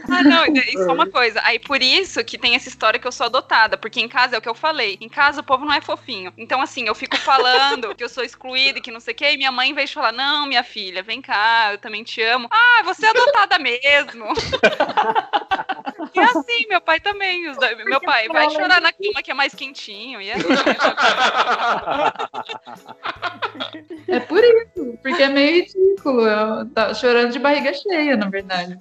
Ah, 0.09 0.23
não, 0.23 0.45
e 0.45 0.59
e 0.59 0.77
só 0.83 0.93
uma 0.93 1.07
coisa. 1.07 1.41
Aí 1.43 1.59
por 1.59 1.81
isso 1.81 2.23
que 2.23 2.37
tem 2.37 2.55
essa 2.55 2.69
história 2.69 2.99
que 2.99 3.07
eu 3.07 3.11
sou 3.11 3.25
adotada. 3.25 3.77
Porque 3.77 3.99
em 3.99 4.07
casa 4.07 4.35
é 4.35 4.39
o 4.39 4.41
que 4.41 4.49
eu 4.49 4.55
falei. 4.55 4.97
Em 5.01 5.09
casa 5.09 5.41
o 5.41 5.43
povo 5.43 5.65
não 5.65 5.73
é 5.73 5.81
fofinho. 5.81 6.31
Então, 6.37 6.61
assim, 6.61 6.87
eu 6.87 6.95
fico 6.95 7.17
falando 7.17 7.95
que 7.95 8.03
eu 8.03 8.09
sou 8.09 8.23
excluída 8.23 8.79
e 8.79 8.81
que 8.81 8.91
não 8.91 8.99
sei 8.99 9.13
o 9.13 9.17
quê. 9.17 9.31
E 9.33 9.37
minha 9.37 9.51
mãe, 9.51 9.69
em 9.69 9.73
vez 9.73 9.89
de 9.89 9.95
falar, 9.95 10.11
não, 10.11 10.45
minha 10.45 10.63
filha, 10.63 11.01
vem 11.03 11.21
cá, 11.21 11.69
eu 11.73 11.77
também 11.77 12.03
te 12.03 12.21
amo. 12.21 12.47
Ah, 12.51 12.81
você 12.83 13.05
é 13.05 13.09
adotada 13.09 13.57
mesmo. 13.59 14.25
E 16.13 16.19
é 16.19 16.25
assim, 16.55 16.65
meu 16.69 16.81
pai 16.81 16.99
também. 16.99 17.49
os 17.49 17.57
dois- 17.57 17.77
meu 17.85 17.99
pai 18.01 18.27
vai 18.27 18.49
chorar 18.49 18.81
na 18.81 18.91
cama 18.91 19.21
que 19.23 19.31
é 19.31 19.33
mais 19.33 19.53
quentinho. 19.55 20.21
E 20.21 20.29
é 20.29 20.33
assim. 20.35 20.47
É 24.07 24.19
por 24.19 24.43
isso, 24.43 24.97
porque 25.01 25.23
é 25.23 25.29
meio 25.29 25.55
ridículo. 25.63 26.21
Eu 26.27 26.69
tá 26.73 26.93
chorando 26.93 27.31
de 27.31 27.39
barriga 27.39 27.73
cheia, 27.73 28.15
na 28.17 28.29
verdade. 28.29 28.77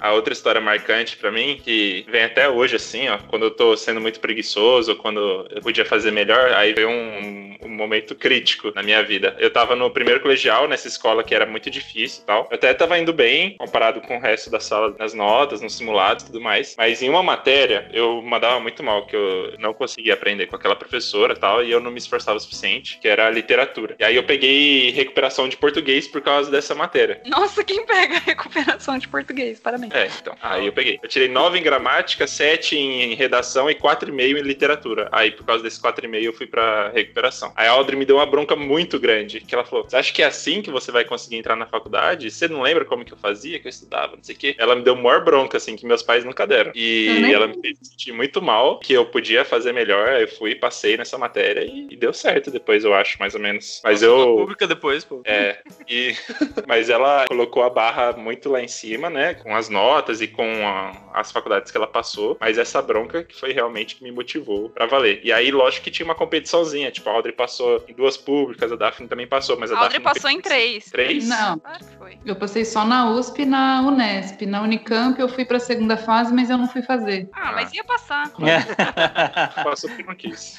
A 0.00 0.12
outra 0.12 0.32
história 0.32 0.60
marcante 0.60 1.16
pra 1.16 1.30
mim, 1.30 1.60
que 1.62 2.04
vem 2.08 2.24
até 2.24 2.48
hoje, 2.48 2.76
assim, 2.76 3.08
ó, 3.08 3.18
quando 3.28 3.44
eu 3.44 3.50
tô 3.50 3.76
sendo 3.76 4.00
muito 4.00 4.20
preguiçoso, 4.20 4.96
quando 4.96 5.46
eu 5.50 5.60
podia 5.62 5.84
fazer 5.84 6.10
melhor, 6.10 6.52
aí 6.52 6.72
veio 6.72 6.88
um, 6.88 7.58
um 7.62 7.68
momento 7.68 8.14
crítico 8.14 8.72
na 8.74 8.82
minha 8.82 9.02
vida. 9.02 9.36
Eu 9.38 9.52
tava 9.52 9.74
no 9.76 9.90
primeiro 9.90 10.20
colegial, 10.20 10.66
nessa 10.68 10.88
escola 10.88 11.22
que 11.24 11.34
era 11.34 11.46
muito 11.46 11.70
difícil 11.70 12.22
e 12.22 12.26
tal. 12.26 12.46
Eu 12.50 12.54
até 12.56 12.72
tava 12.74 12.98
indo 12.98 13.12
bem, 13.12 13.56
comparado 13.58 14.00
com 14.00 14.16
o 14.16 14.20
resto 14.20 14.50
da 14.50 14.60
sala, 14.60 14.94
nas 14.98 15.12
notas, 15.14 15.60
nos 15.60 15.76
simulados 15.76 16.26
e 16.28 16.37
tudo 16.38 16.40
mais. 16.40 16.74
Mas 16.78 17.02
em 17.02 17.10
uma 17.10 17.22
matéria, 17.22 17.88
eu 17.92 18.22
mandava 18.22 18.60
muito 18.60 18.82
mal, 18.82 19.06
que 19.06 19.14
eu 19.14 19.54
não 19.58 19.74
conseguia 19.74 20.14
aprender 20.14 20.46
com 20.46 20.56
aquela 20.56 20.76
professora 20.76 21.34
e 21.34 21.36
tal, 21.36 21.64
e 21.64 21.70
eu 21.70 21.80
não 21.80 21.90
me 21.90 21.98
esforçava 21.98 22.36
o 22.36 22.40
suficiente, 22.40 22.98
que 23.00 23.08
era 23.08 23.26
a 23.26 23.30
literatura. 23.30 23.96
E 23.98 24.04
aí 24.04 24.16
eu 24.16 24.22
peguei 24.22 24.90
recuperação 24.90 25.48
de 25.48 25.56
português 25.56 26.06
por 26.06 26.20
causa 26.22 26.50
dessa 26.50 26.74
matéria. 26.74 27.20
Nossa, 27.26 27.62
quem 27.64 27.84
pega 27.84 28.18
recuperação 28.20 28.96
de 28.98 29.08
português? 29.08 29.60
Parabéns. 29.60 29.92
É, 29.92 30.06
então. 30.20 30.34
Aí 30.40 30.66
eu 30.66 30.72
peguei. 30.72 30.98
Eu 31.02 31.08
tirei 31.08 31.28
9 31.28 31.58
em 31.58 31.62
gramática, 31.62 32.26
7 32.26 32.76
em 32.76 33.14
redação 33.14 33.68
e 33.68 33.74
4,5 33.74 34.38
em 34.38 34.42
literatura. 34.42 35.08
Aí, 35.12 35.32
por 35.32 35.44
causa 35.44 35.62
desses 35.62 35.80
4,5, 35.80 36.22
eu 36.22 36.32
fui 36.32 36.46
pra 36.46 36.90
recuperação. 36.90 37.52
Aí 37.56 37.66
a 37.66 37.72
Audrey 37.72 37.98
me 37.98 38.04
deu 38.04 38.16
uma 38.16 38.26
bronca 38.26 38.54
muito 38.54 38.98
grande, 38.98 39.40
que 39.40 39.54
ela 39.54 39.64
falou: 39.64 39.84
Você 39.84 39.96
acha 39.96 40.12
que 40.12 40.22
é 40.22 40.26
assim 40.26 40.62
que 40.62 40.70
você 40.70 40.92
vai 40.92 41.04
conseguir 41.04 41.36
entrar 41.36 41.56
na 41.56 41.66
faculdade? 41.66 42.30
Você 42.30 42.46
não 42.46 42.62
lembra 42.62 42.84
como 42.84 43.04
que 43.04 43.12
eu 43.12 43.18
fazia, 43.18 43.58
que 43.58 43.66
eu 43.66 43.70
estudava, 43.70 44.16
não 44.16 44.22
sei 44.22 44.34
o 44.34 44.38
quê? 44.38 44.54
Ela 44.58 44.76
me 44.76 44.82
deu 44.82 44.94
maior 44.96 45.24
bronca, 45.24 45.56
assim, 45.56 45.76
que 45.76 45.86
meus 45.86 46.02
pais 46.02 46.24
nunca 46.28 46.46
deram. 46.46 46.72
E 46.74 47.18
nem- 47.20 47.32
ela 47.32 47.46
me 47.48 47.60
fez 47.60 47.78
sentir 47.82 48.12
muito 48.12 48.40
mal, 48.40 48.78
que 48.78 48.92
eu 48.92 49.06
podia 49.06 49.44
fazer 49.44 49.72
melhor. 49.72 50.20
Eu 50.20 50.28
fui, 50.28 50.54
passei 50.54 50.96
nessa 50.96 51.18
matéria 51.18 51.64
e, 51.64 51.88
e 51.90 51.96
deu 51.96 52.12
certo 52.12 52.50
depois, 52.50 52.84
eu 52.84 52.94
acho, 52.94 53.18
mais 53.18 53.34
ou 53.34 53.40
menos. 53.40 53.80
Mas 53.84 54.02
eu. 54.02 54.36
pública 54.36 54.66
depois, 54.66 55.04
pô. 55.04 55.22
É, 55.24 55.58
e, 55.88 56.14
mas 56.66 56.88
ela 56.90 57.24
colocou 57.28 57.62
a 57.62 57.70
barra 57.70 58.12
muito 58.12 58.48
lá 58.48 58.62
em 58.62 58.68
cima, 58.68 59.10
né? 59.10 59.34
Com 59.34 59.54
as 59.54 59.68
notas 59.68 60.20
e 60.20 60.28
com 60.28 60.44
a- 60.66 60.92
as 61.14 61.32
faculdades 61.32 61.70
que 61.70 61.76
ela 61.76 61.86
passou. 61.86 62.36
Mas 62.40 62.58
essa 62.58 62.80
bronca 62.82 63.22
que 63.24 63.34
foi 63.34 63.52
realmente 63.52 63.96
que 63.96 64.04
me 64.04 64.10
motivou 64.12 64.68
pra 64.70 64.86
valer. 64.86 65.20
E 65.24 65.32
aí, 65.32 65.50
lógico 65.50 65.84
que 65.84 65.90
tinha 65.90 66.04
uma 66.06 66.14
competiçãozinha. 66.14 66.90
Tipo, 66.90 67.08
a 67.10 67.12
Audrey 67.12 67.32
passou 67.34 67.84
em 67.88 67.92
duas 67.94 68.16
públicas, 68.16 68.70
a 68.70 68.76
Daphne 68.76 69.08
também 69.08 69.26
passou, 69.26 69.58
mas 69.58 69.70
a, 69.72 69.76
A 69.76 69.82
Audrey 69.82 69.98
Daphne 70.00 70.14
passou 70.14 70.30
em 70.30 70.40
três. 70.40 70.84
Três? 70.86 71.26
Não, 71.28 71.58
Claro 71.58 71.78
que 71.78 71.96
foi. 71.96 72.18
eu 72.24 72.36
passei 72.36 72.64
só 72.64 72.84
na 72.84 73.10
USP 73.10 73.42
e 73.42 73.46
na 73.46 73.80
Unesp. 73.82 74.42
Na 74.46 74.62
Unicamp 74.62 75.18
eu 75.20 75.28
fui 75.28 75.44
pra 75.44 75.58
segunda 75.58 75.96
fase, 76.08 76.32
mas 76.32 76.48
eu 76.48 76.56
não 76.56 76.66
fui 76.66 76.80
fazer. 76.80 77.28
Ah, 77.34 77.52
mas 77.54 77.70
ia 77.74 77.84
passar. 77.84 78.30
Passou 79.62 79.90
porque 79.90 80.02
não 80.04 80.14
quis. 80.14 80.58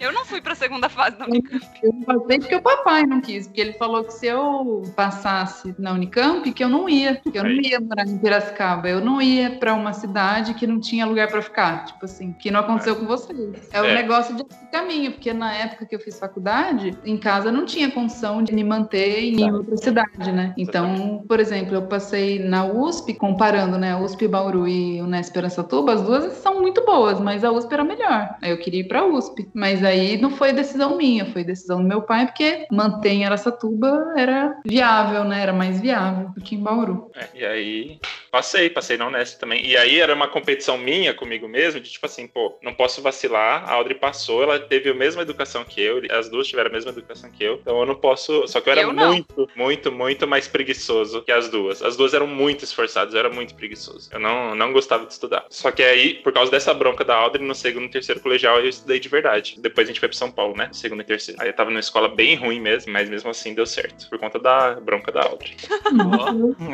Eu 0.00 0.12
não 0.12 0.24
fui 0.24 0.40
pra 0.40 0.54
segunda 0.54 0.88
fase 0.88 1.16
da 1.18 1.26
Unicamp. 1.26 1.66
Eu 1.82 1.92
passei 2.06 2.38
porque 2.38 2.54
o 2.54 2.62
papai 2.62 3.02
não 3.04 3.20
quis, 3.20 3.48
porque 3.48 3.60
ele 3.60 3.72
falou 3.72 4.04
que 4.04 4.12
se 4.12 4.26
eu 4.26 4.82
passasse 4.94 5.74
na 5.80 5.92
Unicamp, 5.92 6.48
que 6.52 6.62
eu 6.62 6.68
não 6.68 6.88
ia, 6.88 7.16
que 7.16 7.36
eu 7.36 7.42
não 7.42 7.50
ia 7.50 7.80
morar 7.80 8.06
em 8.06 8.16
Piracicaba, 8.18 8.88
eu 8.88 9.00
não 9.00 9.20
ia 9.20 9.50
pra 9.58 9.74
uma 9.74 9.92
cidade 9.92 10.54
que 10.54 10.64
não 10.64 10.78
tinha 10.78 11.04
lugar 11.06 11.26
pra 11.28 11.42
ficar, 11.42 11.84
tipo 11.86 12.04
assim, 12.04 12.32
que 12.32 12.48
não 12.48 12.60
aconteceu 12.60 12.94
com 12.94 13.04
vocês. 13.06 13.68
É 13.72 13.80
o 13.82 13.84
É. 13.86 13.94
negócio 13.94 14.36
de 14.36 14.44
caminho, 14.70 15.10
porque 15.10 15.32
na 15.32 15.52
época 15.54 15.86
que 15.86 15.94
eu 15.96 15.98
fiz 16.00 16.20
faculdade, 16.20 16.96
em 17.04 17.18
casa 17.18 17.50
não 17.50 17.64
tinha 17.64 17.90
condição 17.90 18.44
de 18.44 18.54
me 18.54 18.62
manter 18.62 19.24
em 19.24 19.50
outra 19.52 19.76
cidade, 19.76 20.30
né? 20.30 20.54
Então, 20.56 21.24
por 21.26 21.40
exemplo, 21.40 21.74
eu 21.74 21.82
passei 21.82 22.38
na 22.38 22.64
USP, 22.64 23.12
comparando, 23.14 23.76
né, 23.76 23.96
USP 23.96 24.28
Bauru 24.28 24.51
e 24.66 25.00
Unesp 25.02 25.36
Aracatuba, 25.36 25.92
as 25.94 26.02
duas 26.02 26.32
são 26.34 26.60
muito 26.60 26.84
boas, 26.84 27.20
mas 27.20 27.44
a 27.44 27.50
USP 27.50 27.72
era 27.72 27.84
melhor. 27.84 28.36
Aí 28.40 28.50
eu 28.50 28.58
queria 28.58 28.80
ir 28.80 28.88
pra 28.88 29.04
USP, 29.04 29.48
mas 29.54 29.84
aí 29.84 30.20
não 30.20 30.30
foi 30.30 30.52
decisão 30.52 30.96
minha, 30.96 31.26
foi 31.26 31.44
decisão 31.44 31.82
do 31.82 31.88
meu 31.88 32.02
pai, 32.02 32.26
porque 32.26 32.66
manter 32.70 33.10
em 33.10 33.24
Aracatuba 33.24 34.14
era 34.16 34.60
viável, 34.64 35.24
né? 35.24 35.42
Era 35.42 35.52
mais 35.52 35.80
viável 35.80 36.30
do 36.30 36.40
que 36.40 36.54
em 36.54 36.60
Bauru. 36.60 37.10
É, 37.14 37.28
e 37.34 37.44
aí, 37.44 38.00
passei, 38.30 38.70
passei 38.70 38.96
na 38.96 39.06
Unesp 39.06 39.38
também. 39.38 39.64
E 39.66 39.76
aí 39.76 40.00
era 40.00 40.14
uma 40.14 40.28
competição 40.28 40.78
minha 40.78 41.14
comigo 41.14 41.48
mesmo, 41.48 41.80
de 41.80 41.90
tipo 41.90 42.06
assim, 42.06 42.26
pô, 42.26 42.58
não 42.62 42.74
posso 42.74 43.02
vacilar. 43.02 43.68
A 43.68 43.74
Audrey 43.74 43.96
passou, 43.96 44.42
ela 44.42 44.58
teve 44.58 44.90
a 44.90 44.94
mesma 44.94 45.22
educação 45.22 45.64
que 45.64 45.80
eu, 45.80 46.02
as 46.10 46.28
duas 46.28 46.46
tiveram 46.46 46.70
a 46.70 46.72
mesma 46.72 46.90
educação 46.90 47.30
que 47.30 47.44
eu. 47.44 47.54
Então 47.60 47.78
eu 47.80 47.86
não 47.86 47.94
posso. 47.94 48.46
Só 48.46 48.60
que 48.60 48.68
eu 48.68 48.72
era 48.72 48.82
Eu 48.82 48.92
muito, 48.92 49.48
muito, 49.54 49.92
muito 49.92 50.26
mais 50.26 50.48
preguiçoso 50.48 51.22
que 51.22 51.32
as 51.32 51.48
duas. 51.48 51.82
As 51.82 51.96
duas 51.96 52.14
eram 52.14 52.26
muito 52.26 52.64
esforçadas, 52.64 53.14
eu 53.14 53.20
era 53.20 53.30
muito 53.30 53.54
preguiçoso. 53.54 54.08
Eu 54.12 54.20
não, 54.20 54.41
não 54.54 54.72
gostava 54.72 55.06
de 55.06 55.12
estudar. 55.12 55.44
Só 55.48 55.70
que 55.70 55.82
aí, 55.82 56.14
por 56.14 56.32
causa 56.32 56.50
dessa 56.50 56.72
bronca 56.74 57.04
da 57.04 57.14
Audrey, 57.14 57.46
no 57.46 57.54
segundo 57.54 57.86
e 57.86 57.90
terceiro 57.90 58.20
colegial 58.20 58.58
eu 58.60 58.68
estudei 58.68 58.98
de 58.98 59.08
verdade. 59.08 59.56
Depois 59.58 59.86
a 59.86 59.90
gente 59.90 60.00
foi 60.00 60.08
pra 60.08 60.18
São 60.18 60.30
Paulo, 60.30 60.56
né? 60.56 60.68
No 60.68 60.74
segundo 60.74 61.00
e 61.00 61.04
terceiro. 61.04 61.40
Aí 61.40 61.48
eu 61.48 61.52
tava 61.52 61.70
numa 61.70 61.80
escola 61.80 62.08
bem 62.08 62.34
ruim 62.34 62.60
mesmo, 62.60 62.92
mas 62.92 63.08
mesmo 63.08 63.30
assim 63.30 63.54
deu 63.54 63.66
certo. 63.66 64.08
Por 64.08 64.18
conta 64.18 64.38
da 64.38 64.74
bronca 64.80 65.12
da 65.12 65.22
Audrey. 65.22 65.56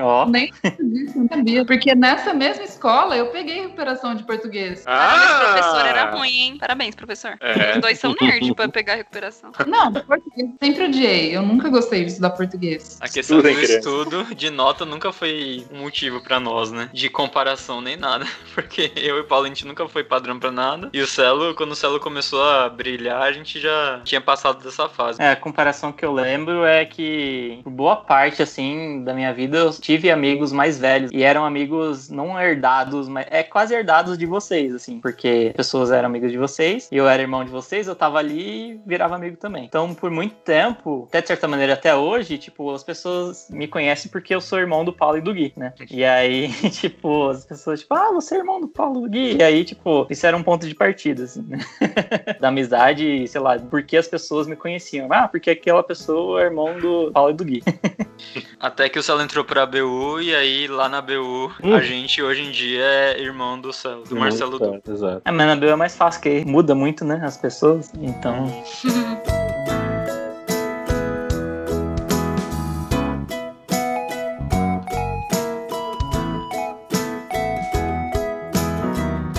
Ó, 0.01 0.27
Nem 0.27 0.53
disso, 0.81 1.19
não 1.19 1.28
sabia. 1.28 1.65
Porque 1.65 1.95
nessa 1.95 2.32
mesma 2.32 2.65
escola 2.65 3.16
eu 3.16 3.27
peguei 3.27 3.62
recuperação 3.62 4.15
de 4.15 4.24
português. 4.24 4.82
Parabéns, 4.85 5.39
professor 5.39 5.86
era 5.86 6.11
ruim, 6.11 6.40
hein? 6.40 6.59
Parabéns, 6.59 6.95
professor. 6.95 7.36
É. 7.40 7.74
Os 7.74 7.81
dois 7.81 7.99
são 7.99 8.15
nerd 8.20 8.55
pra 8.55 8.69
pegar 8.69 8.95
recuperação. 8.95 9.51
Não, 9.66 9.93
português 9.93 10.51
sempre 10.62 10.85
odiei. 10.85 11.36
Eu 11.36 11.43
nunca 11.43 11.69
gostei 11.69 12.05
de 12.05 12.11
estudar 12.11 12.31
português. 12.31 12.99
A 13.01 13.09
questão 13.09 13.40
do 13.40 13.49
estudo 13.49 14.35
de 14.35 14.51
nota 14.51 14.85
nunca 14.85 15.12
foi 15.12 15.66
um 15.73 15.81
motivo 15.81 16.20
pra 16.23 16.40
nós, 16.40 16.70
né? 16.70 16.89
De 16.93 17.09
comparação 17.09 17.57
nem 17.80 17.97
nada. 17.97 18.26
Porque 18.55 18.93
eu 18.97 19.18
e 19.18 19.20
o 19.20 19.24
Paulo 19.24 19.47
a 19.47 19.48
gente 19.48 19.66
nunca 19.66 19.86
foi 19.89 20.05
padrão 20.05 20.39
pra 20.39 20.51
nada. 20.51 20.90
E 20.93 21.01
o 21.01 21.06
Celo, 21.06 21.55
quando 21.55 21.72
o 21.72 21.76
Celo 21.76 22.01
começou 22.01 22.43
a 22.43 22.68
brilhar, 22.68 23.22
a 23.22 23.32
gente 23.32 23.60
já 23.60 24.01
tinha 24.05 24.20
passado 24.20 24.62
dessa 24.62 24.89
fase. 24.89 25.20
É, 25.20 25.32
a 25.32 25.36
comparação 25.36 25.93
que 25.93 26.05
eu 26.05 26.12
lembro 26.12 26.64
é 26.64 26.85
que, 26.85 27.60
por 27.62 27.70
boa 27.70 27.97
parte, 27.97 28.43
assim, 28.43 29.02
da 29.05 29.14
minha 29.14 29.32
vida, 29.32 29.59
eu 29.59 29.70
tive 29.70 30.10
amigos 30.10 30.52
mais 30.52 30.78
velhos. 30.78 31.10
E 31.12 31.22
eram 31.22 31.44
amigos 31.44 32.09
não 32.09 32.40
herdados, 32.40 33.09
mas 33.09 33.26
é 33.30 33.43
quase 33.43 33.74
herdados 33.74 34.16
de 34.16 34.26
vocês, 34.26 34.74
assim. 34.74 35.01
Porque 35.01 35.52
pessoas 35.56 35.90
eram 35.90 36.06
amigas 36.06 36.30
de 36.30 36.39
vocês, 36.39 36.89
e 36.90 36.97
eu 36.97 37.09
era 37.09 37.22
irmão 37.22 37.44
de 37.44 37.51
vocês, 37.51 37.86
eu 37.86 37.94
tava 37.94 38.18
ali 38.18 38.39
e 38.39 38.80
virava 38.86 39.14
amigo 39.14 39.36
também. 39.36 39.64
Então, 39.64 39.94
por 39.94 40.10
muito 40.10 40.35
tempo, 40.36 41.06
até 41.09 41.20
de 41.20 41.28
certa 41.28 41.48
maneira 41.48 41.74
até 41.74 41.94
hoje, 41.94 42.39
tipo, 42.39 42.72
as 42.72 42.82
pessoas 42.82 43.48
me 43.51 43.68
conhecem 43.68 44.10
porque 44.10 44.35
eu 44.35 44.40
sou 44.40 44.59
irmão 44.59 44.85
do 44.85 44.93
Paulo 44.93 45.18
e 45.18 45.20
do 45.20 45.32
Gui, 45.32 45.52
né? 45.56 45.72
E 45.90 46.05
aí, 46.05 46.48
tipo, 46.70 47.30
pessoas, 47.48 47.80
tipo, 47.80 47.94
ah, 47.94 48.12
você 48.12 48.36
é 48.36 48.38
irmão 48.38 48.60
do 48.60 48.68
Paulo 48.68 49.08
Gui. 49.08 49.36
E 49.38 49.42
aí, 49.42 49.64
tipo, 49.64 50.06
isso 50.10 50.26
era 50.26 50.36
um 50.36 50.42
ponto 50.42 50.66
de 50.68 50.74
partida, 50.74 51.24
assim, 51.24 51.42
né? 51.48 51.58
da 52.40 52.48
amizade, 52.48 53.26
sei 53.26 53.40
lá, 53.40 53.58
porque 53.58 53.96
as 53.96 54.06
pessoas 54.06 54.46
me 54.46 54.54
conheciam. 54.56 55.08
Ah, 55.10 55.26
porque 55.26 55.50
aquela 55.50 55.82
pessoa 55.82 56.42
é 56.42 56.44
irmão 56.44 56.78
do 56.78 57.10
Paulo 57.12 57.30
e 57.30 57.34
do 57.34 57.44
Gui. 57.44 57.62
Até 58.60 58.88
que 58.88 58.98
o 58.98 59.02
Celo 59.02 59.22
entrou 59.22 59.44
pra 59.44 59.64
BU 59.64 60.20
e 60.20 60.34
aí 60.34 60.66
lá 60.66 60.88
na 60.88 61.00
BU 61.00 61.48
Hum. 61.62 61.74
a 61.74 61.80
gente 61.80 62.22
hoje 62.22 62.42
em 62.42 62.50
dia 62.50 62.82
é 62.82 63.20
irmão 63.20 63.58
do 63.60 63.72
Celo, 63.72 64.02
do 64.04 64.16
Marcelo 64.16 64.58
Du. 64.58 64.80
Exato. 64.90 65.22
É, 65.24 65.30
mas 65.30 65.46
na 65.46 65.56
Bel 65.56 65.70
é 65.70 65.76
mais 65.76 65.96
fácil, 65.96 66.20
que 66.20 66.44
muda 66.44 66.74
muito, 66.74 67.04
né, 67.04 67.20
as 67.24 67.36
pessoas. 67.36 67.92
Então, 68.00 68.46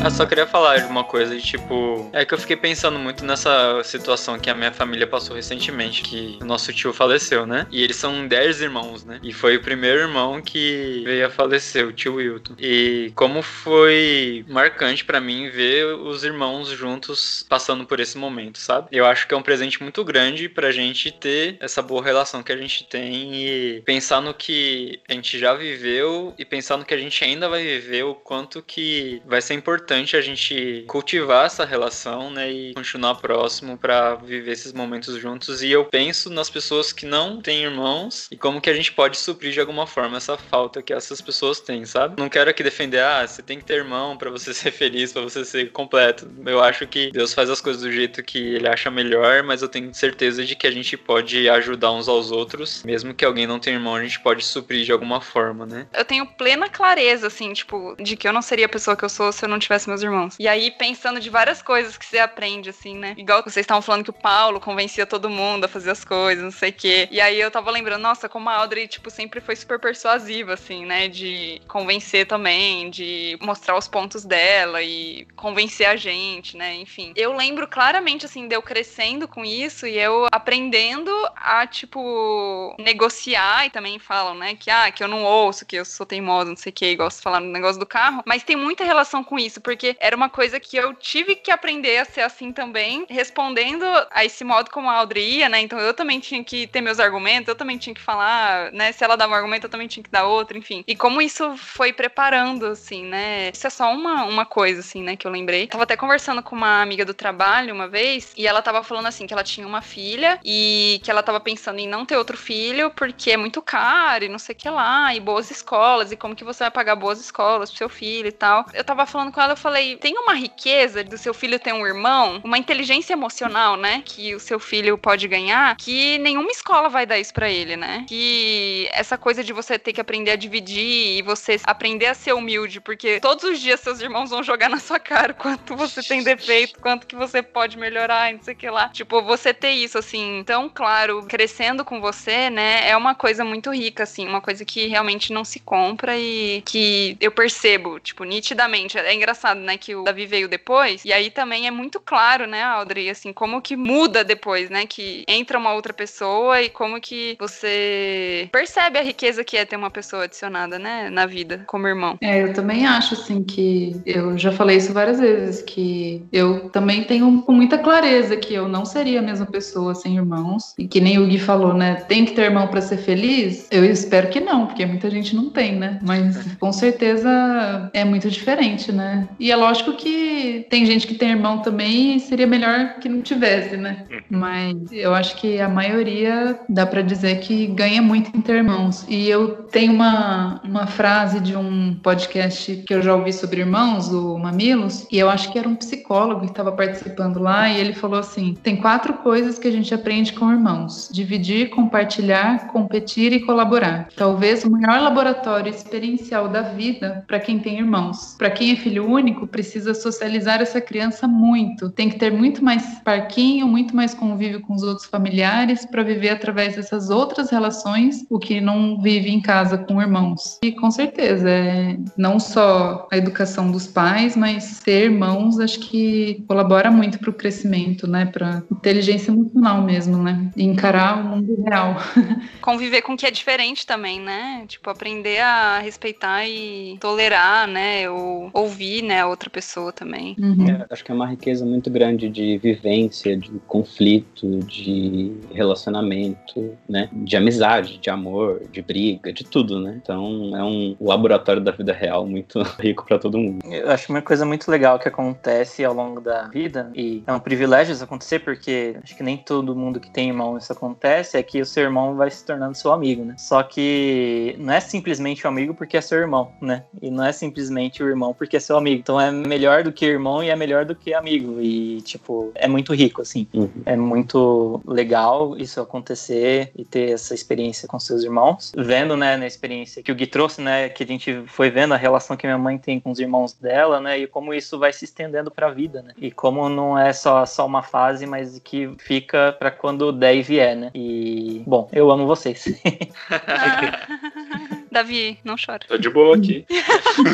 Eu 0.10 0.15
só 0.15 0.26
queria 0.26 0.48
falar 0.48 0.77
de 0.77 0.86
uma 0.86 1.03
coisa, 1.03 1.38
tipo, 1.38 2.10
é 2.11 2.26
que 2.26 2.34
eu 2.34 2.38
fiquei 2.40 2.56
pensando 2.56 2.98
muito 2.98 3.23
nessa 3.23 3.84
situação 3.84 4.40
que 4.40 4.49
a 4.49 4.56
minha 4.56 4.72
família 4.72 5.06
passou 5.06 5.36
recentemente, 5.36 6.02
que 6.02 6.40
nosso 6.44 6.73
tio 6.73 6.91
faleceu, 6.91 7.45
né? 7.45 7.68
E 7.69 7.84
eles 7.84 7.95
são 7.95 8.27
10 8.27 8.60
irmãos, 8.60 9.06
né? 9.06 9.19
E 9.22 9.31
foi 9.31 9.57
o 9.57 9.61
primeiro 9.61 9.99
irmão 9.99 10.41
que 10.41 11.03
veio 11.06 11.27
a 11.27 11.30
falecer, 11.30 11.86
o 11.86 11.94
tio 11.94 12.15
Wilton. 12.15 12.56
E 12.57 13.14
como 13.14 13.44
foi 13.44 14.44
marcante 14.48 15.06
pra 15.06 15.22
mim 15.22 15.48
ver 15.52 15.86
os 15.86 16.23
irmãos 16.23 16.69
juntos 16.69 17.45
passando 17.48 17.86
por 17.86 17.99
esse 17.99 18.18
momento, 18.18 18.57
sabe? 18.57 18.88
Eu 18.91 19.06
acho 19.06 19.27
que 19.27 19.36
é 19.36 19.38
um 19.38 19.44
presente 19.44 19.80
muito 19.84 20.03
grande 20.03 20.49
pra 20.49 20.72
gente 20.72 21.11
ter 21.11 21.56
essa 21.60 21.84
boa 21.84 22.03
relação 22.03 22.41
que 22.41 22.52
a 22.52 22.57
gente 22.57 22.84
tem 22.84 23.45
e 23.45 23.84
pensar 23.86 24.22
no 24.22 24.34
que 24.34 24.99
a 25.07 25.14
gente 25.14 25.38
já 25.38 25.53
viveu 25.53 26.34
e 26.36 26.44
pensar 26.44 26.77
no 26.77 26.84
que 26.84 26.95
a 26.95 26.99
gente 26.99 27.23
ainda 27.23 27.48
vai 27.48 27.61
viver, 27.61 28.06
o 28.06 28.15
quanto 28.15 28.64
que 28.64 29.22
vai 29.27 29.40
ser 29.40 29.53
importante 29.53 29.99
a 30.16 30.22
gente 30.22 30.84
cultivar 30.88 31.46
essa 31.46 31.66
relação, 31.66 32.30
né, 32.32 32.52
e 32.52 32.74
continuar 32.74 33.16
próximo 33.16 33.78
pra 33.78 34.16
viver 34.16 34.52
esses 34.52 34.74
momentos 34.74 35.16
juntos. 35.18 35.62
E 35.62 35.72
eu 35.72 35.86
penso 35.86 36.30
nas 36.30 36.50
pessoas 36.50 36.92
que 36.92 37.06
não 37.06 37.42
têm 37.42 37.64
irmãos 37.64 38.28
e 38.32 38.38
como 38.38 38.62
que 38.62 38.70
a 38.70 38.74
gente 38.74 38.92
pode 38.92 39.18
suprir 39.18 39.52
de 39.52 39.60
alguma 39.60 39.86
forma 39.88 40.18
essa 40.18 40.38
falta 40.38 40.82
que 40.82 40.94
essas 40.94 41.22
pessoas 41.22 41.60
têm, 41.60 41.86
sabe? 41.86 42.16
Não 42.20 42.30
quero 42.30 42.50
aqui 42.50 42.64
defender, 42.64 43.02
ah, 43.02 43.26
você 43.26 43.42
tem 43.42 43.60
que 43.60 43.66
ter 43.66 43.76
irmão 43.76 44.18
pra 44.18 44.30
você 44.30 44.54
ser 44.54 44.72
feliz, 44.72 45.14
pra 45.14 45.22
você 45.22 45.46
ser 45.46 45.72
completo. 45.72 46.30
Eu 46.46 46.62
acho 46.62 46.86
que 46.88 47.12
Deus 47.12 47.34
faz 47.34 47.50
as 47.50 47.62
coisas 47.62 47.82
do 47.82 47.92
jeito 47.92 48.24
que 48.24 48.56
ele 48.56 48.68
acha 48.68 48.90
melhor, 48.92 49.44
mas 49.44 49.62
eu 49.62 49.70
tenho 49.70 49.94
certeza 49.94 50.44
de 50.44 50.56
que 50.56 50.68
a 50.68 50.72
gente 50.72 50.98
pode 50.98 51.50
ajudar 51.50 51.92
uns 51.92 52.08
aos 52.08 52.32
outros, 52.32 52.84
mesmo 52.84 53.14
que 53.14 53.26
alguém 53.26 53.48
não 53.48 53.60
tenha 53.60 53.78
irmão, 53.78 53.96
a 53.96 54.04
gente 54.04 54.20
pode 54.20 54.44
suprir 54.44 54.84
de 54.84 54.92
alguma 54.92 55.22
forma, 55.22 55.66
né? 55.66 55.88
Eu 55.94 56.06
tenho 56.06 56.26
plena 56.26 56.70
clareza, 56.70 57.28
assim, 57.28 57.54
tipo, 57.54 57.96
de 58.00 58.18
que 58.18 58.28
eu 58.28 58.34
não 58.34 58.42
seria 58.42 58.66
a 58.66 58.70
pessoa 58.70 58.96
que 58.96 59.06
eu 59.06 59.10
sou 59.10 59.32
se 59.32 59.46
eu 59.46 59.50
não 59.50 59.60
tivesse 59.60 59.79
meus 59.88 60.02
irmãos. 60.02 60.36
E 60.40 60.48
aí, 60.48 60.72
pensando 60.72 61.20
de 61.20 61.30
várias 61.30 61.62
coisas 61.62 61.98
que 61.98 62.06
você 62.06 62.20
aprende, 62.20 62.70
assim, 62.70 62.96
né? 62.98 63.14
Igual 63.18 63.44
vocês 63.44 63.64
estavam 63.64 63.82
falando 63.82 64.04
que 64.04 64.10
o 64.10 64.14
Paulo 64.14 64.60
convencia 64.60 65.06
todo 65.06 65.30
mundo 65.30 65.66
a 65.66 65.68
fazer 65.68 65.92
as 65.92 66.04
coisas, 66.04 66.44
não 66.44 66.52
sei 66.52 66.70
o 66.70 66.74
quê. 66.74 67.08
E 67.12 67.20
aí 67.22 67.40
eu 67.40 67.52
tava 67.52 67.72
lembrando, 67.72 68.02
nossa, 68.02 68.30
como 68.30 68.50
a 68.50 68.56
Audrey, 68.56 68.88
tipo, 68.88 69.10
sempre 69.10 69.42
foi 69.42 69.56
super 69.56 69.80
persuasiva, 69.80 70.54
assim, 70.54 70.86
né? 70.86 71.08
De 71.08 71.62
convencer 71.68 72.26
também, 72.26 72.90
de 72.90 73.38
mostrar 73.42 73.78
os 73.78 73.88
pontos 73.88 74.24
dela 74.26 74.82
e 74.82 75.28
convencer 75.36 75.88
a 75.88 75.96
gente, 75.96 76.58
né? 76.58 76.76
Enfim. 76.76 77.14
Eu 77.16 77.36
lembro 77.36 77.68
claramente, 77.68 78.26
assim, 78.26 78.48
de 78.48 78.56
eu 78.56 78.62
crescendo 78.62 79.28
com 79.28 79.44
isso 79.46 79.86
e 79.88 79.98
eu 79.98 80.28
aprendendo 80.32 81.12
a, 81.36 81.66
tipo, 81.68 82.76
negociar 82.80 83.66
e 83.66 83.70
também 83.70 84.00
falam, 84.00 84.36
né? 84.36 84.56
Que, 84.56 84.70
ah, 84.70 84.92
que 84.92 85.04
eu 85.04 85.08
não 85.08 85.24
ouço, 85.24 85.66
que 85.66 85.76
eu 85.76 85.86
sou 85.86 86.06
teimosa, 86.06 86.50
não 86.50 86.58
sei 86.58 86.72
o 86.72 86.74
que, 86.74 86.86
igual 86.86 87.10
você 87.10 87.22
falar 87.22 87.40
no 87.40 87.52
negócio 87.52 87.80
do 87.80 87.86
carro. 87.86 88.24
Mas 88.26 88.44
tem 88.44 88.56
muita 88.56 88.84
relação 88.84 89.24
com 89.24 89.38
isso, 89.38 89.62
porque 89.70 89.96
era 90.00 90.16
uma 90.16 90.30
coisa 90.30 90.60
que 90.60 90.76
eu 90.76 90.96
tive 90.96 91.36
que 91.36 91.52
aprender 91.52 92.00
a 92.00 92.06
ser 92.06 92.22
assim 92.22 92.52
também, 92.52 93.06
respondendo 93.08 93.86
a 94.10 94.26
esse 94.26 94.44
modo 94.44 94.72
como 94.72 94.90
a 94.90 94.96
Audrey 94.96 95.38
ia, 95.38 95.48
né? 95.48 95.62
Então 95.62 95.78
eu 95.78 95.94
também 95.94 96.20
tinha 96.20 96.44
que 96.44 96.66
ter 96.66 96.82
meus 96.82 97.00
argumentos, 97.00 97.48
eu 97.48 97.56
também 97.56 97.78
tinha 97.78 97.94
que 97.94 98.02
falar, 98.02 98.72
né? 98.72 98.91
Se 98.91 99.04
ela 99.04 99.16
dava 99.16 99.34
um 99.34 99.36
argumento, 99.36 99.68
eu 99.68 99.70
também 99.70 99.88
tinha 99.88 100.04
que 100.04 100.10
dar 100.10 100.26
outro, 100.26 100.58
enfim. 100.58 100.84
E 100.88 100.96
como 100.96 101.22
isso 101.22 101.56
foi 101.56 101.94
preparando, 101.94 102.66
assim, 102.66 103.06
né? 103.06 103.52
Isso 103.54 103.68
é 103.68 103.70
só 103.70 103.94
uma, 103.94 104.24
uma 104.24 104.44
coisa, 104.44 104.80
assim, 104.80 105.04
né? 105.04 105.16
Que 105.16 105.28
eu 105.28 105.32
lembrei. 105.32 105.68
Tava 105.68 105.84
até 105.84 105.96
conversando 105.96 106.41
com 106.41 106.56
uma 106.56 106.82
amiga 106.82 107.06
do 107.06 107.14
trabalho 107.14 107.72
uma 107.72 107.88
vez, 107.88 108.34
e 108.36 108.48
ela 108.48 108.64
tava 108.64 108.82
falando 108.82 109.06
assim, 109.06 109.28
que 109.28 109.34
ela 109.34 109.44
tinha 109.44 109.68
uma 109.68 109.84
filha 109.84 110.40
e 110.44 111.00
que 111.04 111.12
ela 111.12 111.22
tava 111.22 111.40
pensando 111.40 111.78
em 111.78 111.88
não 111.88 112.08
ter 112.08 112.18
outro 112.18 112.36
filho 112.36 112.90
porque 112.96 113.30
é 113.30 113.38
muito 113.38 113.62
caro 113.62 114.26
e 114.26 114.30
não 114.30 114.40
sei 114.40 114.56
o 114.56 114.58
que 114.58 114.70
lá, 114.70 115.14
e 115.14 115.20
boas 115.20 115.52
escolas, 115.52 116.12
e 116.12 116.18
como 116.18 116.36
que 116.36 116.44
você 116.44 116.64
vai 116.64 116.72
pagar 116.72 116.96
boas 116.96 117.20
escolas 117.20 117.70
pro 117.70 117.78
seu 117.78 117.90
filho 117.90 118.28
e 118.30 118.32
tal. 118.32 118.66
Eu 118.74 118.84
tava 118.84 119.06
falando 119.06 119.32
com 119.32 119.40
ela, 119.40 119.56
falei, 119.60 119.98
tem 119.98 120.18
uma 120.18 120.34
riqueza 120.34 121.03
do 121.03 121.18
seu 121.18 121.34
filho 121.34 121.60
ter 121.60 121.73
um 121.73 121.86
irmão, 121.86 122.41
uma 122.44 122.57
inteligência 122.57 123.14
emocional, 123.14 123.76
né? 123.76 124.02
Que 124.06 124.34
o 124.34 124.40
seu 124.40 124.60
filho 124.60 124.98
pode 124.98 125.27
ganhar, 125.27 125.76
que 125.77 126.18
nenhuma 126.19 126.52
escola 126.52 126.90
vai 126.90 127.06
dar 127.06 127.19
isso 127.19 127.34
pra 127.34 127.49
ele, 127.49 127.76
né? 127.76 128.06
Que 128.07 128.90
essa 128.91 129.18
coisa 129.18 129.44
de 129.44 129.53
você 129.53 129.77
ter 129.77 129.94
que 129.94 130.02
aprender 130.02 130.31
a 130.31 130.36
dividir 130.36 131.18
e 131.18 131.22
você 131.22 131.60
aprender 131.64 132.07
a 132.07 132.14
ser 132.14 132.34
humilde, 132.34 132.80
porque 132.80 133.19
todos 133.19 133.44
os 133.44 133.60
dias 133.60 133.80
seus 133.80 133.99
irmãos 133.99 134.30
vão 134.30 134.41
jogar 134.44 134.69
na 134.69 134.80
sua 134.80 134.99
cara 134.99 135.34
quanto 135.34 135.76
você 135.76 136.02
tem 136.02 136.23
defeito, 136.23 136.80
quanto 136.80 137.06
que 137.06 137.15
você 137.15 137.41
pode 137.41 137.77
melhorar, 137.77 138.31
não 138.34 138.41
sei 138.41 138.53
o 138.53 138.57
que 138.57 138.69
lá. 138.69 138.90
Tipo, 138.90 139.22
você 139.22 139.53
ter 139.53 139.72
isso, 139.72 139.98
assim, 139.98 140.44
tão 140.45 140.69
claro, 140.69 141.26
crescendo 141.27 141.84
com 141.84 141.99
você, 141.99 142.49
né? 142.49 142.88
É 142.90 142.95
uma 142.95 143.15
coisa 143.15 143.44
muito 143.44 143.72
rica, 143.72 144.03
assim, 144.03 144.27
uma 144.27 144.41
coisa 144.41 144.64
que 144.64 144.88
realmente 144.88 145.34
não 145.34 145.44
se 145.44 145.60
compra 145.60 146.18
e 146.18 146.61
que 146.65 147.18
eu 147.19 147.31
percebo, 147.31 147.99
tipo, 147.99 148.23
nitidamente. 148.23 148.98
É 148.98 149.14
engraçado, 149.14 149.49
né? 149.56 149.78
Que 149.78 149.96
o 149.96 150.04
Davi 150.04 150.26
veio 150.26 150.48
depois, 150.48 151.04
e 151.06 151.14
aí 151.14 151.30
também 151.30 151.68
é 151.68 151.72
muito 151.72 152.00
claro, 152.00 152.46
né, 152.46 152.64
Audrey, 152.64 153.10
assim, 153.10 153.34
como 153.34 153.62
que 153.62 153.76
muda 153.76 154.24
depois, 154.24 154.70
né? 154.70 154.86
Que 154.86 155.24
entra 155.28 155.58
uma 155.58 155.74
outra 155.74 155.94
pessoa 155.94 156.62
e 156.62 156.70
como 156.70 157.00
que 157.00 157.36
você 157.40 158.48
percebe 158.52 159.00
a 159.00 159.04
riqueza 159.04 159.44
que 159.44 159.58
é 159.58 159.66
ter 159.66 159.76
uma 159.76 159.90
pessoa 159.90 160.24
adicionada, 160.24 160.78
né, 160.78 161.10
na 161.10 161.26
vida, 161.26 161.64
como 161.68 161.88
irmão. 161.88 162.18
É, 162.22 162.44
eu 162.44 162.54
também 162.54 162.86
acho, 162.86 163.14
assim, 163.14 163.44
que 163.44 164.00
eu 164.06 164.38
já 164.38 164.52
falei 164.52 164.78
isso 164.78 164.94
várias 164.94 165.20
vezes, 165.20 165.62
que 165.62 166.26
eu 166.32 166.70
também 166.70 167.04
tenho 167.04 167.42
com 167.42 167.52
muita 167.52 167.78
clareza 167.78 168.36
que 168.38 168.54
eu 168.54 168.68
não 168.68 168.86
seria 168.86 169.20
a 169.20 169.24
mesma 169.24 169.46
pessoa 169.46 169.96
sem 169.96 170.16
irmãos. 170.16 170.74
E 170.78 170.88
que 170.88 171.00
nem 171.00 171.18
o 171.20 171.28
Gui 171.28 171.40
falou, 171.40 171.74
né? 171.74 171.96
Tem 172.08 172.26
que 172.26 172.34
ter 172.34 172.44
irmão 172.44 172.68
pra 172.68 172.82
ser 172.82 172.98
feliz? 172.98 173.68
Eu 173.72 173.84
espero 173.86 174.30
que 174.30 174.40
não, 174.40 174.68
porque 174.68 174.86
muita 174.86 175.10
gente 175.10 175.36
não 175.36 175.50
tem, 175.50 175.76
né? 175.76 176.00
Mas 176.02 176.56
com 176.60 176.72
certeza 176.72 177.90
é 177.94 178.04
muito 178.04 178.30
diferente, 178.30 178.92
né? 178.92 179.28
E 179.40 179.52
é 179.52 179.56
lógico 179.56 179.94
que 179.94 180.68
tem 180.70 180.86
gente 180.86 181.07
que 181.07 181.16
tem 181.16 181.30
irmão 181.30 181.60
também 181.60 182.18
e 182.18 182.20
seria 182.20 182.45
melhor 182.45 182.95
que 182.99 183.07
não 183.07 183.22
tivesse, 183.22 183.78
né? 183.78 184.06
Mas 184.30 184.76
eu 184.91 185.14
acho 185.14 185.38
que 185.38 185.60
a 185.61 185.70
maioria 185.70 186.60
dá 186.68 186.86
pra 186.86 187.02
dizer 187.02 187.40
que 187.40 187.68
ganha 187.68 188.02
muito 188.02 188.36
em 188.36 188.41
ter 188.41 188.56
irmãos. 188.56 189.06
E 189.07 189.30
eu 189.30 189.64
tenho 189.72 189.94
uma, 189.94 190.61
uma 190.64 190.88
frase 190.88 191.40
de 191.40 191.56
um 191.56 191.95
podcast 191.95 192.84
que 192.86 192.94
eu 192.94 193.02
já 193.02 193.16
ouvi 193.16 193.32
sobre 193.32 193.61
irmãos, 193.61 194.11
o 194.11 194.38
Mamilos, 194.38 195.07
e 195.11 195.18
eu 195.18 195.30
acho 195.30 195.52
que 195.52 195.57
era 195.57 195.68
um 195.68 195.76
psicólogo 195.76 196.41
que 196.41 196.48
estava 196.48 196.72
participando 196.72 197.40
lá, 197.40 197.70
e 197.70 197.80
ele 197.80 197.94
falou 197.94 198.20
assim: 198.20 198.56
tem 198.61 198.76
quatro 198.76 199.14
coisas 199.14 199.57
que 199.57 199.68
a 199.68 199.72
gente 199.72 199.94
aprende 199.94 200.34
com 200.34 200.52
irmãos: 200.52 201.10
dividir, 201.11 201.70
compartilhar, 201.70 202.68
competir 202.68 203.32
e 203.32 203.40
colaborar. 203.40 204.10
Talvez 204.16 204.64
o 204.66 204.72
maior 204.72 205.02
laboratório 205.02 205.70
experiencial 205.70 206.48
da 206.49 206.61
vida 206.61 207.24
para 207.28 207.40
quem 207.40 207.60
tem 207.60 207.78
irmãos. 207.78 208.36
Para 208.38 208.49
quem 208.49 208.72
é 208.72 208.76
filho 208.76 209.10
único, 209.10 209.29
precisa 209.34 209.94
socializar 209.94 210.62
essa 210.62 210.82
criança 210.82 211.28
muito. 211.28 211.90
Tem 211.90 212.10
que 212.10 212.18
ter 212.18 212.32
muito 212.32 212.64
mais 212.64 213.00
parquinho, 213.00 213.68
muito 213.68 213.96
mais 213.96 214.14
convívio 214.14 214.62
com 214.62 214.74
os 214.74 214.84
outros 214.84 215.08
familiares 215.08 215.86
para 215.86 216.04
viver 216.04 216.30
através 216.30 216.76
dessas 216.76 217.10
outras 217.10 217.50
relações, 217.50 218.26
o 218.30 218.40
que 218.40 218.62
não 218.62 219.02
vive 219.02 219.30
em 219.30 219.42
casa 219.42 219.78
com 219.78 220.02
irmãos. 220.02 220.60
E 220.64 220.72
com 220.72 220.92
certeza, 220.92 221.50
é 221.50 221.98
não 222.18 222.40
só 222.40 223.08
a 223.12 223.18
educação 223.18 223.72
dos 223.72 223.88
pais, 223.88 224.36
mas 224.36 224.80
ter 224.80 225.06
irmãos 225.06 225.60
acho 225.60 225.80
que 225.80 226.44
colabora 226.48 226.92
muito 226.92 227.20
para 227.20 227.30
o 227.30 227.34
crescimento, 227.34 228.08
né? 228.08 228.26
Para 228.26 228.64
inteligência 228.72 229.32
emocional 229.32 229.82
mesmo, 229.82 230.18
né? 230.22 230.52
E 230.56 230.64
encarar 230.64 231.18
o 231.18 231.24
mundo 231.24 231.64
real. 231.68 231.96
Conviver 232.62 233.02
com 233.02 233.14
o 233.14 233.18
que 233.18 233.26
é 233.26 233.32
diferente 233.32 233.86
também, 233.86 234.20
né? 234.20 234.66
Tipo, 234.68 234.90
aprender 234.90 235.40
a 235.40 235.80
respeitar 235.80 236.48
e 236.48 236.98
tolerar, 237.00 237.68
né? 237.68 238.10
Ou 238.10 238.50
ouvir, 238.54 239.02
né, 239.02 239.19
a 239.20 239.28
outra 239.28 239.50
pessoa 239.50 239.91
também. 239.91 240.36
Uhum. 240.40 240.70
É, 240.70 240.86
acho 240.90 241.04
que 241.04 241.12
é 241.12 241.16
uma 241.16 241.28
riqueza 241.28 241.66
muito 241.66 241.90
grande 241.90 242.30
de 242.30 242.58
vivência, 242.58 243.36
de 243.38 243.52
conflito, 243.68 244.60
de 244.60 245.34
relacionamento, 245.54 246.76
né? 246.88 247.10
De 247.12 247.38
amizade, 247.38 247.98
de 247.98 248.10
amor, 248.10 248.62
de 248.72 248.82
briga, 248.82 249.32
de 249.32 249.44
tudo, 249.44 249.80
né? 249.80 250.00
Então 250.02 250.56
é 250.56 250.64
um 250.64 250.96
laboratório 251.00 251.62
da 251.62 251.72
vida 251.72 251.94
real 251.94 252.26
muito 252.26 252.62
rico 252.80 253.06
para 253.06 253.20
todo 253.20 253.38
mundo. 253.38 253.60
Eu 253.66 253.91
acho 253.91 254.12
uma 254.12 254.22
coisa 254.22 254.46
muito 254.46 254.70
legal 254.70 255.00
que 255.00 255.08
acontece 255.08 255.84
ao 255.84 255.94
longo 255.94 256.22
da 256.22 256.48
vida, 256.48 256.91
e 256.96 257.24
é 257.26 257.34
um 257.34 257.40
privilégio 257.40 257.94
isso 257.94 258.04
acontecer, 258.04 258.40
porque 258.40 258.96
acho 259.04 259.16
que 259.16 259.24
nem 259.24 259.38
todo 259.38 259.76
mundo 259.76 260.00
que 260.00 260.10
tem 260.10 260.30
irmão 260.30 260.58
isso 260.58 260.72
acontece, 260.72 261.38
é 261.38 261.44
que 261.44 261.62
o 261.62 261.66
seu 261.66 261.84
irmão 261.84 262.16
vai 262.16 262.30
se 262.30 262.46
tornando 262.46 262.76
seu 262.76 262.91
amigo, 262.91 263.24
né? 263.24 263.36
Só 263.38 263.64
que 263.64 264.56
não 264.58 264.74
é 264.74 264.80
simplesmente 264.80 265.46
um 265.46 265.50
amigo 265.50 265.74
porque 265.74 265.98
é 265.98 266.02
seu 266.02 266.20
irmão, 266.20 266.52
né? 266.62 266.84
E 267.02 267.10
não 267.10 267.24
é 267.24 267.32
simplesmente 267.32 268.04
o 268.04 268.08
irmão 268.08 268.34
porque 268.34 268.58
é 268.58 268.60
seu 268.60 268.78
amigo. 268.78 269.04
Então 269.10 269.19
é 269.19 269.31
melhor 269.31 269.81
do 269.81 269.91
que 269.91 270.06
irmão 270.06 270.44
e 270.44 270.52
é 270.52 270.56
melhor 270.56 270.86
do 270.86 270.94
que 270.94 271.15
amigo. 271.15 271.60
E, 271.60 271.99
tipo, 272.03 272.52
é 272.53 272.68
muito 272.68 272.94
rico, 272.94 273.23
assim. 273.23 273.48
Uhum. 273.52 273.68
É 273.84 273.95
muito 273.95 274.80
legal 274.86 275.57
isso 275.57 275.81
acontecer 275.81 276.72
e 276.76 276.86
ter 276.86 277.14
essa 277.14 277.34
experiência 277.34 277.88
com 277.88 277.99
seus 277.99 278.23
irmãos. 278.23 278.72
Vendo, 278.77 279.18
né, 279.18 279.36
na 279.36 279.48
experiência 279.48 280.03
que 280.03 280.11
o 280.11 280.15
Gui 280.15 280.27
trouxe, 280.27 280.61
né, 280.61 280.90
que 280.90 281.03
a 281.03 281.07
gente 281.07 281.41
foi 281.48 281.72
vendo 281.72 281.95
a 281.95 281.98
relação 281.98 282.38
que 282.38 282.45
minha 282.45 282.60
mãe 282.60 282.77
tem 282.77 282.99
com 282.99 283.10
os 283.10 283.18
irmãos 283.18 283.52
dela, 283.53 283.99
né, 283.99 284.19
e 284.19 284.27
como 284.27 284.53
isso 284.53 284.77
vai 284.77 284.94
se 284.94 285.06
estendendo 285.06 285.49
pra 285.49 285.72
vida, 285.72 286.03
né. 286.03 286.14
E 286.15 286.30
como 286.30 286.69
não 286.69 286.95
é 286.95 287.11
só, 287.11 287.44
só 287.48 287.65
uma 287.65 287.81
fase, 287.81 288.27
mas 288.27 288.60
que 288.60 288.94
fica 288.99 289.56
pra 289.57 289.72
quando 289.72 290.11
der 290.11 290.36
e 290.36 290.44
vier, 290.44 290.76
né. 290.76 290.91
E, 290.94 291.64
bom, 291.65 291.90
eu 291.91 292.11
amo 292.11 292.27
vocês. 292.27 292.64
Davi, 294.91 295.40
não 295.44 295.56
chora. 295.56 295.86
Tô 295.88 295.98
de 295.98 296.10
boa 296.10 296.36
aqui. 296.36 296.66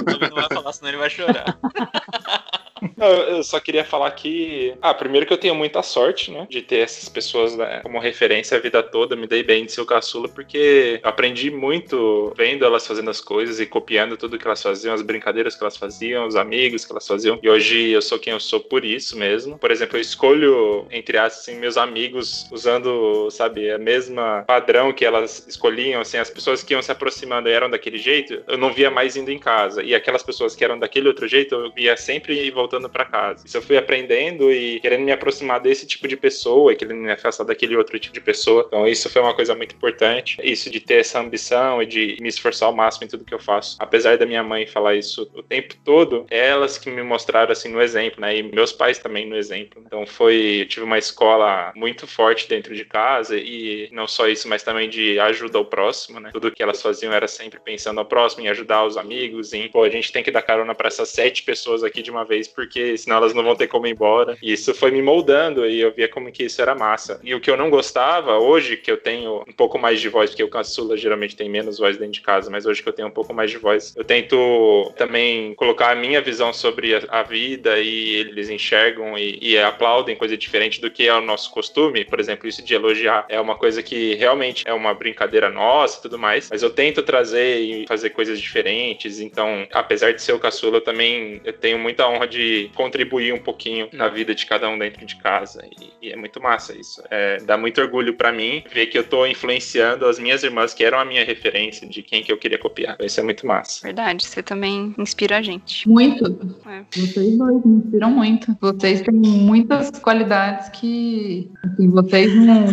Também 0.05 0.29
não 0.29 0.35
vai 0.35 0.47
falar, 0.47 0.73
senão 0.73 0.89
ele 0.89 0.97
vai 0.97 1.09
chorar. 1.09 1.57
Não, 2.97 3.07
eu 3.07 3.43
só 3.43 3.59
queria 3.59 3.85
falar 3.85 4.11
que. 4.11 4.75
Ah, 4.81 4.93
primeiro 4.93 5.25
que 5.25 5.33
eu 5.33 5.37
tenho 5.37 5.55
muita 5.55 5.81
sorte, 5.81 6.31
né? 6.31 6.45
De 6.49 6.61
ter 6.61 6.79
essas 6.79 7.07
pessoas 7.07 7.55
né, 7.55 7.79
como 7.81 7.99
referência 7.99 8.57
a 8.57 8.59
vida 8.59 8.83
toda. 8.83 9.15
Me 9.15 9.27
dei 9.27 9.43
bem 9.43 9.65
de 9.65 9.71
ser 9.71 9.81
o 9.81 9.85
caçula, 9.85 10.27
porque 10.27 10.99
aprendi 11.03 11.49
muito 11.49 12.33
vendo 12.37 12.65
elas 12.65 12.85
fazendo 12.85 13.09
as 13.09 13.21
coisas 13.21 13.59
e 13.59 13.65
copiando 13.65 14.17
tudo 14.17 14.37
que 14.37 14.45
elas 14.45 14.61
faziam, 14.61 14.93
as 14.93 15.01
brincadeiras 15.01 15.55
que 15.55 15.63
elas 15.63 15.77
faziam, 15.77 16.27
os 16.27 16.35
amigos 16.35 16.85
que 16.85 16.91
elas 16.91 17.07
faziam. 17.07 17.39
E 17.41 17.49
hoje 17.49 17.89
eu 17.89 18.01
sou 18.01 18.19
quem 18.19 18.33
eu 18.33 18.39
sou 18.39 18.59
por 18.59 18.83
isso 18.83 19.17
mesmo. 19.17 19.57
Por 19.57 19.71
exemplo, 19.71 19.97
eu 19.97 20.01
escolho, 20.01 20.85
entre 20.91 21.17
aspas, 21.17 21.43
assim, 21.47 21.55
meus 21.59 21.77
amigos 21.77 22.47
usando, 22.51 23.29
sabe, 23.31 23.71
a 23.71 23.77
mesma 23.77 24.43
padrão 24.47 24.91
que 24.91 25.05
elas 25.05 25.45
escolhiam, 25.47 26.01
assim, 26.01 26.17
as 26.17 26.29
pessoas 26.29 26.63
que 26.63 26.73
iam 26.73 26.81
se 26.81 26.91
aproximando 26.91 27.47
e 27.47 27.51
eram 27.51 27.69
daquele 27.69 27.97
jeito, 27.97 28.43
eu 28.47 28.57
não 28.57 28.73
via 28.73 28.91
mais 28.91 29.15
indo 29.15 29.31
em 29.31 29.39
casa. 29.39 29.81
E 29.83 29.95
aquelas 29.95 30.23
pessoas 30.23 30.55
que 30.55 30.63
eram 30.63 30.77
daquele 30.77 31.07
outro 31.07 31.27
jeito, 31.27 31.55
eu 31.55 31.71
via 31.71 31.95
sempre 31.95 32.49
voltando 32.51 32.74
para 32.89 33.05
casa. 33.05 33.45
Isso 33.45 33.57
eu 33.57 33.61
fui 33.61 33.77
aprendendo 33.77 34.51
e 34.51 34.79
querendo 34.79 35.03
me 35.03 35.11
aproximar 35.11 35.59
desse 35.59 35.85
tipo 35.85 36.07
de 36.07 36.17
pessoa 36.17 36.73
e 36.73 36.75
querendo 36.75 36.99
me 36.99 37.11
afastar 37.11 37.43
daquele 37.43 37.75
outro 37.75 37.97
tipo 37.99 38.13
de 38.13 38.21
pessoa. 38.21 38.65
Então 38.67 38.87
isso 38.87 39.09
foi 39.09 39.21
uma 39.21 39.33
coisa 39.33 39.55
muito 39.55 39.75
importante. 39.75 40.37
Isso 40.43 40.69
de 40.69 40.79
ter 40.79 40.95
essa 40.95 41.19
ambição 41.19 41.81
e 41.81 41.85
de 41.85 42.17
me 42.19 42.29
esforçar 42.29 42.67
ao 42.67 42.75
máximo 42.75 43.05
em 43.05 43.07
tudo 43.07 43.25
que 43.25 43.33
eu 43.33 43.39
faço. 43.39 43.77
Apesar 43.79 44.17
da 44.17 44.25
minha 44.25 44.43
mãe 44.43 44.67
falar 44.67 44.95
isso 44.95 45.29
o 45.33 45.43
tempo 45.43 45.75
todo, 45.83 46.25
é 46.29 46.47
elas 46.47 46.77
que 46.77 46.89
me 46.89 47.03
mostraram 47.03 47.51
assim 47.51 47.69
no 47.69 47.81
exemplo, 47.81 48.21
né? 48.21 48.37
E 48.37 48.43
meus 48.43 48.71
pais 48.71 48.97
também 48.97 49.27
no 49.27 49.35
exemplo. 49.35 49.81
Então 49.85 50.05
foi, 50.05 50.61
eu 50.61 50.67
tive 50.67 50.85
uma 50.85 50.97
escola 50.97 51.71
muito 51.75 52.07
forte 52.07 52.47
dentro 52.47 52.75
de 52.75 52.85
casa 52.85 53.37
e 53.37 53.89
não 53.91 54.07
só 54.07 54.27
isso, 54.27 54.47
mas 54.47 54.63
também 54.63 54.89
de 54.89 55.19
ajuda 55.19 55.57
ao 55.57 55.65
próximo, 55.65 56.19
né? 56.19 56.29
Tudo 56.31 56.51
que 56.51 56.63
elas 56.63 56.81
faziam 56.81 57.13
era 57.13 57.27
sempre 57.27 57.59
pensando 57.59 57.99
ao 57.99 58.05
próximo, 58.05 58.43
em 58.43 58.49
ajudar 58.49 58.85
os 58.85 58.97
amigos, 58.97 59.53
em, 59.53 59.67
pô, 59.67 59.83
a 59.83 59.89
gente 59.89 60.11
tem 60.11 60.23
que 60.23 60.31
dar 60.31 60.41
carona 60.41 60.75
para 60.75 60.87
essas 60.87 61.09
sete 61.09 61.43
pessoas 61.43 61.83
aqui 61.83 62.01
de 62.01 62.11
uma 62.11 62.25
vez, 62.25 62.47
porque 62.55 62.97
senão 62.97 63.17
elas 63.17 63.33
não 63.33 63.43
vão 63.43 63.55
ter 63.55 63.67
como 63.67 63.87
ir 63.87 63.91
embora. 63.91 64.37
E 64.41 64.53
isso 64.53 64.73
foi 64.73 64.91
me 64.91 65.01
moldando 65.01 65.65
e 65.65 65.81
eu 65.81 65.91
via 65.91 66.07
como 66.07 66.31
que 66.31 66.43
isso 66.43 66.61
era 66.61 66.73
massa. 66.73 67.19
E 67.23 67.35
o 67.35 67.39
que 67.39 67.49
eu 67.49 67.57
não 67.57 67.69
gostava, 67.69 68.37
hoje 68.37 68.77
que 68.77 68.91
eu 68.91 68.97
tenho 68.97 69.43
um 69.47 69.53
pouco 69.53 69.77
mais 69.77 69.99
de 69.99 70.09
voz, 70.09 70.29
porque 70.29 70.43
o 70.43 70.49
caçula 70.49 70.97
geralmente 70.97 71.35
tem 71.35 71.49
menos 71.49 71.77
voz 71.77 71.97
dentro 71.97 72.13
de 72.13 72.21
casa, 72.21 72.49
mas 72.49 72.65
hoje 72.65 72.81
que 72.81 72.89
eu 72.89 72.93
tenho 72.93 73.07
um 73.07 73.11
pouco 73.11 73.33
mais 73.33 73.51
de 73.51 73.57
voz, 73.57 73.93
eu 73.95 74.03
tento 74.03 74.93
também 74.95 75.53
colocar 75.55 75.91
a 75.91 75.95
minha 75.95 76.21
visão 76.21 76.53
sobre 76.53 76.95
a, 77.09 77.25
vida 77.25 77.79
e 77.79 78.15
eles 78.17 78.49
enxergam 78.49 79.17
e, 79.17 79.39
e 79.41 79.57
aplaudem 79.57 80.15
coisa 80.15 80.37
diferente 80.37 80.79
do 80.79 80.91
que 80.91 81.07
é 81.07 81.13
o 81.13 81.21
nosso 81.21 81.49
costume. 81.51 82.05
Por 82.05 82.19
exemplo, 82.19 82.47
isso 82.47 82.63
de 82.63 82.73
elogiar 82.73 83.25
é 83.27 83.41
uma 83.41 83.55
coisa 83.55 83.81
que 83.81 84.13
realmente 84.13 84.63
é 84.67 84.73
uma 84.73 84.93
brincadeira 84.93 85.49
nossa 85.49 85.97
e 85.97 86.01
tudo 86.03 86.19
mais, 86.19 86.49
mas 86.51 86.61
eu 86.61 86.69
tento 86.69 87.01
trazer 87.01 87.59
e 87.59 87.87
fazer 87.87 88.11
coisas 88.11 88.39
diferentes. 88.39 89.19
Então, 89.19 89.67
apesar 89.71 90.13
de 90.13 90.21
ser 90.21 90.33
o 90.33 90.39
caçula, 90.39 90.77
eu 90.77 90.81
também 90.81 91.41
eu 91.43 91.53
tenho 91.53 91.79
muita 91.79 92.07
honra 92.07 92.27
de 92.27 92.44
contribuir 92.75 93.33
um 93.33 93.37
pouquinho 93.37 93.89
na 93.93 94.07
vida 94.07 94.33
de 94.33 94.45
cada 94.45 94.69
um 94.69 94.77
dentro 94.77 95.05
de 95.05 95.15
casa. 95.17 95.63
E, 95.79 96.07
e 96.07 96.11
é 96.11 96.15
muito 96.15 96.41
massa 96.41 96.77
isso. 96.77 97.01
É, 97.09 97.37
dá 97.37 97.57
muito 97.57 97.81
orgulho 97.81 98.13
para 98.13 98.31
mim 98.31 98.63
ver 98.71 98.87
que 98.87 98.97
eu 98.97 99.03
tô 99.03 99.25
influenciando 99.25 100.05
as 100.05 100.19
minhas 100.19 100.43
irmãs, 100.43 100.73
que 100.73 100.83
eram 100.83 100.99
a 100.99 101.05
minha 101.05 101.23
referência 101.23 101.87
de 101.87 102.01
quem 102.01 102.23
que 102.23 102.31
eu 102.31 102.37
queria 102.37 102.57
copiar. 102.57 102.97
Isso 102.99 103.19
é 103.19 103.23
muito 103.23 103.45
massa. 103.45 103.81
Verdade, 103.83 104.25
você 104.25 104.41
também 104.41 104.93
inspira 104.97 105.37
a 105.37 105.41
gente. 105.41 105.87
Muito. 105.87 106.25
É. 106.67 106.83
Vocês 106.91 107.37
dois 107.37 107.65
me 107.65 107.77
inspiram 107.77 108.11
muito. 108.11 108.57
Vocês 108.59 109.01
têm 109.01 109.13
muitas 109.13 109.91
qualidades 109.91 110.69
que 110.69 111.49
assim, 111.63 111.89
vocês 111.89 112.35
não. 112.35 112.65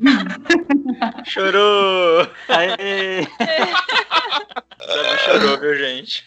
Chorou! 1.24 2.26
Aê! 2.48 3.26
Davi 4.86 5.18
chorou, 5.24 5.58
viu, 5.60 5.76
gente? 5.76 6.24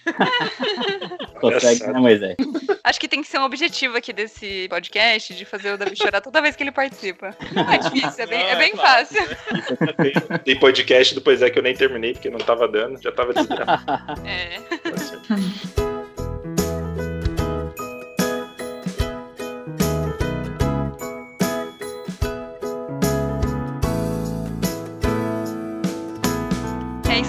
Consegue, 1.41 1.87
né, 1.87 1.99
Moisés? 1.99 2.35
Acho 2.83 2.99
que 2.99 3.07
tem 3.07 3.21
que 3.21 3.27
ser 3.27 3.39
um 3.39 3.43
objetivo 3.43 3.97
aqui 3.97 4.13
desse 4.13 4.67
podcast 4.69 5.33
de 5.33 5.45
fazer 5.45 5.73
o 5.73 5.77
Davi 5.77 5.95
chorar 5.95 6.21
toda 6.21 6.41
vez 6.41 6.55
que 6.55 6.63
ele 6.63 6.71
participa. 6.71 7.35
Não 7.51 7.71
é 7.71 7.77
difícil, 7.79 8.23
é 8.23 8.27
bem, 8.27 8.41
é 8.41 8.55
bem 8.55 8.71
Não, 8.71 8.77
claro, 8.77 9.05
fácil. 9.05 9.27
né? 9.27 10.37
Tem, 10.45 10.59
podcast 10.59 11.15
do 11.15 11.21
Pois 11.21 11.41
é 11.41 11.49
que 11.49 11.59
eu 11.59 11.63
nem 11.63 11.75
terminei 11.75 12.13
porque 12.13 12.29
não 12.29 12.39
tava 12.39 12.67
dando, 12.67 13.01
já 13.01 13.11
tava 13.11 13.33
desgramado. 13.35 13.83
É. 14.25 14.55
É 14.55 15.72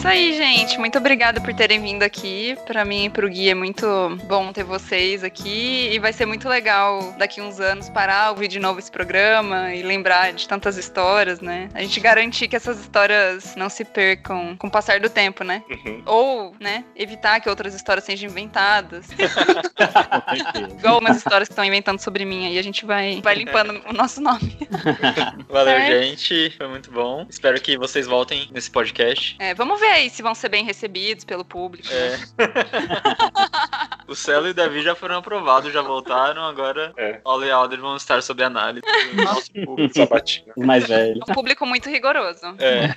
isso 0.04 0.08
aí, 0.08 0.36
gente. 0.36 0.78
Muito 0.78 0.98
obrigada 0.98 1.40
por 1.40 1.54
terem 1.54 1.80
vindo 1.80 2.02
aqui. 2.02 2.54
Pra 2.66 2.84
mim 2.84 3.06
e 3.06 3.10
pro 3.10 3.26
Gui 3.26 3.48
é 3.48 3.54
muito 3.54 3.86
bom 4.24 4.52
ter 4.52 4.62
vocês 4.62 5.24
aqui. 5.24 5.88
E 5.90 5.98
vai 5.98 6.12
ser 6.12 6.26
muito 6.26 6.46
legal 6.46 7.14
daqui 7.16 7.40
uns 7.40 7.58
anos 7.58 7.88
parar, 7.88 8.30
ouvir 8.30 8.48
de 8.48 8.60
novo 8.60 8.78
esse 8.78 8.90
programa 8.90 9.74
e 9.74 9.82
lembrar 9.82 10.34
de 10.34 10.46
tantas 10.46 10.76
histórias, 10.76 11.40
né? 11.40 11.70
A 11.72 11.80
gente 11.80 11.98
garantir 12.00 12.48
que 12.48 12.56
essas 12.56 12.80
histórias 12.80 13.56
não 13.56 13.70
se 13.70 13.82
percam 13.82 14.54
com 14.58 14.66
o 14.66 14.70
passar 14.70 15.00
do 15.00 15.08
tempo, 15.08 15.42
né? 15.42 15.62
Uhum. 15.70 16.02
Ou, 16.04 16.56
né, 16.60 16.84
evitar 16.94 17.40
que 17.40 17.48
outras 17.48 17.74
histórias 17.74 18.04
sejam 18.04 18.28
inventadas. 18.28 19.06
Igual 20.78 20.98
umas 20.98 21.16
histórias 21.16 21.48
que 21.48 21.52
estão 21.52 21.64
inventando 21.64 21.98
sobre 21.98 22.26
mim 22.26 22.46
aí, 22.46 22.58
a 22.58 22.62
gente 22.62 22.84
vai, 22.84 23.22
vai 23.22 23.36
limpando 23.36 23.80
o 23.88 23.92
nosso 23.94 24.20
nome. 24.20 24.58
Valeu, 25.48 25.78
Certo. 25.78 26.04
gente. 26.04 26.50
Foi 26.58 26.68
muito 26.68 26.90
bom. 26.90 27.26
Espero 27.30 27.58
que 27.58 27.78
vocês 27.78 28.06
voltem 28.06 28.50
nesse 28.52 28.70
podcast. 28.70 29.36
É, 29.38 29.54
vamos 29.54 29.80
ver 29.80 29.93
aí 29.94 30.10
se 30.10 30.22
vão 30.22 30.34
ser 30.34 30.48
bem 30.48 30.64
recebidos 30.64 31.24
pelo 31.24 31.44
público. 31.44 31.88
É. 31.90 32.18
O 34.06 34.14
Celo 34.14 34.46
e 34.46 34.50
o 34.50 34.54
Davi 34.54 34.82
já 34.82 34.94
foram 34.94 35.16
aprovados, 35.16 35.72
já 35.72 35.80
voltaram, 35.80 36.44
agora 36.44 36.92
É. 36.96 37.20
E 37.24 37.50
Alder 37.50 37.80
vão 37.80 37.96
estar 37.96 38.22
sob 38.22 38.42
análise 38.42 38.82
do 39.14 39.22
nosso 39.22 39.50
público. 39.64 39.94
Sabatina. 39.94 40.52
Mais 40.58 40.86
velhos. 40.86 41.20
Um 41.28 41.32
público 41.32 41.64
muito 41.66 41.88
rigoroso. 41.88 42.54
É, 42.58 42.94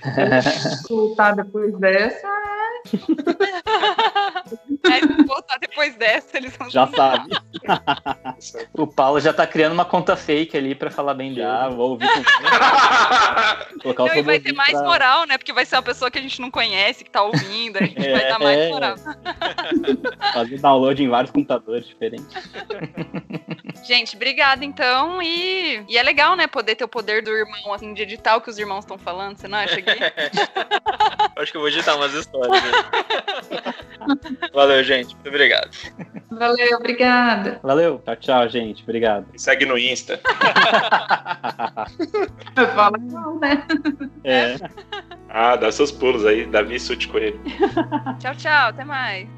Voltar 0.90 1.36
depois 1.36 1.78
dessa. 1.80 2.28
Aí, 4.90 5.02
se 5.02 5.24
voltar 5.26 5.58
depois 5.60 5.96
dessa, 5.96 6.38
eles 6.38 6.56
vão 6.58 6.70
Já 6.70 6.88
sabe. 6.96 7.30
O 8.74 8.86
Paulo 8.88 9.20
já 9.20 9.34
tá 9.34 9.46
criando 9.48 9.74
uma 9.74 9.84
conta 9.86 10.16
fake 10.16 10.56
ali 10.58 10.74
pra 10.76 10.90
falar 10.92 11.14
bem 11.14 11.30
dele. 11.34 11.42
Já, 11.42 11.68
vou 11.70 11.92
ouvir 11.92 12.08
com 12.08 12.24
colocar 13.82 14.04
o 14.04 14.08
Não, 14.08 14.16
e 14.16 14.22
vai 14.22 14.40
ter 14.40 14.54
mais 14.54 14.72
pra- 14.72 14.84
moral, 14.84 15.26
né? 15.28 15.38
Porque 15.38 15.52
vai 15.54 15.66
ser 15.66 15.76
uma 15.76 15.82
pessoa 15.82 16.10
que 16.12 16.18
a 16.20 16.22
gente 16.22 16.40
não 16.40 16.50
conhece, 16.52 17.04
que 17.04 17.10
tá 17.10 17.22
ouvindo, 17.24 17.78
a 17.78 17.82
gente 17.84 17.96
vai 18.00 18.24
É, 18.24 18.30
dar 18.30 18.40
mais 18.40 18.58
é. 18.60 18.70
moral. 18.70 18.96
Fazer 20.34 20.60
download 20.60 21.04
em 21.04 21.10
vários 21.10 21.32
computadores 21.32 21.86
diferentes. 21.88 22.26
Gente, 23.88 24.18
obrigada 24.18 24.66
então. 24.66 25.22
E, 25.22 25.82
e 25.88 25.98
é 25.98 26.04
legal, 26.04 26.36
né? 26.36 26.46
Poder 26.46 26.76
ter 26.76 26.84
o 26.84 26.90
poder 26.90 27.24
do 27.24 27.32
irmão, 27.32 27.74
assim, 27.74 27.94
de 27.94 28.02
editar 28.02 28.36
o 28.36 28.42
que 28.42 28.50
os 28.50 28.60
irmãos 28.60 28.80
estão 28.80 28.98
falando. 28.98 29.38
Você 29.38 29.48
não 29.48 29.58
acha, 29.58 29.80
Gui? 29.80 29.88
acho 31.38 31.52
que 31.52 31.58
eu 31.58 31.62
vou 31.62 31.70
digitar 31.70 31.96
umas 31.96 32.14
histórias. 32.14 32.62
né? 32.62 32.70
Valeu, 34.54 34.84
gente. 34.84 35.14
Muito 35.16 35.30
obrigado. 35.30 35.70
Valeu, 36.30 36.78
obrigada. 36.78 37.62
Valeu. 37.64 38.02
Tchau, 38.04 38.16
tchau, 38.18 38.50
gente. 38.50 38.84
Obrigado. 38.84 39.26
Segue 39.38 39.66
no 39.66 39.78
Insta. 39.78 40.20
Fala 42.76 42.98
não, 42.98 43.40
né? 43.40 43.66
É. 44.26 44.58
Ah, 45.30 45.56
dá 45.56 45.72
seus 45.72 45.94
pulos 45.94 46.26
aí. 46.26 46.46
Davi 46.46 46.78
Sute 46.78 47.08
Coelho. 47.08 47.42
tchau, 48.20 48.36
tchau. 48.36 48.68
Até 48.68 48.84
mais. 48.84 49.37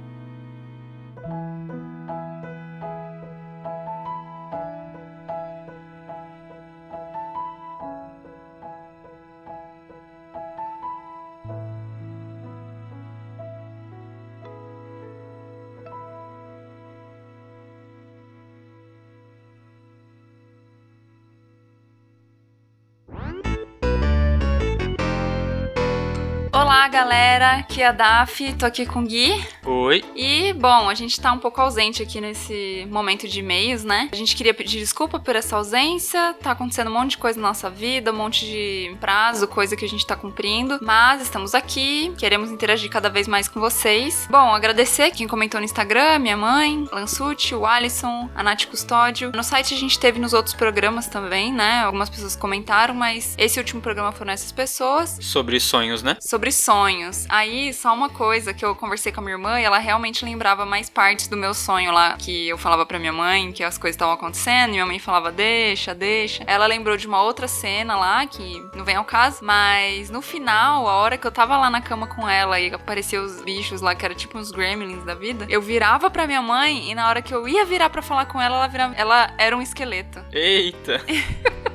Galera. 26.89 27.57
Aqui 27.59 27.81
é 27.81 27.87
a 27.87 27.91
Daf. 27.91 28.53
Tô 28.53 28.65
aqui 28.65 28.85
com 28.85 29.01
o 29.01 29.05
Gui. 29.05 29.31
Oi. 29.63 30.03
E, 30.15 30.51
bom, 30.53 30.89
a 30.89 30.95
gente 30.95 31.21
tá 31.21 31.31
um 31.31 31.37
pouco 31.37 31.61
ausente 31.61 32.01
aqui 32.01 32.19
nesse 32.19 32.87
momento 32.89 33.27
de 33.27 33.39
e-mails, 33.39 33.83
né? 33.83 34.09
A 34.11 34.15
gente 34.15 34.35
queria 34.35 34.53
pedir 34.53 34.79
desculpa 34.79 35.19
por 35.19 35.35
essa 35.35 35.55
ausência. 35.55 36.35
Tá 36.41 36.51
acontecendo 36.51 36.89
um 36.89 36.93
monte 36.93 37.11
de 37.11 37.19
coisa 37.19 37.39
na 37.39 37.49
nossa 37.49 37.69
vida, 37.69 38.11
um 38.11 38.15
monte 38.15 38.43
de 38.43 38.97
prazo, 38.99 39.47
coisa 39.47 39.75
que 39.75 39.85
a 39.85 39.87
gente 39.87 40.05
tá 40.05 40.15
cumprindo. 40.15 40.79
Mas 40.81 41.21
estamos 41.21 41.53
aqui, 41.53 42.11
queremos 42.17 42.51
interagir 42.51 42.89
cada 42.89 43.07
vez 43.07 43.27
mais 43.27 43.47
com 43.47 43.59
vocês. 43.59 44.27
Bom, 44.29 44.53
agradecer 44.53 45.11
quem 45.11 45.27
comentou 45.27 45.59
no 45.59 45.65
Instagram, 45.65 46.17
minha 46.17 46.37
mãe, 46.37 46.87
Lansucci, 46.91 47.53
o 47.53 47.67
Alisson, 47.67 48.29
a 48.33 48.41
Nath 48.41 48.65
Custódio. 48.65 49.31
No 49.35 49.43
site 49.43 49.75
a 49.75 49.77
gente 49.77 49.99
teve 49.99 50.19
nos 50.19 50.33
outros 50.33 50.55
programas 50.55 51.05
também, 51.07 51.53
né? 51.53 51.81
Algumas 51.81 52.09
pessoas 52.09 52.35
comentaram, 52.35 52.95
mas 52.95 53.35
esse 53.37 53.59
último 53.59 53.79
programa 53.79 54.11
foram 54.11 54.33
essas 54.33 54.51
pessoas 54.51 55.19
Sobre 55.21 55.59
sonhos, 55.59 56.01
né? 56.01 56.17
sobre 56.19 56.51
sonhos. 56.51 56.78
Aí, 57.27 57.73
só 57.73 57.93
uma 57.93 58.09
coisa 58.09 58.53
que 58.53 58.63
eu 58.63 58.73
conversei 58.75 59.11
com 59.11 59.19
a 59.19 59.23
minha 59.23 59.35
irmã 59.35 59.59
e 59.59 59.63
ela 59.63 59.77
realmente 59.77 60.23
lembrava 60.23 60.65
mais 60.65 60.89
partes 60.89 61.27
do 61.27 61.35
meu 61.35 61.53
sonho 61.53 61.91
lá, 61.91 62.15
que 62.17 62.47
eu 62.47 62.57
falava 62.57 62.85
pra 62.85 62.97
minha 62.97 63.11
mãe 63.11 63.51
que 63.51 63.63
as 63.63 63.77
coisas 63.77 63.95
estavam 63.95 64.13
acontecendo, 64.13 64.69
e 64.69 64.71
minha 64.73 64.85
mãe 64.85 64.99
falava, 64.99 65.31
deixa, 65.31 65.93
deixa. 65.93 66.43
Ela 66.47 66.65
lembrou 66.67 66.95
de 66.95 67.07
uma 67.07 67.21
outra 67.21 67.47
cena 67.47 67.95
lá, 67.95 68.25
que 68.25 68.65
não 68.73 68.85
vem 68.85 68.95
ao 68.95 69.03
caso, 69.03 69.43
mas 69.43 70.09
no 70.09 70.21
final, 70.21 70.87
a 70.87 70.93
hora 70.93 71.17
que 71.17 71.27
eu 71.27 71.31
tava 71.31 71.57
lá 71.57 71.69
na 71.69 71.81
cama 71.81 72.07
com 72.07 72.27
ela 72.27 72.59
e 72.59 72.73
apareceu 72.73 73.23
os 73.23 73.41
bichos 73.41 73.81
lá, 73.81 73.93
que 73.93 74.05
era 74.05 74.15
tipo 74.15 74.37
uns 74.37 74.51
gremlins 74.51 75.03
da 75.03 75.15
vida, 75.15 75.45
eu 75.49 75.61
virava 75.61 76.09
pra 76.09 76.25
minha 76.25 76.41
mãe 76.41 76.89
e 76.89 76.95
na 76.95 77.09
hora 77.09 77.21
que 77.21 77.33
eu 77.33 77.47
ia 77.47 77.65
virar 77.65 77.89
pra 77.89 78.01
falar 78.01 78.25
com 78.25 78.41
ela, 78.41 78.55
ela, 78.55 78.67
virava, 78.67 78.95
ela 78.95 79.33
era 79.37 79.55
um 79.55 79.61
esqueleto. 79.61 80.23
Eita. 80.31 81.01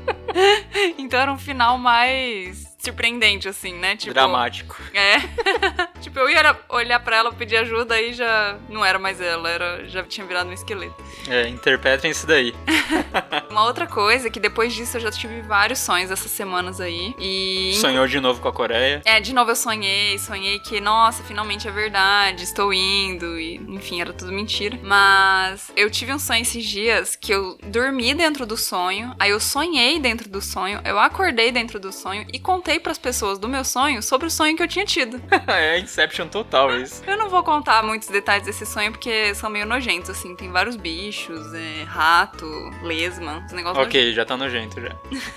Então 0.98 1.20
era 1.20 1.32
um 1.32 1.39
final 1.39 1.78
mais 1.78 2.73
surpreendente, 2.85 3.48
assim, 3.48 3.74
né? 3.74 3.97
Tipo, 3.97 4.15
Dramático. 4.15 4.81
É. 4.93 5.19
tipo, 6.01 6.19
eu 6.19 6.28
ia 6.28 6.56
olhar 6.69 7.01
pra 7.01 7.16
ela, 7.16 7.32
pedir 7.32 7.56
ajuda 7.56 8.01
e 8.01 8.12
já 8.12 8.59
não 8.69 8.85
era 8.85 8.98
mais 8.98 9.20
ela, 9.20 9.48
era, 9.48 9.86
já 9.86 10.02
tinha 10.02 10.27
virado 10.27 10.51
um 10.51 10.52
esqueleto. 10.52 10.94
É, 11.28 11.48
interpretem 11.48 12.11
isso 12.11 12.27
daí. 12.27 12.55
Uma 13.51 13.65
outra 13.65 13.86
coisa 13.86 14.28
é 14.28 14.31
que 14.31 14.40
depois 14.40 14.73
disso 14.73 14.97
eu 14.97 15.01
já 15.01 15.11
tive 15.11 15.40
vários 15.43 15.78
sonhos 15.78 16.11
essas 16.11 16.31
semanas 16.31 16.81
aí. 16.81 17.15
E. 17.19 17.74
Sonhou 17.81 18.06
de 18.06 18.20
novo 18.20 18.40
com 18.40 18.48
a 18.48 18.52
Coreia. 18.52 19.02
É, 19.05 19.20
de 19.20 19.32
novo 19.32 19.51
eu 19.51 19.56
sonhei, 19.56 20.19
sonhei 20.19 20.59
que, 20.59 20.81
nossa, 20.81 21.23
finalmente 21.23 21.66
é 21.66 21.70
verdade, 21.70 22.43
estou 22.43 22.73
indo, 22.73 23.39
e 23.39 23.56
enfim, 23.56 24.01
era 24.01 24.12
tudo 24.12 24.32
mentira. 24.32 24.78
Mas 24.82 25.70
eu 25.77 25.90
tive 25.90 26.12
um 26.12 26.19
sonho 26.19 26.43
esses 26.43 26.65
dias 26.65 27.16
que 27.16 27.32
eu 27.32 27.59
dormi 27.65 28.15
dentro 28.15 28.44
do 28.47 28.56
sonho, 28.56 29.15
aí 29.19 29.31
eu 29.31 29.40
sonhei 29.40 29.98
dentro 29.98 30.28
do 30.28 30.40
sonho, 30.40 30.81
eu 30.85 30.98
acordei 30.98 31.51
dentro 31.51 31.78
do 31.78 31.93
sonho 31.93 32.27
e 32.32 32.39
contei 32.39 32.73
pras 32.80 32.98
pessoas 32.98 33.38
do 33.38 33.48
meu 33.48 33.64
sonho 33.64 34.02
sobre 34.02 34.26
o 34.26 34.30
sonho 34.30 34.56
que 34.56 34.62
eu 34.62 34.68
tinha 34.68 34.84
tido. 34.84 35.20
é 35.48 35.78
Inception 35.78 36.28
total 36.28 36.76
isso. 36.76 37.02
Eu 37.06 37.16
não 37.16 37.28
vou 37.28 37.42
contar 37.42 37.82
muitos 37.82 38.09
detalhes 38.09 38.46
desse 38.46 38.66
sonho 38.66 38.92
porque 38.92 39.34
são 39.34 39.51
meio 39.51 39.66
nojentos, 39.66 40.10
assim. 40.10 40.34
Tem 40.36 40.51
vários 40.51 40.76
bichos, 40.76 41.52
é, 41.55 41.84
rato, 41.84 42.46
lesma, 42.82 43.42
os 43.46 43.52
negócios 43.52 43.84
Ok, 43.86 44.12
já 44.12 44.24
tá 44.24 44.36
nojento 44.36 44.80
já. 44.80 44.90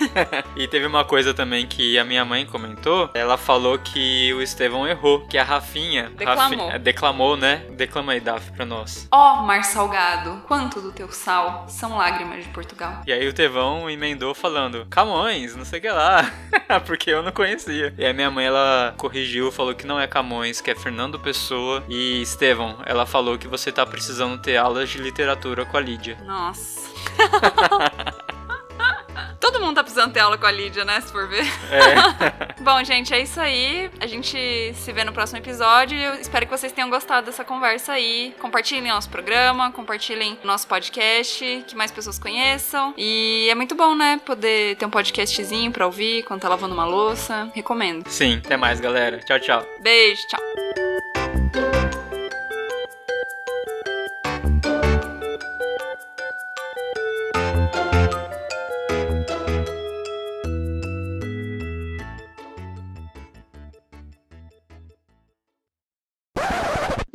e 0.56 0.68
teve 0.68 0.86
uma 0.86 1.04
coisa 1.06 1.34
também 1.34 1.66
que 1.66 1.98
a 1.98 2.04
minha 2.04 2.24
mãe 2.26 2.46
comentou. 2.46 3.10
Ela 3.14 3.38
falou 3.38 3.78
que 3.80 4.34
o 4.34 4.42
Estevão 4.42 4.88
errou, 4.88 5.26
que 5.28 5.38
a 5.38 5.44
Rafinha 5.44 6.10
Declamou. 6.16 6.68
Rafi- 6.68 6.80
declamou, 6.80 7.38
né? 7.38 7.66
Declama 7.72 8.14
aí, 8.14 8.20
Daf, 8.20 8.52
pra 8.52 8.66
nós. 8.66 9.08
Ó 9.12 9.42
mar 9.44 9.64
salgado, 9.64 10.42
quanto 10.48 10.82
do 10.82 10.92
teu 10.92 11.12
sal 11.12 11.66
são 11.70 11.98
lágrimas 11.98 12.44
de 12.44 12.50
Portugal. 12.50 13.02
E 13.06 13.12
aí 13.14 13.28
o 13.28 13.34
Tevão 13.34 13.90
emendou 13.90 14.34
falando, 14.34 14.86
Camões, 14.90 15.56
não 15.56 15.66
sei 15.66 15.80
o 15.80 15.82
que 15.82 15.90
lá, 15.90 16.30
porque 16.86 17.10
eu 17.12 17.24
não 17.24 17.27
conhecia. 17.32 17.94
E 17.98 18.06
aí 18.06 18.14
minha 18.14 18.32
mãe, 18.32 18.46
ela 18.46 18.94
corrigiu, 18.98 19.52
falou 19.52 19.74
que 19.76 19.86
não 19.86 20.00
é 20.00 20.08
Camões, 20.08 20.62
que 20.62 20.72
é 20.72 20.76
Fernando 20.76 21.20
Pessoa. 21.20 21.84
E 21.88 22.22
Estevão, 22.22 22.78
ela 22.86 23.06
falou 23.06 23.38
que 23.38 23.48
você 23.48 23.72
tá 23.72 23.86
precisando 23.86 24.42
ter 24.42 24.58
aulas 24.58 24.90
de 24.90 24.98
literatura 24.98 25.66
com 25.66 25.78
a 25.78 25.80
Lídia. 25.80 26.18
Nossa. 26.26 26.88
Todo 29.48 29.62
mundo 29.62 29.76
tá 29.76 29.84
precisando 29.84 30.12
ter 30.12 30.20
aula 30.20 30.38
com 30.38 30.46
a 30.46 30.52
Lídia, 30.52 30.84
né? 30.84 31.00
Se 31.00 31.10
for 31.10 31.26
ver. 31.26 31.46
É, 31.72 32.52
Bom, 32.62 32.84
gente, 32.84 33.14
é 33.14 33.22
isso 33.22 33.40
aí. 33.40 33.90
A 33.98 34.06
gente 34.06 34.74
se 34.74 34.92
vê 34.92 35.06
no 35.06 35.14
próximo 35.14 35.40
episódio. 35.40 35.98
Eu 35.98 36.16
espero 36.16 36.46
que 36.46 36.52
vocês 36.52 36.74
tenham 36.74 36.90
gostado 36.90 37.28
dessa 37.28 37.46
conversa 37.46 37.94
aí. 37.94 38.36
Compartilhem 38.42 38.92
nosso 38.92 39.10
programa, 39.10 39.72
compartilhem 39.72 40.38
nosso 40.44 40.68
podcast, 40.68 41.64
que 41.66 41.78
mais 41.78 41.92
pessoas 41.92 42.20
conheçam. 42.20 42.94
E 42.98 43.48
é 43.50 43.56
muito 43.56 43.74
bom, 43.74 43.96
né? 43.96 44.20
Poder 44.26 44.76
ter 44.76 44.86
um 44.86 44.90
podcastzinho 44.90 45.72
pra 45.72 45.86
ouvir 45.86 46.24
quando 46.24 46.42
tá 46.42 46.50
lavando 46.50 46.74
uma 46.74 46.86
louça. 46.86 47.50
Recomendo. 47.56 48.06
sim, 48.10 48.42
até 48.44 48.58
mais, 48.58 48.82
galera. 48.82 49.20
Tchau, 49.20 49.40
tchau. 49.40 49.66
Beijo, 49.80 50.28
tchau. 50.28 52.07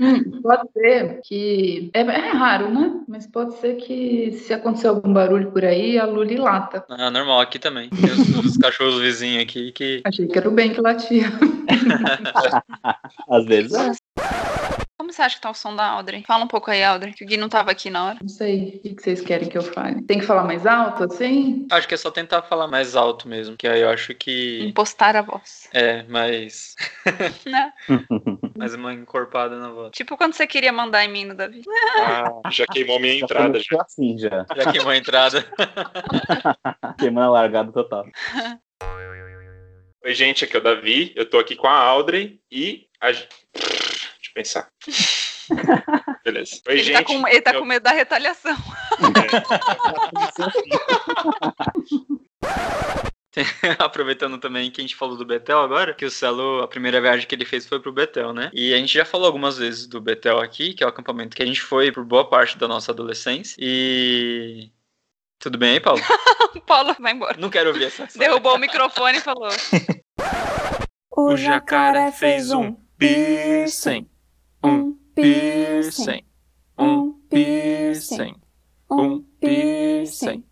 Hum, 0.03 0.41
pode 0.43 0.69
ser 0.73 1.21
que. 1.23 1.89
É, 1.95 2.01
é 2.01 2.31
raro, 2.33 2.69
né? 2.69 3.01
Mas 3.07 3.25
pode 3.29 3.55
ser 3.59 3.77
que 3.77 4.33
se 4.33 4.53
acontecer 4.53 4.89
algum 4.89 5.13
barulho 5.13 5.53
por 5.53 5.65
aí, 5.65 5.97
a 5.97 6.05
Luli 6.05 6.37
lata. 6.37 6.85
Ah, 6.89 7.09
normal, 7.09 7.41
aqui 7.41 7.57
também. 7.57 7.89
Tem 7.89 8.11
os, 8.11 8.47
os 8.47 8.57
cachorros 8.57 9.01
vizinhos 9.01 9.45
aqui 9.45 9.71
que. 9.71 10.03
Achei 10.05 10.27
que 10.27 10.37
era 10.37 10.49
o 10.49 10.53
bem 10.53 10.73
que 10.73 10.81
latia. 10.81 11.27
Às 13.31 13.45
vezes 13.45 13.73
é. 13.75 13.93
Como 15.13 15.17
você 15.17 15.23
acha 15.23 15.35
que 15.37 15.43
tá 15.43 15.51
o 15.51 15.55
som 15.55 15.77
da 15.77 15.85
Audrey? 15.89 16.25
Fala 16.27 16.45
um 16.45 16.49
pouco 16.49 16.71
aí, 16.71 16.83
Audrey, 16.83 17.13
que 17.13 17.23
o 17.23 17.27
Gui 17.27 17.37
não 17.37 17.51
tava 17.51 17.71
aqui 17.71 17.91
na 17.91 18.07
hora. 18.07 18.19
Não 18.23 18.31
sei 18.31 18.81
o 18.83 18.97
que 18.97 19.03
vocês 19.03 19.21
querem 19.21 19.47
que 19.47 19.59
eu 19.59 19.63
fale. 19.63 20.01
Tem 20.05 20.19
que 20.19 20.25
falar 20.25 20.43
mais 20.43 20.67
alto, 20.67 21.05
assim? 21.05 21.67
Acho 21.71 21.87
que 21.87 21.93
é 21.93 21.99
só 21.99 22.11
tentar 22.11 22.41
falar 22.41 22.67
mais 22.67 22.97
alto 22.97 23.29
mesmo, 23.29 23.55
que 23.55 23.69
aí 23.69 23.83
eu 23.83 23.91
acho 23.91 24.15
que. 24.15 24.65
Impostar 24.65 25.15
a 25.15 25.21
voz. 25.21 25.69
É, 25.75 26.03
mais. 26.05 26.75
Né? 27.45 27.73
mais 28.57 28.73
uma 28.75 28.95
encorpada 28.95 29.59
na 29.59 29.69
voz. 29.69 29.91
Tipo 29.93 30.17
quando 30.17 30.33
você 30.33 30.47
queria 30.47 30.73
mandar 30.73 31.05
em 31.05 31.09
mim 31.09 31.25
no 31.27 31.35
Davi. 31.35 31.63
Ah, 31.99 32.51
já 32.51 32.65
queimou 32.67 32.99
minha 32.99 33.19
Já 33.19 33.25
entrada. 33.25 33.59
Já. 33.59 33.83
assim 33.83 34.17
já. 34.17 34.47
Já 34.57 34.73
queimou 34.73 34.91
a 34.91 34.97
entrada. 34.97 35.45
Queimando 36.99 37.27
a 37.27 37.31
largada 37.31 37.71
total. 37.71 38.07
Oi, 40.05 40.15
gente, 40.15 40.45
aqui 40.45 40.57
é 40.57 40.61
o 40.61 40.63
Davi. 40.63 41.13
Eu 41.15 41.29
tô 41.29 41.39
aqui 41.39 41.55
com 41.55 41.67
a 41.67 41.77
Audrey 41.77 42.41
e 42.51 42.87
a. 43.01 43.11
Pensar. 44.35 44.69
Beleza. 46.25 46.61
Oi, 46.69 46.75
Ele 46.75 46.83
gente. 46.83 46.97
tá, 46.97 47.05
com, 47.05 47.29
ele 47.29 47.41
tá 47.43 47.53
eu- 47.53 47.61
com 47.61 47.67
medo 47.67 47.83
da 47.83 47.91
retaliação. 47.93 48.57
Aproveitando 53.79 54.37
também 54.39 54.71
que 54.71 54.81
a 54.81 54.85
gente 54.85 54.95
falou 54.95 55.17
do 55.17 55.25
Betel 55.25 55.59
agora, 55.61 55.95
que 55.95 56.05
o 56.05 56.11
Celo, 56.11 56.61
a 56.63 56.69
primeira 56.69 57.01
viagem 57.01 57.27
que 57.27 57.35
ele 57.35 57.47
fez 57.47 57.67
foi 57.67 57.81
pro 57.81 57.93
Betel, 57.93 58.33
né? 58.33 58.51
E 58.53 58.75
a 58.75 58.77
gente 58.77 58.93
já 58.93 59.05
falou 59.07 59.27
algumas 59.27 59.57
vezes 59.57 59.87
do 59.87 60.01
Betel 60.01 60.39
aqui, 60.39 60.75
que 60.75 60.85
é 60.85 60.87
o 60.87 60.91
acampamento 60.91 61.35
que 61.35 61.43
a 61.43 61.47
gente 61.47 61.63
foi 61.63 61.91
por 61.91 62.05
boa 62.05 62.29
parte 62.29 62.59
da 62.59 62.69
nossa 62.69 62.93
adolescência. 62.93 63.57
E. 63.59 64.71
Tudo 65.39 65.57
bem 65.59 65.73
aí, 65.73 65.81
Paulo? 65.81 66.01
Paulo 66.67 66.95
vai 67.01 67.13
embora. 67.13 67.37
Não 67.39 67.51
quero 67.51 67.71
ouvir 67.71 67.85
essa. 67.87 68.07
Derrubou 68.17 68.55
o 68.55 68.59
microfone 68.59 69.19
e 69.19 69.21
falou. 69.21 69.49
O 71.17 71.37
jacaré 71.37 72.13
fez 72.13 72.53
um 72.53 72.75
piercing, 72.99 74.07
um 74.63 74.99
piercing, 75.15 76.23
um 76.79 77.21
piercing, 77.31 78.37
um 78.91 79.25
piercing, 79.41 80.45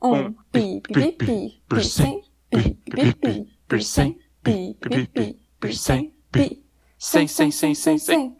um 0.00 0.34
pi 0.52 0.80
pi 0.80 1.12
pi 1.12 1.62
piercing, 1.68 2.22
pi 2.50 2.76
pi 2.90 3.12
pi 3.12 3.46
piercing, 3.68 4.18
pi 4.42 4.74
pi 4.80 5.06
pi 5.06 5.36
piercing, 5.60 6.12
pi 6.32 6.62
sem 6.98 7.26
sem 7.28 7.50
sem 7.50 7.74
sem 7.74 7.98
sem 7.98 8.36